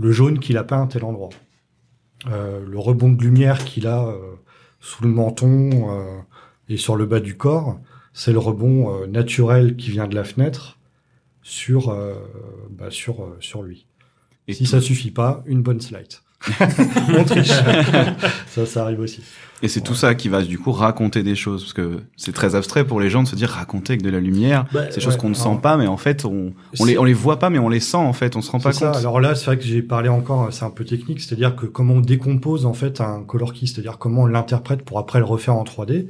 le 0.00 0.12
jaune 0.12 0.38
qu'il 0.40 0.56
a 0.56 0.64
peint 0.64 0.82
à 0.82 0.86
tel 0.86 1.04
endroit. 1.04 1.30
Euh, 2.28 2.64
le 2.64 2.78
rebond 2.78 3.10
de 3.10 3.22
lumière 3.22 3.64
qu'il 3.64 3.86
a 3.86 4.06
euh, 4.06 4.16
sous 4.80 5.02
le 5.02 5.08
menton 5.10 5.90
euh, 5.90 6.18
et 6.68 6.76
sur 6.76 6.96
le 6.96 7.06
bas 7.06 7.20
du 7.20 7.36
corps, 7.36 7.78
c'est 8.12 8.32
le 8.32 8.38
rebond 8.38 8.94
euh, 9.02 9.06
naturel 9.06 9.76
qui 9.76 9.90
vient 9.90 10.06
de 10.06 10.14
la 10.14 10.24
fenêtre 10.24 10.78
sur 11.42 11.90
euh, 11.90 12.14
bah, 12.70 12.90
sur 12.90 13.22
euh, 13.24 13.36
sur 13.40 13.62
lui. 13.62 13.86
Et 14.48 14.52
si 14.54 14.64
tout- 14.64 14.70
ça 14.70 14.80
suffit 14.80 15.10
pas, 15.10 15.42
une 15.46 15.62
bonne 15.62 15.80
slide. 15.80 16.14
On 17.18 17.24
triche. 17.24 17.52
ça, 18.46 18.66
ça 18.66 18.82
arrive 18.82 19.00
aussi. 19.00 19.22
Et 19.62 19.68
c'est 19.68 19.80
tout 19.80 19.94
ça 19.94 20.16
qui 20.16 20.28
va 20.28 20.42
du 20.42 20.58
coup 20.58 20.72
raconter 20.72 21.22
des 21.22 21.36
choses 21.36 21.62
parce 21.62 21.72
que 21.72 22.00
c'est 22.16 22.32
très 22.32 22.56
abstrait 22.56 22.84
pour 22.84 23.00
les 23.00 23.08
gens 23.08 23.22
de 23.22 23.28
se 23.28 23.36
dire 23.36 23.48
raconter 23.48 23.92
avec 23.92 24.02
de 24.02 24.10
la 24.10 24.18
lumière. 24.18 24.66
Bah, 24.72 24.86
c'est 24.88 24.96
des 24.96 25.00
choses 25.00 25.14
ouais, 25.14 25.20
qu'on 25.20 25.28
ne 25.28 25.34
sent 25.34 25.58
pas, 25.62 25.76
mais 25.76 25.86
en 25.86 25.96
fait 25.96 26.24
on, 26.24 26.52
on 26.80 26.84
les 26.84 26.98
on 26.98 27.04
les 27.04 27.12
voit 27.12 27.38
pas, 27.38 27.48
mais 27.48 27.60
on 27.60 27.68
les 27.68 27.78
sent 27.78 27.96
en 27.96 28.12
fait. 28.12 28.34
On 28.34 28.42
se 28.42 28.50
rend 28.50 28.58
pas 28.58 28.72
ça. 28.72 28.88
compte. 28.88 28.96
Alors 28.96 29.20
là, 29.20 29.36
c'est 29.36 29.46
vrai 29.46 29.58
que 29.58 29.64
j'ai 29.64 29.82
parlé 29.82 30.08
encore, 30.08 30.52
c'est 30.52 30.64
un 30.64 30.70
peu 30.70 30.84
technique, 30.84 31.20
c'est-à-dire 31.20 31.54
que 31.54 31.66
comment 31.66 31.94
on 31.94 32.00
décompose 32.00 32.66
en 32.66 32.74
fait 32.74 33.00
un 33.00 33.22
color 33.22 33.52
key, 33.52 33.66
c'est-à-dire 33.66 33.98
comment 33.98 34.22
on 34.22 34.26
l'interprète 34.26 34.82
pour 34.82 34.98
après 34.98 35.20
le 35.20 35.24
refaire 35.26 35.54
en 35.54 35.64
3D. 35.64 36.08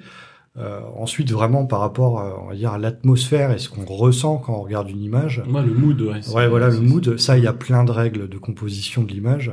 Euh, 0.58 0.80
ensuite, 0.96 1.30
vraiment 1.30 1.64
par 1.64 1.80
rapport, 1.80 2.20
euh, 2.20 2.30
on 2.42 2.48
va 2.48 2.54
dire, 2.54 2.72
à 2.72 2.78
l'atmosphère 2.78 3.52
et 3.52 3.58
ce 3.58 3.70
qu'on 3.70 3.86
ressent 3.86 4.36
quand 4.36 4.54
on 4.54 4.60
regarde 4.60 4.88
une 4.90 5.00
image. 5.00 5.42
Moi, 5.46 5.62
le 5.62 5.72
mood, 5.72 6.00
ouais. 6.02 6.20
Ouais, 6.34 6.46
voilà, 6.46 6.68
le 6.68 6.80
mood. 6.80 7.18
Ça, 7.18 7.38
il 7.38 7.44
y 7.44 7.46
a 7.46 7.54
plein 7.54 7.84
de 7.84 7.90
règles 7.90 8.28
de 8.28 8.36
composition 8.36 9.02
de 9.02 9.12
l'image. 9.12 9.50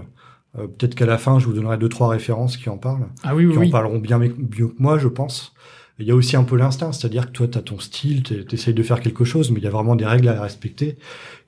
Euh, 0.57 0.67
Peut-être 0.67 0.95
qu'à 0.95 1.05
la 1.05 1.17
fin, 1.17 1.37
je 1.39 1.45
vous 1.45 1.53
donnerai 1.53 1.77
deux 1.77 1.89
trois 1.89 2.09
références 2.09 2.57
qui 2.57 2.69
en 2.69 2.77
parlent, 2.77 3.07
Ah 3.23 3.35
oui, 3.35 3.45
oui, 3.45 3.53
qui 3.53 3.67
en 3.67 3.69
parleront 3.69 3.99
bien 3.99 4.17
mieux 4.17 4.29
que 4.29 4.73
moi, 4.79 4.97
je 4.97 5.07
pense. 5.07 5.53
Il 6.01 6.07
y 6.07 6.11
a 6.11 6.15
aussi 6.15 6.37
un 6.37 6.45
peu 6.45 6.55
l'instinct, 6.55 6.93
c'est-à-dire 6.93 7.25
que 7.27 7.31
toi, 7.33 7.47
tu 7.49 7.57
as 7.57 7.61
ton 7.61 7.77
style, 7.77 8.23
tu 8.23 8.45
essayes 8.53 8.73
de 8.73 8.83
faire 8.83 9.01
quelque 9.01 9.25
chose, 9.25 9.51
mais 9.51 9.59
il 9.59 9.63
y 9.63 9.67
a 9.67 9.69
vraiment 9.69 9.97
des 9.97 10.05
règles 10.05 10.29
à 10.29 10.41
respecter 10.41 10.97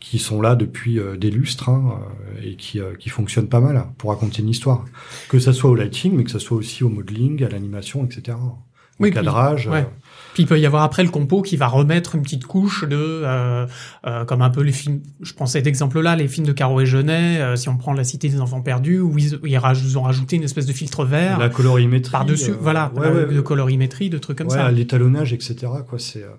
qui 0.01 0.19
sont 0.19 0.41
là 0.41 0.55
depuis 0.55 0.99
euh, 0.99 1.15
des 1.15 1.31
lustres 1.31 1.69
hein, 1.69 1.99
euh, 2.37 2.41
et 2.43 2.55
qui, 2.57 2.81
euh, 2.81 2.93
qui 2.99 3.07
fonctionnent 3.07 3.47
pas 3.47 3.61
mal 3.61 3.85
pour 3.97 4.09
raconter 4.09 4.41
une 4.41 4.49
histoire. 4.49 4.83
Que 5.29 5.39
ça 5.39 5.53
soit 5.53 5.69
au 5.69 5.75
lighting, 5.75 6.13
mais 6.17 6.25
que 6.25 6.31
ça 6.31 6.39
soit 6.39 6.57
aussi 6.57 6.83
au 6.83 6.89
modeling, 6.89 7.41
à 7.45 7.49
l'animation, 7.49 8.03
etc. 8.03 8.37
Au 8.41 8.57
Oui, 8.99 9.09
puis- 9.09 9.11
cadrage. 9.13 9.67
ouais. 9.67 9.87
Puis 10.33 10.43
il 10.43 10.45
peut 10.45 10.59
y 10.59 10.65
avoir 10.65 10.83
après 10.83 11.03
le 11.03 11.09
compo 11.09 11.41
qui 11.41 11.57
va 11.57 11.67
remettre 11.67 12.15
une 12.15 12.21
petite 12.21 12.45
couche 12.45 12.85
de, 12.87 12.95
euh, 12.95 13.65
euh, 14.07 14.23
comme 14.25 14.41
un 14.41 14.49
peu 14.49 14.61
les 14.61 14.71
films, 14.71 15.01
je 15.21 15.33
prends 15.33 15.45
cet 15.45 15.67
exemple-là, 15.67 16.15
les 16.15 16.27
films 16.29 16.47
de 16.47 16.53
Caro 16.53 16.79
et 16.79 16.85
Genet, 16.85 17.41
euh, 17.41 17.55
si 17.57 17.67
on 17.67 17.75
prend 17.77 17.91
La 17.93 18.03
Cité 18.05 18.29
des 18.29 18.39
Enfants 18.39 18.61
Perdus, 18.61 18.99
où 19.01 19.17
ils, 19.17 19.39
ils 19.43 19.97
ont 19.97 20.01
rajouté 20.03 20.37
une 20.37 20.43
espèce 20.43 20.65
de 20.65 20.73
filtre 20.73 21.03
vert 21.03 21.37
La 21.37 21.49
colorimétrie. 21.49 22.11
par-dessus, 22.11 22.51
euh, 22.51 22.57
voilà, 22.61 22.91
ouais, 22.95 23.09
ouais, 23.09 23.25
de 23.33 23.41
colorimétrie, 23.41 24.09
de 24.09 24.17
trucs 24.17 24.37
comme 24.37 24.47
ouais, 24.47 24.53
ça. 24.55 24.71
l'étalonnage, 24.71 25.33
etc. 25.33 25.55
Quoi, 25.89 25.99
c'est, 25.99 26.23
euh, 26.23 26.29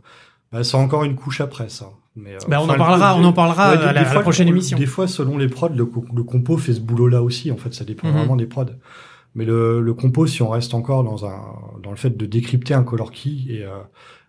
bah, 0.53 0.65
c'est 0.65 0.77
encore 0.77 1.05
une 1.05 1.15
couche 1.15 1.41
après 1.43 1.69
ça. 1.69 1.87
Mais, 2.17 2.35
euh, 2.35 2.39
Bah, 2.49 2.61
on 2.63 2.69
en 2.69 2.75
parlera, 2.77 3.15
le- 3.17 3.23
on 3.23 3.25
en 3.27 3.33
parlera 3.33 3.65
à 3.71 3.75
la, 3.77 3.93
la 3.93 4.15
le- 4.15 4.21
prochaine 4.21 4.49
émission. 4.49 4.79
Des 4.79 4.87
fois, 4.87 5.07
selon 5.09 5.37
les 5.39 5.49
prods, 5.49 5.69
le, 5.69 5.87
le 6.15 6.23
compo 6.25 6.57
fait 6.59 6.73
ce 6.75 6.81
boulot-là 6.81 7.23
aussi. 7.23 7.51
En 7.51 7.57
fait, 7.57 7.73
ça 7.75 7.85
dépend 7.85 8.09
Mhm. 8.09 8.15
vraiment 8.17 8.37
des 8.37 8.47
prods. 8.47 8.67
Mais 9.35 9.45
le, 9.45 9.81
le 9.81 9.95
compo, 9.95 10.27
si 10.27 10.43
on 10.43 10.51
reste 10.51 10.75
encore 10.75 11.05
dans 11.05 11.25
un 11.27 11.41
dans 11.83 11.91
le 11.91 11.97
fait 11.97 12.17
de 12.17 12.27
décrypter 12.27 12.75
un 12.75 12.85
color 12.85 13.11
key 13.13 13.31
et, 13.49 13.65
euh, 13.65 13.79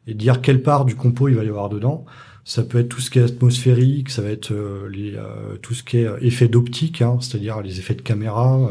et 0.08 0.14
dire 0.14 0.42
quelle 0.42 0.64
part 0.64 0.86
du 0.86 0.96
compo 0.96 1.28
il 1.28 1.36
va 1.36 1.44
y 1.44 1.50
avoir 1.50 1.70
dedans, 1.70 2.06
ça 2.46 2.64
peut 2.64 2.80
être 2.80 2.90
tout 2.90 3.02
ce 3.02 3.10
qui 3.10 3.20
est 3.20 3.24
atmosphérique, 3.24 4.10
ça 4.10 4.22
va 4.22 4.30
être 4.30 4.52
euh, 4.52 4.90
les, 4.90 5.16
euh, 5.16 5.58
tout 5.62 5.74
ce 5.74 5.84
qui 5.84 5.98
est 5.98 6.06
euh, 6.06 6.18
effet 6.22 6.48
d'optique, 6.48 7.02
hein, 7.02 7.18
c'est-à-dire 7.22 7.62
les 7.62 7.80
effets 7.80 7.96
de 7.96 8.02
caméra, 8.02 8.58
euh, 8.60 8.68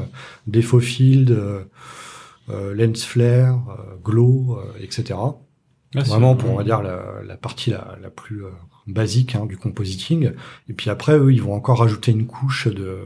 des 0.47 0.63
faux 0.63 0.81
field, 0.81 1.37
lens 2.49 3.05
flare, 3.05 3.79
euh, 3.79 3.97
glow, 4.03 4.59
euh, 4.59 4.83
etc. 4.83 5.19
Ah, 5.95 6.03
Vraiment 6.03 6.35
pour 6.37 6.51
on 6.51 6.57
va 6.57 6.65
dire 6.65 6.83
la, 6.83 7.23
la 7.27 7.37
partie 7.37 7.71
la, 7.71 7.97
la 8.03 8.11
plus 8.11 8.45
euh, 8.45 8.51
basique 8.87 9.35
hein, 9.35 9.47
du 9.47 9.57
compositing. 9.57 10.33
Et 10.69 10.73
puis 10.73 10.91
après, 10.91 11.19
eux, 11.19 11.33
ils 11.33 11.43
vont 11.43 11.55
encore 11.55 11.79
rajouter 11.79 12.13
une 12.13 12.27
couche 12.27 12.69
de 12.69 12.99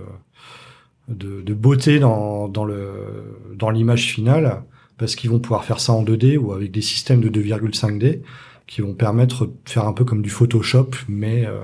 de, 1.09 1.41
de 1.43 1.55
beauté 1.55 1.99
dans, 1.99 2.49
dans 2.49 2.65
le 2.65 3.39
dans 3.55 3.71
l'image 3.71 4.05
finale 4.13 4.63
parce 4.99 5.15
qu'ils 5.15 5.31
vont 5.31 5.39
pouvoir 5.39 5.65
faire 5.65 5.79
ça 5.81 5.93
en 5.93 6.03
2D 6.03 6.37
ou 6.39 6.53
avec 6.53 6.71
des 6.73 6.81
systèmes 6.83 7.21
de 7.21 7.29
2,5D 7.29 8.21
qui 8.67 8.81
vont 8.81 8.95
permettre 8.95 9.47
de 9.47 9.53
faire 9.67 9.87
un 9.87 9.93
peu 9.93 10.05
comme 10.05 10.23
du 10.23 10.31
Photoshop 10.31 10.91
mais 11.09 11.47
euh, 11.47 11.61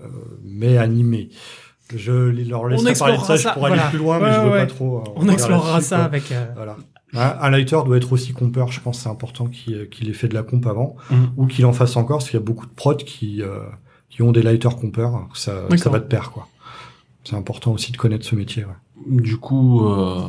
euh, 0.00 0.06
mais 0.44 0.76
animé. 0.78 1.30
Je 1.94 2.12
leur 2.12 2.66
laisse 2.66 2.98
parler 2.98 3.18
de 3.18 3.22
ça, 3.22 3.36
je 3.36 3.42
ça, 3.42 3.52
pourrais 3.52 3.68
voilà. 3.70 3.82
aller 3.82 3.90
plus 3.90 3.98
loin, 3.98 4.18
mais 4.18 4.32
je 4.32 4.40
veux 4.40 4.50
ouais. 4.50 4.60
pas 4.60 4.66
trop. 4.66 4.98
euh, 4.98 5.10
On 5.16 5.28
explorera 5.28 5.80
ça 5.80 5.96
quoi. 5.96 6.04
avec. 6.06 6.32
euh, 6.32 6.46
Voilà. 6.56 6.76
Un, 7.12 7.36
un 7.46 7.50
lighter 7.50 7.78
doit 7.84 7.96
être 7.96 8.12
aussi 8.12 8.32
compeur, 8.32 8.72
je 8.72 8.80
pense 8.80 8.98
c'est 9.00 9.08
important 9.08 9.46
qu'il 9.46 10.08
ait 10.08 10.12
fait 10.14 10.26
de 10.28 10.34
la 10.34 10.42
comp 10.42 10.66
avant, 10.66 10.96
Mhm. 11.10 11.30
ou 11.36 11.46
qu'il 11.46 11.64
en 11.66 11.72
fasse 11.72 11.96
encore, 11.96 12.18
parce 12.18 12.30
qu'il 12.30 12.38
y 12.40 12.42
a 12.42 12.44
beaucoup 12.44 12.66
de 12.66 12.72
prods 12.72 12.96
qui, 12.96 13.40
euh, 13.42 13.60
qui 14.10 14.22
ont 14.22 14.32
des 14.32 14.42
lighters 14.42 14.74
compeurs, 14.76 15.28
ça, 15.34 15.52
ça 15.76 15.90
va 15.90 16.00
de 16.00 16.06
pair, 16.06 16.30
quoi. 16.32 16.48
C'est 17.24 17.36
important 17.36 17.72
aussi 17.72 17.92
de 17.92 17.96
connaître 17.96 18.24
ce 18.26 18.34
métier, 18.36 18.64
ouais. 18.64 18.72
Du 19.06 19.36
coup, 19.38 19.84
euh, 19.86 20.20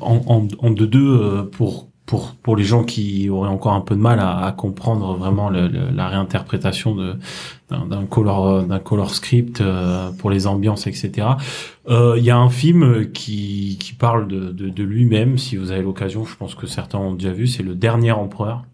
en, 0.00 0.16
en, 0.26 0.48
en 0.58 0.70
deux 0.70 0.86
deux, 0.86 1.20
euh, 1.20 1.42
pour 1.44 1.88
pour 2.06 2.34
pour 2.42 2.56
les 2.56 2.64
gens 2.64 2.82
qui 2.82 3.30
auraient 3.30 3.48
encore 3.48 3.72
un 3.72 3.80
peu 3.80 3.94
de 3.94 4.00
mal 4.00 4.18
à, 4.18 4.38
à 4.44 4.52
comprendre 4.52 5.14
vraiment 5.16 5.48
le- 5.48 5.68
le- 5.68 5.90
la 5.90 6.08
réinterprétation 6.08 6.94
de 6.96 7.16
d'un 7.70 8.04
color 8.06 8.64
d'un 8.64 8.80
color 8.80 9.14
script 9.14 9.60
euh, 9.60 10.10
pour 10.18 10.28
les 10.30 10.48
ambiances, 10.48 10.88
etc. 10.88 11.28
Euh, 11.88 12.16
Il 12.18 12.24
y 12.24 12.30
a 12.30 12.36
un 12.36 12.50
film 12.50 13.12
qui 13.12 13.76
qui 13.78 13.92
parle 13.94 14.26
de 14.26 14.50
de, 14.50 14.68
de 14.70 14.82
lui-même. 14.82 15.38
Si 15.38 15.56
vous 15.56 15.70
avez 15.70 15.82
l'occasion, 15.82 16.24
je 16.24 16.34
pense 16.36 16.54
que 16.56 16.66
certains 16.66 16.98
ont 16.98 17.14
déjà 17.14 17.32
vu. 17.32 17.46
C'est 17.46 17.62
le 17.62 17.74
dernier 17.76 18.10
empereur. 18.12 18.64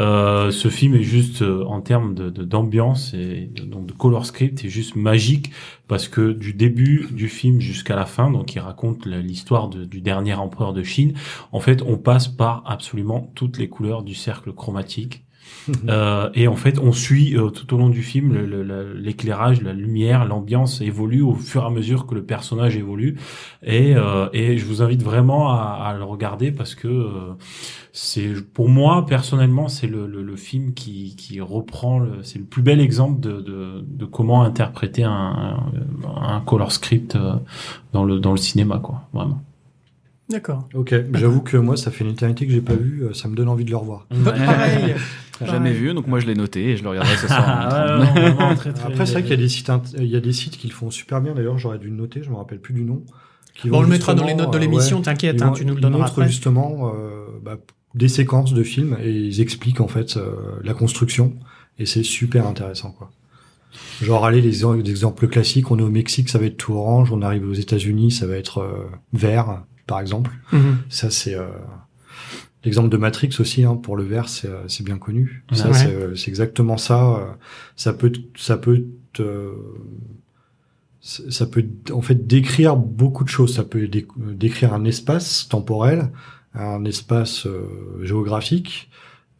Euh, 0.00 0.50
ce 0.52 0.68
film 0.68 0.94
est 0.94 1.02
juste 1.02 1.42
euh, 1.42 1.64
en 1.64 1.80
termes 1.80 2.14
de 2.14 2.30
d'ambiance 2.30 3.14
et 3.14 3.50
de, 3.52 3.64
donc 3.64 3.86
de 3.86 3.92
color 3.92 4.26
script 4.26 4.64
est 4.64 4.68
juste 4.68 4.94
magique 4.94 5.50
parce 5.88 6.06
que 6.06 6.32
du 6.32 6.52
début 6.52 7.08
du 7.10 7.28
film 7.28 7.60
jusqu'à 7.60 7.96
la 7.96 8.06
fin, 8.06 8.30
donc 8.30 8.54
il 8.54 8.60
raconte 8.60 9.06
l'histoire 9.06 9.68
du 9.68 10.00
dernier 10.00 10.34
empereur 10.34 10.72
de 10.72 10.82
Chine. 10.82 11.14
En 11.52 11.60
fait, 11.60 11.82
on 11.82 11.96
passe 11.98 12.28
par 12.28 12.62
absolument 12.66 13.32
toutes 13.34 13.58
les 13.58 13.68
couleurs 13.68 14.02
du 14.02 14.14
cercle 14.14 14.52
chromatique. 14.52 15.24
Euh, 15.88 16.30
et 16.34 16.48
en 16.48 16.56
fait, 16.56 16.78
on 16.78 16.92
suit 16.92 17.36
euh, 17.36 17.50
tout 17.50 17.74
au 17.74 17.78
long 17.78 17.90
du 17.90 18.02
film 18.02 18.32
le- 18.32 18.46
le- 18.46 18.62
la- 18.62 18.82
l'éclairage, 18.94 19.60
la 19.60 19.74
lumière, 19.74 20.24
l'ambiance 20.24 20.80
évolue 20.80 21.20
au 21.20 21.34
fur 21.34 21.62
et 21.62 21.66
à 21.66 21.70
mesure 21.70 22.06
que 22.06 22.14
le 22.14 22.22
personnage 22.22 22.74
évolue. 22.76 23.18
Et, 23.62 23.94
euh, 23.94 24.28
et 24.32 24.56
je 24.56 24.64
vous 24.64 24.80
invite 24.80 25.02
vraiment 25.02 25.50
à, 25.50 25.82
à 25.84 25.94
le 25.96 26.04
regarder 26.04 26.52
parce 26.52 26.74
que 26.74 26.88
euh, 26.88 27.34
c'est, 27.92 28.32
pour 28.54 28.70
moi 28.70 29.04
personnellement, 29.04 29.68
c'est 29.68 29.86
le, 29.88 30.06
le, 30.06 30.22
le 30.22 30.36
film 30.36 30.72
qui, 30.72 31.14
qui 31.16 31.38
reprend, 31.40 31.98
le, 31.98 32.22
c'est 32.22 32.38
le 32.38 32.44
plus 32.46 32.62
bel 32.62 32.80
exemple 32.80 33.20
de, 33.20 33.40
de, 33.42 33.84
de 33.86 34.04
comment 34.06 34.42
interpréter 34.44 35.04
un, 35.04 35.10
un, 35.10 36.22
un 36.22 36.40
color 36.40 36.72
script 36.72 37.16
dans 37.92 38.04
le 38.04 38.20
dans 38.20 38.30
le 38.32 38.38
cinéma, 38.38 38.78
quoi, 38.78 39.02
vraiment. 39.12 39.42
D'accord. 40.30 40.66
Ok, 40.74 40.94
j'avoue 41.14 41.40
que 41.40 41.56
moi, 41.56 41.76
ça 41.76 41.90
fait 41.90 42.04
une 42.04 42.10
éternité 42.10 42.46
que 42.46 42.52
j'ai 42.52 42.60
pas 42.60 42.74
vu, 42.74 43.04
ça 43.14 43.28
me 43.28 43.34
donne 43.34 43.48
envie 43.48 43.64
de 43.64 43.70
le 43.70 43.76
revoir. 43.76 44.06
Pareil. 44.24 44.94
Jamais 45.44 45.72
vu, 45.72 45.94
donc 45.94 46.06
moi 46.06 46.18
je 46.20 46.26
l'ai 46.26 46.34
noté 46.34 46.70
et 46.70 46.76
je 46.76 46.82
le 46.82 46.88
regarderai 46.90 47.16
ce 47.16 47.26
soir. 47.28 47.44
Ah, 47.70 47.98
ouais, 47.98 48.04
non, 48.06 48.12
vraiment 48.12 48.54
très, 48.56 48.72
très- 48.72 48.86
Après, 48.86 49.06
c'est 49.06 49.12
vrai 49.12 49.22
qu'il 49.22 49.30
y 49.30 49.34
a 49.34 49.36
des 49.36 49.48
sites, 49.48 49.70
il 49.98 50.04
y 50.06 50.16
a 50.16 50.20
des 50.20 50.32
sites 50.32 50.56
qui 50.56 50.66
le 50.68 50.72
font 50.74 50.90
super 50.90 51.20
bien, 51.20 51.34
d'ailleurs, 51.34 51.58
j'aurais 51.58 51.78
dû 51.78 51.88
le 51.88 51.94
noter, 51.96 52.22
je 52.22 52.30
me 52.30 52.36
rappelle 52.36 52.58
plus 52.60 52.74
du 52.74 52.82
nom. 52.82 53.02
qui 53.54 53.68
Bon, 53.70 53.78
on 53.78 53.82
le 53.82 53.88
mettra 53.88 54.14
dans 54.14 54.24
les 54.26 54.34
notes 54.34 54.50
de 54.52 54.56
euh, 54.56 54.60
l'émission, 54.60 54.98
ouais, 54.98 55.02
t'inquiète, 55.04 55.40
hein, 55.42 55.52
tu 55.54 55.64
nous 55.64 55.74
le 55.74 55.78
ils 55.78 55.82
donneras 55.82 56.00
montrent 56.00 56.12
après. 56.12 56.28
justement 56.28 56.92
euh, 56.94 57.26
bah, 57.42 57.56
des 57.94 58.08
séquences 58.08 58.52
de 58.52 58.62
films 58.62 58.96
et 59.02 59.10
ils 59.12 59.40
expliquent 59.40 59.80
en 59.80 59.88
fait 59.88 60.16
euh, 60.16 60.32
la 60.62 60.74
construction 60.74 61.34
et 61.78 61.86
c'est 61.86 62.02
super 62.02 62.46
intéressant 62.46 62.90
quoi. 62.90 63.10
Genre 64.02 64.24
allez 64.26 64.40
les 64.40 64.64
ex- 64.64 64.82
les 64.84 64.90
exemples 64.90 65.28
classiques, 65.28 65.70
on 65.70 65.78
est 65.78 65.82
au 65.82 65.90
Mexique, 65.90 66.28
ça 66.28 66.38
va 66.38 66.46
être 66.46 66.56
tout 66.56 66.74
orange, 66.74 67.12
on 67.12 67.22
arrive 67.22 67.48
aux 67.48 67.52
États-Unis, 67.54 68.10
ça 68.10 68.26
va 68.26 68.36
être 68.36 68.58
euh, 68.58 68.86
vert 69.12 69.62
par 69.86 70.00
exemple. 70.00 70.30
Mhm. 70.52 70.78
Ça 70.88 71.10
c'est 71.10 71.34
euh, 71.34 71.46
l'exemple 72.68 72.90
de 72.90 72.96
Matrix 72.96 73.30
aussi 73.40 73.64
hein, 73.64 73.74
pour 73.76 73.96
le 73.96 74.04
vert, 74.04 74.28
c'est 74.28 74.48
euh, 74.48 74.68
c'est 74.68 74.84
bien 74.84 74.98
connu. 74.98 75.44
Ça 75.52 75.70
Ouais. 75.70 75.86
euh, 75.86 76.14
c'est 76.14 76.28
exactement 76.30 76.76
ça. 76.78 77.00
euh, 77.16 77.24
Ça 77.76 77.92
peut 77.92 78.12
ça 78.36 78.56
peut 78.56 78.84
te 79.12 79.52
ça 81.00 81.46
peut 81.46 81.64
en 81.92 82.02
fait 82.02 82.26
décrire 82.26 82.76
beaucoup 82.76 83.24
de 83.24 83.28
choses. 83.28 83.54
Ça 83.54 83.64
peut 83.64 83.86
dé- 83.88 84.06
décrire 84.16 84.74
un 84.74 84.84
espace 84.84 85.48
temporel, 85.48 86.10
un 86.54 86.84
espace 86.84 87.46
euh, 87.46 87.66
géographique, 88.02 88.90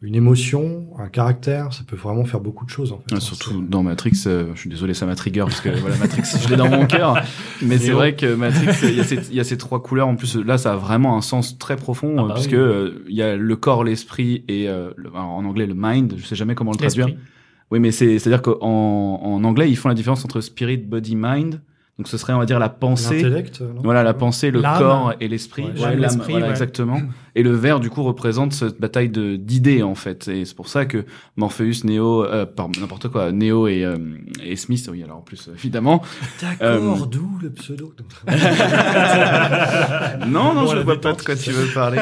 une 0.01 0.15
émotion, 0.15 0.87
un 0.97 1.07
caractère. 1.09 1.73
Ça 1.73 1.83
peut 1.85 1.95
vraiment 1.95 2.23
faire 2.25 2.39
beaucoup 2.39 2.65
de 2.65 2.69
choses 2.69 2.91
en 2.93 2.97
fait. 2.97 3.13
Ah, 3.15 3.19
surtout 3.19 3.61
dans 3.61 3.83
Matrix, 3.83 4.23
euh, 4.27 4.51
je 4.55 4.59
suis 4.61 4.69
désolé, 4.69 4.93
ça 4.93 5.05
m'a 5.05 5.15
trigger 5.15 5.41
parce 5.41 5.59
que 5.61 5.69
voilà, 5.69 5.97
Matrix, 5.97 6.23
je 6.41 6.47
l'ai 6.49 6.55
dans 6.55 6.69
mon 6.69 6.85
cœur. 6.87 7.21
Mais 7.61 7.77
c'est 7.77 7.91
vrai 7.91 8.15
que 8.15 8.33
Matrix, 8.35 8.69
il 8.83 8.95
y, 8.95 8.99
a 9.01 9.03
ces, 9.03 9.29
il 9.29 9.35
y 9.35 9.39
a 9.39 9.43
ces 9.43 9.57
trois 9.57 9.81
couleurs. 9.83 10.07
En 10.07 10.15
plus, 10.15 10.35
là, 10.35 10.57
ça 10.57 10.73
a 10.73 10.75
vraiment 10.77 11.17
un 11.17 11.21
sens 11.21 11.57
très 11.57 11.75
profond 11.75 12.15
Ah 12.17 12.21
euh, 12.23 12.27
bah 12.29 12.33
puisque 12.35 12.51
oui. 12.51 12.57
euh, 12.57 12.91
il 13.09 13.15
y 13.15 13.21
a 13.21 13.35
le 13.35 13.55
corps, 13.55 13.83
l'esprit 13.83 14.43
et 14.47 14.69
euh, 14.69 14.91
le- 14.95 15.13
en 15.13 15.43
anglais 15.45 15.65
le 15.65 15.75
mind. 15.75 16.13
Je 16.17 16.25
sais 16.25 16.35
jamais 16.35 16.55
comment 16.55 16.71
le 16.71 16.77
traduire. 16.77 17.07
L'esprit. 17.07 17.23
Oui, 17.71 17.79
mais 17.79 17.91
c'est 17.91 18.17
c'est 18.19 18.29
à 18.29 18.37
dire 18.37 18.41
qu'en 18.41 18.57
en 18.61 19.43
anglais, 19.43 19.69
ils 19.69 19.75
font 19.75 19.89
la 19.89 19.95
différence 19.95 20.23
entre 20.25 20.41
spirit, 20.41 20.77
body, 20.77 21.15
mind. 21.15 21.61
Donc 21.99 22.07
ce 22.07 22.17
serait, 22.17 22.31
on 22.31 22.39
va 22.39 22.45
dire, 22.45 22.59
la 22.59 22.69
pensée. 22.69 23.21
L'intellect, 23.21 23.59
non? 23.59 23.81
Voilà, 23.83 24.03
la 24.03 24.13
pensée, 24.13 24.51
le 24.51 24.61
L'âme. 24.61 24.77
corps 24.79 25.13
et 25.19 25.27
l'esprit. 25.27 25.65
Ouais, 25.77 25.97
l'esprit, 25.97 26.31
voilà, 26.31 26.45
ouais. 26.45 26.51
exactement. 26.51 27.01
Et 27.35 27.43
le 27.43 27.51
vert, 27.51 27.79
du 27.79 27.89
coup, 27.89 28.03
représente 28.03 28.53
cette 28.53 28.79
bataille 28.79 29.09
de 29.09 29.35
d'idées, 29.35 29.83
en 29.83 29.95
fait. 29.95 30.27
Et 30.27 30.45
c'est 30.45 30.55
pour 30.55 30.67
ça 30.67 30.85
que 30.85 31.05
Morpheus, 31.37 31.83
Neo, 31.85 32.23
euh, 32.25 32.45
pardon, 32.45 32.79
n'importe 32.79 33.07
quoi, 33.09 33.31
Neo 33.31 33.67
et, 33.67 33.83
euh, 33.85 33.97
et 34.43 34.55
Smith, 34.55 34.87
oui, 34.91 35.03
alors 35.03 35.17
en 35.17 35.21
plus, 35.21 35.47
euh, 35.47 35.53
évidemment. 35.55 36.01
D'accord, 36.41 37.01
Euh, 37.01 37.05
d'où 37.05 37.29
le 37.41 37.49
pseudo. 37.51 37.93
non, 40.27 40.53
non, 40.53 40.63
Bon, 40.63 40.67
je 40.67 40.77
vois 40.79 40.99
pas 40.99 41.13
de 41.13 41.21
quoi 41.21 41.35
tu 41.35 41.51
veux 41.51 41.71
parler. 41.73 41.99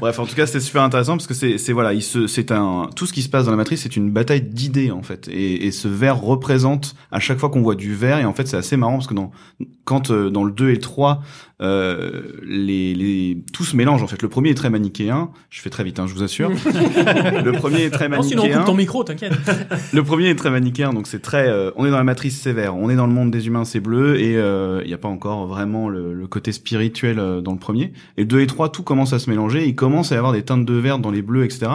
Bref, 0.00 0.18
en 0.18 0.26
tout 0.26 0.34
cas, 0.34 0.46
c'était 0.46 0.60
super 0.60 0.82
intéressant 0.82 1.16
parce 1.16 1.26
que 1.26 1.34
c'est, 1.34 1.58
c'est 1.58 1.72
voilà, 1.72 1.92
il 1.92 2.02
se, 2.02 2.26
c'est 2.26 2.52
un, 2.52 2.88
tout 2.94 3.06
ce 3.06 3.12
qui 3.12 3.22
se 3.22 3.28
passe 3.28 3.44
dans 3.46 3.50
la 3.50 3.56
matrice, 3.56 3.82
c'est 3.82 3.96
une 3.96 4.10
bataille 4.10 4.42
d'idées 4.42 4.90
en 4.90 5.02
fait. 5.02 5.28
Et, 5.28 5.66
et 5.66 5.70
ce 5.72 5.88
vert 5.88 6.20
représente 6.20 6.94
à 7.10 7.20
chaque 7.20 7.38
fois 7.38 7.50
qu'on 7.50 7.62
voit 7.62 7.74
du 7.74 7.94
vert. 7.94 8.18
Et 8.18 8.24
en 8.24 8.32
fait, 8.34 8.46
c'est 8.46 8.56
assez 8.56 8.76
marrant 8.76 8.94
parce 8.94 9.06
que 9.06 9.14
dans, 9.14 9.30
quand 9.86 10.10
euh, 10.10 10.28
dans 10.28 10.44
le 10.44 10.52
2 10.52 10.68
et 10.68 10.74
le 10.74 10.80
3, 10.80 11.22
euh, 11.62 12.22
les, 12.44 12.94
les, 12.94 13.38
tout 13.54 13.64
se 13.64 13.74
mélange 13.76 14.02
en 14.02 14.06
fait. 14.06 14.20
Le 14.20 14.28
premier 14.28 14.50
est 14.50 14.54
très 14.54 14.68
manichéen. 14.68 15.30
Je 15.48 15.62
fais 15.62 15.70
très 15.70 15.84
vite, 15.84 15.98
hein, 15.98 16.06
je 16.06 16.12
vous 16.12 16.22
assure. 16.22 16.50
le 17.44 17.52
premier 17.52 17.84
est 17.84 17.90
très 17.90 18.08
Non, 18.08 18.20
sinon 18.22 18.42
on 18.42 18.44
manichéen. 18.44 18.58
coupe 18.58 18.66
ton 18.66 18.74
micro, 18.74 19.04
t'inquiète. 19.04 19.32
Le 19.94 20.02
premier 20.02 20.28
est 20.28 20.34
très 20.34 20.50
manichéen, 20.50 20.92
donc 20.92 21.06
c'est 21.06 21.20
très. 21.22 21.48
euh, 21.48 21.70
on 21.76 21.86
est 21.86 21.90
dans 21.90 21.96
la 21.96 22.04
matrice 22.04 22.38
sévère, 22.38 22.76
on 22.76 22.90
est 22.90 22.96
dans 22.96 23.06
le 23.06 23.12
monde 23.12 23.30
des 23.30 23.46
humains, 23.46 23.64
c'est 23.64 23.80
bleu, 23.80 24.20
et 24.20 24.36
euh, 24.36 24.80
il 24.84 24.88
n'y 24.88 24.94
a 24.94 24.98
pas 24.98 25.08
encore 25.08 25.46
vraiment 25.46 25.88
le, 25.88 26.12
le 26.12 26.26
côté 26.26 26.52
spirituel 26.52 27.18
euh, 27.18 27.40
dans 27.40 27.52
le 27.52 27.58
premier. 27.58 27.92
Et 28.16 28.22
le 28.22 28.26
2 28.26 28.40
et 28.40 28.46
3, 28.46 28.70
tout 28.70 28.82
commence 28.82 29.12
à 29.12 29.18
se 29.18 29.30
mélanger, 29.30 29.66
il 29.66 29.74
commence 29.76 30.12
à 30.12 30.16
y 30.16 30.18
avoir 30.18 30.32
des 30.32 30.42
teintes 30.42 30.66
de 30.66 30.74
vert 30.74 30.98
dans 30.98 31.10
les 31.12 31.22
bleus, 31.22 31.44
etc. 31.44 31.70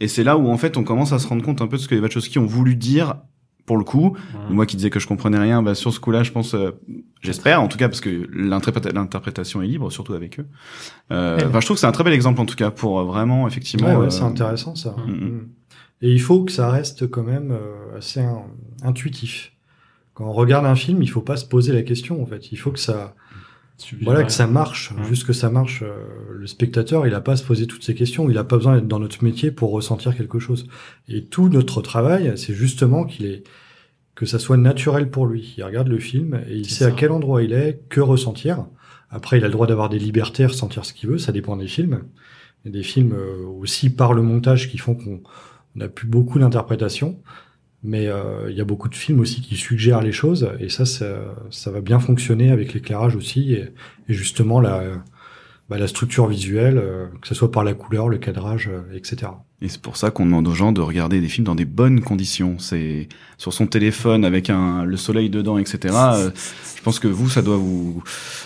Et 0.00 0.06
c'est 0.08 0.22
là 0.22 0.36
où 0.36 0.48
en 0.48 0.58
fait 0.58 0.76
on 0.76 0.84
commence 0.84 1.12
à 1.12 1.18
se 1.18 1.26
rendre 1.26 1.42
compte 1.42 1.60
un 1.62 1.66
peu 1.66 1.76
de 1.78 1.82
ce 1.82 1.88
que 1.88 1.94
les 1.94 2.00
Wachowski 2.00 2.38
ont 2.38 2.46
voulu 2.46 2.76
dire. 2.76 3.14
Pour 3.66 3.78
le 3.78 3.84
coup, 3.84 4.14
moi 4.50 4.66
qui 4.66 4.76
disais 4.76 4.90
que 4.90 5.00
je 5.00 5.06
comprenais 5.06 5.38
rien, 5.38 5.62
bah 5.62 5.74
sur 5.74 5.90
ce 5.92 5.98
coup-là, 5.98 6.22
je 6.22 6.32
pense, 6.32 6.54
euh, 6.54 6.72
j'espère 7.22 7.62
en 7.62 7.68
tout 7.68 7.78
cas, 7.78 7.88
parce 7.88 8.02
que 8.02 8.28
l'interpréta- 8.34 8.92
l'interprétation 8.92 9.62
est 9.62 9.66
libre, 9.66 9.90
surtout 9.90 10.12
avec 10.12 10.38
eux. 10.38 10.46
Euh, 11.10 11.36
Ouais. 11.38 11.44
enfin, 11.46 11.60
je 11.60 11.64
trouve 11.66 11.76
que 11.76 11.80
c'est 11.80 11.86
un 11.86 11.92
très 11.92 12.04
bel 12.04 12.12
exemple 12.12 12.40
en 12.40 12.46
tout 12.46 12.56
cas 12.56 12.70
pour 12.70 13.00
euh, 13.00 13.04
vraiment 13.04 13.48
effectivement. 13.48 13.86
Ouais, 13.88 13.96
ouais, 13.96 14.06
euh, 14.06 14.10
c'est 14.10 14.22
intéressant 14.22 14.74
ça. 14.74 14.94
Mm, 15.06 15.10
mm. 15.10 15.24
Mm. 15.28 15.48
Et 16.02 16.10
il 16.12 16.20
faut 16.20 16.44
que 16.44 16.52
ça 16.52 16.70
reste 16.70 17.06
quand 17.08 17.22
même 17.22 17.52
euh, 17.52 17.96
assez 17.96 18.20
in- 18.20 18.42
intuitif. 18.82 19.52
Quand 20.12 20.26
on 20.26 20.32
regarde 20.32 20.66
un 20.66 20.76
film, 20.76 21.02
il 21.02 21.08
faut 21.08 21.22
pas 21.22 21.36
se 21.36 21.46
poser 21.46 21.72
la 21.72 21.82
question 21.82 22.22
en 22.22 22.26
fait. 22.26 22.52
Il 22.52 22.56
faut 22.56 22.70
que 22.70 22.78
ça, 22.78 23.14
Voilà, 24.02 24.22
que 24.22 24.32
ça 24.32 24.46
marche. 24.46 24.92
Juste 25.08 25.26
que 25.26 25.32
ça 25.32 25.50
marche, 25.50 25.82
euh, 25.82 25.96
le 26.32 26.46
spectateur, 26.46 27.06
il 27.06 27.14
a 27.14 27.20
pas 27.20 27.32
à 27.32 27.36
se 27.36 27.44
poser 27.44 27.66
toutes 27.66 27.82
ces 27.82 27.94
questions. 27.94 28.30
Il 28.30 28.38
a 28.38 28.44
pas 28.44 28.56
besoin 28.56 28.76
d'être 28.76 28.88
dans 28.88 29.00
notre 29.00 29.24
métier 29.24 29.50
pour 29.50 29.72
ressentir 29.72 30.16
quelque 30.16 30.38
chose. 30.38 30.68
Et 31.08 31.24
tout 31.24 31.48
notre 31.48 31.82
travail, 31.82 32.32
c'est 32.36 32.54
justement 32.54 33.04
qu'il 33.04 33.26
est, 33.26 33.42
que 34.14 34.26
ça 34.26 34.38
soit 34.38 34.56
naturel 34.56 35.10
pour 35.10 35.26
lui. 35.26 35.54
Il 35.58 35.64
regarde 35.64 35.88
le 35.88 35.98
film 35.98 36.40
et 36.48 36.56
il 36.56 36.70
sait 36.70 36.84
ça. 36.84 36.90
à 36.90 36.92
quel 36.92 37.10
endroit 37.10 37.42
il 37.42 37.52
est, 37.52 37.80
que 37.88 38.00
ressentir. 38.00 38.66
Après, 39.10 39.38
il 39.38 39.44
a 39.44 39.48
le 39.48 39.52
droit 39.52 39.66
d'avoir 39.66 39.88
des 39.88 39.98
libertés, 39.98 40.46
ressentir 40.46 40.84
ce 40.84 40.92
qu'il 40.92 41.08
veut. 41.08 41.18
Ça 41.18 41.32
dépend 41.32 41.56
des 41.56 41.68
films. 41.68 42.04
Il 42.64 42.68
y 42.68 42.74
a 42.74 42.78
des 42.78 42.84
films 42.84 43.12
euh, 43.12 43.44
aussi 43.46 43.90
par 43.90 44.14
le 44.14 44.22
montage 44.22 44.70
qui 44.70 44.78
font 44.78 44.94
qu'on 44.94 45.20
on 45.76 45.80
a 45.80 45.88
plus 45.88 46.06
beaucoup 46.06 46.38
d'interprétation. 46.38 47.20
Mais 47.86 48.08
euh, 48.08 48.50
il 48.50 48.56
y 48.56 48.60
a 48.62 48.64
beaucoup 48.64 48.88
de 48.88 48.94
films 48.94 49.20
aussi 49.20 49.42
qui 49.42 49.56
suggèrent 49.56 50.00
les 50.00 50.12
choses 50.12 50.48
et 50.58 50.70
ça, 50.70 50.86
ça, 50.86 51.06
ça 51.50 51.70
va 51.70 51.82
bien 51.82 52.00
fonctionner 52.00 52.50
avec 52.50 52.72
l'éclairage 52.72 53.14
aussi 53.14 53.52
et, 53.52 53.68
et 54.08 54.14
justement 54.14 54.58
la, 54.58 54.82
bah, 55.70 55.78
la 55.78 55.88
structure 55.88 56.26
visuelle, 56.26 56.76
euh, 56.76 57.06
que 57.22 57.26
ce 57.26 57.34
soit 57.34 57.50
par 57.50 57.64
la 57.64 57.72
couleur, 57.72 58.10
le 58.10 58.18
cadrage, 58.18 58.68
euh, 58.68 58.82
etc. 58.94 59.32
Et 59.62 59.68
c'est 59.68 59.80
pour 59.80 59.96
ça 59.96 60.10
qu'on 60.10 60.26
demande 60.26 60.46
aux 60.46 60.52
gens 60.52 60.72
de 60.72 60.82
regarder 60.82 61.22
des 61.22 61.28
films 61.28 61.46
dans 61.46 61.54
des 61.54 61.64
bonnes 61.64 62.02
conditions. 62.02 62.58
C'est 62.58 63.08
sur 63.38 63.54
son 63.54 63.66
téléphone 63.66 64.26
avec 64.26 64.50
un 64.50 64.84
le 64.84 64.98
soleil 64.98 65.30
dedans, 65.30 65.56
etc. 65.56 65.94
je 66.76 66.82
pense 66.82 66.98
que 66.98 67.08
vous, 67.08 67.30
ça 67.30 67.40
doit 67.40 67.56
vous, 67.56 68.02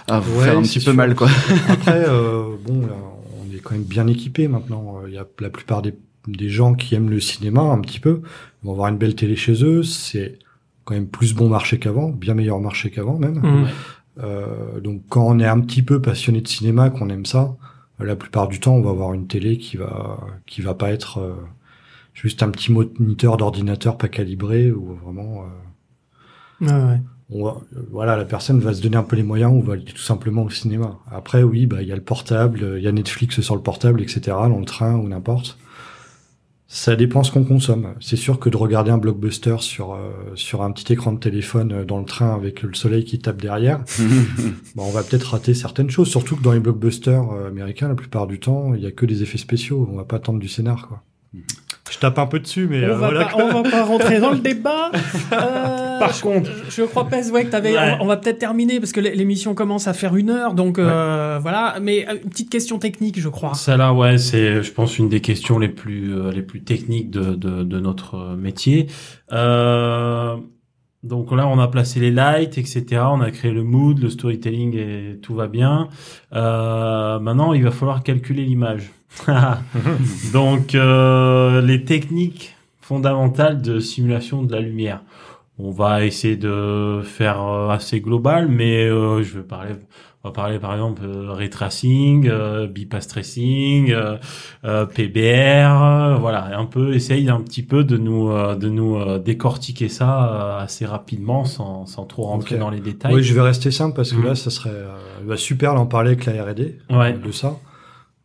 ah, 0.07 0.21
vous 0.21 0.39
Ouais, 0.39 0.45
faire 0.45 0.59
un 0.59 0.63
petit 0.63 0.79
peu 0.79 0.93
mal, 0.93 1.17
quoi. 1.17 1.29
Après, 1.69 2.05
euh, 2.07 2.55
bon, 2.65 2.83
là, 2.83 2.95
on 3.41 3.53
est 3.53 3.59
quand 3.59 3.73
même 3.73 3.83
bien 3.83 4.07
équipé 4.07 4.47
maintenant. 4.47 5.01
Il 5.09 5.15
y 5.15 5.19
a 5.19 5.27
la 5.41 5.51
plupart 5.51 5.83
des, 5.83 5.95
des 6.37 6.49
gens 6.49 6.75
qui 6.75 6.95
aiment 6.95 7.11
le 7.11 7.21
cinéma 7.21 7.61
un 7.63 7.81
petit 7.81 8.01
peu, 8.01 8.23
vont 8.63 8.73
avoir 8.73 8.89
une 8.89 8.99
belle 8.99 9.15
télé 9.15 9.37
chez 9.37 9.65
eux. 9.65 9.83
C'est 9.83 10.39
quand 10.85 10.95
même 10.95 11.09
plus 11.09 11.35
bon 11.35 11.49
marché 11.49 11.79
qu'avant, 11.79 12.11
bien 12.11 12.35
meilleur 12.35 12.61
marché 12.61 12.91
qu'avant 12.91 13.19
même. 13.19 13.39
Ouais. 13.65 13.71
Euh, 14.25 14.81
donc 14.81 15.03
quand 15.09 15.27
on 15.27 15.39
est 15.39 15.47
un 15.47 15.61
petit 15.61 15.83
peu 15.83 16.01
passionné 16.03 16.41
de 16.41 16.49
cinéma, 16.49 16.91
qu'on 16.91 17.09
aime 17.09 17.27
ça, 17.27 17.57
la 18.01 18.17
plupart 18.17 18.49
du 18.49 18.59
temps, 18.61 18.75
on 18.75 18.83
va 18.83 18.91
avoir 18.91 19.13
une 19.15 19.27
télé 19.27 19.59
qui 19.59 19.77
va 19.77 20.19
qui 20.47 20.61
va 20.63 20.75
pas 20.75 20.91
être 20.91 21.19
euh, 21.19 21.35
juste 22.15 22.43
un 22.43 22.51
petit 22.51 22.73
moniteur 22.73 23.37
d'ordinateur 23.37 23.97
pas 23.99 24.09
calibré 24.09 24.71
ou 24.73 24.97
vraiment. 25.05 25.43
euh, 25.43 25.47
Ouais, 26.61 26.73
ouais. 26.73 27.01
on 27.31 27.45
va- 27.45 27.61
voilà, 27.93 28.17
la 28.17 28.25
personne 28.25 28.59
va 28.59 28.75
se 28.75 28.83
donner 28.83 28.97
un 28.97 29.05
peu 29.05 29.15
les 29.15 29.23
moyens, 29.23 29.53
on 29.53 29.61
va 29.61 29.75
aller 29.75 29.85
tout 29.85 29.97
simplement 29.99 30.43
au 30.43 30.51
cinéma. 30.51 30.99
Après, 31.11 31.43
oui, 31.45 31.67
bah 31.67 31.83
il 31.83 31.89
y 31.89 31.93
a 31.93 31.97
le 31.97 32.03
portable, 32.03 32.75
il 32.79 32.83
y 32.83 32.89
a 32.89 32.93
Netflix 32.93 33.41
sur 33.41 33.55
le 33.55 33.63
portable, 33.63 34.01
etc. 34.03 34.21
Dans 34.27 34.59
le 34.59 34.65
train 34.65 34.97
ou 34.97 35.07
n'importe. 35.07 35.57
Ça 36.71 36.97
dépend 36.97 37.23
ce 37.23 37.33
qu'on 37.33 37.45
consomme. 37.45 37.95
C'est 37.99 38.17
sûr 38.17 38.39
que 38.39 38.51
de 38.51 38.57
regarder 38.59 38.91
un 38.91 38.99
blockbuster 38.99 39.57
sur 39.61 39.95
euh, 39.95 40.11
sur 40.35 40.63
un 40.63 40.71
petit 40.71 40.93
écran 40.93 41.13
de 41.13 41.19
téléphone 41.19 41.73
euh, 41.73 41.85
dans 41.87 41.99
le 41.99 42.05
train 42.05 42.35
avec 42.35 42.61
le 42.61 42.75
soleil 42.75 43.07
qui 43.07 43.19
tape 43.19 43.41
derrière, 43.41 43.79
bah, 44.77 44.83
on 44.85 44.91
va 44.91 45.03
peut-être 45.03 45.31
rater 45.31 45.55
certaines 45.55 45.89
choses. 45.89 46.09
Surtout 46.09 46.37
que 46.37 46.43
dans 46.43 46.53
les 46.53 46.61
blockbusters 46.61 47.33
euh, 47.33 47.49
américains, 47.49 47.89
la 47.89 47.95
plupart 47.95 48.27
du 48.27 48.39
temps, 48.39 48.75
il 48.75 48.83
y 48.83 48.87
a 48.87 48.91
que 48.91 49.07
des 49.07 49.23
effets 49.23 49.39
spéciaux. 49.39 49.89
On 49.91 49.97
va 49.97 50.05
pas 50.05 50.17
attendre 50.17 50.41
du 50.41 50.49
scénar, 50.49 50.87
quoi. 50.89 51.03
Je 51.91 51.99
tape 51.99 52.19
un 52.19 52.27
peu 52.27 52.39
dessus, 52.39 52.67
mais 52.71 52.85
On 52.85 52.89
euh, 52.91 52.95
va, 52.97 53.09
voilà. 53.11 53.25
pas, 53.27 53.37
on 53.39 53.63
va 53.63 53.71
pas 53.71 53.83
rentrer 53.85 54.21
dans 54.21 54.31
le 54.31 54.39
débat. 54.51 54.91
Euh, 55.33 55.99
Par 55.99 56.21
contre, 56.21 56.51
je 56.69 56.83
crois 56.83 57.09
Pez, 57.09 57.31
ouais, 57.31 57.45
que 57.45 57.51
t'avais. 57.51 57.73
Ouais. 57.73 57.97
On, 58.01 58.05
on 58.05 58.07
va 58.07 58.17
peut-être 58.17 58.39
terminer 58.39 58.79
parce 58.81 58.93
que 58.93 59.01
l'é- 59.01 59.15
l'émission 59.15 59.55
commence 59.55 59.89
à 59.89 59.93
faire 59.95 60.15
une 60.17 60.31
heure, 60.31 60.55
donc 60.55 60.79
euh, 60.79 61.39
voilà. 61.41 61.77
Mais 61.81 62.07
euh, 62.09 62.15
une 62.23 62.31
petite 62.31 62.51
question 62.51 62.79
technique, 62.79 63.19
je 63.21 63.29
crois. 63.29 63.55
Ça 63.55 63.77
là, 63.77 63.93
ouais, 63.93 64.19
c'est, 64.19 64.63
je 64.63 64.73
pense, 64.73 64.99
une 64.99 65.09
des 65.09 65.21
questions 65.21 65.59
les 65.59 65.69
plus 65.69 66.15
euh, 66.15 66.31
les 66.31 66.43
plus 66.43 66.63
techniques 66.63 67.11
de 67.11 67.35
de, 67.35 67.63
de 67.65 67.81
notre 67.81 68.15
euh, 68.17 68.37
métier. 68.37 68.87
Euh, 69.33 70.37
donc 71.05 71.31
là, 71.33 71.47
on 71.47 71.59
a 71.59 71.69
placé 71.69 72.01
les 72.01 72.11
lights, 72.11 72.59
etc. 72.59 73.03
On 73.11 73.21
a 73.21 73.31
créé 73.31 73.53
le 73.53 73.63
mood, 73.63 73.99
le 74.01 74.11
storytelling 74.11 74.77
et 74.77 75.19
tout 75.23 75.35
va 75.35 75.47
bien. 75.47 75.89
Euh, 76.35 77.19
maintenant, 77.21 77.53
il 77.53 77.63
va 77.63 77.71
falloir 77.71 78.03
calculer 78.03 78.45
l'image. 78.45 78.91
donc 80.33 80.75
euh, 80.75 81.61
les 81.61 81.85
techniques 81.85 82.55
fondamentales 82.81 83.61
de 83.61 83.81
simulation 83.81 84.43
de 84.43 84.53
la 84.53 84.61
lumière. 84.61 85.01
On 85.59 85.71
va 85.73 86.05
essayer 86.05 86.37
de 86.37 87.01
faire 87.05 87.43
euh, 87.43 87.69
assez 87.71 88.01
global, 88.01 88.49
mais 88.49 88.85
euh, 88.87 89.23
je 89.23 89.39
vais 89.39 89.45
parler 89.45 89.73
on 90.25 90.31
va 90.31 90.33
parler 90.33 90.59
par 90.59 90.73
exemple 90.73 91.03
euh, 91.05 91.33
ray 91.33 91.49
tracing, 91.49 92.29
euh, 92.29 92.67
bypass 92.67 93.07
tracing, 93.07 93.93
euh, 93.93 94.85
PBR, 94.87 96.19
voilà, 96.21 96.59
un 96.59 96.65
peu 96.65 96.93
essaye 96.95 97.29
un 97.31 97.41
petit 97.41 97.63
peu 97.63 97.85
de 97.85 97.97
nous 97.97 98.31
euh, 98.31 98.57
de 98.57 98.69
nous 98.69 98.97
euh, 98.97 99.19
décortiquer 99.19 99.89
ça 99.89 100.59
euh, 100.59 100.65
assez 100.65 100.87
rapidement 100.87 101.45
sans 101.45 101.87
sans 101.87 102.05
trop 102.05 102.25
rentrer 102.25 102.57
dans 102.59 102.71
les 102.71 102.81
détails. 102.81 103.15
Oui, 103.15 103.23
je 103.23 103.33
vais 103.35 103.41
rester 103.43 103.71
simple 103.71 103.95
parce 103.95 104.13
que 104.13 104.17
Mhm. 104.19 104.25
là, 104.27 104.35
ça 104.35 104.51
serait 104.51 104.71
euh, 104.71 104.89
bah, 105.25 105.37
super 105.37 105.75
d'en 105.75 105.87
parler 105.87 106.11
avec 106.11 106.27
la 106.27 106.45
R&D 106.45 106.79
Ouais. 106.91 107.13
de 107.13 107.31
ça. 107.33 107.57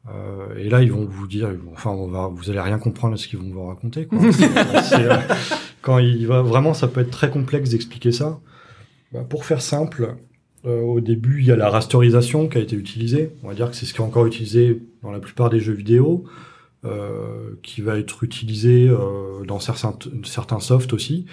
Euh, 0.10 0.58
et 0.58 0.70
là, 0.70 0.82
ils 0.82 0.92
vont 0.92 1.06
vous 1.06 1.28
dire, 1.28 1.50
enfin, 1.72 1.92
on 1.92 2.08
va, 2.08 2.28
vous 2.28 2.50
allez 2.50 2.60
rien 2.60 2.78
comprendre 2.78 3.14
à 3.14 3.18
ce 3.18 3.28
qu'ils 3.28 3.40
vont 3.40 3.50
vous 3.50 3.66
raconter. 3.68 4.06
Quoi. 4.06 4.20
Euh, 4.94 5.18
quand 5.82 5.98
il 5.98 6.28
va 6.28 6.42
vraiment, 6.42 6.74
ça 6.74 6.88
peut 6.88 7.02
être 7.02 7.12
très 7.12 7.30
complexe 7.30 7.70
d'expliquer 7.70 8.12
ça. 8.12 8.40
Bah, 9.12 9.26
pour 9.28 9.46
faire 9.46 9.62
simple, 9.62 10.16
euh, 10.66 10.82
au 10.82 11.02
début, 11.02 11.40
il 11.40 11.46
y 11.46 11.52
a 11.52 11.56
la 11.56 11.70
rasterisation 11.70 12.48
qui 12.48 12.58
a 12.58 12.62
été 12.62 12.76
utilisée. 12.76 13.32
On 13.44 13.48
va 13.48 13.54
dire 13.54 13.70
que 13.70 13.76
c'est 13.76 13.86
ce 13.86 13.94
qui 13.94 14.00
est 14.00 14.04
encore 14.04 14.26
utilisé 14.26 14.82
dans 15.02 15.12
la 15.12 15.20
plupart 15.20 15.50
des 15.50 15.60
jeux 15.60 15.74
vidéo, 15.74 16.26
euh, 16.86 17.58
qui 17.64 17.82
va 17.82 17.98
être 17.98 18.26
utilisé 18.26 18.90
euh, 18.90 19.46
dans 19.46 19.60
certains, 19.60 19.98
certains 20.26 20.60
softs 20.60 20.92
aussi. 20.92 21.26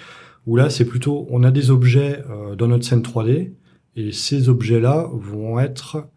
Où 0.47 0.55
là, 0.55 0.69
c'est 0.69 0.85
plutôt, 0.85 1.27
on 1.29 1.43
a 1.43 1.51
des 1.51 1.71
objets 1.71 2.23
euh, 2.29 2.55
dans 2.55 2.67
notre 2.67 2.85
scène 2.85 3.01
3D, 3.01 3.51
et 3.97 4.11
ces 4.13 4.47
objets-là 4.47 5.09
vont 5.11 5.59
être 5.59 6.07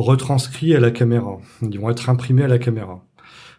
retranscrits 0.00 0.74
à 0.74 0.80
la 0.80 0.90
caméra. 0.90 1.38
Ils 1.62 1.78
vont 1.78 1.90
être 1.90 2.10
imprimés 2.10 2.44
à 2.44 2.48
la 2.48 2.58
caméra. 2.58 3.04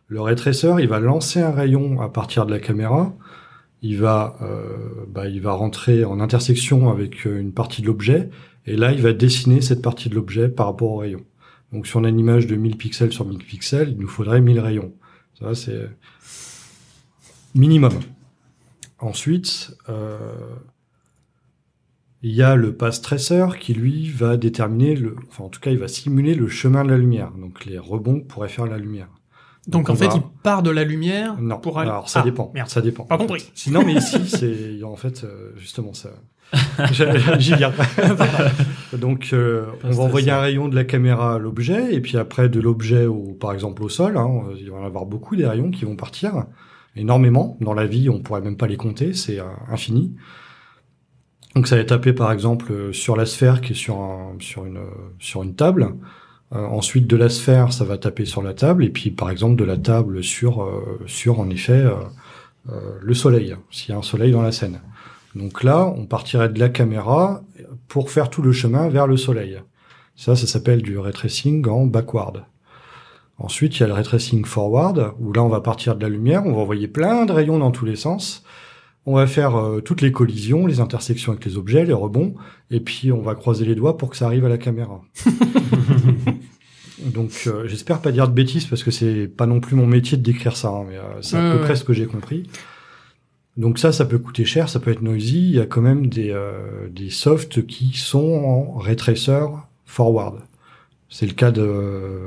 Le 0.07 0.35
tracer, 0.35 0.73
il 0.79 0.87
va 0.87 0.99
lancer 0.99 1.41
un 1.41 1.51
rayon 1.51 2.01
à 2.01 2.09
partir 2.09 2.45
de 2.45 2.51
la 2.51 2.59
caméra. 2.59 3.13
Il 3.81 3.97
va, 3.97 4.37
euh, 4.41 5.05
bah, 5.07 5.27
il 5.27 5.41
va 5.41 5.51
rentrer 5.51 6.05
en 6.05 6.19
intersection 6.19 6.89
avec 6.89 7.27
euh, 7.27 7.39
une 7.39 7.51
partie 7.51 7.81
de 7.81 7.87
l'objet. 7.87 8.29
Et 8.65 8.75
là, 8.75 8.91
il 8.91 9.01
va 9.01 9.13
dessiner 9.13 9.61
cette 9.61 9.81
partie 9.81 10.09
de 10.09 10.15
l'objet 10.15 10.49
par 10.49 10.65
rapport 10.67 10.91
au 10.91 10.97
rayon. 10.97 11.23
Donc, 11.73 11.85
si 11.85 11.95
on 11.97 12.03
a 12.03 12.09
une 12.09 12.19
image 12.19 12.47
de 12.47 12.55
1000 12.55 12.77
pixels 12.77 13.11
sur 13.11 13.25
1000 13.25 13.37
pixels, 13.39 13.89
il 13.89 13.97
nous 13.97 14.07
faudrait 14.07 14.41
1000 14.41 14.59
rayons. 14.59 14.93
Ça, 15.39 15.53
c'est 15.53 15.89
minimum. 17.53 17.93
Ensuite, 18.99 19.75
euh, 19.89 20.17
il 22.27 22.35
y 22.35 22.43
a 22.43 22.55
le 22.55 22.73
pass 22.75 23.01
tracer 23.01 23.45
qui 23.59 23.73
lui 23.73 24.09
va 24.09 24.35
déterminer 24.37 24.95
le, 24.95 25.15
enfin 25.29 25.45
en 25.45 25.49
tout 25.49 25.59
cas 25.61 25.71
il 25.71 25.77
va 25.79 25.87
simuler 25.87 26.33
le 26.35 26.47
chemin 26.49 26.83
de 26.83 26.89
la 26.89 26.97
lumière, 26.97 27.31
donc 27.39 27.65
les 27.65 27.77
rebonds 27.79 28.19
que 28.19 28.25
pourrait 28.25 28.49
faire 28.49 28.65
la 28.65 28.77
lumière. 28.77 29.07
Donc 29.67 29.89
on 29.89 29.93
en 29.93 29.95
fait, 29.95 30.07
va- 30.07 30.15
il 30.15 30.21
part 30.43 30.63
de 30.63 30.69
la 30.71 30.83
lumière 30.83 31.35
Non, 31.41 31.57
pour 31.57 31.79
aller. 31.79 31.89
alors 31.89 32.09
ça 32.09 32.19
Ah, 32.21 32.23
dépend, 32.23 32.51
Merde. 32.53 32.69
ça 32.69 32.81
dépend. 32.81 33.03
Pas 33.03 33.17
compris. 33.17 33.49
Sinon, 33.53 33.83
mais 33.85 33.93
ici 33.95 34.17
c'est 34.27 34.81
en 34.83 34.95
fait 34.95 35.23
euh, 35.23 35.51
justement 35.57 35.93
ça. 35.93 36.09
J'y 37.39 37.55
viens. 37.55 37.73
donc 38.97 39.29
euh, 39.33 39.65
on 39.83 39.89
va 39.91 40.03
envoyer 40.03 40.31
un 40.31 40.39
rayon 40.39 40.67
de 40.69 40.75
la 40.75 40.83
caméra 40.85 41.35
à 41.35 41.39
l'objet 41.39 41.93
et 41.93 41.99
puis 42.01 42.17
après 42.17 42.49
de 42.49 42.59
l'objet 42.59 43.05
au, 43.05 43.33
par 43.39 43.51
exemple 43.53 43.83
au 43.83 43.89
sol, 43.89 44.17
hein, 44.17 44.43
il 44.57 44.69
va 44.71 44.77
y 44.77 44.81
en 44.81 44.85
avoir 44.85 45.05
beaucoup 45.05 45.35
des 45.35 45.45
rayons 45.45 45.71
qui 45.71 45.85
vont 45.85 45.95
partir 45.95 46.45
énormément. 46.95 47.57
Dans 47.61 47.73
la 47.73 47.85
vie, 47.85 48.09
on 48.09 48.19
pourrait 48.21 48.41
même 48.41 48.57
pas 48.57 48.67
les 48.67 48.77
compter, 48.77 49.13
c'est 49.13 49.39
euh, 49.39 49.43
infini. 49.69 50.15
Donc 51.57 51.67
ça 51.67 51.75
va 51.75 51.83
taper 51.83 52.13
par 52.13 52.31
exemple 52.31 52.71
euh, 52.71 52.93
sur 52.93 53.15
la 53.15 53.25
sphère 53.25 53.61
qui 53.61 53.73
est 53.73 53.75
sur 53.75 53.99
euh, 53.99 55.41
une 55.41 55.55
table. 55.55 55.95
Euh, 56.53 56.63
ensuite 56.67 57.07
de 57.07 57.17
la 57.17 57.29
sphère, 57.29 57.73
ça 57.73 57.83
va 57.83 57.97
taper 57.97 58.25
sur 58.25 58.43
la 58.43 58.53
table 58.53 58.85
et 58.85 58.91
puis 58.91 59.09
par 59.09 59.31
exemple 59.31 59.55
de 59.55 59.63
la 59.63 59.75
table 59.75 60.23
sur 60.23 60.69
sur 61.07 61.39
en 61.39 61.49
effet 61.49 61.83
le 63.01 63.13
soleil, 63.15 63.55
s'il 63.71 63.89
y 63.89 63.95
a 63.95 63.97
un 63.97 64.03
soleil 64.03 64.31
dans 64.31 64.43
la 64.43 64.51
scène. 64.51 64.81
Donc 65.33 65.63
là, 65.63 65.91
on 65.97 66.05
partirait 66.05 66.49
de 66.49 66.59
la 66.59 66.69
caméra 66.69 67.41
pour 67.87 68.11
faire 68.11 68.29
tout 68.29 68.43
le 68.43 68.51
chemin 68.51 68.87
vers 68.87 69.07
le 69.07 69.17
soleil. 69.17 69.59
Ça, 70.15 70.35
ça 70.35 70.45
s'appelle 70.45 70.83
du 70.83 70.99
ray 70.99 71.11
tracing 71.11 71.67
en 71.67 71.87
backward. 71.87 72.45
Ensuite, 73.39 73.77
il 73.77 73.79
y 73.79 73.83
a 73.83 73.87
le 73.87 73.93
ray 73.93 74.03
tracing 74.03 74.45
forward, 74.45 75.13
où 75.19 75.33
là, 75.33 75.41
on 75.41 75.49
va 75.49 75.61
partir 75.61 75.95
de 75.95 76.03
la 76.03 76.09
lumière, 76.09 76.45
on 76.45 76.53
va 76.53 76.59
envoyer 76.59 76.87
plein 76.87 77.25
de 77.25 77.31
rayons 77.31 77.57
dans 77.57 77.71
tous 77.71 77.85
les 77.85 77.95
sens. 77.95 78.43
On 79.09 79.15
va 79.15 79.25
faire 79.25 79.55
euh, 79.55 79.79
toutes 79.79 80.01
les 80.01 80.11
collisions, 80.11 80.67
les 80.67 80.81
intersections 80.81 81.31
avec 81.31 81.45
les 81.45 81.55
objets, 81.55 81.85
les 81.85 81.93
rebonds, 81.93 82.35
et 82.69 82.81
puis 82.81 83.13
on 83.13 83.21
va 83.21 83.35
croiser 83.35 83.63
les 83.63 83.73
doigts 83.73 83.97
pour 83.97 84.09
que 84.09 84.17
ça 84.17 84.25
arrive 84.25 84.43
à 84.43 84.49
la 84.49 84.57
caméra. 84.57 85.01
Donc, 87.05 87.31
euh, 87.47 87.65
j'espère 87.69 88.01
pas 88.01 88.11
dire 88.11 88.27
de 88.27 88.33
bêtises 88.33 88.65
parce 88.65 88.83
que 88.83 88.91
c'est 88.91 89.27
pas 89.27 89.45
non 89.45 89.61
plus 89.61 89.77
mon 89.77 89.87
métier 89.87 90.17
de 90.17 90.23
décrire 90.23 90.57
ça, 90.57 90.67
hein, 90.67 90.83
mais 90.89 90.97
euh, 90.97 91.21
c'est 91.21 91.37
à 91.37 91.53
peu 91.53 91.61
près 91.61 91.77
ce 91.77 91.85
que 91.85 91.93
j'ai 91.93 92.05
compris. 92.05 92.49
Donc 93.55 93.79
ça, 93.79 93.93
ça 93.93 94.03
peut 94.03 94.17
coûter 94.19 94.43
cher, 94.43 94.67
ça 94.67 94.81
peut 94.81 94.91
être 94.91 95.01
noisy. 95.01 95.39
Il 95.39 95.55
y 95.55 95.61
a 95.61 95.65
quand 95.65 95.81
même 95.81 96.07
des, 96.07 96.37
des 96.91 97.09
softs 97.09 97.65
qui 97.65 97.93
sont 97.93 98.43
en 98.43 98.77
ray 98.77 98.97
tracer 98.97 99.45
forward. 99.85 100.39
C'est 101.07 101.27
le 101.27 101.33
cas 101.33 101.51
de 101.51 102.23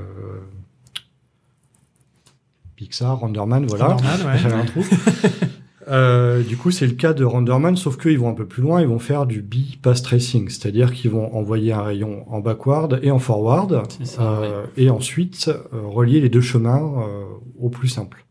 Pixar, 2.77 3.21
Renderman, 3.21 3.67
voilà. 3.67 3.89
Normal, 3.89 4.21
ouais. 4.25 4.39
J'avais 4.43 4.55
un 4.55 4.65
trou. 4.65 4.83
Euh, 5.89 6.43
du 6.43 6.57
coup, 6.59 6.71
c'est 6.71 6.87
le 6.87 6.93
cas 6.93 7.15
de 7.15 7.25
Renderman, 7.25 7.77
sauf 7.77 7.97
qu'ils 7.97 8.19
vont 8.19 8.29
un 8.29 8.35
peu 8.35 8.47
plus 8.47 8.63
loin, 8.63 8.83
ils 8.83 8.87
vont 8.87 8.99
faire 8.99 9.25
du 9.27 9.41
bi-pass 9.41 10.03
tracing, 10.03 10.49
c'est-à-dire 10.51 10.93
qu'ils 10.93 11.11
vont 11.11 11.35
envoyer 11.35 11.73
un 11.73 11.83
rayon 11.83 12.25
en 12.31 12.41
backward 12.41 13.01
et 13.03 13.11
en 13.11 13.19
forward, 13.19 13.83
ça, 14.05 14.41
euh, 14.41 14.67
et 14.77 14.91
ensuite 14.91 15.49
euh, 15.49 15.81
relier 15.83 16.21
les 16.21 16.29
deux 16.29 16.43
chemins 16.43 17.03
euh, 17.03 17.25
au 17.59 17.71
plus 17.71 17.89
simple. 17.89 18.27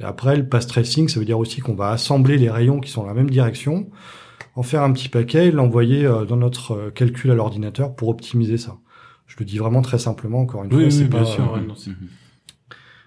Et 0.00 0.02
après, 0.04 0.36
le 0.36 0.48
pass 0.48 0.66
tracing, 0.66 1.08
ça 1.08 1.20
veut 1.20 1.26
dire 1.26 1.38
aussi 1.38 1.60
qu'on 1.60 1.74
va 1.74 1.90
assembler 1.90 2.36
les 2.36 2.50
rayons 2.50 2.80
qui 2.80 2.90
sont 2.90 3.02
dans 3.02 3.08
la 3.08 3.14
même 3.14 3.30
direction, 3.30 3.88
en 4.56 4.62
faire 4.64 4.82
un 4.82 4.92
petit 4.92 5.08
paquet 5.08 5.46
et 5.48 5.50
l'envoyer 5.52 6.02
dans 6.28 6.36
notre 6.36 6.90
calcul 6.90 7.30
à 7.30 7.34
l'ordinateur 7.34 7.94
pour 7.94 8.08
optimiser 8.08 8.58
ça. 8.58 8.76
Je 9.28 9.36
le 9.38 9.44
dis 9.44 9.58
vraiment 9.58 9.82
très 9.82 9.98
simplement, 9.98 10.40
encore 10.40 10.64
une 10.64 10.70
Oui, 10.72 10.76
fois. 10.76 10.84
oui, 10.86 10.92
c'est 10.92 11.04
bien 11.08 11.20
pas, 11.20 11.24
sûr. 11.26 11.52
ouais, 11.52 11.60
non, 11.60 11.74
c'est- 11.76 11.90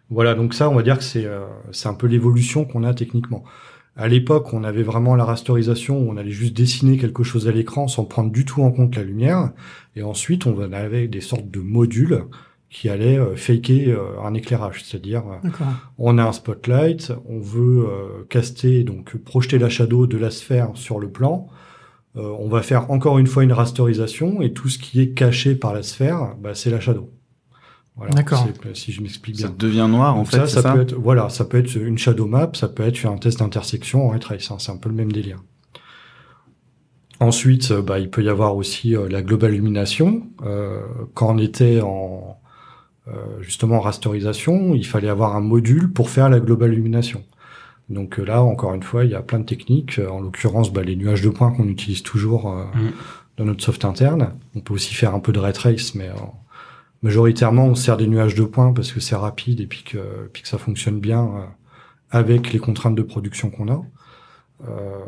voilà, 0.10 0.34
donc 0.36 0.54
ça, 0.54 0.70
on 0.70 0.76
va 0.76 0.84
dire 0.84 0.98
que 0.98 1.04
c'est 1.04 1.26
euh, 1.26 1.46
c'est 1.72 1.88
un 1.88 1.94
peu 1.94 2.08
l'évolution 2.08 2.66
qu'on 2.66 2.84
a 2.84 2.94
techniquement. 2.94 3.44
À 3.98 4.08
l'époque, 4.08 4.54
on 4.54 4.64
avait 4.64 4.84
vraiment 4.84 5.16
la 5.16 5.26
rasterisation, 5.26 6.00
où 6.00 6.12
on 6.12 6.18
allait 6.18 6.32
juste 6.32 6.56
dessiner 6.56 6.98
quelque 6.98 7.24
chose 7.24 7.48
à 7.48 7.52
l'écran 7.52 7.88
sans 7.88 8.06
prendre 8.06 8.32
du 8.32 8.46
tout 8.46 8.64
en 8.64 8.72
compte 8.72 8.96
la 8.96 9.04
lumière. 9.04 9.52
Et 9.96 10.04
ensuite, 10.04 10.46
on 10.46 10.60
avait 10.72 11.08
des 11.08 11.22
sortes 11.22 11.52
de 11.52 11.60
modules 11.60 12.24
qui 12.72 12.88
allaient 12.88 13.20
euh, 13.20 13.36
faker 13.36 13.90
euh, 13.90 14.24
un 14.24 14.34
éclairage, 14.34 14.84
c'est-à-dire 14.84 15.24
euh, 15.28 15.50
on 15.98 16.18
a 16.18 16.24
un 16.24 16.32
spotlight, 16.32 17.12
on 17.28 17.40
veut 17.40 17.86
caster, 18.30 18.84
donc 18.84 19.18
projeter 19.18 19.60
la 19.60 19.70
shadow 19.70 20.08
de 20.08 20.18
la 20.18 20.32
sphère 20.32 20.72
sur 20.76 21.00
le 21.00 21.10
plan. 21.10 21.48
On 22.16 22.50
va 22.50 22.62
faire 22.62 22.92
encore 22.92 23.20
une 23.20 23.28
fois 23.28 23.44
une 23.44 23.54
rasterisation 23.54 24.42
et 24.42 24.52
tout 24.52 24.68
ce 24.68 24.78
qui 24.78 25.00
est 25.00 25.12
caché 25.12 25.56
par 25.56 25.74
la 25.74 25.82
sphère, 25.82 26.36
bah, 26.42 26.56
c'est 26.56 26.70
la 26.70 26.82
shadow. 26.82 27.10
Voilà, 28.02 28.16
D'accord. 28.16 28.48
Si 28.74 28.92
je 28.92 29.02
m'explique 29.02 29.40
Ça 29.40 29.48
bien. 29.48 29.56
devient 29.60 29.88
noir, 29.88 30.16
en 30.16 30.20
Donc 30.20 30.28
fait, 30.30 30.38
ça, 30.38 30.48
ça, 30.48 30.62
ça, 30.64 30.74
peut 30.74 30.82
être, 30.82 30.96
voilà, 30.96 31.30
ça 31.30 31.46
peut 31.46 31.58
être 31.60 31.76
une 31.76 32.00
shadow 32.00 32.26
map, 32.26 32.50
ça 32.54 32.68
peut 32.68 32.82
être 32.84 33.06
un 33.06 33.18
test 33.18 33.40
d'intersection 33.40 34.08
en 34.08 34.10
ray 34.10 34.20
trace, 34.20 34.50
hein, 34.50 34.56
c'est 34.60 34.72
un 34.72 34.78
peu 34.78 34.90
le 34.90 34.96
même 34.96 35.12
délire. 35.12 35.38
Ensuite, 37.20 37.70
euh, 37.72 37.82
bah, 37.84 38.00
il 38.00 38.10
peut 38.10 38.24
y 38.24 38.30
avoir 38.30 38.56
aussi 38.56 38.96
euh, 38.96 39.08
la 39.08 39.22
global 39.22 39.54
illumination. 39.54 40.24
Euh, 40.44 40.82
quand 41.14 41.36
on 41.36 41.38
était 41.38 41.82
en 41.82 42.38
euh, 43.08 43.12
justement 43.42 43.78
en 43.78 43.82
rasterisation, 43.82 44.74
il 44.74 44.86
fallait 44.86 45.10
avoir 45.10 45.36
un 45.36 45.42
module 45.42 45.92
pour 45.92 46.10
faire 46.10 46.30
la 46.30 46.40
global 46.40 46.74
illumination. 46.74 47.24
Donc 47.90 48.20
euh, 48.20 48.24
là, 48.24 48.42
encore 48.42 48.74
une 48.74 48.84
fois, 48.84 49.06
il 49.06 49.12
y 49.12 49.16
a 49.16 49.22
plein 49.22 49.40
de 49.40 49.46
techniques. 49.46 50.00
En 50.10 50.22
l'occurrence, 50.22 50.74
bah, 50.74 50.82
les 50.82 50.96
nuages 50.96 51.22
de 51.22 51.30
points 51.30 51.52
qu'on 51.52 51.68
utilise 51.68 52.02
toujours 52.02 52.52
euh, 52.52 52.64
Mm. 52.74 52.92
dans 53.38 53.46
notre 53.46 53.64
soft 53.64 53.86
interne. 53.86 54.34
On 54.56 54.60
peut 54.62 54.74
aussi 54.74 54.96
faire 54.96 55.14
un 55.14 55.20
peu 55.20 55.32
de 55.32 55.40
ray 55.40 55.54
trace, 55.54 55.94
mais 55.94 56.10
euh, 56.10 56.14
majoritairement, 57.02 57.66
on 57.66 57.76
sert 57.76 57.98
des 57.98 58.08
nuages 58.08 58.36
de 58.36 58.44
points 58.44 58.74
parce 58.74 58.92
que 58.92 59.00
c'est 59.00 59.16
rapide 59.16 59.60
et 59.60 59.68
puis 59.68 59.84
que, 59.84 60.30
puis 60.32 60.44
que 60.44 60.48
ça 60.48 60.58
fonctionne 60.58 61.00
bien 61.00 61.24
euh, 61.24 61.46
avec 62.10 62.54
les 62.54 62.60
contraintes 62.60 62.96
de 62.96 63.02
production 63.02 63.50
qu'on 63.50 63.70
a. 63.70 63.82
Euh, 64.68 65.00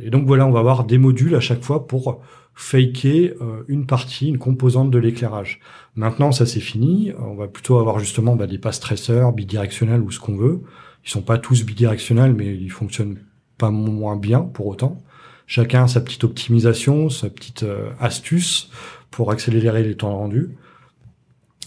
et 0.00 0.10
donc 0.10 0.26
voilà, 0.26 0.46
on 0.46 0.50
va 0.50 0.60
avoir 0.60 0.84
des 0.84 0.98
modules 0.98 1.34
à 1.34 1.40
chaque 1.40 1.62
fois 1.62 1.86
pour 1.86 2.22
faker 2.54 3.34
euh, 3.40 3.64
une 3.68 3.86
partie, 3.86 4.28
une 4.28 4.38
composante 4.38 4.90
de 4.90 4.98
l'éclairage. 4.98 5.60
Maintenant, 5.94 6.32
ça 6.32 6.46
c'est 6.46 6.60
fini. 6.60 7.12
On 7.18 7.34
va 7.34 7.48
plutôt 7.48 7.78
avoir 7.78 7.98
justement 7.98 8.36
bah, 8.36 8.46
des 8.46 8.58
pass 8.58 8.80
tracers 8.80 9.32
bidirectionnels 9.32 10.00
ou 10.00 10.10
ce 10.10 10.20
qu'on 10.20 10.36
veut. 10.36 10.62
Ils 11.04 11.10
sont 11.10 11.22
pas 11.22 11.38
tous 11.38 11.64
bidirectionnels, 11.64 12.32
mais 12.32 12.54
ils 12.54 12.70
fonctionnent 12.70 13.18
pas 13.58 13.70
moins 13.70 14.16
bien 14.16 14.40
pour 14.40 14.66
autant. 14.68 15.02
Chacun 15.46 15.84
a 15.84 15.88
sa 15.88 16.00
petite 16.00 16.24
optimisation, 16.24 17.10
sa 17.10 17.28
petite 17.28 17.66
astuce 18.00 18.70
pour 19.10 19.30
accélérer 19.30 19.82
les 19.82 19.96
temps 19.96 20.16
rendus. 20.16 20.56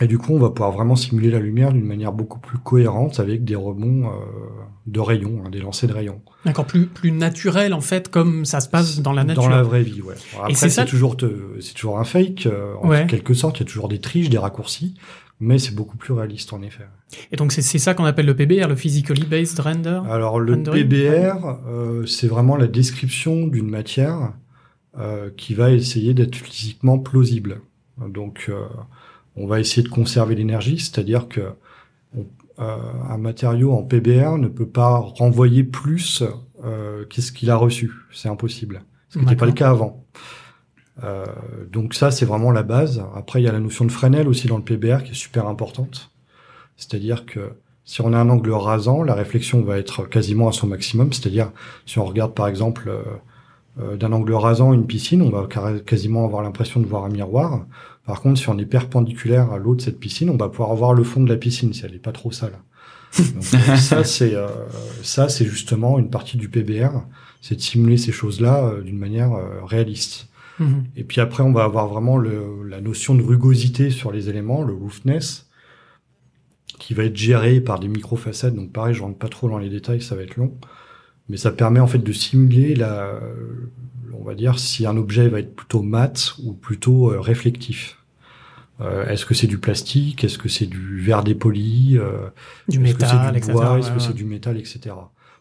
Et 0.02 0.08
du 0.08 0.18
coup, 0.18 0.34
on 0.34 0.40
va 0.40 0.50
pouvoir 0.50 0.74
vraiment 0.74 0.98
simuler 0.98 1.32
la 1.32 1.40
lumière 1.40 1.72
d'une 1.72 1.86
manière 1.86 2.12
beaucoup 2.12 2.40
plus 2.40 2.58
cohérente 2.58 3.22
avec 3.22 3.46
des 3.46 3.56
rebonds 3.56 4.08
euh, 4.08 4.12
de 4.88 5.00
rayons, 5.00 5.42
hein, 5.46 5.50
des 5.50 5.60
lancers 5.60 5.88
de 5.88 5.94
rayons. 5.94 6.22
D'accord, 6.46 6.66
plus 6.66 6.86
plus 6.86 7.12
naturel 7.14 7.74
en 7.74 7.80
fait, 7.80 8.10
comme 8.10 8.44
ça 8.44 8.60
se 8.60 8.68
passe 8.68 9.00
dans 9.00 9.14
la 9.14 9.24
nature. 9.24 9.44
Dans 9.44 9.50
la 9.50 9.64
vraie 9.64 9.84
vie, 9.84 10.02
ouais. 10.02 10.16
Alors 10.34 10.46
Après, 10.48 10.56
c'est 10.56 10.70
ça- 10.70 10.84
c'est 10.84 10.90
toujours, 10.90 11.16
c'est 11.62 11.74
toujours 11.74 11.98
un 11.98 12.04
fake, 12.04 12.46
euh, 12.46 12.74
en 12.82 12.90
Ouais. 12.90 13.08
quelque 13.08 13.34
sorte. 13.34 13.58
Il 13.60 13.62
y 13.62 13.64
a 13.64 13.68
toujours 13.68 13.88
des 13.88 14.00
triches, 14.00 14.30
des 14.30 14.38
raccourcis, 14.38 14.96
mais 15.40 15.60
c'est 15.60 15.74
beaucoup 15.74 15.96
plus 15.96 16.14
réaliste 16.14 16.52
en 16.52 16.62
effet. 16.62 16.84
Et 17.32 17.38
donc 17.38 17.54
c'est 17.54 17.62
c'est 17.62 17.80
ça 17.80 17.94
qu'on 17.94 18.04
appelle 18.04 18.26
le 18.26 18.36
PBR, 18.36 18.68
le 18.68 18.76
physically 18.76 19.26
based 19.26 19.60
render? 19.60 20.02
Alors 20.10 20.42
le 20.42 20.56
Rendering? 20.56 20.90
PBR, 20.90 21.58
euh, 21.70 22.06
c'est 22.06 22.28
vraiment 22.28 22.58
la 22.58 22.68
description 22.68 23.48
d'une 23.48 23.70
matière 23.70 24.34
euh, 25.00 25.30
qui 25.38 25.54
va 25.54 25.72
essayer 25.72 26.14
d'être 26.14 26.36
physiquement 26.36 27.00
plausible. 27.00 27.62
Donc 28.10 28.48
euh, 28.50 28.66
on 29.36 29.48
va 29.48 29.60
essayer 29.60 29.84
de 29.84 29.90
conserver 29.90 30.36
l'énergie, 30.36 30.80
c'est-à-dire 30.80 31.28
que 31.28 31.42
euh, 32.60 32.78
un 33.10 33.18
matériau 33.18 33.74
en 33.74 33.84
PBR 33.84 34.38
ne 34.38 34.48
peut 34.48 34.68
pas 34.68 34.98
renvoyer 34.98 35.64
plus 35.64 36.24
euh, 36.64 37.06
qu'est-ce 37.06 37.32
qu'il 37.32 37.50
a 37.50 37.56
reçu. 37.56 37.92
C'est 38.12 38.30
impossible. 38.30 38.84
Ce 39.10 39.20
qui 39.20 39.26
n'était 39.26 39.36
pas 39.36 39.46
le 39.46 39.52
cas 39.52 39.70
avant. 39.70 40.06
Euh, 41.04 41.26
donc 41.72 41.94
ça, 41.94 42.12
c'est 42.12 42.26
vraiment 42.26 42.52
la 42.52 42.64
base. 42.64 43.04
Après, 43.16 43.42
il 43.42 43.46
y 43.46 43.48
a 43.48 43.52
la 43.52 43.60
notion 43.60 43.86
de 43.86 43.92
Fresnel 43.92 44.28
aussi 44.28 44.48
dans 44.48 44.58
le 44.58 44.64
PBR 44.64 45.04
qui 45.04 45.12
est 45.12 45.16
super 45.16 45.48
importante. 45.48 46.12
C'est-à-dire 46.78 47.26
que 47.26 47.52
si 47.84 48.02
on 48.02 48.14
a 48.14 48.18
un 48.18 48.30
angle 48.30 48.52
rasant, 48.52 49.04
la 49.04 49.14
réflexion 49.14 49.62
va 49.62 49.78
être 49.78 50.06
quasiment 50.06 50.48
à 50.48 50.52
son 50.52 50.68
maximum. 50.68 51.14
C'est-à-dire, 51.14 51.52
si 51.86 52.00
on 52.00 52.06
regarde 52.06 52.34
par 52.34 52.48
exemple 52.48 52.90
euh, 53.80 53.98
d'un 53.98 54.12
angle 54.14 54.34
rasant 54.34 54.74
une 54.74 54.88
piscine, 54.88 55.22
on 55.22 55.30
va 55.30 55.48
quasiment 55.86 56.26
avoir 56.26 56.42
l'impression 56.42 56.80
de 56.80 56.88
voir 56.88 57.06
un 57.06 57.10
miroir. 57.10 57.66
Par 58.06 58.22
contre, 58.22 58.40
si 58.40 58.50
on 58.50 58.58
est 58.58 58.66
perpendiculaire 58.66 59.52
à 59.52 59.58
l'eau 59.58 59.76
de 59.76 59.82
cette 59.82 60.00
piscine, 60.00 60.30
on 60.30 60.38
va 60.38 60.50
pouvoir 60.50 60.76
voir 60.76 60.94
le 60.94 61.04
fond 61.04 61.24
de 61.24 61.30
la 61.30 61.38
piscine 61.38 61.74
si 61.74 61.84
elle 61.86 61.92
n'est 61.92 61.98
pas 61.98 62.12
trop 62.12 62.32
sale. 62.32 62.60
Donc, 63.18 63.44
euh, 63.54 63.76
ça, 63.78 64.04
c'est 64.04 64.36
euh, 64.36 64.48
ça, 65.02 65.30
c'est 65.30 65.46
justement 65.46 65.98
une 65.98 66.10
partie 66.10 66.38
du 66.38 66.50
PBR, 66.50 66.92
c'est 67.42 67.56
de 67.56 67.62
simuler 67.62 67.98
ces 67.98 68.12
choses-là 68.12 68.66
euh, 68.66 68.82
d'une 68.82 68.98
manière 68.98 69.34
euh, 69.34 69.64
réaliste. 69.64 70.28
Mhm. 70.60 70.86
Et 70.96 71.04
puis 71.04 71.20
après, 71.20 71.44
on 71.44 71.52
va 71.52 71.64
avoir 71.64 71.88
vraiment 71.88 72.18
le, 72.18 72.64
la 72.68 72.80
notion 72.80 73.16
de 73.16 73.24
rugosité 73.24 73.90
sur 73.90 74.12
les 74.12 74.30
éléments, 74.30 74.64
le 74.64 74.74
roughness, 74.74 75.50
qui 76.80 76.94
va 76.94 77.04
être 77.04 77.16
géré 77.16 77.62
par 77.62 77.80
des 77.80 77.88
micro-facettes. 77.88 78.56
Donc 78.56 78.72
pareil, 78.72 78.94
je 78.94 79.02
rentre 79.02 79.18
pas 79.18 79.30
trop 79.30 79.50
dans 79.50 79.58
les 79.58 79.70
détails, 79.70 80.02
ça 80.02 80.16
va 80.16 80.24
être 80.24 80.36
long. 80.36 80.54
Mais 81.30 81.38
ça 81.38 81.52
permet 81.52 81.80
en 81.80 81.88
fait 81.88 81.98
de 82.00 82.12
simuler 82.14 82.76
la, 82.76 83.20
on 84.14 84.24
va 84.24 84.36
dire, 84.36 84.60
si 84.60 84.86
un 84.86 84.96
objet 84.98 85.28
va 85.28 85.40
être 85.40 85.56
plutôt 85.56 85.82
mat 85.82 86.34
ou 86.44 86.54
plutôt 86.54 87.12
euh, 87.12 87.20
réflectif. 87.20 87.98
Euh, 88.82 89.08
est-ce 89.08 89.26
que 89.26 89.34
c'est 89.34 89.48
du 89.48 89.58
plastique? 89.58 90.24
Est-ce 90.24 90.38
que 90.38 90.50
c'est 90.50 90.66
du 90.68 91.00
verre 91.02 91.24
dépoli? 91.24 91.98
Euh, 91.98 92.28
Du 92.68 92.78
Est-ce 92.84 92.94
que 92.96 93.02
métal, 93.04 93.32
c'est 93.42 93.46
du 93.48 93.52
bois? 93.54 93.80
Est-ce 93.80 93.88
ouais, 93.90 93.96
que 93.96 94.00
ouais. 94.02 94.06
c'est 94.08 94.14
du 94.14 94.26
métal, 94.26 94.58
etc. 94.58 94.94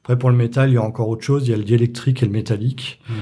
Après, 0.02 0.18
pour 0.18 0.30
le 0.30 0.36
métal, 0.36 0.70
il 0.70 0.74
y 0.74 0.76
a 0.76 0.82
encore 0.82 1.08
autre 1.08 1.22
chose. 1.24 1.48
Il 1.48 1.50
y 1.50 1.54
a 1.54 1.56
le 1.56 1.64
diélectrique 1.64 2.22
et 2.22 2.26
le 2.26 2.32
métallique 2.32 3.00
Mhm. 3.08 3.14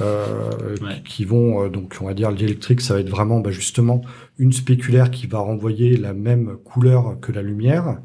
euh, 0.00 0.50
Ouais. 0.82 1.02
qui 1.04 1.24
vont 1.24 1.64
euh, 1.64 1.68
donc 1.68 1.96
on 2.00 2.06
va 2.06 2.14
dire 2.14 2.30
le 2.30 2.36
diélectrique 2.36 2.80
ça 2.80 2.94
va 2.94 3.00
être 3.00 3.08
vraiment 3.10 3.40
bah, 3.40 3.50
justement 3.50 4.00
une 4.38 4.52
spéculaire 4.52 5.10
qui 5.10 5.26
va 5.26 5.38
renvoyer 5.40 5.96
la 5.96 6.14
même 6.14 6.56
couleur 6.64 7.18
que 7.20 7.32
la 7.32 7.42
lumière 7.42 7.98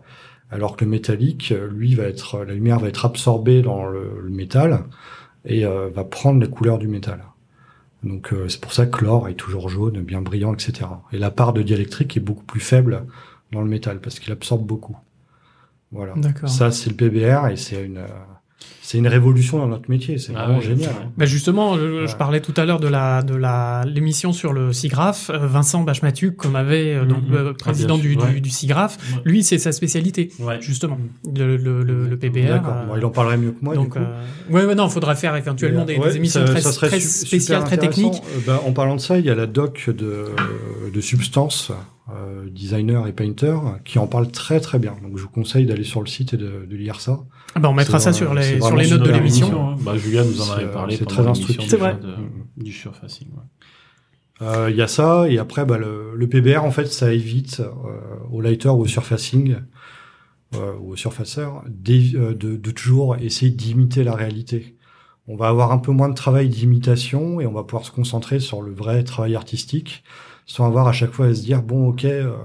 alors 0.54 0.78
que 0.78 0.86
le 0.86 0.92
métallique 0.92 1.54
lui 1.72 1.96
va 1.96 2.04
être 2.04 2.44
la 2.44 2.54
lumière 2.54 2.80
va 2.80 2.88
être 2.88 3.06
absorbée 3.06 3.62
dans 3.62 3.86
le, 3.86 4.22
le 4.22 4.30
métal 4.30 4.86
et 5.46 5.66
euh, 5.66 5.90
va 5.90 6.04
prendre 6.04 6.40
la 6.40 6.48
couleur 6.48 6.78
du 6.78 6.88
métal. 6.88 7.24
Donc 8.04 8.34
euh, 8.34 8.48
c'est 8.50 8.62
pour 8.62 8.74
ça 8.74 8.86
que 8.86 9.04
l'or 9.04 9.30
est 9.30 9.36
toujours 9.36 9.70
jaune 9.70 10.02
bien 10.02 10.22
brillant 10.22 10.54
etc 10.54 10.90
et 11.12 11.18
la 11.18 11.32
part 11.32 11.54
de 11.54 11.62
diélectrique 11.62 12.18
est 12.18 12.22
beaucoup 12.22 12.44
plus 12.44 12.60
faible 12.60 13.06
dans 13.52 13.62
le 13.62 13.70
métal 13.70 14.00
parce 14.00 14.20
qu'il 14.20 14.32
absorbe 14.32 14.66
beaucoup. 14.66 14.98
Voilà. 15.92 16.14
Ça 16.48 16.72
c'est 16.72 16.90
le 16.90 16.96
PBR 16.96 17.48
et 17.52 17.56
c'est 17.56 17.84
une 17.84 17.98
euh, 17.98 18.08
c'est 18.82 18.98
une 18.98 19.08
révolution 19.08 19.60
dans 19.60 19.68
notre 19.68 19.90
métier 19.90 20.18
c'est 20.18 20.34
Ah 20.36 20.44
vraiment 20.46 20.60
oui, 20.60 20.66
génial 20.66 20.90
hein. 20.92 21.10
Bah 21.18 21.26
justement, 21.26 21.76
je, 21.78 22.16
parlais 22.18 22.42
tout 22.42 22.54
à 22.58 22.66
l'heure 22.66 22.80
de 22.80 22.88
la 22.88 23.22
de 23.24 23.34
la 23.36 23.84
l'émission 23.86 24.34
sur 24.34 24.52
le 24.54 24.74
SIGRAPH. 24.74 25.30
Euh, 25.30 25.38
Vincent 25.48 25.82
Bachmatuc, 25.84 26.36
comme 26.36 26.56
avait 26.56 26.94
euh, 26.94 27.06
donc 27.06 27.28
Mhm. 27.30 27.36
euh, 27.36 27.54
président 27.54 27.96
Ah, 27.98 28.02
bien 28.02 28.26
du, 28.28 28.34
du, 28.36 28.42
du 28.42 28.50
SIGRAPH, 28.50 28.98
Ouais. 28.98 29.22
lui 29.26 29.44
c'est 29.44 29.58
sa 29.58 29.72
spécialité 29.72 30.32
Ouais. 30.40 30.60
justement 30.62 30.98
le 31.36 31.56
le, 31.58 31.82
le, 31.84 32.08
le 32.08 32.18
PBR. 32.18 32.48
D'accord. 32.48 32.74
euh, 32.76 32.86
Bon, 32.88 32.96
il 32.98 33.06
en 33.06 33.10
parlerait 33.10 33.38
mieux 33.38 33.52
que 33.52 33.64
moi. 33.64 33.76
donc 33.76 33.86
du 33.86 33.90
coup. 33.92 34.00
euh, 34.00 34.54
ouais 34.54 34.66
ouais 34.66 34.76
non, 34.76 34.90
faudrait 34.90 35.16
faire 35.16 35.36
éventuellement 35.36 35.86
des, 35.86 35.98
Ouais, 35.98 36.10
des 36.10 36.18
émissions 36.18 36.46
ça- 36.46 36.52
très, 36.54 36.62
ça 36.62 36.72
très 36.74 37.00
spéciales, 37.00 37.64
très 37.64 37.78
techniques. 37.78 38.22
Euh, 38.36 38.40
bah, 38.46 38.62
en 38.66 38.72
parlant 38.74 38.96
de 38.96 39.02
ça, 39.02 39.18
il 39.18 39.26
y 39.26 39.30
a 39.30 39.36
la 39.36 39.46
doc 39.46 39.90
de, 39.90 40.26
de 40.94 41.02
Substance, 41.02 41.72
euh, 42.12 42.50
designer 42.50 43.08
et 43.08 43.14
painter, 43.14 43.56
qui 43.86 43.98
en 44.00 44.08
parle 44.08 44.30
très 44.32 44.60
très 44.60 44.78
bien. 44.80 44.96
Donc 45.02 45.18
je 45.18 45.24
vous 45.24 45.30
conseille 45.30 45.66
d'aller 45.66 45.84
sur 45.86 46.02
le 46.02 46.08
site 46.08 46.34
et 46.34 46.38
de, 46.38 46.66
de 46.70 46.76
lire 46.76 47.00
ça. 47.00 47.20
Ah 47.56 47.60
bah, 47.60 47.70
on 47.70 47.74
mettra 47.74 48.00
ça 48.00 48.12
sur 48.14 48.34
les 48.34 48.60
sur 48.60 48.76
les 48.76 48.90
notes 48.90 49.04
de 49.04 49.12
l'émission. 49.12 49.70
hein. 49.72 49.76
Bah, 49.82 49.96
Julia 49.98 50.24
nous 50.24 50.42
en 50.42 50.52
avait 50.52 50.66
euh, 50.66 50.74
parlé 50.74 50.96
c'est 50.98 51.06
pendant 51.06 51.16
très 51.16 51.24
l'émission 51.24 51.42
instructif. 51.44 51.70
C'est 51.70 51.78
vrai. 51.78 51.98
de- 52.02 52.64
du 52.64 52.72
surfacing. 52.72 53.28
ouais. 53.30 53.44
Euh, 54.48 54.70
Il 54.70 54.76
y 54.76 54.82
a 54.82 54.88
ça, 54.88 55.30
et 55.30 55.38
après 55.38 55.66
bah, 55.66 55.78
le, 55.78 56.14
le 56.16 56.28
PBR, 56.28 56.64
en 56.66 56.72
fait, 56.72 56.88
ça 56.88 57.14
évite 57.14 57.62
euh, 57.62 58.00
au 58.32 58.42
lighter 58.42 58.70
ou 58.70 58.82
au 58.82 58.88
surfacing 58.88 59.56
euh, 60.56 60.74
ou 60.82 60.92
au 60.94 60.96
surfaceur 60.96 61.64
de, 61.68 62.34
de 62.34 62.72
toujours 62.72 63.16
essayer 63.18 63.52
d'imiter 63.52 64.04
la 64.04 64.14
réalité. 64.16 64.76
On 65.28 65.38
va 65.38 65.48
avoir 65.48 65.72
un 65.72 65.78
peu 65.78 65.92
moins 65.94 66.10
de 66.10 66.16
travail 66.16 66.50
d'imitation 66.50 67.40
et 67.40 67.46
on 67.46 67.54
va 67.54 67.64
pouvoir 67.64 67.86
se 67.86 67.92
concentrer 67.92 68.40
sur 68.42 68.62
le 68.62 68.74
vrai 68.74 69.04
travail 69.06 69.36
artistique 69.36 70.04
sans 70.46 70.66
avoir 70.68 70.88
à 70.88 70.94
chaque 70.94 71.12
fois 71.12 71.28
à 71.28 71.34
se 71.34 71.42
dire 71.42 71.62
bon 71.62 71.88
ok 71.88 72.06
euh, 72.06 72.36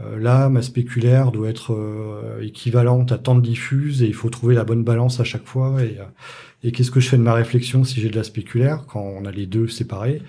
euh, 0.00 0.18
là, 0.18 0.48
ma 0.48 0.62
spéculaire 0.62 1.30
doit 1.30 1.48
être 1.48 1.72
euh, 1.72 2.40
équivalente 2.42 3.12
à 3.12 3.18
tant 3.18 3.36
de 3.36 3.40
diffuses 3.40 4.02
et 4.02 4.06
il 4.06 4.14
faut 4.14 4.28
trouver 4.28 4.54
la 4.54 4.64
bonne 4.64 4.82
balance 4.82 5.20
à 5.20 5.24
chaque 5.24 5.46
fois. 5.46 5.82
Et, 5.82 5.98
et 6.64 6.72
qu'est-ce 6.72 6.90
que 6.90 6.98
je 6.98 7.08
fais 7.08 7.16
de 7.16 7.22
ma 7.22 7.34
réflexion 7.34 7.84
si 7.84 8.00
j'ai 8.00 8.10
de 8.10 8.16
la 8.16 8.24
spéculaire 8.24 8.86
quand 8.88 9.00
on 9.00 9.24
a 9.24 9.30
les 9.30 9.46
deux 9.46 9.68
séparés? 9.68 10.20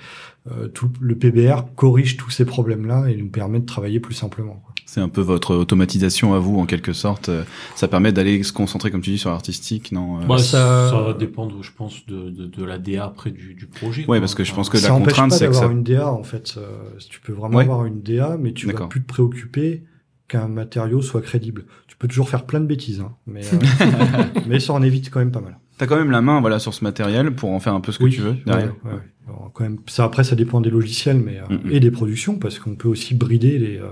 Tout, 0.74 0.90
Le 1.00 1.16
PBR 1.16 1.64
corrige 1.76 2.18
tous 2.18 2.30
ces 2.30 2.46
problèmes-là 2.46 3.08
et 3.10 3.16
nous 3.18 3.30
permet 3.30 3.60
de 3.60 3.66
travailler 3.66 4.00
plus 4.00 4.14
simplement. 4.14 4.62
quoi. 4.64 4.74
C'est 4.88 5.02
un 5.02 5.10
peu 5.10 5.22
votre 5.22 5.56
automatisation 5.56 6.36
à 6.36 6.40
vous, 6.40 6.60
en 6.60 6.66
quelque 6.68 6.94
sorte. 6.94 7.30
Euh, 7.30 7.44
Ça 7.76 7.88
permet 7.88 8.12
d'aller 8.12 8.44
se 8.44 8.54
concentrer, 8.54 8.92
comme 8.92 9.02
tu 9.02 9.10
dis, 9.10 9.18
sur 9.18 9.32
l'artistique, 9.32 9.92
non 9.92 10.20
euh, 10.22 10.26
Bah, 10.26 10.38
ça- 10.38 10.90
ça... 10.92 11.02
va 11.02 11.14
dépendre, 11.14 11.64
je 11.64 11.72
pense, 11.76 12.06
de, 12.06 12.30
de, 12.30 12.46
de 12.46 12.64
la 12.64 12.78
DA 12.78 13.06
après 13.06 13.32
du, 13.32 13.56
du 13.56 13.66
projet. 13.66 14.02
Ouais, 14.02 14.06
quoi. 14.06 14.20
parce 14.20 14.36
que 14.36 14.44
je 14.44 14.54
pense 14.54 14.70
que 14.70 14.78
la 14.78 14.84
ça 14.84 14.90
contrainte, 14.92 15.32
c'est 15.32 15.40
que 15.48 15.52
d'avoir 15.52 15.64
ça- 15.66 15.72
une 15.72 15.84
DA 15.84 16.12
en 16.12 16.24
fait. 16.24 16.54
Euh, 16.58 16.68
tu 17.10 17.20
peux 17.20 17.34
vraiment 17.34 17.58
Ouais. 17.58 17.64
avoir 17.64 17.86
une 17.86 18.02
DA, 18.04 18.38
mais 18.40 18.54
tu 18.54 18.68
vas 18.68 18.88
plus 18.88 19.02
te 19.02 19.08
préoccuper 19.08 19.84
qu'un 20.28 20.48
matériau 20.48 21.02
soit 21.02 21.22
crédible. 21.22 21.66
Tu 21.88 21.98
peux 21.98 22.08
toujours 22.08 22.30
faire 22.30 22.46
plein 22.46 22.60
de 22.60 22.66
bêtises, 22.66 23.00
hein, 23.02 23.14
mais, 23.28 23.42
euh, 23.46 23.58
mais 24.48 24.60
ça 24.60 24.74
en 24.74 24.82
évite 24.84 25.10
quand 25.10 25.20
même 25.20 25.32
pas 25.32 25.42
mal. 25.42 25.58
T'as 25.78 25.88
quand 25.88 25.98
même 25.98 26.12
la 26.12 26.22
main, 26.22 26.40
voilà, 26.42 26.58
sur 26.60 26.74
ce 26.74 26.84
matériel 26.84 27.36
pour 27.36 27.52
en 27.52 27.60
faire 27.60 27.74
un 27.74 27.82
peu 27.82 27.92
ce 27.92 28.00
que 28.00 28.06
tu 28.06 28.22
veux 28.22 28.32
ouais, 28.32 28.42
derrière. 28.46 28.74
ouais, 28.86 28.92
ouais. 28.94 29.00
Alors, 29.28 29.52
quand 29.54 29.64
même, 29.64 29.78
ça 29.88 30.04
après 30.04 30.24
ça 30.24 30.36
dépend 30.36 30.62
des 30.62 30.70
logiciels, 30.70 31.18
mais 31.20 31.40
euh, 31.40 31.58
et 31.72 31.80
des 31.80 31.92
productions 31.92 32.38
parce 32.38 32.60
qu'on 32.60 32.76
peut 32.76 32.88
aussi 32.88 33.16
brider 33.16 33.58
les 33.58 33.78
euh, 33.78 33.90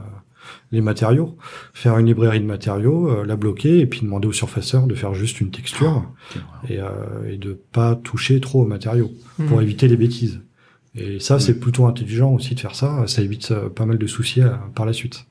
les 0.74 0.82
matériaux, 0.82 1.38
faire 1.74 1.98
une 1.98 2.08
librairie 2.08 2.42
de 2.42 2.46
matériaux, 2.46 3.10
euh, 3.10 3.26
la 3.26 3.36
bloquer 3.38 3.80
et 3.80 3.86
puis 3.88 4.02
demander 4.02 4.28
au 4.28 4.34
surfaceur 4.34 4.88
de 4.88 4.94
faire 4.94 5.14
juste 5.14 5.40
une 5.40 5.52
texture 5.52 6.04
Ok, 6.36 6.42
et, 6.70 6.80
euh, 6.80 6.88
et 7.32 7.38
de 7.38 7.58
pas 7.72 7.96
toucher 7.96 8.42
trop 8.42 8.64
aux 8.64 8.68
matériaux 8.68 9.12
pour 9.48 9.58
Mhm. 9.58 9.64
éviter 9.64 9.88
les 9.88 9.96
bêtises. 9.98 10.42
Et 10.96 11.20
ça, 11.20 11.40
c'est 11.40 11.60
plutôt 11.60 11.86
intelligent 11.88 12.32
aussi 12.32 12.54
de 12.56 12.60
faire 12.60 12.76
ça. 12.76 13.06
Ça 13.08 13.22
évite 13.24 13.52
euh, 13.52 13.70
pas 13.70 13.86
mal 13.86 13.98
de 13.98 14.06
soucis 14.06 14.42
euh, 14.42 14.50
par 14.76 14.86
la 14.86 14.94
suite. 14.94 15.26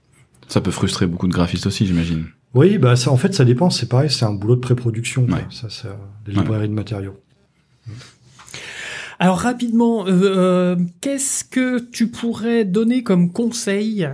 Ça 0.48 0.60
peut 0.62 0.70
frustrer 0.72 1.06
beaucoup 1.06 1.28
de 1.28 1.32
graphistes 1.32 1.66
aussi, 1.66 1.86
j'imagine. 1.86 2.24
Oui, 2.54 2.78
bah 2.78 2.96
ça, 2.96 3.12
en 3.12 3.16
fait, 3.16 3.32
ça 3.34 3.44
dépend. 3.44 3.68
C'est 3.70 3.88
pareil, 3.88 4.10
c'est 4.10 4.24
un 4.24 4.32
boulot 4.32 4.56
de 4.56 4.60
pré-production. 4.60 5.26
quoi. 5.26 5.36
Ouais. 5.36 5.44
Ça, 5.50 5.68
c'est 5.70 5.88
euh, 5.88 5.92
des 6.26 6.32
Ouais. 6.32 6.40
librairies 6.40 6.68
de 6.68 6.74
matériaux. 6.74 7.14
Alors 9.22 9.38
rapidement, 9.38 10.04
euh, 10.08 10.10
euh, 10.10 10.76
qu'est-ce 11.00 11.44
que 11.44 11.78
tu 11.78 12.08
pourrais 12.08 12.64
donner 12.64 13.04
comme 13.04 13.30
conseil 13.30 14.08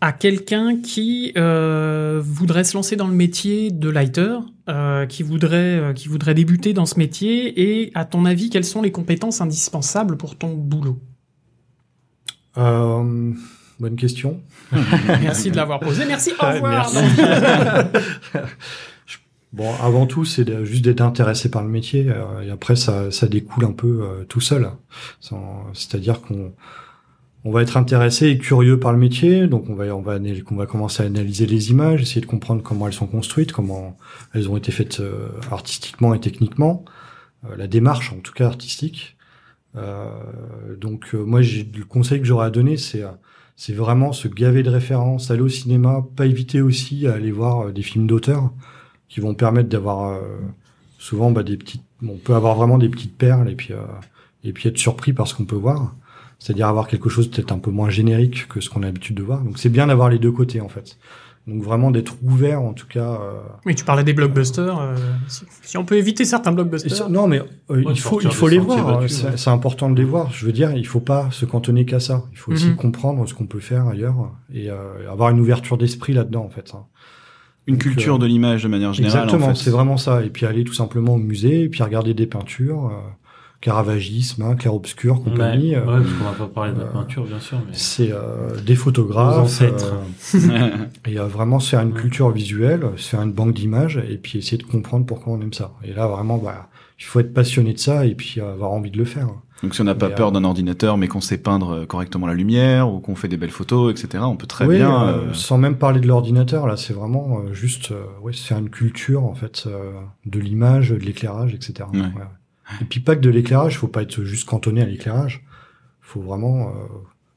à 0.00 0.12
quelqu'un 0.12 0.80
qui 0.82 1.32
euh, 1.36 2.20
voudrait 2.20 2.64
se 2.64 2.76
lancer 2.76 2.96
dans 2.96 3.06
le 3.06 3.14
métier 3.14 3.70
de 3.70 3.88
lighter, 3.88 4.36
euh, 4.68 5.06
qui 5.06 5.22
voudrait 5.22 5.78
euh, 5.78 5.92
qui 5.92 6.08
voudrait 6.08 6.34
débuter 6.34 6.72
dans 6.72 6.86
ce 6.86 6.98
métier 6.98 7.82
et 7.84 7.92
à 7.94 8.04
ton 8.04 8.24
avis, 8.24 8.50
quelles 8.50 8.64
sont 8.64 8.82
les 8.82 8.90
compétences 8.90 9.40
indispensables 9.40 10.16
pour 10.16 10.36
ton 10.36 10.54
boulot? 10.54 10.98
Bonne 12.56 13.94
question. 13.96 14.40
Merci 15.22 15.52
de 15.52 15.56
l'avoir 15.56 15.78
posé. 15.78 16.04
Merci. 16.04 16.32
Au 16.42 16.46
revoir. 16.52 16.90
merci. 16.92 17.20
Bon, 19.52 19.72
avant 19.80 20.06
tout, 20.06 20.24
c'est 20.26 20.64
juste 20.64 20.84
d'être 20.84 21.00
intéressé 21.00 21.50
par 21.50 21.62
le 21.62 21.70
métier, 21.70 22.06
euh, 22.08 22.42
et 22.42 22.50
après, 22.50 22.76
ça, 22.76 23.10
ça 23.10 23.28
découle 23.28 23.64
un 23.64 23.72
peu 23.72 24.00
euh, 24.02 24.24
tout 24.24 24.40
seul. 24.40 24.70
C'est-à-dire 25.72 26.20
qu'on 26.20 26.52
on 27.44 27.50
va 27.50 27.62
être 27.62 27.78
intéressé 27.78 28.28
et 28.28 28.38
curieux 28.38 28.78
par 28.78 28.92
le 28.92 28.98
métier, 28.98 29.46
donc 29.46 29.70
on 29.70 29.74
va, 29.74 29.84
on 29.96 30.02
va, 30.02 30.18
on 30.50 30.56
va 30.56 30.66
commencer 30.66 31.02
à 31.02 31.06
analyser 31.06 31.46
les 31.46 31.70
images, 31.70 32.02
essayer 32.02 32.20
de 32.20 32.26
comprendre 32.26 32.62
comment 32.62 32.86
elles 32.88 32.92
sont 32.92 33.06
construites, 33.06 33.52
comment 33.52 33.96
elles 34.34 34.50
ont 34.50 34.56
été 34.56 34.70
faites 34.70 35.00
euh, 35.00 35.28
artistiquement 35.50 36.12
et 36.12 36.20
techniquement, 36.20 36.84
la 37.56 37.68
démarche, 37.68 38.12
en 38.12 38.18
tout 38.18 38.32
cas 38.32 38.46
artistique. 38.46 39.16
Donc, 40.80 41.12
moi, 41.14 41.40
le 41.40 41.84
conseil 41.84 42.18
que 42.18 42.26
j'aurais 42.26 42.46
à 42.46 42.50
donner, 42.50 42.76
c'est 42.76 43.04
c'est 43.54 43.72
vraiment 43.72 44.12
se 44.12 44.26
gaver 44.26 44.64
de 44.64 44.70
références, 44.70 45.30
aller 45.30 45.40
au 45.40 45.48
cinéma, 45.48 46.04
pas 46.16 46.26
éviter 46.26 46.60
aussi 46.60 47.06
à 47.06 47.14
aller 47.14 47.30
voir 47.30 47.72
des 47.72 47.82
films 47.82 48.08
d'auteur 48.08 48.52
qui 49.08 49.20
vont 49.20 49.34
permettre 49.34 49.68
d'avoir 49.68 50.10
euh, 50.10 50.20
souvent 50.98 51.30
bah, 51.30 51.42
des 51.42 51.56
petites, 51.56 51.82
on 52.06 52.16
peut 52.16 52.34
avoir 52.34 52.54
vraiment 52.56 52.78
des 52.78 52.88
petites 52.88 53.16
perles 53.16 53.48
et 53.50 53.54
puis 53.54 53.72
euh, 53.72 53.78
et 54.44 54.52
puis 54.52 54.68
être 54.68 54.78
surpris 54.78 55.12
par 55.12 55.26
ce 55.26 55.34
qu'on 55.34 55.44
peut 55.44 55.56
voir, 55.56 55.94
c'est-à-dire 56.38 56.68
avoir 56.68 56.86
quelque 56.86 57.08
chose 57.08 57.28
peut-être 57.28 57.50
un 57.52 57.58
peu 57.58 57.70
moins 57.70 57.90
générique 57.90 58.46
que 58.48 58.60
ce 58.60 58.70
qu'on 58.70 58.82
a 58.82 58.86
l'habitude 58.86 59.16
de 59.16 59.22
voir. 59.22 59.40
Donc 59.40 59.58
c'est 59.58 59.68
bien 59.68 59.86
d'avoir 59.88 60.08
les 60.10 60.18
deux 60.18 60.30
côtés 60.32 60.60
en 60.60 60.68
fait. 60.68 60.96
Donc 61.48 61.62
vraiment 61.62 61.90
d'être 61.90 62.14
ouvert 62.22 62.60
en 62.60 62.74
tout 62.74 62.86
cas. 62.86 63.00
euh, 63.20 63.40
Oui, 63.64 63.74
tu 63.74 63.82
parlais 63.84 64.04
des 64.04 64.12
blockbusters. 64.12 64.78
euh, 64.78 64.94
si, 65.28 65.44
si 65.62 65.78
on 65.78 65.84
peut 65.84 65.96
éviter 65.96 66.24
certains 66.26 66.52
blockbusters. 66.52 66.94
ça- 66.94 67.08
non 67.08 67.26
mais 67.26 67.38
euh, 67.40 67.44
Ouais, 67.82 67.84
il 67.92 67.98
faut 67.98 68.20
il 68.20 68.30
faut 68.30 68.48
les 68.48 68.58
voir. 68.58 69.02
c'est 69.08 69.26
ouais. 69.26 69.48
important 69.48 69.88
de 69.90 69.96
les 69.96 70.04
voir. 70.04 70.30
Je 70.30 70.44
veux 70.44 70.52
dire, 70.52 70.72
il 70.72 70.86
faut 70.86 71.00
pas 71.00 71.30
se 71.30 71.46
cantonner 71.46 71.86
qu'à 71.86 72.00
ça. 72.00 72.22
Il 72.32 72.38
faut 72.38 72.52
aussi 72.52 72.68
Mhm. 72.68 72.76
comprendre 72.76 73.26
ce 73.26 73.32
qu'on 73.34 73.46
peut 73.46 73.60
faire 73.60 73.88
ailleurs 73.88 74.30
et 74.52 74.70
euh, 74.70 75.10
avoir 75.10 75.30
une 75.30 75.40
ouverture 75.40 75.78
d'esprit 75.78 76.12
là-dedans 76.12 76.44
en 76.44 76.50
fait. 76.50 76.72
hein. 76.74 76.84
Une 77.68 77.74
Donc, 77.74 77.82
culture 77.82 78.16
euh, 78.16 78.18
de 78.18 78.26
l'image 78.26 78.64
de 78.64 78.68
manière 78.68 78.92
générale. 78.92 79.24
Exactement, 79.24 79.52
en 79.52 79.54
fait. 79.54 79.62
c'est 79.62 79.70
vraiment 79.70 79.96
ça. 79.96 80.24
Et 80.24 80.30
puis 80.30 80.44
aller 80.46 80.64
tout 80.64 80.74
simplement 80.74 81.14
au 81.14 81.18
musée, 81.18 81.62
et 81.62 81.68
puis 81.68 81.82
regarder 81.84 82.14
des 82.14 82.26
peintures, 82.26 82.86
euh, 82.86 83.10
Caravagisme, 83.60 84.42
hein, 84.42 84.54
clair-obscur, 84.54 85.20
compagnie. 85.24 85.70
Ouais, 85.74 85.82
euh, 85.82 85.98
ouais, 85.98 86.04
parce 86.04 86.12
qu'on 86.12 86.24
va 86.24 86.46
pas 86.46 86.46
parler 86.46 86.72
de 86.74 86.78
la 86.78 86.84
euh, 86.84 86.92
peinture, 86.92 87.24
bien 87.24 87.40
sûr, 87.40 87.58
mais... 87.66 87.72
C'est 87.72 88.12
euh, 88.12 88.56
des 88.64 88.76
photographes. 88.76 89.36
Nos 89.36 89.42
ancêtres. 89.42 89.94
euh, 90.34 90.84
et 91.10 91.18
euh, 91.18 91.26
vraiment 91.26 91.58
se 91.58 91.70
faire 91.70 91.80
une 91.80 91.92
culture 91.92 92.30
visuelle, 92.30 92.82
se 92.96 93.08
faire 93.08 93.22
une 93.22 93.32
banque 93.32 93.54
d'images, 93.54 94.00
et 94.08 94.16
puis 94.16 94.38
essayer 94.38 94.58
de 94.58 94.62
comprendre 94.62 95.06
pourquoi 95.06 95.32
on 95.32 95.40
aime 95.40 95.52
ça. 95.52 95.72
Et 95.82 95.92
là, 95.92 96.06
vraiment, 96.06 96.38
bah, 96.38 96.68
il 97.00 97.04
faut 97.04 97.18
être 97.18 97.34
passionné 97.34 97.72
de 97.72 97.78
ça, 97.78 98.06
et 98.06 98.14
puis 98.14 98.40
euh, 98.40 98.52
avoir 98.52 98.70
envie 98.70 98.92
de 98.92 98.98
le 98.98 99.04
faire. 99.04 99.28
Donc 99.62 99.74
si 99.74 99.80
on 99.80 99.84
n'a 99.84 99.94
pas 99.94 100.10
peur 100.10 100.28
euh, 100.28 100.30
d'un 100.30 100.44
ordinateur, 100.44 100.96
mais 100.96 101.08
qu'on 101.08 101.20
sait 101.20 101.38
peindre 101.38 101.70
euh, 101.70 101.86
correctement 101.86 102.26
la 102.26 102.34
lumière 102.34 102.92
ou 102.92 103.00
qu'on 103.00 103.16
fait 103.16 103.28
des 103.28 103.36
belles 103.36 103.50
photos, 103.50 103.90
etc., 103.90 104.22
on 104.26 104.36
peut 104.36 104.46
très 104.46 104.66
oui, 104.66 104.76
bien. 104.76 105.08
euh, 105.08 105.34
sans 105.34 105.58
même 105.58 105.76
parler 105.76 106.00
de 106.00 106.06
l'ordinateur, 106.06 106.66
là, 106.66 106.76
c'est 106.76 106.92
vraiment 106.92 107.40
euh, 107.40 107.52
juste 107.52 107.90
euh, 107.90 108.04
ouais, 108.22 108.32
se 108.32 108.46
faire 108.46 108.58
une 108.58 108.70
culture, 108.70 109.24
en 109.24 109.34
fait, 109.34 109.66
de 110.26 110.38
l'image, 110.38 110.90
de 110.90 110.96
l'éclairage, 110.96 111.54
etc. 111.54 111.88
Ouais. 111.92 112.00
Ouais. 112.00 112.10
Et 112.80 112.84
puis 112.84 113.00
pas 113.00 113.16
que 113.16 113.20
de 113.20 113.30
l'éclairage, 113.30 113.78
faut 113.78 113.88
pas 113.88 114.02
être 114.02 114.22
juste 114.22 114.48
cantonné 114.48 114.82
à 114.82 114.86
l'éclairage. 114.86 115.44
faut 116.02 116.20
vraiment 116.20 116.68
euh, 116.68 116.72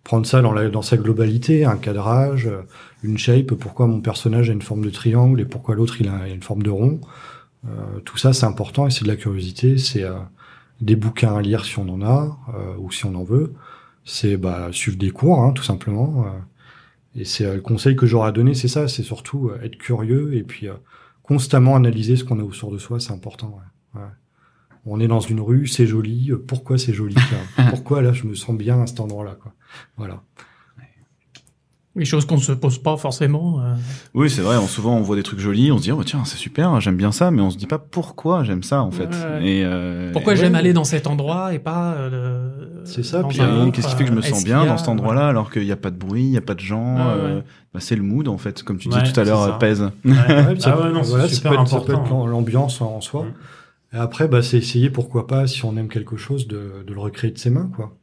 prendre 0.03 0.26
ça 0.26 0.41
dans, 0.41 0.52
la, 0.52 0.69
dans 0.69 0.81
sa 0.81 0.98
globalité, 0.98 1.65
un 1.65 1.77
cadrage, 1.77 2.49
une 3.03 3.18
shape, 3.18 3.53
pourquoi 3.53 3.88
mon 3.88 4.02
personnage 4.02 4.49
a 4.49 4.53
une 4.53 4.61
forme 4.61 4.84
de 4.84 4.89
triangle 4.89 5.39
et 5.39 5.45
pourquoi 5.45 5.76
l'autre 5.76 5.98
il 6.02 6.10
a 6.10 6.27
une 6.27 6.43
forme 6.43 6.64
de 6.64 6.69
rond. 6.69 6.99
Euh, 7.68 7.99
tout 8.03 8.18
ça, 8.18 8.34
c'est 8.34 8.45
important 8.45 8.88
et 8.88 8.91
c'est 8.91 9.03
de 9.03 9.10
la 9.10 9.15
curiosité, 9.15 9.77
c'est 9.77 10.03
euh, 10.03 10.14
des 10.82 10.95
bouquins 10.95 11.36
à 11.36 11.41
lire 11.41 11.64
si 11.66 11.78
on 11.80 11.88
en 11.90 12.02
a 12.02 12.38
euh, 12.56 12.76
ou 12.80 12.91
si 12.91 13.06
on 13.06 13.16
en 13.16 13.24
veut. 13.24 13.53
C'est 14.03 14.38
bah, 14.38 14.70
suivre 14.72 14.98
des 14.98 15.12
cours, 15.12 15.40
hein, 15.41 15.52
tout 15.53 15.64
simplement. 15.64 16.26
euh. 16.26 16.30
et 17.16 17.26
c'est 17.26 17.45
euh, 17.45 17.56
le 17.56 17.62
conseil 17.62 17.95
que 17.95 18.06
j'aurais 18.06 18.30
à 18.30 18.32
donner, 18.32 18.53
c'est 18.56 18.68
ça, 18.68 18.88
c'est 18.88 19.03
surtout 19.03 19.49
euh, 19.49 19.62
être 19.64 19.78
curieux 19.78 20.34
et 20.36 20.44
puis 20.44 20.68
euh, 20.68 20.74
constamment 21.24 21.76
analyser 21.76 22.16
ce 22.16 22.24
qu'on 22.24 22.40
a 22.40 22.44
autour 22.44 22.72
de 22.72 22.78
soi, 22.80 22.99
c'est 22.99 23.14
important. 23.14 23.60
ouais. 23.95 24.02
Ouais. 24.02 24.08
On 24.86 24.99
est 24.99 25.08
dans 25.08 25.20
une 25.20 25.40
rue, 25.41 25.68
c'est 25.68 25.86
joli. 25.86 26.32
Pourquoi 26.48 26.80
c'est 26.80 26.94
joli 26.94 27.16
Pourquoi 27.70 28.02
là 28.02 28.14
je 28.14 28.26
me 28.26 28.34
sens 28.34 28.58
bien 28.58 28.82
à 28.82 28.88
cet 28.88 28.99
endroit-là 28.99 29.38
Voilà. 29.95 30.24
Les 31.93 32.05
choses 32.05 32.26
qu'on 32.26 32.38
ne 32.38 32.41
se 32.41 32.53
pose 32.53 32.77
pas 32.77 32.95
forcément. 32.95 33.59
euh. 33.59 33.73
Oui, 34.13 34.30
c'est 34.30 34.41
vrai. 34.41 34.55
On, 34.55 34.65
souvent, 34.68 34.95
on 34.95 35.01
voit 35.01 35.18
des 35.18 35.23
trucs 35.23 35.39
jolis, 35.39 35.73
on 35.73 35.77
se 35.77 35.84
dit, 35.84 35.91
oh, 35.91 36.01
tiens, 36.05 36.23
c'est 36.23 36.38
super, 36.38 36.80
j'aime 36.80 36.95
bien 36.95 37.11
ça, 37.11 37.31
mais 37.31 37.41
on 37.41 37.49
se 37.49 37.57
dit 37.57 37.68
pas 37.68 37.80
pourquoi 37.80 38.45
j'aime 38.45 38.63
ça, 38.63 38.81
en 38.81 38.91
fait. 38.91 39.07
Ouais. 39.09 39.45
Et, 39.45 39.65
euh, 39.65 40.09
Pourquoi 40.13 40.34
et 40.34 40.35
j'aime 40.38 40.53
ouais. 40.53 40.59
aller 40.59 40.72
dans 40.72 40.85
cet 40.85 41.05
endroit 41.07 41.53
et 41.53 41.59
pas 41.59 41.95
euh, 41.95 42.49
C'est 42.85 43.03
ça, 43.03 43.23
puis, 43.26 43.39
Qu'est-ce 43.73 43.88
qui 43.89 43.95
fait 43.95 44.03
que 44.05 44.09
je 44.09 44.15
me 44.15 44.22
sens 44.22 44.45
bien 44.45 44.61
a- 44.61 44.65
dans 44.68 44.77
cet 44.77 44.88
endroit-là 44.88 45.27
alors 45.27 45.51
qu'il 45.51 45.63
n'y 45.65 45.72
a 45.73 45.76
pas 45.77 45.91
de 45.91 45.97
bruit, 45.97 46.23
il 46.23 46.30
n'y 46.31 46.38
a 46.38 46.41
pas 46.41 46.53
de 46.55 46.61
gens 46.61 46.95
euh, 46.97 47.41
bah, 47.73 47.81
C'est 47.81 47.97
le 47.97 48.03
mood, 48.03 48.30
en 48.30 48.38
fait, 48.38 48.63
comme 48.63 48.77
tu 48.77 48.88
Ouais, 48.88 49.01
dis 49.03 49.11
tout 49.11 49.19
à 49.19 49.23
l'heure, 49.26 49.41
euh, 49.41 49.51
pèse. 49.57 49.80
Ça 49.80 49.91
ah 50.07 50.72
peut- 50.72 50.84
ouais, 50.84 50.91
non, 50.93 51.01
voilà, 51.03 51.23
c'est 51.27 51.30
ça 51.31 51.35
super 51.35 51.51
peut 51.51 51.61
être- 51.61 51.91
l'am- 51.91 52.26
l'ambiance 52.27 52.80
en 52.80 53.01
soi. 53.01 53.23
Mm. 53.23 53.34
Et 53.95 53.97
après, 53.99 54.30
bah, 54.30 54.41
c'est 54.41 54.57
essayer, 54.59 54.89
pourquoi 54.89 55.27
pas, 55.27 55.45
si 55.45 55.65
on 55.65 55.76
aime 55.76 55.89
quelque 55.89 56.15
chose, 56.15 56.47
de, 56.47 56.85
de 56.88 56.93
le 56.93 56.99
recréer 57.01 57.31
de 57.31 57.38
ses 57.38 57.49
mains, 57.49 57.69
quoi. 57.76 57.97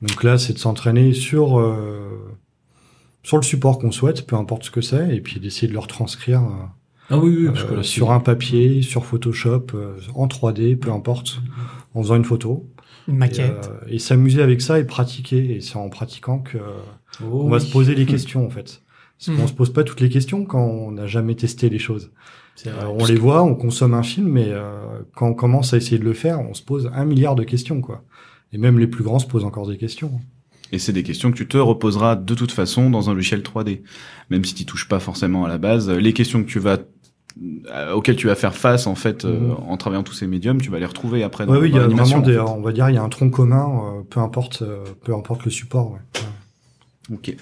Donc 0.00 0.24
là, 0.24 0.38
c'est 0.38 0.54
de 0.54 0.58
s'entraîner 0.58 1.12
sur 1.12 1.58
euh, 1.60 2.08
sur 3.24 3.36
le 3.38 3.42
support 3.42 3.78
qu'on 3.80 3.90
souhaite, 3.90 4.24
peu 4.26 4.36
importe 4.36 4.62
ce 4.64 4.70
que 4.70 4.80
c'est, 4.80 5.16
et 5.16 5.20
puis 5.20 5.40
d'essayer 5.40 5.66
de 5.66 5.72
le 5.72 5.80
retranscrire 5.80 6.42
euh, 6.42 6.66
Ah 7.10 7.18
oui, 7.18 7.34
oui, 7.36 7.46
parce 7.46 7.64
que 7.64 7.72
euh, 7.72 7.76
là, 7.78 7.82
sur 7.82 8.12
un 8.12 8.20
papier, 8.20 8.82
sur 8.82 9.04
Photoshop, 9.04 9.66
euh, 9.74 9.96
en 10.14 10.28
3D, 10.28 10.76
peu 10.76 10.90
importe, 10.92 11.40
en 11.94 12.02
faisant 12.02 12.14
une 12.16 12.24
photo. 12.24 12.70
Une 13.08 13.16
Et, 13.16 13.18
maquette. 13.18 13.70
euh, 13.70 13.86
et 13.88 13.98
s'amuser 13.98 14.40
avec 14.42 14.60
ça 14.62 14.78
et 14.78 14.84
pratiquer. 14.84 15.56
Et 15.56 15.60
c'est 15.60 15.76
en 15.76 15.88
pratiquant 15.88 16.38
que 16.38 16.58
on 17.22 17.48
va 17.48 17.58
se 17.60 17.70
poser 17.70 17.94
les 17.96 18.06
questions 18.14 18.46
en 18.46 18.50
fait. 18.50 18.82
Parce 19.18 19.36
qu'on 19.36 19.42
Mhm. 19.42 19.48
se 19.48 19.52
pose 19.54 19.72
pas 19.72 19.84
toutes 19.84 20.00
les 20.00 20.08
questions 20.08 20.44
quand 20.44 20.62
on 20.64 20.90
n'a 20.92 21.06
jamais 21.06 21.34
testé 21.34 21.68
les 21.68 21.78
choses. 21.78 22.10
C'est 22.56 22.68
Euh, 22.70 22.72
vrai. 22.72 22.86
on 23.00 23.04
les 23.04 23.14
voit, 23.16 23.42
on 23.42 23.54
consomme 23.54 23.94
un 23.94 24.02
film, 24.02 24.28
mais 24.28 24.46
euh, 24.48 25.00
quand 25.14 25.28
on 25.28 25.34
commence 25.34 25.72
à 25.74 25.76
essayer 25.76 25.98
de 25.98 26.04
le 26.04 26.14
faire, 26.14 26.40
on 26.40 26.54
se 26.54 26.62
pose 26.62 26.90
un 26.94 27.04
milliard 27.04 27.34
de 27.34 27.44
questions 27.44 27.80
quoi. 27.80 28.02
Et 28.52 28.58
même 28.58 28.78
les 28.78 28.86
plus 28.86 29.02
grands 29.04 29.18
se 29.18 29.26
posent 29.26 29.44
encore 29.44 29.66
des 29.68 29.76
questions. 29.76 30.12
Et 30.74 30.78
c'est 30.80 30.92
des 30.92 31.04
questions 31.04 31.30
que 31.30 31.36
tu 31.36 31.46
te 31.46 31.56
reposeras 31.56 32.16
de 32.16 32.34
toute 32.34 32.50
façon 32.50 32.90
dans 32.90 33.08
un 33.08 33.14
logiciel 33.14 33.42
3D. 33.42 33.82
Même 34.30 34.44
si 34.44 34.54
tu 34.54 34.64
touches 34.64 34.88
pas 34.88 34.98
forcément 34.98 35.44
à 35.44 35.48
la 35.48 35.56
base, 35.58 35.88
les 35.88 36.12
questions 36.12 36.42
que 36.42 36.48
tu 36.48 36.58
vas 36.58 36.78
euh, 37.72 37.92
auxquelles 37.92 38.16
tu 38.16 38.26
vas 38.26 38.34
faire 38.34 38.54
face 38.56 38.86
en 38.88 38.94
fait 38.94 39.24
euh, 39.24 39.38
Mhm. 39.40 39.56
en 39.68 39.76
travaillant 39.76 40.02
tous 40.02 40.12
ces 40.14 40.26
médiums, 40.26 40.60
tu 40.60 40.70
vas 40.70 40.78
les 40.80 40.86
retrouver 40.86 41.22
après 41.22 41.46
dans, 41.46 41.52
Ouais, 41.52 41.58
oui, 41.60 41.68
il 41.68 41.74
y 41.76 41.78
a 41.78 41.86
vraiment 41.88 42.20
des, 42.20 42.38
en 42.38 42.46
fait. 42.46 42.52
on 42.52 42.60
va 42.60 42.72
dire, 42.72 42.88
il 42.90 42.94
y 42.94 42.98
a 42.98 43.02
un 43.02 43.08
tronc 43.08 43.30
commun, 43.30 43.66
euh, 43.98 44.02
peu 44.08 44.18
importe, 44.20 44.62
euh, 44.62 44.84
peu 45.04 45.14
importe 45.14 45.44
le 45.44 45.50
support. 45.52 45.92
Ouais. 45.92 45.98
Ok. 47.12 47.36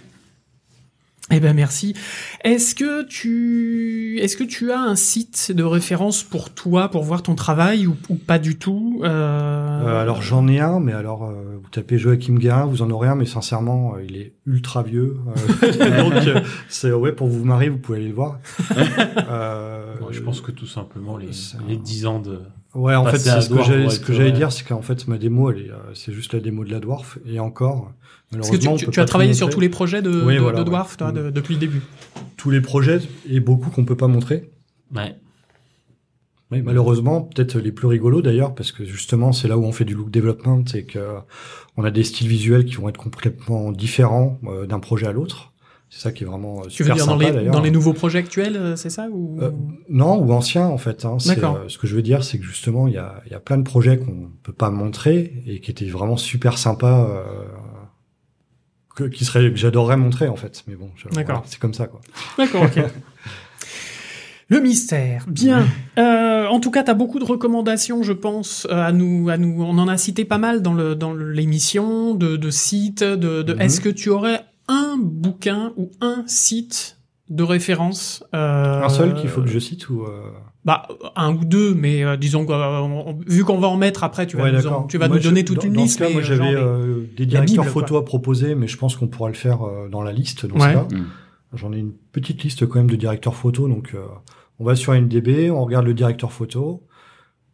Eh 1.35 1.41
ben 1.41 1.55
merci. 1.55 1.95
Est-ce 2.45 2.75
que 2.75 3.05
tu 3.07 4.19
est-ce 4.21 4.37
que 4.37 4.45
tu 4.45 4.71
as 4.71 4.79
un 4.79 4.97
site 4.97 5.51
de 5.51 5.65
référence 5.65 6.23
pour 6.23 6.51
toi 6.51 6.91
pour 6.91 7.05
voir 7.05 7.23
ton 7.23 7.35
travail 7.35 7.87
ou, 7.87 7.97
ou 8.11 8.17
pas 8.17 8.39
du 8.39 8.59
tout 8.59 9.01
euh... 9.03 9.09
Euh, 9.09 10.03
alors 10.03 10.21
j'en 10.21 10.47
ai 10.47 10.61
un, 10.61 10.79
mais 10.79 10.93
alors 10.93 11.25
euh, 11.25 11.59
vous 11.63 11.69
tapez 11.71 11.97
Joachim 11.97 12.35
Guérin, 12.35 12.67
vous 12.67 12.83
en 12.83 12.91
aurez 12.91 13.09
un, 13.09 13.15
mais 13.15 13.25
sincèrement 13.25 13.95
euh, 13.95 14.05
il 14.07 14.17
est 14.17 14.35
ultra 14.47 14.83
vieux. 14.83 15.17
Euh, 15.63 16.03
donc 16.03 16.13
euh, 16.27 16.41
c'est 16.69 16.93
ouais 16.93 17.13
pour 17.13 17.29
vous 17.29 17.45
marier, 17.45 17.71
vous 17.71 17.79
pouvez 17.79 17.99
aller 17.99 18.09
le 18.09 18.15
voir. 18.15 18.39
Euh, 19.29 19.73
Ouais, 20.01 20.13
je 20.13 20.21
pense 20.21 20.41
que 20.41 20.51
tout 20.51 20.67
simplement 20.67 21.17
les, 21.17 21.31
les 21.69 21.77
10 21.77 22.07
ans 22.07 22.19
de. 22.19 22.41
Ouais, 22.75 22.95
en 22.95 23.05
fait, 23.05 23.19
ce 23.19 23.49
que 23.49 23.63
j'allais, 23.63 23.91
ce 23.91 24.01
que 24.01 24.31
dire, 24.31 24.51
c'est 24.51 24.67
qu'en 24.67 24.81
fait, 24.83 25.07
ma 25.07 25.19
démo, 25.19 25.51
elle 25.51 25.59
est, 25.59 25.71
euh, 25.71 25.95
c'est 25.95 26.13
juste 26.13 26.33
la 26.33 26.41
démo 26.41 26.65
de 26.65 26.71
la 26.71 26.81
Dwarf, 26.81 27.19
et 27.27 27.39
encore, 27.39 27.93
Parce 28.33 28.51
que 28.51 28.57
tu, 28.91 29.01
as 29.01 29.05
travaillé 29.05 29.35
sur 29.35 29.51
tous 29.51 29.61
les 29.61 29.69
projets 29.69 30.03
de, 30.03 30.11
Oui, 30.25 30.35
de, 30.37 30.41
voilà, 30.41 30.59
de 30.59 30.63
ouais. 30.63 30.69
Dwarf 30.71 30.97
toi, 30.97 31.13
de- 31.13 31.31
depuis 31.31 31.55
le 31.55 31.61
début. 31.61 31.83
tous 32.37 32.51
les 32.51 32.61
projets, 32.61 32.99
et 33.29 33.41
beaucoup 33.41 33.71
qu'on 33.71 33.85
peut 33.85 33.97
pas 33.97 34.09
montrer. 34.09 34.51
Ouais. 34.95 35.15
Malheureusement, 36.51 37.23
peut-être 37.23 37.59
les 37.59 37.73
plus 37.73 37.87
rigolos 37.87 38.21
d'ailleurs, 38.21 38.55
parce 38.55 38.73
que 38.73 38.85
justement, 38.85 39.33
c'est 39.33 39.49
là 39.49 39.57
où 39.57 39.65
on 39.65 39.73
fait 39.73 39.87
du 39.87 39.95
look 39.95 40.11
development, 40.11 40.65
c'est 40.67 40.85
que 40.85 40.99
on 41.79 41.85
a 41.85 41.91
des 41.91 42.05
styles 42.05 42.29
visuels 42.29 42.67
qui 42.67 42.75
vont 42.75 42.91
être 42.91 42.99
complètement 42.99 43.73
différents 43.73 44.39
euh, 44.45 44.67
d'un 44.67 44.79
projet 44.79 45.07
à 45.07 45.13
l'autre. 45.13 45.53
C'est 45.89 46.01
ça 46.01 46.13
qui 46.13 46.25
est 46.25 46.27
vraiment 46.27 46.61
euh, 46.61 46.69
Tu 46.69 46.83
veux 46.83 46.91
super 46.91 46.95
dire 46.97 47.07
dans 47.07 47.17
les 47.17 47.31
d'ailleurs. 47.33 47.55
dans 47.55 47.63
les 47.63 47.71
nouveaux 47.71 47.95
projets 47.95 48.19
actuels, 48.19 48.57
euh, 48.57 48.77
c'est 48.77 48.91
ça 48.91 49.09
ou? 49.11 49.39
Euh, 49.41 49.51
Non, 49.89 50.19
ou 50.19 50.31
anciens 50.33 50.67
en 50.67 50.77
fait. 50.79 51.07
Hein. 51.07 51.17
D'accord. 51.27 51.57
euh, 51.57 51.69
ce 51.69 51.79
que 51.79 51.87
je 51.87 51.97
veux 51.97 52.03
dire, 52.03 52.23
c'est 52.23 52.39
que 52.39 52.45
justement, 52.45 52.87
il 52.87 52.95
y 52.95 52.99
a, 52.99 53.23
y 53.31 53.35
a 53.35 53.41
plein 53.41 53.57
de 53.57 53.63
projets 53.63 53.99
qu'on 53.99 54.29
peut 54.43 54.53
pas 54.53 54.71
montrer 54.71 55.43
et 55.47 55.61
qui 55.61 55.71
étaient 55.71 55.87
vraiment 55.87 56.19
super 56.19 56.59
sympas, 56.59 57.09
euh, 57.09 57.23
que, 59.09 59.15
qui 59.15 59.25
seraient, 59.25 59.51
que 59.51 59.57
j'adorerais 59.57 59.97
montrer 59.97 60.29
en 60.29 60.37
fait. 60.37 60.65
Mais 60.67 60.75
bon, 60.75 60.91
D'accord. 61.13 61.37
voilà, 61.37 61.43
c'est 61.47 61.59
comme 61.59 61.75
ça 61.75 61.87
quoi. 61.87 62.01
D'accord, 62.39 62.63
ok. 62.63 62.83
Le 64.49 64.61
mystère, 64.61 65.25
bien. 65.29 65.67
Euh, 65.99 66.47
en 66.47 66.61
tout 66.61 66.71
cas, 66.71 66.83
tu 66.83 66.91
as 66.91 66.95
beaucoup 66.95 67.19
de 67.19 67.25
recommandations, 67.25 68.03
je 68.03 68.13
pense, 68.13 68.67
euh, 68.71 68.83
à 68.83 68.93
nous, 68.93 69.31
à 69.31 69.39
nous. 69.39 69.63
On 69.63 69.79
en 69.79 69.89
a 69.89 69.97
cité 69.97 70.27
pas 70.27 70.37
mal 70.37 70.61
dans 70.61 70.75
le 70.75 70.95
dans 70.95 71.15
l'émission, 71.15 72.15
de, 72.15 72.37
de 72.37 72.51
sites. 72.51 73.03
De, 73.03 73.41
de... 73.43 73.55
Mhm. 73.55 73.61
Est-ce 73.63 73.81
que 73.81 73.89
tu 73.89 74.11
aurais 74.11 74.45
un 74.69 74.99
bouquin 75.01 75.73
ou 75.79 75.91
un 76.03 76.25
site 76.27 76.99
de 77.31 77.43
référence 77.43 78.25
euh, 78.35 78.83
Un 78.83 78.91
seul 78.91 79.15
qu'il 79.15 79.31
faut 79.31 79.41
que 79.41 79.49
je 79.49 79.59
cite 79.59 79.89
ou 79.89 80.03
euh, 80.03 80.21
Bah, 80.65 80.87
un 81.17 81.35
ou 81.35 81.45
deux, 81.45 81.75
mais 81.75 82.05
euh, 82.05 82.17
disons 82.17 82.47
que 82.47 82.53
euh, 82.53 82.81
on- 82.81 83.19
vu 83.27 83.43
qu'on 83.45 83.59
va 83.59 83.67
en 83.67 83.77
mettre 83.77 84.05
après, 84.05 84.29
tu 84.29 84.37
vas 84.37 84.45
ouais, 84.45 84.53
nous, 84.53 84.67
en- 84.69 84.85
tu 84.85 84.97
vas 84.97 85.09
Moi, 85.09 85.17
nous 85.17 85.23
je- 85.23 85.29
donner 85.29 85.45
toute 85.45 85.57
dans- 85.59 85.63
une 85.67 85.73
dans 85.73 85.83
liste. 85.83 85.99
Cas, 85.99 86.07
mais, 86.07 86.13
moi, 86.13 86.23
euh, 86.23 86.25
j'avais 86.25 86.55
euh, 86.55 87.03
des 87.17 87.27
directeurs 87.27 87.65
Bible, 87.65 87.73
photos 87.75 88.01
à 88.01 88.05
proposer, 88.05 88.55
mais 88.55 88.69
je 88.69 88.77
pense 88.77 88.95
qu'on 88.95 89.09
pourra 89.09 89.29
le 89.29 89.35
faire 89.35 89.63
euh, 89.67 89.89
dans 89.89 90.03
la 90.03 90.13
liste. 90.13 90.47
Dans 90.47 90.55
Ouais. 90.55 90.69
ce 90.69 90.75
cas, 90.75 90.87
Mm. 90.97 91.07
j'en 91.55 91.73
ai 91.73 91.79
une 91.79 91.93
petite 92.13 92.45
liste 92.45 92.65
quand 92.69 92.77
même 92.79 92.91
de 92.91 92.97
directeurs 92.97 93.35
photos, 93.35 93.69
donc. 93.69 93.91
euh, 93.95 94.05
on 94.61 94.65
va 94.65 94.77
sur 94.77 94.93
NDB, 94.95 95.51
on 95.51 95.65
regarde 95.65 95.87
le 95.87 95.95
directeur 95.95 96.31
photo, 96.33 96.85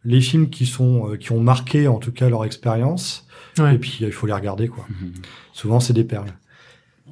les 0.03 0.21
films 0.21 0.49
qui 0.51 0.67
sont 0.67 1.09
euh, 1.09 1.15
qui 1.17 1.31
ont 1.31 1.39
marqué 1.39 1.87
en 1.87 1.97
tout 1.97 2.11
cas 2.11 2.29
leur 2.29 2.45
expérience, 2.45 3.25
Ouais. 3.57 3.73
et 3.73 3.77
puis 3.79 3.97
il 4.01 4.11
faut 4.11 4.27
les 4.27 4.33
regarder 4.33 4.67
quoi. 4.67 4.85
Mhm. 4.87 5.13
Souvent 5.51 5.79
c'est 5.79 5.93
des 5.93 6.03
perles. 6.03 6.27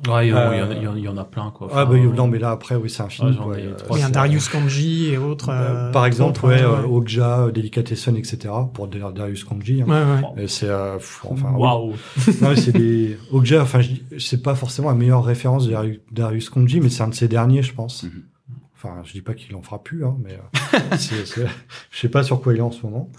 Ouais, 0.08 0.28
il 0.28 0.30
y, 0.30 0.34
en 0.34 0.38
a- 0.38 0.40
Euh, 0.54 0.74
y 0.96 1.00
y 1.00 1.04
y 1.04 1.08
en 1.08 1.24
plein, 1.26 1.52
quoi. 1.52 1.70
ah 1.74 1.86
bah 1.86 1.98
non 1.98 2.28
mais 2.28 2.40
là 2.40 2.52
après 2.52 2.76
oui 2.76 2.90
c'est 2.90 3.04
un 3.04 3.10
film. 3.10 3.30
Ouais, 3.46 3.64
il 3.92 4.00
y 4.00 4.02
a 4.02 4.06
un 4.06 4.10
Darius 4.10 4.48
Kanji 4.50 5.10
et 5.12 5.18
autres. 5.18 5.50
euh, 5.50 5.54
euh, 5.90 5.92
par 5.92 6.06
exemple 6.06 6.46
ouais, 6.46 6.62
euh, 6.62 6.84
euh, 6.84 6.88
Okja, 6.88 7.48
Delicatessen 7.54 8.16
etc. 8.16 8.54
pour 8.74 8.88
Dar- 8.88 9.12
Darius 9.12 9.44
Kanji. 9.44 9.82
hein. 9.82 9.86
ouais, 9.88 10.30
ouais. 10.38 10.44
Et 10.44 10.48
c'est 10.48 10.70
euh, 10.70 10.98
enfin. 11.26 11.52
Waouh. 11.52 11.94
non 12.42 12.50
mais 12.50 12.56
c'est 12.56 12.72
des 12.78 13.18
Okja 13.32 13.62
enfin 13.64 13.82
je 13.82 13.90
dis- 13.90 14.04
c'est 14.20 14.42
pas 14.44 14.56
forcément 14.56 14.90
la 14.90 14.96
meilleure 14.96 15.26
référence 15.26 15.68
de 15.68 16.00
Darius- 16.12 16.50
Kanji 16.50 16.80
mais 16.80 16.90
c'est 16.90 17.04
un 17.04 17.10
de 17.10 17.16
ses 17.16 17.28
derniers 17.28 17.64
je 17.64 17.74
pense. 17.74 18.04
Mhm. 18.04 18.24
Enfin, 18.76 19.02
je 19.06 19.12
dis 19.12 19.22
pas 19.22 19.34
qu'il 19.34 19.56
en 19.56 19.64
fera 19.64 19.82
plus, 19.84 20.06
hein, 20.06 20.16
mais 20.24 20.38
je 20.92 21.48
sais 21.92 22.10
pas 22.10 22.22
sur 22.22 22.42
quoi 22.42 22.54
il 22.54 22.60
est 22.60 22.62
en 22.62 22.72
ce 22.72 22.84
moment. 22.84 23.10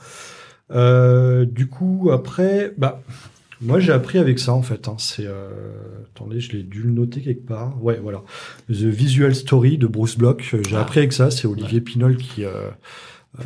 Euh, 0.70 1.44
du 1.46 1.66
coup, 1.68 2.10
après, 2.12 2.72
bah, 2.78 3.00
moi 3.60 3.80
j'ai 3.80 3.92
appris 3.92 4.18
avec 4.18 4.38
ça 4.38 4.52
en 4.54 4.62
fait. 4.62 4.88
Hein, 4.88 4.96
c'est, 4.98 5.26
euh, 5.26 5.48
attendez, 6.14 6.40
je 6.40 6.52
l'ai 6.52 6.62
dû 6.62 6.82
le 6.82 6.90
noter 6.90 7.20
quelque 7.20 7.46
part. 7.46 7.82
Ouais, 7.82 7.98
voilà, 8.02 8.22
The 8.68 8.72
Visual 8.84 9.34
Story 9.34 9.78
de 9.78 9.86
Bruce 9.86 10.16
Bloch. 10.16 10.54
Euh, 10.54 10.62
J'ai 10.68 10.76
Ah. 10.76 10.82
appris 10.82 11.00
avec 11.00 11.12
ça. 11.12 11.30
C'est 11.30 11.46
Olivier 11.46 11.80
Pinol 11.80 12.16
qui 12.16 12.44
euh, 12.44 12.68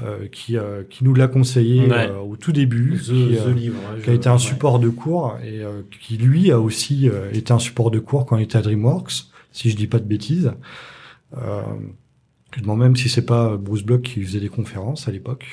euh, 0.02 0.26
qui 0.30 0.56
euh, 0.56 0.82
qui 0.88 1.04
nous 1.04 1.14
l'a 1.14 1.28
conseillé 1.28 1.82
Ouais. 1.88 2.08
euh, 2.10 2.18
au 2.18 2.36
tout 2.36 2.52
début, 2.52 2.98
The, 2.98 3.04
qui, 3.04 3.36
The 3.36 3.46
livre. 3.56 3.76
ouais, 3.94 4.02
qui 4.02 4.10
a 4.10 4.12
été 4.14 4.28
un 4.28 4.38
support 4.38 4.78
de 4.78 4.88
cours 4.88 5.36
et 5.44 5.60
qui 6.00 6.16
lui 6.18 6.50
a 6.50 6.60
aussi 6.60 7.08
été 7.32 7.52
un 7.52 7.58
support 7.58 7.90
de 7.90 7.98
cours 7.98 8.26
quand 8.26 8.36
il 8.36 8.44
était 8.44 8.58
à 8.58 8.62
DreamWorks, 8.62 9.12
si 9.50 9.70
je 9.70 9.76
dis 9.76 9.86
pas 9.86 9.98
de 9.98 10.04
bêtises. 10.06 10.52
Euh, 11.36 11.62
je 12.54 12.60
demande 12.60 12.80
même 12.80 12.96
si 12.96 13.08
c'est 13.08 13.24
pas 13.24 13.56
Bruce 13.56 13.82
Bloch 13.82 14.02
qui 14.02 14.22
faisait 14.22 14.40
des 14.40 14.50
conférences 14.50 15.08
à 15.08 15.10
l'époque. 15.10 15.46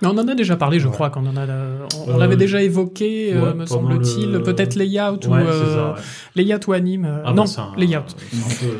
Mais 0.00 0.06
on 0.08 0.12
en 0.12 0.28
a 0.28 0.34
déjà 0.36 0.56
parlé, 0.56 0.78
je 0.78 0.86
Ouais. 0.86 0.92
crois 0.92 1.10
qu'on 1.10 1.26
en 1.26 1.36
a. 1.36 1.40
euh, 1.40 1.86
on 1.96 2.12
on 2.12 2.14
Euh, 2.14 2.18
l'avait 2.18 2.36
déjà 2.36 2.62
évoqué, 2.62 3.34
euh, 3.34 3.42
ouais, 3.46 3.54
me 3.54 3.66
semble-t-il. 3.66 4.30
le- 4.30 4.42
Peut-être 4.42 4.76
layout 4.76 5.26
ou 5.26 5.30
Ouais, 5.32 5.42
euh, 5.44 5.74
ça, 5.74 5.92
ouais. 5.94 6.00
layout 6.36 6.60
ou 6.68 6.72
anime. 6.72 7.20
Ah, 7.24 7.32
non, 7.32 7.42
bah, 7.42 7.46
c'est 7.48 7.60
un- 7.60 7.72
layout. 7.76 8.02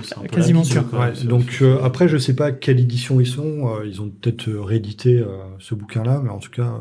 c'est 0.05 0.17
un 0.17 0.21
peu- 0.23 0.29
Quasiment 0.29 0.63
sûr. 0.65 0.89
quoi, 0.89 1.01
Ouais, 1.01 1.13
c'est- 1.15 1.27
donc 1.27 1.59
euh, 1.63 1.79
après, 1.83 2.07
je 2.09 2.19
sais 2.19 2.35
pas 2.37 2.53
quelle 2.53 2.79
édition 2.79 3.21
ils 3.21 3.27
sont. 3.27 3.69
euh, 3.69 3.87
ils 3.87 4.01
ont 4.01 4.09
peut-être 4.11 4.49
réédité 4.49 5.19
euh, 5.19 5.27
ce 5.59 5.75
bouquin-là, 5.75 6.21
mais 6.23 6.31
en 6.31 6.39
tout 6.39 6.51
cas, 6.51 6.73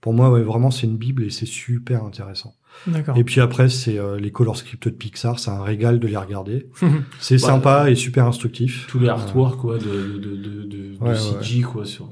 pour 0.00 0.12
moi, 0.12 0.30
ouais, 0.30 0.42
vraiment, 0.42 0.70
c'est 0.70 0.86
une 0.86 0.96
bible 0.96 1.24
et 1.24 1.30
c'est 1.30 1.46
super 1.46 2.04
intéressant. 2.04 2.54
D'accord. 2.88 3.16
Et 3.16 3.22
puis 3.24 3.40
après, 3.40 3.68
c'est 3.68 3.98
euh, 3.98 4.18
les 4.18 4.30
color 4.32 4.56
scripts 4.56 4.88
de 4.88 4.94
Pixar, 4.94 5.38
c'est 5.38 5.50
un 5.50 5.62
régal 5.62 5.98
de 6.00 6.06
les 6.08 6.16
regarder. 6.16 6.66
C'est 7.20 7.40
Bah, 7.40 7.46
sympa 7.48 7.90
et 7.90 7.94
super 7.94 8.26
instructif. 8.26 8.86
tous 8.88 8.98
les 8.98 9.06
Euh, 9.08 9.12
artworks 9.12 9.58
quoi 9.60 9.78
de 9.78 9.84
de 9.84 10.18
de 10.18 10.36
de, 10.36 10.62
de, 10.64 10.96
Ouais, 11.00 11.10
de 11.10 11.14
ouais, 11.14 11.40
CG 11.42 11.62
quoi 11.62 11.84
sur 11.84 12.08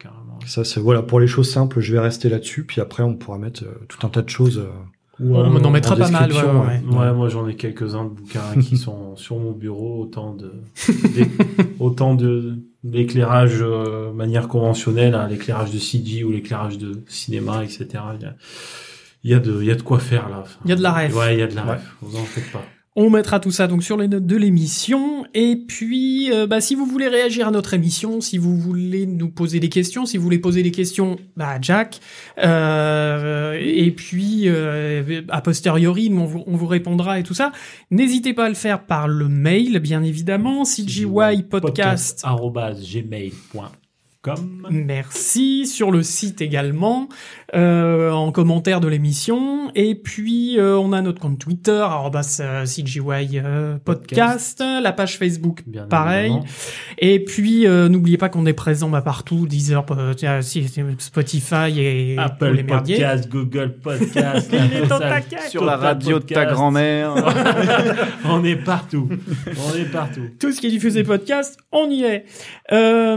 carrément. 0.00 0.38
Ça, 0.46 0.64
c'est 0.64 0.80
voilà 0.80 1.02
pour 1.02 1.20
les 1.20 1.26
choses 1.26 1.50
simples. 1.50 1.80
Je 1.80 1.92
vais 1.92 2.00
rester 2.00 2.28
là-dessus, 2.28 2.64
puis 2.64 2.80
après, 2.80 3.02
on 3.02 3.14
pourra 3.14 3.38
mettre 3.38 3.64
euh, 3.64 3.74
tout 3.88 4.04
un 4.06 4.10
tas 4.10 4.22
de 4.22 4.28
choses. 4.30 4.58
euh, 4.58 4.68
on 5.22 5.34
en 5.64 5.70
mettra 5.70 5.94
en 5.94 5.98
pas 5.98 6.10
mal. 6.10 6.32
Ouais, 6.32 6.38
ouais, 6.38 6.44
ouais. 6.90 6.96
Ouais, 6.98 7.12
moi 7.12 7.28
j'en 7.28 7.46
ai 7.46 7.54
quelques-uns 7.54 8.04
de 8.04 8.08
bouquins 8.10 8.58
qui 8.62 8.76
sont 8.86 9.16
sur 9.16 9.36
mon 9.38 9.52
bureau, 9.52 10.00
autant 10.02 10.34
de, 10.34 10.50
autant 11.78 12.14
de 12.14 12.58
d'éclairage 12.82 13.58
euh, 13.60 14.10
manière 14.12 14.48
conventionnelle, 14.48 15.14
hein, 15.14 15.28
l'éclairage 15.28 15.70
de 15.70 15.78
CG 15.78 16.24
ou 16.24 16.30
l'éclairage 16.30 16.78
de 16.78 17.02
cinéma, 17.08 17.62
etc. 17.62 17.86
Il 18.18 18.22
y 18.22 18.24
a, 18.24 18.34
il 19.22 19.30
y 19.30 19.34
a 19.34 19.38
de, 19.40 19.58
il 19.60 19.66
y 19.66 19.70
a 19.70 19.74
de 19.74 19.82
quoi 19.82 19.98
faire 19.98 20.30
là. 20.30 20.38
Enfin, 20.40 20.58
Il 20.64 20.70
y 20.70 20.72
a 20.72 20.76
de 20.76 20.82
la 20.82 20.92
ref. 20.92 21.14
Ouais, 21.14 21.34
il 21.34 21.40
y 21.40 21.42
a 21.42 21.46
de 21.46 21.54
la 21.54 21.64
Ouais. 21.66 21.72
ref. 21.72 21.96
Vous 22.00 22.16
en 22.18 22.24
faites 22.24 22.50
pas. 22.50 22.62
On 22.96 23.08
mettra 23.08 23.38
tout 23.38 23.52
ça 23.52 23.68
donc 23.68 23.84
sur 23.84 23.96
les 23.96 24.08
notes 24.08 24.26
de 24.26 24.36
l'émission. 24.36 25.24
Et 25.32 25.54
puis, 25.54 26.32
euh, 26.32 26.48
bah, 26.48 26.60
si 26.60 26.74
vous 26.74 26.86
voulez 26.86 27.06
réagir 27.06 27.46
à 27.46 27.52
notre 27.52 27.72
émission, 27.72 28.20
si 28.20 28.36
vous 28.36 28.56
voulez 28.56 29.06
nous 29.06 29.28
poser 29.28 29.60
des 29.60 29.68
questions, 29.68 30.06
si 30.06 30.16
vous 30.16 30.24
voulez 30.24 30.40
poser 30.40 30.64
des 30.64 30.72
questions 30.72 31.16
bah, 31.36 31.50
à 31.50 31.60
Jack, 31.60 32.00
euh, 32.38 33.56
et 33.60 33.92
puis 33.92 34.42
euh, 34.46 35.22
a 35.28 35.40
posteriori, 35.40 36.10
nous, 36.10 36.22
on, 36.22 36.26
vous, 36.26 36.44
on 36.48 36.56
vous 36.56 36.66
répondra 36.66 37.20
et 37.20 37.22
tout 37.22 37.34
ça. 37.34 37.52
N'hésitez 37.92 38.34
pas 38.34 38.46
à 38.46 38.48
le 38.48 38.56
faire 38.56 38.84
par 38.84 39.06
le 39.06 39.28
mail, 39.28 39.78
bien 39.78 40.02
évidemment, 40.02 40.64
cgypodcast. 40.64 42.22
arobase 42.24 42.84
gmail.com. 42.92 43.70
Merci 44.70 45.66
sur 45.66 45.90
le 45.90 46.02
site 46.02 46.42
également, 46.42 47.08
euh, 47.54 48.10
en 48.12 48.32
commentaire 48.32 48.80
de 48.80 48.88
l'émission. 48.88 49.70
Et 49.74 49.94
puis 49.94 50.58
euh, 50.58 50.76
on 50.78 50.92
a 50.92 51.00
notre 51.02 51.20
compte 51.20 51.38
Twitter, 51.38 51.84
euh, 52.40 52.64
CGY 52.64 53.38
euh, 53.42 53.76
podcast, 53.84 54.62
la 54.82 54.92
page 54.92 55.16
Facebook, 55.18 55.62
Bien 55.66 55.84
pareil. 55.86 56.26
évidemment. 56.26 56.44
Et 56.98 57.24
puis 57.24 57.66
euh, 57.66 57.88
n'oubliez 57.88 58.18
pas 58.18 58.28
qu'on 58.28 58.46
est 58.46 58.52
présent 58.52 58.88
bah, 58.88 59.02
partout, 59.02 59.46
Deezer, 59.46 59.84
euh, 59.90 60.14
tiens, 60.14 60.42
si- 60.42 60.66
si- 60.68 60.80
Spotify 60.98 61.78
et 61.78 62.16
Apple 62.18 62.50
les 62.52 62.62
merdiers. 62.62 62.96
Podcast, 62.96 63.28
Google 63.30 63.74
Podcast. 63.82 64.52
Sur 65.50 65.64
la 65.64 65.76
radio 65.76 66.18
de 66.18 66.24
ta 66.24 66.34
Podcast. 66.34 66.52
grand-mère. 66.54 67.14
On 68.24 68.44
est 68.44 68.56
partout. 68.56 69.08
On 69.48 69.74
est 69.76 69.84
partout. 69.90 70.22
tout 70.38 70.52
ce 70.52 70.60
qui 70.60 70.66
est 70.66 70.70
diffusé 70.70 71.02
podcast, 71.04 71.58
on 71.72 71.90
y 71.90 72.02
est. 72.04 72.24
Euh, 72.72 73.16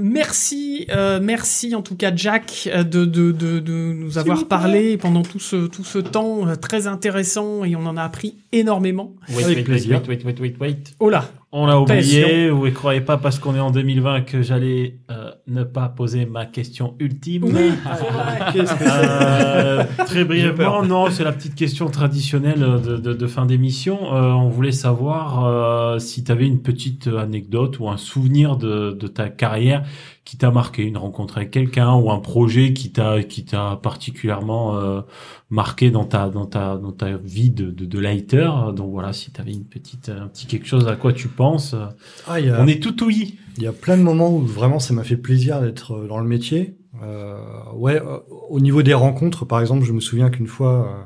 merci, 0.00 0.86
euh, 0.90 1.20
merci 1.22 1.74
en 1.74 1.82
tout 1.82 1.96
cas 1.96 2.12
Jack 2.14 2.68
euh, 2.72 2.82
de, 2.84 3.04
de, 3.04 3.32
de, 3.54 3.60
de 3.60 3.92
nous 3.92 4.18
avoir 4.18 4.46
parlé 4.46 4.96
pendant 4.96 5.22
tout 5.22 5.38
ce, 5.38 5.66
tout 5.66 5.84
ce 5.84 5.98
temps 5.98 6.46
euh, 6.46 6.54
très 6.56 6.86
intéressant 6.86 7.64
et 7.64 7.76
on 7.76 7.86
en 7.86 7.96
a 7.96 8.02
appris 8.02 8.36
énormément. 8.52 9.12
Wait, 9.30 9.44
Avec 9.44 9.56
wait, 9.58 9.62
plaisir. 9.64 10.00
wait, 10.06 10.08
wait, 10.08 10.24
wait, 10.24 10.40
wait, 10.40 10.54
wait. 10.60 10.84
Oh 11.00 11.08
là, 11.10 11.24
On 11.52 11.66
l'a 11.66 11.80
oublié, 11.80 12.50
vous 12.50 12.66
ne 12.66 12.70
croyez 12.70 13.00
pas 13.00 13.16
parce 13.16 13.38
qu'on 13.38 13.54
est 13.54 13.60
en 13.60 13.70
2020 13.70 14.22
que 14.22 14.42
j'allais 14.42 14.96
euh, 15.10 15.30
ne 15.46 15.62
pas 15.64 15.88
poser 15.88 16.26
ma 16.26 16.46
question 16.46 16.94
ultime. 16.98 17.44
Oui, 17.44 17.70
Euh, 18.82 19.84
très 20.06 20.24
brièvement, 20.24 20.82
non, 20.84 21.10
c'est 21.10 21.24
la 21.24 21.32
petite 21.32 21.54
question 21.54 21.88
traditionnelle 21.88 22.60
de, 22.84 22.96
de- 22.96 23.12
de 23.14 23.26
fin 23.26 23.46
d'émission. 23.46 23.98
Euh, 24.14 24.32
on 24.32 24.48
voulait 24.48 24.72
savoir 24.72 25.44
euh, 25.44 25.98
si 25.98 26.24
tu 26.24 26.32
avais 26.32 26.46
une 26.46 26.62
petite 26.62 27.06
anecdote 27.08 27.78
ou 27.80 27.88
un 27.88 27.96
souvenir 27.96 28.56
de, 28.56 28.92
de 28.92 29.06
ta 29.06 29.28
carrière 29.28 29.84
qui 30.24 30.38
t'a 30.38 30.50
marqué, 30.50 30.82
une 30.84 30.96
rencontre 30.96 31.36
avec 31.36 31.50
quelqu'un 31.50 31.94
ou 31.94 32.10
un 32.10 32.18
projet 32.18 32.72
qui 32.72 32.92
t'a 32.92 33.22
qui 33.22 33.44
t'a 33.44 33.78
particulièrement 33.82 34.76
euh, 34.76 35.02
marqué 35.50 35.90
dans 35.90 36.04
ta 36.04 36.28
dans 36.30 36.46
ta 36.46 36.76
dans 36.76 36.92
ta 36.92 37.16
vie 37.16 37.50
de 37.50 37.70
de, 37.70 37.84
de 37.84 37.98
lighter? 37.98 38.48
Donc 38.74 38.90
voilà, 38.90 39.12
si 39.12 39.30
tu 39.32 39.40
avais 39.40 39.52
une 39.52 39.66
petite 39.66 40.08
un 40.08 40.28
petit 40.28 40.46
quelque 40.46 40.66
chose 40.66 40.88
à 40.88 40.96
quoi 40.96 41.12
tu 41.12 41.28
penses, 41.28 41.74
euh, 41.74 41.86
Ah, 42.26 42.40
y 42.40 42.48
a, 42.48 42.60
on 42.62 42.66
est 42.66 42.82
tout 42.82 43.04
ouïe. 43.04 43.38
il 43.58 43.62
y 43.62 43.66
a 43.66 43.72
plein 43.72 43.96
de 43.96 44.02
moments 44.02 44.34
où 44.34 44.40
vraiment 44.40 44.78
ça 44.78 44.94
m'a 44.94 45.04
fait 45.04 45.16
plaisir 45.18 45.60
d'être 45.60 45.92
euh, 45.92 46.08
dans 46.08 46.18
le 46.18 46.26
métier. 46.28 46.78
Euh, 47.02 47.36
ouais, 47.74 48.00
au 48.48 48.60
niveau 48.60 48.82
des 48.82 48.94
rencontres, 48.94 49.44
par 49.44 49.60
exemple, 49.60 49.84
je 49.84 49.92
me 49.92 50.00
souviens 50.00 50.30
qu'une 50.30 50.46
fois 50.46 50.86
euh, 50.88 51.02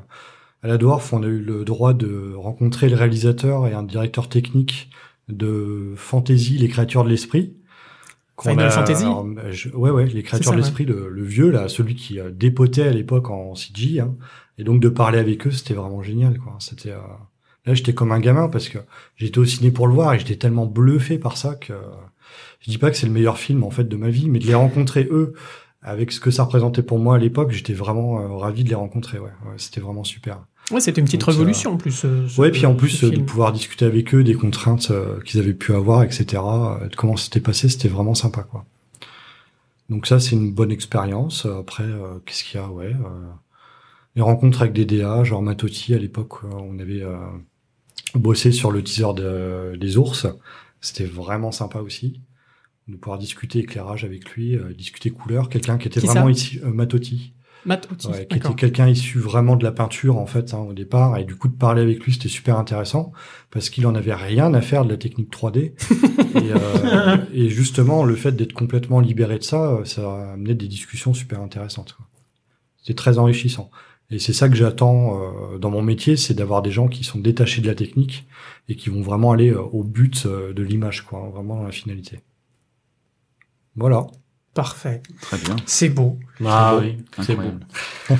à 0.63 0.67
la 0.67 0.77
Dwarf, 0.77 1.11
on 1.13 1.23
a 1.23 1.27
eu 1.27 1.39
le 1.41 1.65
droit 1.65 1.93
de 1.93 2.33
rencontrer 2.35 2.89
le 2.89 2.95
réalisateur 2.95 3.65
et 3.67 3.73
un 3.73 3.83
directeur 3.83 4.29
technique 4.29 4.91
de 5.29 5.93
Fantasy, 5.95 6.57
les 6.57 6.67
créatures 6.67 7.03
de 7.03 7.09
l'esprit. 7.09 7.55
Final 8.41 8.67
a- 8.67 8.71
Fantasy 8.71 9.03
alors, 9.03 9.27
je- 9.51 9.69
Ouais, 9.69 9.89
ouais, 9.91 10.05
les 10.05 10.23
créatures 10.23 10.45
ça, 10.45 10.51
de 10.51 10.55
ouais. 10.57 10.61
l'esprit, 10.61 10.85
le, 10.85 11.09
le 11.09 11.23
vieux 11.23 11.49
là, 11.51 11.67
celui 11.67 11.95
qui 11.95 12.19
euh, 12.19 12.31
dépotait 12.31 12.83
à 12.87 12.91
l'époque 12.91 13.29
en 13.29 13.55
CG. 13.55 13.99
Hein, 13.99 14.15
et 14.57 14.63
donc 14.63 14.81
de 14.81 14.89
parler 14.89 15.19
avec 15.19 15.47
eux, 15.47 15.51
c'était 15.51 15.73
vraiment 15.73 16.01
génial, 16.03 16.37
quoi. 16.39 16.55
C'était 16.59 16.91
euh, 16.91 16.97
là, 17.65 17.73
j'étais 17.73 17.93
comme 17.93 18.11
un 18.11 18.19
gamin 18.19 18.49
parce 18.49 18.69
que 18.69 18.79
j'étais 19.15 19.37
au 19.39 19.45
ciné 19.45 19.71
pour 19.71 19.87
le 19.87 19.93
voir 19.93 20.13
et 20.13 20.19
j'étais 20.19 20.35
tellement 20.37 20.65
bluffé 20.65 21.17
par 21.17 21.37
ça 21.37 21.55
que 21.55 21.73
je 22.61 22.71
dis 22.71 22.77
pas 22.77 22.91
que 22.91 22.97
c'est 22.97 23.07
le 23.07 23.13
meilleur 23.13 23.37
film 23.37 23.63
en 23.63 23.71
fait 23.71 23.85
de 23.85 23.95
ma 23.95 24.09
vie, 24.09 24.29
mais 24.29 24.39
de 24.39 24.45
les 24.45 24.53
rencontrer 24.55 25.07
eux 25.11 25.33
avec 25.81 26.11
ce 26.11 26.19
que 26.19 26.29
ça 26.29 26.43
représentait 26.43 26.83
pour 26.83 26.99
moi 26.99 27.15
à 27.15 27.17
l'époque, 27.17 27.51
j'étais 27.51 27.73
vraiment 27.73 28.19
euh, 28.19 28.27
ravi 28.35 28.63
de 28.65 28.69
les 28.69 28.75
rencontrer. 28.75 29.17
Ouais, 29.19 29.29
ouais 29.45 29.53
c'était 29.57 29.79
vraiment 29.79 30.03
super. 30.03 30.43
Ouais, 30.71 30.79
c'était 30.81 31.01
une 31.01 31.05
petite 31.05 31.21
Donc, 31.21 31.29
révolution 31.29 31.73
en 31.73 31.77
plus. 31.77 32.05
euh, 32.05 32.27
Ouais, 32.37 32.51
puis 32.51 32.65
en 32.65 32.75
plus 32.75 33.03
euh, 33.03 33.09
de 33.11 33.21
pouvoir 33.21 33.51
discuter 33.51 33.85
avec 33.85 34.13
eux 34.13 34.23
des 34.23 34.35
contraintes 34.35 34.91
euh, 34.91 35.19
qu'ils 35.21 35.39
avaient 35.39 35.53
pu 35.53 35.73
avoir, 35.73 36.03
etc. 36.03 36.25
euh, 36.81 36.87
de 36.87 36.95
comment 36.95 37.17
c'était 37.17 37.39
passé, 37.39 37.69
c'était 37.69 37.87
vraiment 37.87 38.13
sympa, 38.15 38.43
quoi. 38.43 38.65
Donc 39.89 40.05
ça, 40.05 40.19
c'est 40.19 40.35
une 40.35 40.53
bonne 40.53 40.71
expérience. 40.71 41.45
Euh, 41.45 41.59
Après, 41.59 41.83
euh, 41.83 42.19
qu'est-ce 42.25 42.43
qu'il 42.43 42.59
y 42.59 42.63
a? 42.63 42.67
Ouais, 42.69 42.93
euh, 42.93 43.27
les 44.15 44.21
rencontres 44.21 44.61
avec 44.61 44.73
des 44.73 44.85
DA, 44.85 45.23
genre 45.23 45.41
Matotti 45.41 45.93
à 45.95 45.97
l'époque, 45.97 46.43
euh, 46.43 46.49
on 46.53 46.77
avait 46.79 47.01
euh, 47.01 47.17
bossé 48.15 48.51
sur 48.51 48.71
le 48.71 48.83
teaser 48.83 49.13
de- 49.15 49.75
des 49.77 49.97
ours. 49.97 50.27
C'était 50.81 51.05
vraiment 51.05 51.51
sympa 51.51 51.79
aussi 51.79 52.21
de 52.87 52.95
pouvoir 52.95 53.19
discuter 53.19 53.59
éclairage 53.59 54.03
avec 54.03 54.29
lui, 54.31 54.55
euh, 54.55 54.73
discuter 54.73 55.09
couleur. 55.11 55.49
Quelqu'un 55.49 55.77
qui 55.77 55.87
était 55.87 55.99
Qui 55.99 56.07
vraiment 56.07 56.29
ici, 56.29 56.59
euh, 56.63 56.71
Matotti. 56.71 57.33
Matt 57.65 57.89
Ouais, 58.05 58.25
qui 58.25 58.37
était 58.37 58.53
quelqu'un 58.53 58.87
issu 58.87 59.19
vraiment 59.19 59.55
de 59.55 59.63
la 59.63 59.71
peinture 59.71 60.17
en 60.17 60.25
fait 60.25 60.53
hein, 60.53 60.59
au 60.59 60.73
départ. 60.73 61.17
Et 61.17 61.23
du 61.23 61.35
coup 61.35 61.47
de 61.47 61.55
parler 61.55 61.81
avec 61.81 62.03
lui 62.03 62.13
c'était 62.13 62.29
super 62.29 62.57
intéressant 62.57 63.11
parce 63.51 63.69
qu'il 63.69 63.85
en 63.87 63.95
avait 63.95 64.13
rien 64.13 64.53
à 64.53 64.61
faire 64.61 64.85
de 64.85 64.89
la 64.89 64.97
technique 64.97 65.31
3D 65.31 65.57
et, 65.57 65.73
euh, 66.35 67.17
et 67.33 67.49
justement 67.49 68.03
le 68.03 68.15
fait 68.15 68.31
d'être 68.31 68.53
complètement 68.53 68.99
libéré 68.99 69.37
de 69.39 69.43
ça 69.43 69.71
euh, 69.71 69.85
ça 69.85 70.01
a 70.01 70.33
amené 70.33 70.53
des 70.55 70.67
discussions 70.67 71.13
super 71.13 71.41
intéressantes 71.41 71.97
c'était 72.81 72.95
très 72.95 73.17
enrichissant. 73.17 73.69
Et 74.11 74.17
c'est 74.17 74.33
ça 74.33 74.49
que 74.49 74.55
j'attends 74.55 75.21
euh, 75.21 75.57
dans 75.59 75.69
mon 75.69 75.83
métier 75.83 76.15
c'est 76.15 76.33
d'avoir 76.33 76.61
des 76.61 76.71
gens 76.71 76.87
qui 76.87 77.03
sont 77.03 77.19
détachés 77.19 77.61
de 77.61 77.67
la 77.67 77.75
technique 77.75 78.27
et 78.67 78.75
qui 78.75 78.89
vont 78.89 79.01
vraiment 79.01 79.31
aller 79.31 79.51
euh, 79.51 79.61
au 79.61 79.83
but 79.83 80.25
euh, 80.25 80.53
de 80.53 80.63
l'image 80.63 81.05
quoi 81.05 81.29
vraiment 81.29 81.57
dans 81.57 81.63
la 81.63 81.71
finalité. 81.71 82.19
Voilà 83.75 84.07
Parfait. 84.53 85.01
Très 85.21 85.37
bien. 85.37 85.55
C'est 85.65 85.89
beau. 85.89 86.17
Ah 86.45 86.73
beau. 86.75 86.81
oui, 86.81 86.97
c'est 87.21 87.35
beau. 87.35 87.43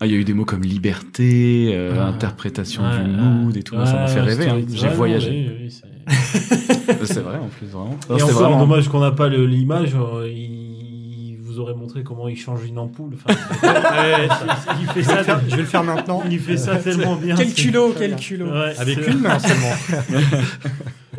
Ah, 0.00 0.06
il 0.06 0.10
y 0.10 0.16
a 0.16 0.18
eu 0.18 0.24
des 0.24 0.34
mots 0.34 0.44
comme 0.44 0.62
liberté, 0.64 1.70
euh, 1.74 1.94
Ah. 1.96 2.06
interprétation 2.08 2.82
du 2.90 3.08
mood 3.08 3.56
et 3.56 3.62
tout. 3.62 3.76
ça 3.76 3.92
m'a 3.92 4.04
Ouais, 4.06 4.08
fait 4.12 4.20
rêver. 4.20 4.48
hein. 4.48 4.60
J'ai 4.68 4.88
voyagé. 4.88 5.30
oui, 5.30 5.56
oui, 5.62 5.70
c'est- 7.06 7.20
vrai, 7.20 7.38
en 7.38 7.46
plus, 7.46 7.68
vraiment. 7.68 7.96
Non, 8.10 8.16
Et 8.18 8.22
encore, 8.24 8.34
vraiment- 8.34 8.58
dommage 8.58 8.88
qu'on 8.88 8.98
n'a 8.98 9.12
pas 9.12 9.28
l'image. 9.28 9.94
euh, 9.94 10.28
il 10.28 11.38
vous 11.40 11.60
aurait 11.60 11.74
montré 11.76 12.02
comment 12.02 12.26
il 12.26 12.36
change 12.36 12.64
une 12.66 12.80
ampoule. 12.80 13.14
Enfin, 13.14 13.32
ouais, 13.62 14.28
c'est- 14.28 14.72
il 14.80 14.86
fait 14.88 15.02
je 15.04 15.06
vais, 15.08 15.12
le 15.12 15.18
ça, 15.18 15.22
faire, 15.24 15.40
je 15.48 15.54
vais 15.54 15.62
le 15.62 15.68
faire 15.68 15.84
maintenant 15.84 16.24
il 16.28 16.40
fait 16.40 16.56
ça 16.56 16.76
tellement 16.78 17.14
bien. 17.14 17.36
Quel 17.36 17.54
culot, 17.54 17.94
quel 17.96 18.16
culot. 18.16 18.46
Ouais, 18.50 18.74
avec 18.78 19.06
une 19.06 19.20
main 19.20 19.38
seulement 19.38 19.76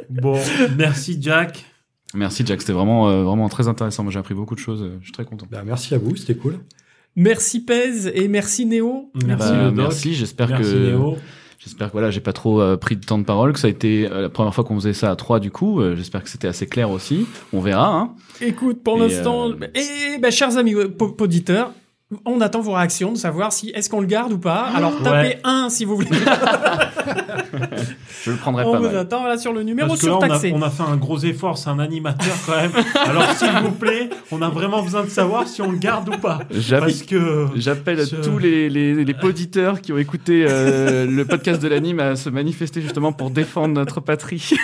Bon, 0.09 0.37
merci 0.77 1.17
Jack. 1.21 1.63
Merci, 2.13 2.43
Jack. 2.45 2.61
C'était 2.61 2.73
vraiment, 2.73 3.09
euh, 3.09 3.23
vraiment 3.23 3.49
très 3.49 3.67
intéressant. 3.67 4.03
Moi, 4.03 4.11
j'ai 4.11 4.19
appris 4.19 4.35
beaucoup 4.35 4.55
de 4.55 4.59
choses. 4.59 4.89
Je 4.99 5.03
suis 5.05 5.13
très 5.13 5.25
content. 5.25 5.47
Bah, 5.49 5.63
merci 5.65 5.93
à 5.93 5.97
vous 5.97 6.15
c'était 6.15 6.35
cool 6.35 6.59
Merci 7.15 7.63
Pez 7.63 8.07
et 8.13 8.27
merci 8.27 8.65
Néo. 8.65 9.11
Merci 9.25 9.51
Bah, 9.51 9.71
merci. 9.71 10.13
J'espère 10.13 10.57
que 10.57 10.63
Léo. 10.63 11.17
J'espère 11.63 11.87
que 11.87 11.93
voilà, 11.93 12.11
j'ai 12.11 12.19
pas 12.19 12.33
trop 12.33 12.59
euh, 12.59 12.75
pris 12.75 12.97
de 12.97 13.05
temps 13.05 13.17
de 13.17 13.23
parole, 13.23 13.53
que 13.53 13.59
ça 13.59 13.67
a 13.67 13.69
été 13.69 14.05
euh, 14.11 14.23
la 14.23 14.29
première 14.29 14.53
fois 14.53 14.65
qu'on 14.65 14.75
faisait 14.75 14.93
ça 14.93 15.11
à 15.11 15.15
trois 15.15 15.39
du 15.39 15.49
coup. 15.49 15.79
Euh, 15.79 15.95
J'espère 15.95 16.21
que 16.21 16.29
c'était 16.29 16.47
assez 16.47 16.67
clair 16.67 16.91
aussi. 16.91 17.25
On 17.53 17.61
verra. 17.61 17.87
Hein. 17.87 18.11
Écoute, 18.41 18.83
pour 18.83 18.97
l'instant, 18.97 19.49
euh, 19.49 19.55
et 19.73 20.17
ben, 20.19 20.29
chers 20.29 20.57
amis 20.57 20.75
auditeurs, 20.75 21.71
on 22.25 22.41
attend 22.41 22.61
vos 22.61 22.73
réactions 22.73 23.11
de 23.11 23.17
savoir 23.17 23.51
si 23.53 23.69
est-ce 23.69 23.89
qu'on 23.89 24.01
le 24.01 24.07
garde 24.07 24.31
ou 24.33 24.37
pas. 24.37 24.67
Alors 24.75 24.93
tapez 25.03 25.13
Ouais. 25.27 25.39
un 25.43 25.69
si 25.69 25.85
vous 25.85 25.95
voulez. 25.95 26.09
Je 28.23 28.31
le 28.31 28.37
prendrai 28.37 28.63
on 28.65 28.71
pas 28.71 28.77
vous 28.77 28.85
mal. 28.85 28.97
attend 28.97 29.25
là 29.27 29.37
sur 29.37 29.51
le 29.53 29.63
numéro 29.63 29.89
Parce 29.89 30.01
que 30.01 30.05
là, 30.07 30.13
on 30.13 30.17
a, 30.21 30.21
surtaxé. 30.21 30.53
on 30.55 30.61
a 30.61 30.69
fait 30.69 30.83
un 30.83 30.95
gros 30.95 31.19
effort, 31.19 31.57
c'est 31.57 31.69
un 31.69 31.79
animateur 31.79 32.33
quand 32.45 32.55
même. 32.55 32.71
Alors, 33.05 33.29
s'il 33.33 33.51
vous 33.63 33.71
plaît, 33.71 34.09
on 34.31 34.41
a 34.41 34.49
vraiment 34.49 34.81
besoin 34.81 35.03
de 35.03 35.09
savoir 35.09 35.47
si 35.47 35.61
on 35.61 35.71
le 35.71 35.77
garde 35.77 36.07
ou 36.09 36.17
pas. 36.17 36.39
J'appelle- 36.51 36.87
Parce 36.89 37.03
que. 37.03 37.47
J'appelle 37.55 38.05
Ce- 38.07 38.15
tous 38.15 38.37
les, 38.39 38.69
les, 38.69 39.03
les 39.03 39.13
poditeurs 39.13 39.81
qui 39.81 39.91
ont 39.91 39.97
écouté 39.97 40.45
euh, 40.49 41.05
le 41.05 41.25
podcast 41.25 41.61
de 41.61 41.67
l'anime 41.67 41.99
à 41.99 42.15
se 42.15 42.29
manifester 42.29 42.81
justement 42.81 43.11
pour 43.11 43.29
défendre 43.29 43.73
notre 43.73 43.99
patrie. 43.99 44.51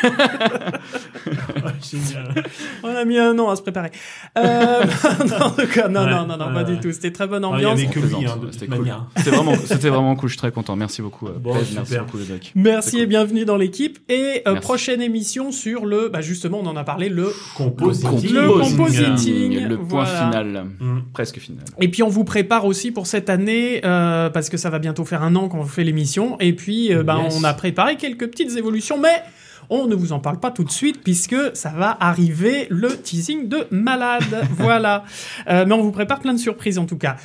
Ouais, 1.29 1.73
génial. 1.83 2.43
On 2.83 2.95
a 2.95 3.05
mis 3.05 3.17
un 3.17 3.37
an 3.39 3.49
à 3.49 3.55
se 3.55 3.61
préparer. 3.61 3.91
Euh, 4.37 4.83
non, 5.29 5.45
en 5.47 5.49
tout 5.51 5.67
cas, 5.67 5.87
non, 5.87 6.03
Ouais, 6.05 6.11
non, 6.11 6.25
non, 6.25 6.37
non, 6.37 6.47
ouais, 6.47 6.53
pas 6.53 6.59
ouais. 6.63 6.75
du 6.75 6.79
tout. 6.79 6.91
C'était 6.91 7.11
très 7.11 7.27
bonne 7.39 7.45
Ah, 7.53 7.59
il 7.59 7.65
ambiance. 7.65 7.79
avait 7.79 7.85
que 7.93 7.99
On 7.99 8.01
lui, 8.01 8.09
plaisante, 8.09 8.23
hein, 8.25 8.39
de 8.41 8.45
ouais, 8.45 8.51
c'était 8.51 8.65
toute 8.67 8.75
cool. 8.75 9.33
vraiment, 9.33 9.53
c'était 9.65 9.89
vraiment 9.89 10.15
cool. 10.15 10.29
Je 10.29 10.33
suis 10.33 10.37
très 10.39 10.51
content. 10.51 10.75
Merci 10.75 11.01
beaucoup. 11.01 11.27
euh, 11.27 11.31
Bon, 11.39 11.53
Pez, 11.53 11.59
merci 11.75 11.97
beaucoup, 11.97 12.17
le 12.17 12.25
doc. 12.25 12.51
Merci 12.55 12.97
et 12.97 12.99
cool. 13.01 13.07
bienvenue 13.07 13.45
dans 13.45 13.57
l'équipe. 13.57 13.99
Et 14.09 14.41
euh, 14.47 14.55
prochaine 14.55 15.01
émission 15.01 15.51
sur 15.51 15.85
le, 15.85 16.09
bah 16.09 16.21
justement, 16.21 16.59
on 16.61 16.67
en 16.67 16.75
a 16.75 16.83
parlé, 16.83 17.09
le. 17.09 17.31
Compositing. 17.55 18.33
Le 18.33 18.47
compositing, 18.49 19.59
le 19.67 19.77
point 19.77 20.03
voilà. 20.03 20.25
final, 20.31 20.65
Mm. 20.79 20.99
presque 21.13 21.39
final. 21.39 21.63
Et 21.79 21.87
puis 21.89 22.03
on 22.03 22.09
vous 22.09 22.23
prépare 22.23 22.65
aussi 22.65 22.91
pour 22.91 23.07
cette 23.07 23.29
année, 23.29 23.81
euh, 23.85 24.29
parce 24.29 24.49
que 24.49 24.57
ça 24.57 24.69
va 24.69 24.79
bientôt 24.79 25.05
faire 25.05 25.23
un 25.23 25.35
an 25.35 25.47
qu'on 25.49 25.63
fait 25.65 25.83
l'émission. 25.83 26.37
Et 26.39 26.53
puis, 26.53 26.93
euh, 26.93 27.03
bah, 27.03 27.19
Yes. 27.23 27.37
on 27.39 27.43
a 27.43 27.53
préparé 27.53 27.95
quelques 27.97 28.27
petites 28.29 28.55
évolutions, 28.57 28.97
mais 28.99 29.23
on 29.69 29.87
ne 29.87 29.95
vous 29.95 30.11
en 30.13 30.19
parle 30.19 30.39
pas 30.39 30.51
tout 30.51 30.63
de 30.63 30.71
suite, 30.71 31.01
puisque 31.03 31.35
ça 31.53 31.69
va 31.69 31.95
arriver 31.99 32.67
le 32.69 32.95
teasing 32.97 33.47
de 33.47 33.67
malade. 33.71 34.23
voilà. 34.57 35.03
Euh, 35.49 35.65
mais 35.67 35.73
on 35.73 35.81
vous 35.81 35.91
prépare 35.91 36.19
plein 36.19 36.33
de 36.33 36.39
surprises 36.39 36.77
en 36.77 36.85
tout 36.85 36.97
cas. 36.97 37.17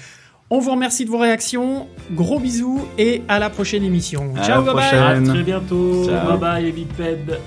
On 0.51 0.59
vous 0.59 0.71
remercie 0.71 1.05
de 1.05 1.11
vos 1.11 1.19
réactions. 1.19 1.89
Gros 2.12 2.39
bisous 2.39 2.87
et 2.99 3.23
à 3.29 3.39
la 3.39 3.51
prochaine 3.51 3.83
émission. 3.83 4.35
À 4.37 4.43
Ciao, 4.43 4.65
la 4.65 4.73
bye 4.73 4.91
bye. 4.91 5.01
À 5.01 5.21
très 5.23 5.43
bientôt. 5.43 6.05
Ciao. 6.05 6.29
Bye 6.29 6.39
bye, 6.39 6.65
les 6.65 6.73
bipèdes. 6.73 7.41